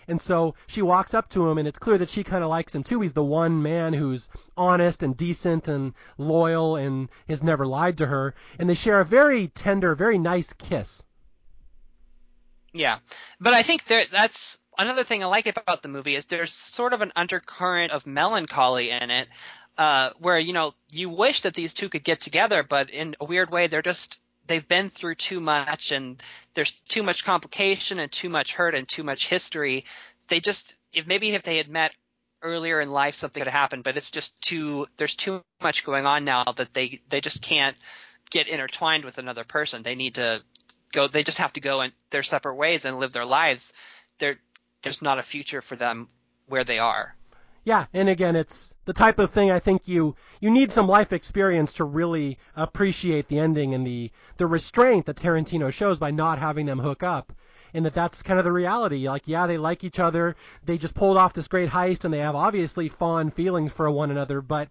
and 0.09 0.21
so 0.21 0.55
she 0.67 0.83
walks 0.83 1.15
up 1.15 1.29
to 1.31 1.49
him, 1.49 1.59
and 1.59 1.69
it's 1.69 1.79
clear 1.79 1.99
that 1.99 2.09
she 2.09 2.25
kind 2.25 2.43
of 2.43 2.51
likes 2.51 2.75
him 2.75 2.83
too. 2.83 3.01
He's 3.01 3.13
the 3.13 3.23
one 3.23 3.63
man 3.63 3.93
who's 3.93 4.29
honest 4.57 5.03
and 5.03 5.17
decent 5.17 5.69
and 5.69 5.95
loyal 6.17 6.77
and 6.77 7.11
has 7.29 7.43
never 7.43 7.67
lied 7.67 7.99
to 7.99 8.07
her. 8.07 8.35
And 8.59 8.69
they 8.69 8.75
share 8.75 9.01
a 9.01 9.05
very 9.05 9.49
tender, 9.49 9.95
very 9.95 10.19
nice 10.19 10.53
kiss. 10.55 11.03
Yeah, 12.73 12.99
but 13.41 13.55
I 13.55 13.63
think 13.63 13.85
there, 13.85 14.05
that's 14.11 14.59
another 14.79 15.05
thing 15.05 15.23
I 15.23 15.27
like 15.27 15.47
about 15.47 15.83
the 15.83 15.89
movie 15.89 16.17
is 16.17 16.27
there's 16.27 16.53
sort 16.53 16.93
of 16.93 17.03
an 17.03 17.13
undercurrent 17.17 17.93
of 17.93 18.07
melancholy 18.07 18.91
in 18.91 19.11
it, 19.11 19.29
uh, 19.77 20.11
where 20.19 20.39
you 20.39 20.53
know 20.53 20.75
you 20.91 21.09
wish 21.09 21.43
that 21.43 21.55
these 21.55 21.75
two 21.75 21.89
could 21.89 22.05
get 22.05 22.21
together, 22.21 22.63
but 22.63 22.91
in 22.91 23.15
a 23.21 23.25
weird 23.25 23.51
way 23.51 23.67
they're 23.67 23.83
just 23.83 24.19
they've 24.49 24.66
been 24.66 24.88
through 24.88 25.14
too 25.14 25.40
much 25.40 25.92
and 25.92 26.20
there's 26.55 26.72
too 26.88 27.03
much 27.03 27.24
complication 27.24 27.99
and 27.99 28.11
too 28.11 28.28
much 28.28 28.55
hurt 28.55 28.74
and 28.74 28.88
too 28.88 29.05
much 29.05 29.28
history. 29.28 29.84
They 30.28 30.40
just 30.40 30.74
if 30.92 31.07
maybe 31.07 31.30
if 31.30 31.42
they 31.42 31.59
had 31.59 31.68
met 31.68 31.94
earlier 32.42 32.80
in 32.80 32.90
life 32.90 33.14
something 33.14 33.42
could 33.42 33.53
happen, 33.53 33.82
but 33.82 33.96
it's 33.96 34.11
just 34.11 34.40
too 34.42 34.88
there's 34.96 35.14
too 35.14 35.42
much 35.61 35.84
going 35.84 36.07
on 36.07 36.24
now 36.24 36.44
that 36.44 36.74
they 36.74 37.01
they 37.09 37.20
just 37.20 37.42
can't 37.42 37.76
get 38.30 38.49
intertwined 38.49 39.05
with 39.05 39.18
another 39.18 39.44
person. 39.44 39.82
They 39.82 39.94
need 39.94 40.16
to 40.16 40.42
go. 40.92 41.09
They 41.09 41.22
just 41.22 41.38
have 41.38 41.53
to 41.55 41.61
go 41.61 41.82
in 41.82 41.92
their 42.11 42.22
separate 42.22 42.57
ways 42.57 42.84
and 42.84 42.99
live 42.99 43.12
their 43.12 43.24
lives. 43.24 43.72
There 44.18 44.38
there's 44.82 45.03
not 45.03 45.18
a 45.18 45.22
future 45.22 45.61
for 45.61 45.76
them 45.76 46.09
where 46.46 46.64
they 46.64 46.78
are. 46.78 47.14
Yeah, 47.65 47.87
and 47.93 48.09
again, 48.09 48.37
it's 48.37 48.75
the 48.87 48.93
type 48.93 49.19
of 49.19 49.31
thing 49.31 49.51
I 49.51 49.59
think 49.59 49.87
you 49.87 50.17
you 50.41 50.51
need 50.51 50.73
some 50.73 50.89
life 50.89 51.13
experience 51.13 51.73
to 51.75 51.85
really 51.85 52.39
appreciate 52.57 53.29
the 53.29 53.39
ending 53.39 53.75
and 53.75 53.87
the 53.87 54.11
the 54.37 54.47
restraint 54.47 55.07
that 55.07 55.17
Tarantino 55.17 55.73
shows 55.73 55.99
by 55.99 56.11
not 56.11 56.39
having 56.39 56.67
them 56.67 56.79
hook 56.79 57.03
up. 57.03 57.33
And 57.75 57.85
that 57.85 57.93
that's 57.93 58.23
kind 58.23 58.39
of 58.39 58.47
the 58.47 58.53
reality. 58.53 59.07
Like, 59.07 59.25
yeah, 59.27 59.47
they 59.47 59.59
like 59.59 59.85
each 59.85 59.99
other. 59.99 60.37
They 60.65 60.79
just 60.79 60.95
pulled 60.95 61.19
off 61.19 61.35
this 61.35 61.49
great 61.49 61.69
heist 61.69 62.05
and 62.05 62.15
they 62.15 62.19
have 62.21 62.35
obviously 62.35 62.89
fond 62.89 63.35
feelings 63.35 63.73
for 63.75 63.91
one 63.91 64.11
another, 64.11 64.41
but 64.41 64.71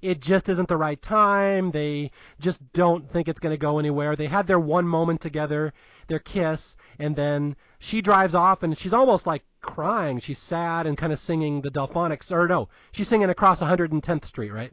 it 0.00 0.20
just 0.20 0.48
isn't 0.48 0.68
the 0.68 0.76
right 0.78 1.00
time. 1.00 1.72
They 1.72 2.10
just 2.40 2.72
don't 2.72 3.08
think 3.10 3.28
it's 3.28 3.40
going 3.40 3.52
to 3.52 3.58
go 3.58 3.78
anywhere. 3.78 4.16
They 4.16 4.28
had 4.28 4.46
their 4.46 4.58
one 4.58 4.88
moment 4.88 5.20
together, 5.20 5.74
their 6.06 6.20
kiss, 6.20 6.74
and 6.98 7.16
then 7.16 7.54
she 7.78 8.00
drives 8.00 8.34
off 8.34 8.62
and 8.62 8.78
she's 8.78 8.94
almost 8.94 9.26
like 9.26 9.44
crying. 9.60 10.20
She's 10.20 10.38
sad 10.38 10.86
and 10.86 10.96
kind 10.96 11.12
of 11.12 11.18
singing 11.18 11.60
the 11.60 11.70
Delfonics, 11.70 12.32
or 12.32 12.48
no, 12.48 12.68
she's 12.92 13.08
singing 13.08 13.30
across 13.30 13.60
110th 13.60 14.24
Street, 14.24 14.52
right? 14.52 14.72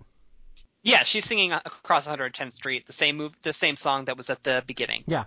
Yeah, 0.84 1.04
she's 1.04 1.26
singing 1.26 1.52
across 1.52 2.08
110th 2.08 2.54
Street, 2.54 2.86
the 2.86 2.94
same 2.94 3.18
move, 3.18 3.34
the 3.42 3.54
same 3.54 3.76
song 3.76 4.06
that 4.06 4.18
was 4.18 4.30
at 4.30 4.44
the 4.44 4.64
beginning. 4.68 5.04
Yeah, 5.08 5.26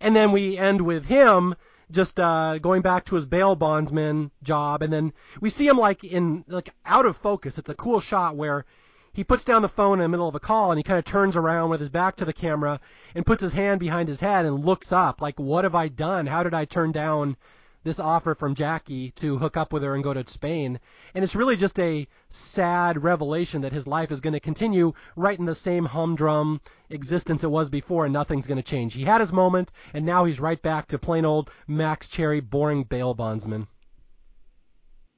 and 0.00 0.14
then 0.14 0.32
we 0.32 0.56
end 0.56 0.80
with 0.80 1.06
him 1.06 1.56
just 1.90 2.20
uh, 2.20 2.58
going 2.58 2.82
back 2.82 3.04
to 3.06 3.16
his 3.16 3.26
bail 3.26 3.56
bondsman 3.56 4.30
job, 4.42 4.82
and 4.82 4.92
then 4.92 5.12
we 5.40 5.50
see 5.50 5.66
him 5.66 5.76
like 5.76 6.04
in 6.04 6.44
like 6.46 6.72
out 6.86 7.06
of 7.06 7.16
focus. 7.16 7.58
It's 7.58 7.68
a 7.68 7.74
cool 7.74 8.00
shot 8.00 8.36
where 8.36 8.64
he 9.12 9.24
puts 9.24 9.44
down 9.44 9.62
the 9.62 9.68
phone 9.68 9.98
in 9.98 10.04
the 10.04 10.08
middle 10.08 10.28
of 10.28 10.34
a 10.34 10.40
call 10.40 10.70
and 10.70 10.78
he 10.78 10.84
kind 10.84 10.98
of 10.98 11.04
turns 11.04 11.36
around 11.36 11.70
with 11.70 11.80
his 11.80 11.88
back 11.88 12.16
to 12.16 12.24
the 12.24 12.32
camera 12.32 12.78
and 13.14 13.26
puts 13.26 13.42
his 13.42 13.52
hand 13.52 13.80
behind 13.80 14.08
his 14.08 14.20
head 14.20 14.46
and 14.46 14.64
looks 14.64 14.92
up 14.92 15.20
like, 15.20 15.38
what 15.38 15.64
have 15.64 15.74
I 15.74 15.88
done? 15.88 16.26
How 16.26 16.42
did 16.44 16.54
I 16.54 16.64
turn 16.64 16.92
down 16.92 17.36
this 17.82 17.98
offer 17.98 18.34
from 18.34 18.54
Jackie 18.54 19.10
to 19.12 19.38
hook 19.38 19.56
up 19.56 19.72
with 19.72 19.82
her 19.82 19.94
and 19.94 20.04
go 20.04 20.12
to 20.12 20.28
Spain. 20.28 20.80
And 21.14 21.24
it's 21.24 21.34
really 21.34 21.56
just 21.56 21.78
a 21.78 22.06
sad 22.28 23.02
revelation 23.02 23.62
that 23.62 23.72
his 23.72 23.86
life 23.86 24.10
is 24.10 24.20
going 24.20 24.34
to 24.34 24.40
continue 24.40 24.92
right 25.16 25.38
in 25.38 25.46
the 25.46 25.54
same 25.54 25.86
humdrum 25.86 26.60
existence 26.90 27.42
it 27.42 27.50
was 27.50 27.70
before 27.70 28.04
and 28.04 28.12
nothing's 28.12 28.46
going 28.46 28.56
to 28.56 28.62
change. 28.62 28.94
He 28.94 29.04
had 29.04 29.20
his 29.20 29.32
moment 29.32 29.72
and 29.94 30.04
now 30.04 30.24
he's 30.24 30.40
right 30.40 30.60
back 30.60 30.88
to 30.88 30.98
plain 30.98 31.24
old 31.24 31.50
Max 31.66 32.08
Cherry 32.08 32.40
boring 32.40 32.84
bail 32.84 33.14
bondsman. 33.14 33.66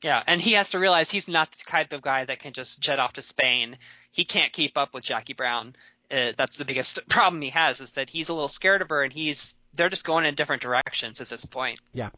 Yeah, 0.05 0.23
and 0.27 0.41
he 0.41 0.53
has 0.53 0.71
to 0.71 0.79
realize 0.79 1.11
he's 1.11 1.29
not 1.29 1.53
the 1.53 1.65
type 1.65 1.93
of 1.93 2.03
guy 2.03 2.25
that 2.25 2.41
can 2.41 2.53
just 2.53 2.81
jet 2.81 2.99
off 2.99 3.13
to 3.15 3.23
Spain. 3.23 3.79
He 4.11 4.25
can't 4.25 4.53
keep 4.53 4.77
up 4.77 4.95
with 4.95 5.05
Jackie 5.05 5.33
Brown. 5.33 5.77
Uh, 6.11 6.33
that's 6.37 6.57
the 6.57 6.65
biggest 6.65 7.09
problem 7.09 7.41
he 7.41 7.51
has 7.51 7.81
is 7.81 7.93
that 7.93 8.11
he's 8.11 8.29
a 8.29 8.35
little 8.35 8.49
scared 8.49 8.83
of 8.83 8.91
her 8.91 9.03
and 9.03 9.13
he's 9.13 9.55
they're 9.75 9.89
just 9.89 10.05
going 10.05 10.27
in 10.27 10.35
different 10.35 10.61
directions 10.61 11.21
at 11.21 11.29
this 11.29 11.45
point. 11.45 11.81
Yeah. 11.95 12.11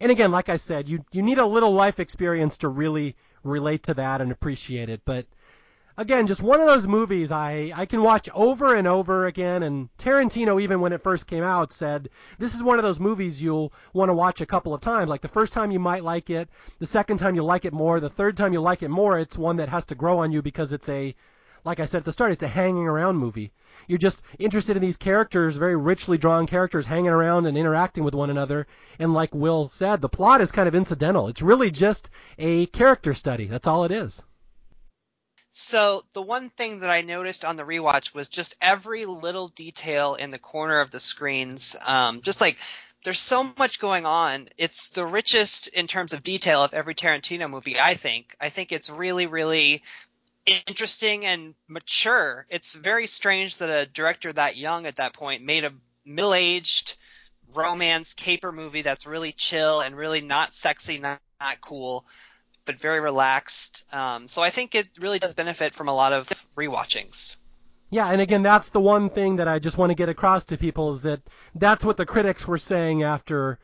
And 0.00 0.10
again, 0.10 0.32
like 0.32 0.48
I 0.48 0.56
said, 0.56 0.88
you 0.88 1.04
you 1.12 1.22
need 1.22 1.38
a 1.38 1.46
little 1.46 1.72
life 1.72 2.00
experience 2.00 2.56
to 2.58 2.68
really 2.68 3.16
relate 3.44 3.82
to 3.84 3.94
that 3.94 4.20
and 4.20 4.32
appreciate 4.32 4.88
it. 4.88 5.02
But 5.04 5.26
again, 5.98 6.26
just 6.26 6.40
one 6.40 6.58
of 6.58 6.66
those 6.66 6.86
movies 6.86 7.30
I 7.30 7.70
I 7.74 7.84
can 7.84 8.02
watch 8.02 8.26
over 8.34 8.74
and 8.74 8.88
over 8.88 9.26
again. 9.26 9.62
And 9.62 9.90
Tarantino, 9.98 10.60
even 10.60 10.80
when 10.80 10.94
it 10.94 11.02
first 11.02 11.26
came 11.26 11.44
out, 11.44 11.70
said 11.70 12.08
this 12.38 12.54
is 12.54 12.62
one 12.62 12.78
of 12.78 12.82
those 12.82 12.98
movies 12.98 13.42
you'll 13.42 13.74
want 13.92 14.08
to 14.08 14.14
watch 14.14 14.40
a 14.40 14.46
couple 14.46 14.72
of 14.72 14.80
times. 14.80 15.10
Like 15.10 15.20
the 15.20 15.28
first 15.28 15.52
time 15.52 15.70
you 15.70 15.78
might 15.78 16.02
like 16.02 16.30
it, 16.30 16.48
the 16.78 16.86
second 16.86 17.18
time 17.18 17.34
you 17.34 17.44
like 17.44 17.66
it 17.66 17.74
more, 17.74 18.00
the 18.00 18.08
third 18.08 18.38
time 18.38 18.54
you 18.54 18.60
like 18.60 18.82
it 18.82 18.88
more. 18.88 19.18
It's 19.18 19.36
one 19.36 19.56
that 19.56 19.68
has 19.68 19.84
to 19.86 19.94
grow 19.94 20.18
on 20.18 20.32
you 20.32 20.40
because 20.40 20.72
it's 20.72 20.88
a 20.88 21.14
like 21.62 21.78
I 21.78 21.84
said 21.84 21.98
at 21.98 22.04
the 22.06 22.12
start, 22.12 22.32
it's 22.32 22.42
a 22.42 22.48
hanging 22.48 22.88
around 22.88 23.18
movie. 23.18 23.52
You're 23.90 23.98
just 23.98 24.22
interested 24.38 24.76
in 24.76 24.82
these 24.82 24.96
characters, 24.96 25.56
very 25.56 25.74
richly 25.74 26.16
drawn 26.16 26.46
characters, 26.46 26.86
hanging 26.86 27.10
around 27.10 27.46
and 27.46 27.58
interacting 27.58 28.04
with 28.04 28.14
one 28.14 28.30
another. 28.30 28.68
And 29.00 29.12
like 29.12 29.34
Will 29.34 29.66
said, 29.68 30.00
the 30.00 30.08
plot 30.08 30.40
is 30.40 30.52
kind 30.52 30.68
of 30.68 30.76
incidental. 30.76 31.26
It's 31.26 31.42
really 31.42 31.72
just 31.72 32.08
a 32.38 32.66
character 32.66 33.14
study. 33.14 33.46
That's 33.46 33.66
all 33.66 33.82
it 33.82 33.90
is. 33.90 34.22
So 35.50 36.04
the 36.12 36.22
one 36.22 36.50
thing 36.50 36.78
that 36.80 36.90
I 36.90 37.00
noticed 37.00 37.44
on 37.44 37.56
the 37.56 37.64
rewatch 37.64 38.14
was 38.14 38.28
just 38.28 38.54
every 38.60 39.06
little 39.06 39.48
detail 39.48 40.14
in 40.14 40.30
the 40.30 40.38
corner 40.38 40.78
of 40.78 40.92
the 40.92 41.00
screens. 41.00 41.74
Um, 41.84 42.20
just 42.20 42.40
like 42.40 42.58
there's 43.02 43.18
so 43.18 43.50
much 43.58 43.80
going 43.80 44.06
on. 44.06 44.50
It's 44.56 44.90
the 44.90 45.04
richest 45.04 45.66
in 45.66 45.88
terms 45.88 46.12
of 46.12 46.22
detail 46.22 46.62
of 46.62 46.74
every 46.74 46.94
Tarantino 46.94 47.50
movie. 47.50 47.80
I 47.80 47.94
think. 47.94 48.36
I 48.40 48.50
think 48.50 48.70
it's 48.70 48.88
really, 48.88 49.26
really 49.26 49.82
interesting 50.66 51.24
and 51.24 51.54
mature. 51.68 52.46
It's 52.48 52.74
very 52.74 53.06
strange 53.06 53.58
that 53.58 53.68
a 53.68 53.86
director 53.86 54.32
that 54.32 54.56
young 54.56 54.86
at 54.86 54.96
that 54.96 55.14
point 55.14 55.44
made 55.44 55.64
a 55.64 55.72
middle-aged 56.04 56.96
romance 57.54 58.14
caper 58.14 58.52
movie 58.52 58.82
that's 58.82 59.06
really 59.06 59.32
chill 59.32 59.80
and 59.80 59.96
really 59.96 60.20
not 60.20 60.54
sexy, 60.54 60.98
not, 60.98 61.20
not 61.40 61.60
cool, 61.60 62.04
but 62.64 62.78
very 62.78 63.00
relaxed. 63.00 63.84
Um, 63.92 64.28
so 64.28 64.42
I 64.42 64.50
think 64.50 64.74
it 64.74 64.88
really 65.00 65.18
does 65.18 65.34
benefit 65.34 65.74
from 65.74 65.88
a 65.88 65.94
lot 65.94 66.12
of 66.12 66.28
rewatchings. 66.56 67.36
Yeah, 67.90 68.08
and 68.08 68.20
again, 68.20 68.42
that's 68.42 68.70
the 68.70 68.80
one 68.80 69.10
thing 69.10 69.36
that 69.36 69.48
I 69.48 69.58
just 69.58 69.76
want 69.76 69.90
to 69.90 69.96
get 69.96 70.08
across 70.08 70.44
to 70.46 70.56
people 70.56 70.94
is 70.94 71.02
that 71.02 71.20
that's 71.56 71.84
what 71.84 71.96
the 71.96 72.06
critics 72.06 72.46
were 72.46 72.58
saying 72.58 73.02
after, 73.02 73.58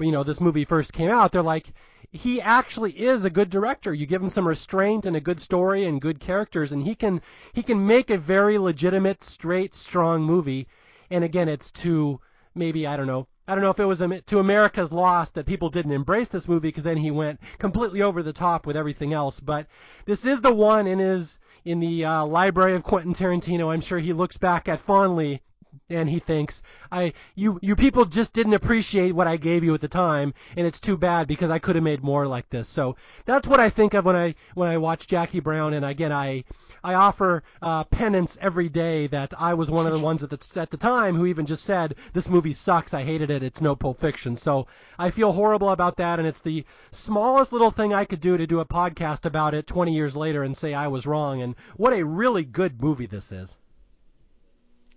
you 0.00 0.10
know, 0.10 0.24
this 0.24 0.40
movie 0.40 0.64
first 0.64 0.92
came 0.92 1.10
out. 1.10 1.30
They're 1.30 1.42
like, 1.42 1.72
he 2.12 2.40
actually 2.40 2.92
is 2.92 3.24
a 3.24 3.30
good 3.30 3.50
director. 3.50 3.92
You 3.92 4.06
give 4.06 4.22
him 4.22 4.30
some 4.30 4.48
restraint 4.48 5.04
and 5.04 5.14
a 5.14 5.20
good 5.20 5.38
story 5.40 5.84
and 5.84 6.00
good 6.00 6.20
characters, 6.20 6.72
and 6.72 6.82
he 6.82 6.94
can 6.94 7.20
he 7.52 7.62
can 7.62 7.86
make 7.86 8.08
a 8.08 8.16
very 8.16 8.56
legitimate, 8.56 9.22
straight, 9.22 9.74
strong 9.74 10.22
movie. 10.22 10.66
And 11.10 11.22
again, 11.22 11.48
it's 11.48 11.70
to 11.72 12.20
maybe 12.54 12.86
I 12.86 12.96
don't 12.96 13.06
know. 13.06 13.28
I 13.46 13.54
don't 13.54 13.62
know 13.62 13.70
if 13.70 13.80
it 13.80 13.84
was 13.84 13.98
to 14.26 14.38
America's 14.38 14.92
loss 14.92 15.30
that 15.30 15.46
people 15.46 15.70
didn't 15.70 15.92
embrace 15.92 16.28
this 16.28 16.48
movie 16.48 16.68
because 16.68 16.84
then 16.84 16.98
he 16.98 17.10
went 17.10 17.40
completely 17.58 18.02
over 18.02 18.22
the 18.22 18.32
top 18.32 18.66
with 18.66 18.76
everything 18.76 19.12
else. 19.12 19.40
But 19.40 19.66
this 20.04 20.24
is 20.24 20.40
the 20.40 20.54
one 20.54 20.86
in 20.86 20.98
his 20.98 21.38
in 21.64 21.80
the 21.80 22.04
uh, 22.04 22.24
library 22.24 22.74
of 22.74 22.84
Quentin 22.84 23.12
Tarantino. 23.12 23.72
I'm 23.72 23.80
sure 23.82 23.98
he 23.98 24.12
looks 24.12 24.38
back 24.38 24.68
at 24.68 24.80
fondly 24.80 25.42
and 25.90 26.10
he 26.10 26.18
thinks 26.18 26.62
I 26.92 27.14
you 27.34 27.58
you 27.62 27.74
people 27.74 28.04
just 28.04 28.34
didn't 28.34 28.52
appreciate 28.52 29.12
what 29.12 29.26
I 29.26 29.38
gave 29.38 29.64
you 29.64 29.72
at 29.72 29.80
the 29.80 29.88
time 29.88 30.34
and 30.54 30.66
it's 30.66 30.80
too 30.80 30.98
bad 30.98 31.26
because 31.26 31.50
I 31.50 31.58
could 31.58 31.76
have 31.76 31.84
made 31.84 32.02
more 32.02 32.26
like 32.26 32.50
this. 32.50 32.68
So 32.68 32.96
that's 33.24 33.48
what 33.48 33.58
I 33.58 33.70
think 33.70 33.94
of 33.94 34.04
when 34.04 34.14
I 34.14 34.34
when 34.54 34.68
I 34.68 34.76
watch 34.76 35.06
Jackie 35.06 35.40
Brown 35.40 35.72
and 35.72 35.86
again 35.86 36.12
I 36.12 36.44
I 36.84 36.92
offer 36.92 37.42
uh, 37.62 37.84
penance 37.84 38.36
every 38.40 38.68
day 38.68 39.06
that 39.06 39.32
I 39.38 39.54
was 39.54 39.70
one 39.70 39.86
of 39.86 39.92
the 39.92 39.98
ones 39.98 40.22
at 40.22 40.28
the 40.28 40.60
at 40.60 40.70
the 40.70 40.76
time 40.76 41.16
who 41.16 41.24
even 41.24 41.46
just 41.46 41.64
said 41.64 41.94
this 42.12 42.28
movie 42.28 42.52
sucks. 42.52 42.92
I 42.92 43.02
hated 43.02 43.30
it. 43.30 43.42
It's 43.42 43.62
no 43.62 43.74
Pulp 43.74 43.98
Fiction. 43.98 44.36
So 44.36 44.66
I 44.98 45.08
feel 45.10 45.32
horrible 45.32 45.70
about 45.70 45.96
that 45.96 46.18
and 46.18 46.28
it's 46.28 46.42
the 46.42 46.66
smallest 46.90 47.50
little 47.50 47.70
thing 47.70 47.94
I 47.94 48.04
could 48.04 48.20
do 48.20 48.36
to 48.36 48.46
do 48.46 48.60
a 48.60 48.66
podcast 48.66 49.24
about 49.24 49.54
it 49.54 49.66
20 49.66 49.92
years 49.94 50.14
later 50.14 50.42
and 50.42 50.54
say 50.54 50.74
I 50.74 50.88
was 50.88 51.06
wrong 51.06 51.40
and 51.40 51.56
what 51.78 51.94
a 51.94 52.04
really 52.04 52.44
good 52.44 52.82
movie 52.82 53.06
this 53.06 53.32
is. 53.32 53.56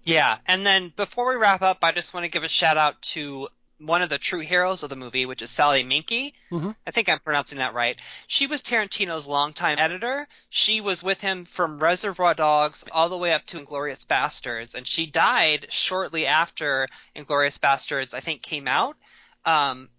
Yeah, 0.03 0.37
and 0.47 0.65
then 0.65 0.91
before 0.95 1.29
we 1.29 1.35
wrap 1.35 1.61
up, 1.61 1.79
I 1.83 1.91
just 1.91 2.13
want 2.13 2.25
to 2.25 2.31
give 2.31 2.43
a 2.43 2.49
shout 2.49 2.77
out 2.77 3.01
to 3.13 3.47
one 3.81 4.01
of 4.01 4.09
the 4.09 4.17
true 4.17 4.39
heroes 4.39 4.83
of 4.83 4.89
the 4.89 4.95
movie, 4.95 5.25
which 5.25 5.41
is 5.41 5.49
Sally 5.49 5.83
Menke. 5.83 6.33
Mm-hmm. 6.51 6.71
I 6.85 6.91
think 6.91 7.09
I'm 7.09 7.19
pronouncing 7.19 7.57
that 7.57 7.73
right. 7.73 7.97
She 8.27 8.47
was 8.47 8.61
Tarantino's 8.61 9.25
longtime 9.25 9.79
editor. 9.79 10.27
She 10.49 10.81
was 10.81 11.01
with 11.01 11.19
him 11.19 11.45
from 11.45 11.79
Reservoir 11.79 12.33
Dogs 12.33 12.83
all 12.91 13.09
the 13.09 13.17
way 13.17 13.33
up 13.33 13.45
to 13.47 13.59
Inglourious 13.59 14.05
Basterds, 14.05 14.75
and 14.75 14.87
she 14.87 15.07
died 15.07 15.67
shortly 15.69 16.27
after 16.27 16.87
Inglourious 17.15 17.59
Basterds, 17.59 18.13
I 18.13 18.19
think, 18.19 18.41
came 18.43 18.67
out. 18.67 18.97
Um, 19.45 19.89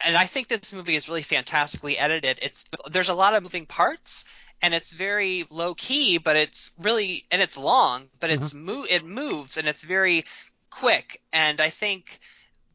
and 0.00 0.16
I 0.16 0.26
think 0.26 0.48
this 0.48 0.72
movie 0.74 0.96
is 0.96 1.08
really 1.08 1.22
fantastically 1.22 1.98
edited. 1.98 2.38
It's 2.42 2.64
there's 2.90 3.08
a 3.08 3.14
lot 3.14 3.34
of 3.34 3.42
moving 3.42 3.66
parts, 3.66 4.24
and 4.62 4.74
it's 4.74 4.92
very 4.92 5.46
low 5.50 5.74
key, 5.74 6.18
but 6.18 6.36
it's 6.36 6.70
really 6.78 7.24
and 7.30 7.42
it's 7.42 7.56
long, 7.56 8.08
but 8.20 8.30
it's 8.30 8.52
mm-hmm. 8.52 8.64
mo- 8.64 8.86
it 8.88 9.04
moves 9.04 9.56
and 9.56 9.68
it's 9.68 9.82
very 9.82 10.24
quick. 10.70 11.20
And 11.32 11.60
I 11.60 11.70
think 11.70 12.18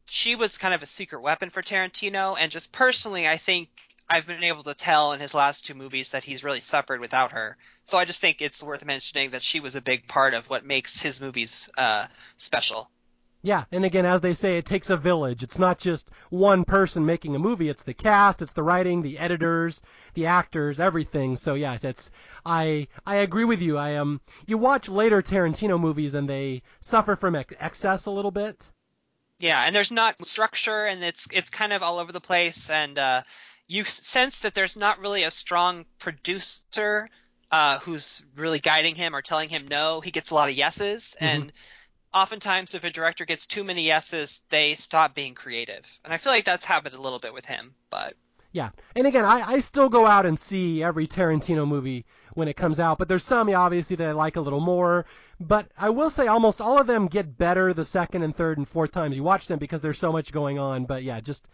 she 0.06 0.34
was 0.34 0.58
kind 0.58 0.74
of 0.74 0.82
a 0.82 0.86
secret 0.86 1.22
weapon 1.22 1.50
for 1.50 1.62
Tarantino. 1.62 2.36
And 2.38 2.50
just 2.50 2.72
personally, 2.72 3.28
I 3.28 3.36
think 3.36 3.68
I've 4.08 4.26
been 4.26 4.44
able 4.44 4.62
to 4.64 4.74
tell 4.74 5.12
in 5.12 5.20
his 5.20 5.34
last 5.34 5.64
two 5.64 5.74
movies 5.74 6.10
that 6.10 6.24
he's 6.24 6.44
really 6.44 6.60
suffered 6.60 7.00
without 7.00 7.32
her. 7.32 7.56
So 7.84 7.98
I 7.98 8.04
just 8.04 8.20
think 8.20 8.40
it's 8.40 8.62
worth 8.62 8.84
mentioning 8.84 9.30
that 9.30 9.42
she 9.42 9.60
was 9.60 9.74
a 9.74 9.80
big 9.80 10.06
part 10.06 10.34
of 10.34 10.48
what 10.48 10.64
makes 10.64 11.00
his 11.00 11.20
movies 11.20 11.68
uh, 11.76 12.06
special. 12.36 12.90
Yeah, 13.44 13.64
and 13.72 13.84
again, 13.84 14.06
as 14.06 14.20
they 14.20 14.34
say, 14.34 14.56
it 14.56 14.66
takes 14.66 14.88
a 14.88 14.96
village. 14.96 15.42
It's 15.42 15.58
not 15.58 15.78
just 15.78 16.10
one 16.30 16.64
person 16.64 17.04
making 17.04 17.34
a 17.34 17.40
movie. 17.40 17.68
It's 17.68 17.82
the 17.82 17.92
cast, 17.92 18.40
it's 18.40 18.52
the 18.52 18.62
writing, 18.62 19.02
the 19.02 19.18
editors, 19.18 19.82
the 20.14 20.26
actors, 20.26 20.78
everything. 20.78 21.34
So 21.34 21.54
yeah, 21.54 21.76
it's 21.82 22.10
I 22.46 22.86
I 23.04 23.16
agree 23.16 23.44
with 23.44 23.60
you. 23.60 23.78
I 23.78 23.96
um 23.96 24.20
you 24.46 24.58
watch 24.58 24.88
later 24.88 25.22
Tarantino 25.22 25.80
movies 25.80 26.14
and 26.14 26.28
they 26.28 26.62
suffer 26.80 27.16
from 27.16 27.34
excess 27.34 28.06
a 28.06 28.12
little 28.12 28.30
bit. 28.30 28.64
Yeah, 29.40 29.60
and 29.66 29.74
there's 29.74 29.90
not 29.90 30.24
structure, 30.24 30.84
and 30.86 31.02
it's 31.02 31.26
it's 31.32 31.50
kind 31.50 31.72
of 31.72 31.82
all 31.82 31.98
over 31.98 32.12
the 32.12 32.20
place, 32.20 32.70
and 32.70 32.96
uh, 32.96 33.22
you 33.66 33.82
sense 33.82 34.40
that 34.40 34.54
there's 34.54 34.76
not 34.76 35.00
really 35.00 35.24
a 35.24 35.32
strong 35.32 35.84
producer 35.98 37.08
uh, 37.50 37.78
who's 37.80 38.22
really 38.36 38.60
guiding 38.60 38.94
him 38.94 39.16
or 39.16 39.22
telling 39.22 39.48
him 39.48 39.66
no. 39.68 40.00
He 40.00 40.12
gets 40.12 40.30
a 40.30 40.34
lot 40.36 40.48
of 40.48 40.54
yeses, 40.54 41.16
mm-hmm. 41.16 41.24
and 41.24 41.52
oftentimes 42.14 42.74
if 42.74 42.84
a 42.84 42.90
director 42.90 43.24
gets 43.24 43.46
too 43.46 43.64
many 43.64 43.84
yeses, 43.84 44.42
they 44.48 44.74
stop 44.74 45.14
being 45.14 45.34
creative. 45.34 46.00
And 46.04 46.12
I 46.12 46.16
feel 46.16 46.32
like 46.32 46.44
that's 46.44 46.64
happened 46.64 46.94
a 46.94 47.00
little 47.00 47.18
bit 47.18 47.34
with 47.34 47.44
him, 47.44 47.74
but. 47.90 48.14
Yeah, 48.54 48.70
and 48.94 49.06
again, 49.06 49.24
I, 49.24 49.42
I 49.46 49.60
still 49.60 49.88
go 49.88 50.04
out 50.04 50.26
and 50.26 50.38
see 50.38 50.82
every 50.82 51.06
Tarantino 51.06 51.66
movie 51.66 52.04
when 52.34 52.48
it 52.48 52.56
comes 52.56 52.78
out, 52.78 52.98
but 52.98 53.08
there's 53.08 53.24
some 53.24 53.48
obviously 53.48 53.96
that 53.96 54.08
I 54.08 54.12
like 54.12 54.36
a 54.36 54.42
little 54.42 54.60
more. 54.60 55.06
But 55.40 55.68
I 55.78 55.88
will 55.88 56.10
say 56.10 56.26
almost 56.26 56.60
all 56.60 56.78
of 56.78 56.86
them 56.86 57.06
get 57.06 57.38
better 57.38 57.72
the 57.72 57.86
second 57.86 58.22
and 58.22 58.36
third 58.36 58.58
and 58.58 58.68
fourth 58.68 58.92
times 58.92 59.16
you 59.16 59.22
watch 59.22 59.46
them 59.46 59.58
because 59.58 59.80
there's 59.80 59.98
so 59.98 60.12
much 60.12 60.32
going 60.32 60.58
on. 60.58 60.84
But 60.84 61.02
yeah, 61.02 61.20
just 61.20 61.48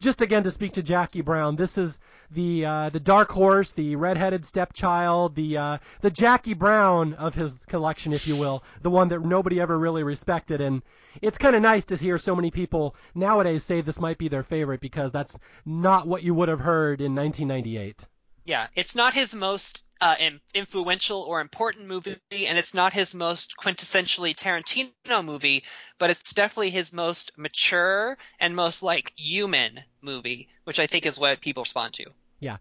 just 0.00 0.20
again 0.20 0.42
to 0.42 0.50
speak 0.50 0.72
to 0.72 0.82
Jackie 0.82 1.20
Brown, 1.20 1.56
this 1.56 1.78
is 1.78 1.98
the 2.30 2.64
uh, 2.64 2.90
the 2.90 3.00
dark 3.00 3.30
horse, 3.30 3.72
the 3.72 3.96
redheaded 3.96 4.44
stepchild, 4.44 5.34
the 5.34 5.56
uh, 5.56 5.78
the 6.00 6.10
Jackie 6.10 6.54
Brown 6.54 7.14
of 7.14 7.34
his 7.34 7.54
collection, 7.68 8.12
if 8.12 8.26
you 8.26 8.36
will, 8.36 8.62
the 8.82 8.90
one 8.90 9.08
that 9.08 9.24
nobody 9.24 9.60
ever 9.60 9.78
really 9.78 10.02
respected, 10.02 10.60
and 10.60 10.82
it's 11.20 11.38
kind 11.38 11.54
of 11.54 11.62
nice 11.62 11.84
to 11.86 11.96
hear 11.96 12.18
so 12.18 12.34
many 12.34 12.50
people 12.50 12.96
nowadays 13.14 13.64
say 13.64 13.80
this 13.80 14.00
might 14.00 14.18
be 14.18 14.28
their 14.28 14.42
favorite 14.42 14.80
because 14.80 15.12
that's 15.12 15.38
not 15.66 16.06
what 16.06 16.22
you 16.22 16.34
would 16.34 16.48
have 16.48 16.60
heard 16.60 17.00
in 17.00 17.14
1998. 17.14 18.06
Yeah, 18.44 18.66
it's 18.74 18.94
not 18.94 19.14
his 19.14 19.34
most 19.34 19.84
uh, 20.02 20.16
influential 20.52 21.22
or 21.22 21.40
important 21.40 21.86
movie, 21.86 22.18
and 22.32 22.58
it's 22.58 22.74
not 22.74 22.92
his 22.92 23.14
most 23.14 23.54
quintessentially 23.56 24.34
Tarantino 24.34 25.24
movie, 25.24 25.62
but 25.98 26.10
it's 26.10 26.32
definitely 26.32 26.70
his 26.70 26.92
most 26.92 27.30
mature 27.36 28.18
and 28.40 28.56
most 28.56 28.82
like 28.82 29.12
human 29.16 29.80
movie, 30.00 30.48
which 30.64 30.80
I 30.80 30.88
think 30.88 31.06
is 31.06 31.20
what 31.20 31.40
people 31.40 31.62
respond 31.62 31.94
to. 31.94 32.06
Yeah. 32.40 32.56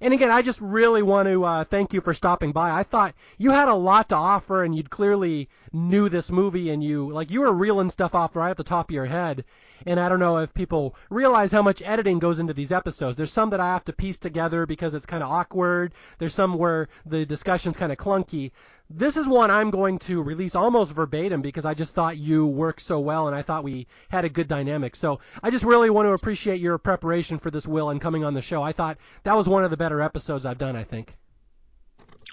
And 0.00 0.12
again, 0.12 0.30
I 0.30 0.42
just 0.42 0.60
really 0.60 1.02
want 1.02 1.28
to 1.28 1.44
uh, 1.44 1.64
thank 1.64 1.92
you 1.92 2.00
for 2.00 2.14
stopping 2.14 2.52
by. 2.52 2.70
I 2.70 2.82
thought 2.82 3.14
you 3.38 3.50
had 3.50 3.68
a 3.68 3.74
lot 3.74 4.08
to 4.08 4.16
offer, 4.16 4.64
and 4.64 4.74
you'd 4.74 4.90
clearly 4.90 5.48
knew 5.72 6.08
this 6.08 6.30
movie, 6.30 6.70
and 6.70 6.82
you 6.82 7.10
like 7.10 7.30
you 7.30 7.40
were 7.40 7.52
reeling 7.52 7.90
stuff 7.90 8.14
off 8.14 8.36
right 8.36 8.50
at 8.50 8.56
the 8.56 8.64
top 8.64 8.90
of 8.90 8.94
your 8.94 9.06
head. 9.06 9.44
And 9.86 10.00
I 10.00 10.08
don't 10.08 10.20
know 10.20 10.38
if 10.38 10.54
people 10.54 10.94
realize 11.10 11.52
how 11.52 11.60
much 11.62 11.82
editing 11.84 12.18
goes 12.18 12.38
into 12.38 12.54
these 12.54 12.72
episodes. 12.72 13.16
There's 13.16 13.32
some 13.32 13.50
that 13.50 13.60
I 13.60 13.72
have 13.72 13.84
to 13.84 13.92
piece 13.92 14.18
together 14.18 14.66
because 14.66 14.94
it's 14.94 15.04
kind 15.04 15.22
of 15.22 15.30
awkward. 15.30 15.92
There's 16.18 16.34
some 16.34 16.56
where 16.56 16.88
the 17.04 17.26
discussion's 17.26 17.76
kind 17.76 17.92
of 17.92 17.98
clunky. 17.98 18.52
This 18.90 19.16
is 19.16 19.26
one 19.26 19.50
I'm 19.50 19.70
going 19.70 19.98
to 20.00 20.22
release 20.22 20.54
almost 20.54 20.94
verbatim 20.94 21.40
because 21.40 21.64
I 21.64 21.74
just 21.74 21.94
thought 21.94 22.18
you 22.18 22.46
worked 22.46 22.82
so 22.82 23.00
well 23.00 23.26
and 23.26 23.34
I 23.34 23.42
thought 23.42 23.64
we 23.64 23.86
had 24.10 24.24
a 24.24 24.28
good 24.28 24.46
dynamic. 24.46 24.94
So 24.94 25.20
I 25.42 25.50
just 25.50 25.64
really 25.64 25.90
want 25.90 26.06
to 26.06 26.12
appreciate 26.12 26.60
your 26.60 26.76
preparation 26.76 27.38
for 27.38 27.50
this, 27.50 27.66
Will, 27.66 27.90
and 27.90 28.00
coming 28.00 28.24
on 28.24 28.34
the 28.34 28.42
show. 28.42 28.62
I 28.62 28.72
thought 28.72 28.98
that 29.22 29.36
was 29.36 29.48
one 29.48 29.64
of 29.64 29.70
the 29.70 29.76
better 29.76 30.00
episodes 30.00 30.44
I've 30.44 30.58
done, 30.58 30.76
I 30.76 30.84
think. 30.84 31.16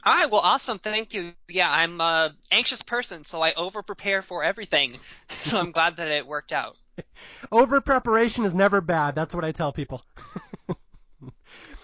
All 0.04 0.14
right, 0.14 0.30
well, 0.30 0.42
awesome. 0.42 0.80
Thank 0.80 1.14
you. 1.14 1.34
Yeah, 1.48 1.72
I'm 1.72 2.02
a 2.02 2.34
anxious 2.52 2.82
person, 2.82 3.24
so 3.24 3.42
I 3.42 3.54
over 3.54 3.84
prepare 3.84 4.22
for 4.22 4.44
everything. 4.44 4.94
So 5.30 5.60
I'm 5.60 5.72
glad 5.72 5.96
that 5.96 6.08
it 6.08 6.28
worked 6.28 6.52
out. 6.52 6.78
over 7.52 7.82
preparation 7.82 8.46
is 8.46 8.54
never 8.54 8.80
bad. 8.80 9.16
That's 9.16 9.34
what 9.34 9.44
I 9.44 9.52
tell 9.52 9.74
people. 9.74 10.06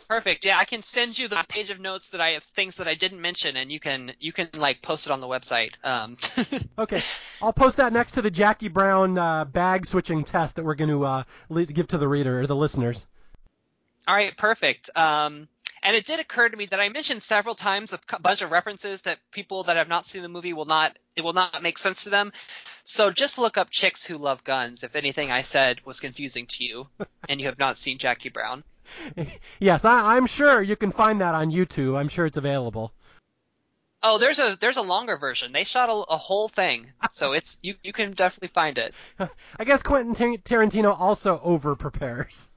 Perfect. 0.09 0.45
Yeah, 0.45 0.57
I 0.57 0.63
can 0.63 0.83
send 0.83 1.19
you 1.19 1.27
the 1.27 1.43
page 1.49 1.69
of 1.69 1.81
notes 1.81 2.09
that 2.09 2.21
I 2.21 2.29
have 2.29 2.43
things 2.43 2.77
that 2.77 2.87
I 2.87 2.93
didn't 2.93 3.19
mention, 3.19 3.57
and 3.57 3.69
you 3.69 3.79
can 3.79 4.13
you 4.19 4.31
can 4.31 4.47
like 4.55 4.81
post 4.81 5.05
it 5.05 5.11
on 5.11 5.19
the 5.19 5.27
website. 5.27 5.73
Um. 5.83 6.15
okay, 6.79 7.01
I'll 7.41 7.51
post 7.51 7.77
that 7.77 7.91
next 7.91 8.13
to 8.13 8.21
the 8.21 8.31
Jackie 8.31 8.69
Brown 8.69 9.17
uh, 9.17 9.43
bag 9.43 9.85
switching 9.85 10.23
test 10.23 10.55
that 10.55 10.63
we're 10.63 10.75
going 10.75 10.89
to 10.89 11.03
uh, 11.03 11.23
give 11.73 11.89
to 11.89 11.97
the 11.97 12.07
reader 12.07 12.39
or 12.39 12.47
the 12.47 12.55
listeners. 12.55 13.05
All 14.07 14.15
right, 14.15 14.35
perfect. 14.37 14.89
Um, 14.95 15.49
and 15.83 15.95
it 15.95 16.05
did 16.05 16.19
occur 16.19 16.47
to 16.47 16.57
me 16.57 16.65
that 16.67 16.79
I 16.79 16.89
mentioned 16.89 17.21
several 17.21 17.55
times 17.55 17.93
a 17.93 18.19
bunch 18.19 18.41
of 18.41 18.51
references 18.51 19.01
that 19.01 19.19
people 19.31 19.63
that 19.63 19.77
have 19.77 19.89
not 19.89 20.05
seen 20.05 20.21
the 20.21 20.29
movie 20.29 20.53
will 20.53 20.65
not 20.65 20.97
it 21.15 21.23
will 21.23 21.33
not 21.33 21.61
make 21.61 21.77
sense 21.77 22.05
to 22.05 22.09
them. 22.09 22.31
So 22.83 23.11
just 23.11 23.37
look 23.37 23.57
up 23.57 23.69
chicks 23.69 24.05
who 24.05 24.17
love 24.17 24.43
guns 24.43 24.83
if 24.83 24.95
anything 24.95 25.31
I 25.31 25.41
said 25.41 25.85
was 25.85 25.99
confusing 25.99 26.45
to 26.47 26.63
you 26.63 26.87
and 27.29 27.41
you 27.41 27.47
have 27.47 27.59
not 27.59 27.77
seen 27.77 27.97
Jackie 27.97 28.29
Brown. 28.29 28.63
Yes, 29.59 29.85
I, 29.85 30.15
I'm 30.15 30.27
sure 30.27 30.61
you 30.61 30.75
can 30.75 30.91
find 30.91 31.21
that 31.21 31.35
on 31.35 31.51
YouTube. 31.51 31.97
I'm 31.97 32.09
sure 32.09 32.25
it's 32.25 32.37
available. 32.37 32.93
Oh, 34.03 34.19
there's 34.19 34.39
a 34.39 34.57
there's 34.59 34.77
a 34.77 34.81
longer 34.81 35.17
version. 35.17 35.51
They 35.51 35.63
shot 35.63 35.89
a, 35.89 35.93
a 35.93 36.17
whole 36.17 36.47
thing, 36.47 36.91
so 37.11 37.33
it's 37.37 37.57
you 37.61 37.75
you 37.83 37.93
can 37.93 38.11
definitely 38.11 38.53
find 38.53 38.77
it. 38.77 38.93
I 39.57 39.63
guess 39.63 39.81
Quentin 39.81 40.13
Tarantino 40.37 40.95
also 40.97 41.39
over 41.43 41.75
prepares. 41.75 42.47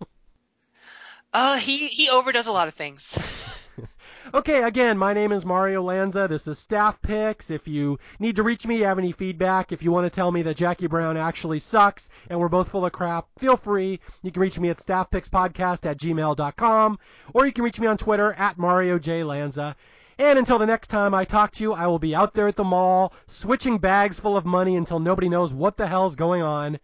Uh, 1.32 1.56
he 1.56 1.88
he 1.88 2.10
overdoes 2.10 2.46
a 2.46 2.52
lot 2.52 2.68
of 2.68 2.74
things. 2.74 3.18
okay, 4.34 4.62
again, 4.62 4.96
my 4.98 5.12
name 5.12 5.32
is 5.32 5.44
Mario 5.44 5.82
Lanza. 5.82 6.26
This 6.28 6.46
is 6.46 6.58
Staff 6.58 7.00
Picks. 7.02 7.50
If 7.50 7.68
you 7.68 7.98
need 8.18 8.36
to 8.36 8.42
reach 8.42 8.66
me, 8.66 8.80
have 8.80 8.98
any 8.98 9.12
feedback, 9.12 9.72
if 9.72 9.82
you 9.82 9.92
want 9.92 10.06
to 10.06 10.10
tell 10.10 10.32
me 10.32 10.42
that 10.42 10.56
Jackie 10.56 10.86
Brown 10.86 11.16
actually 11.16 11.58
sucks 11.58 12.08
and 12.28 12.38
we're 12.38 12.48
both 12.48 12.68
full 12.68 12.86
of 12.86 12.92
crap, 12.92 13.26
feel 13.38 13.56
free. 13.56 14.00
You 14.22 14.32
can 14.32 14.42
reach 14.42 14.58
me 14.58 14.70
at 14.70 14.78
staffpickspodcast 14.78 15.86
at 15.86 15.98
gmail.com 15.98 16.98
or 17.34 17.46
you 17.46 17.52
can 17.52 17.64
reach 17.64 17.80
me 17.80 17.86
on 17.86 17.98
Twitter 17.98 18.32
at 18.34 18.58
Mario 18.58 18.98
J. 18.98 19.24
Lanza. 19.24 19.76
And 20.18 20.38
until 20.38 20.58
the 20.58 20.66
next 20.66 20.88
time 20.88 21.14
I 21.14 21.24
talk 21.24 21.50
to 21.52 21.62
you, 21.62 21.72
I 21.72 21.86
will 21.86 21.98
be 21.98 22.14
out 22.14 22.34
there 22.34 22.48
at 22.48 22.56
the 22.56 22.64
mall 22.64 23.14
switching 23.26 23.78
bags 23.78 24.20
full 24.20 24.36
of 24.36 24.44
money 24.44 24.76
until 24.76 24.98
nobody 24.98 25.28
knows 25.28 25.54
what 25.54 25.76
the 25.76 25.86
hell's 25.86 26.14
going 26.14 26.42
on. 26.42 26.78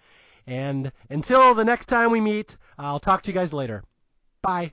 And 0.47 0.93
until 1.11 1.55
the 1.55 1.65
next 1.65 1.87
time 1.87 2.11
we 2.11 2.21
meet, 2.21 2.57
I'll 2.79 3.01
talk 3.01 3.23
to 3.23 3.31
you 3.31 3.35
guys 3.35 3.53
later. 3.53 3.85
Bye. 4.43 4.73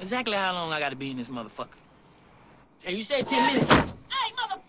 Exactly 0.00 0.36
how 0.36 0.52
long 0.52 0.72
I 0.72 0.80
gotta 0.80 0.96
be 0.96 1.10
in 1.10 1.16
this 1.16 1.28
motherfucker? 1.28 1.68
Hey, 2.80 2.94
you 2.94 3.02
said 3.02 3.26
10 3.26 3.54
minutes. 3.54 3.72
Hey, 3.72 4.32
motherfucker! 4.38 4.65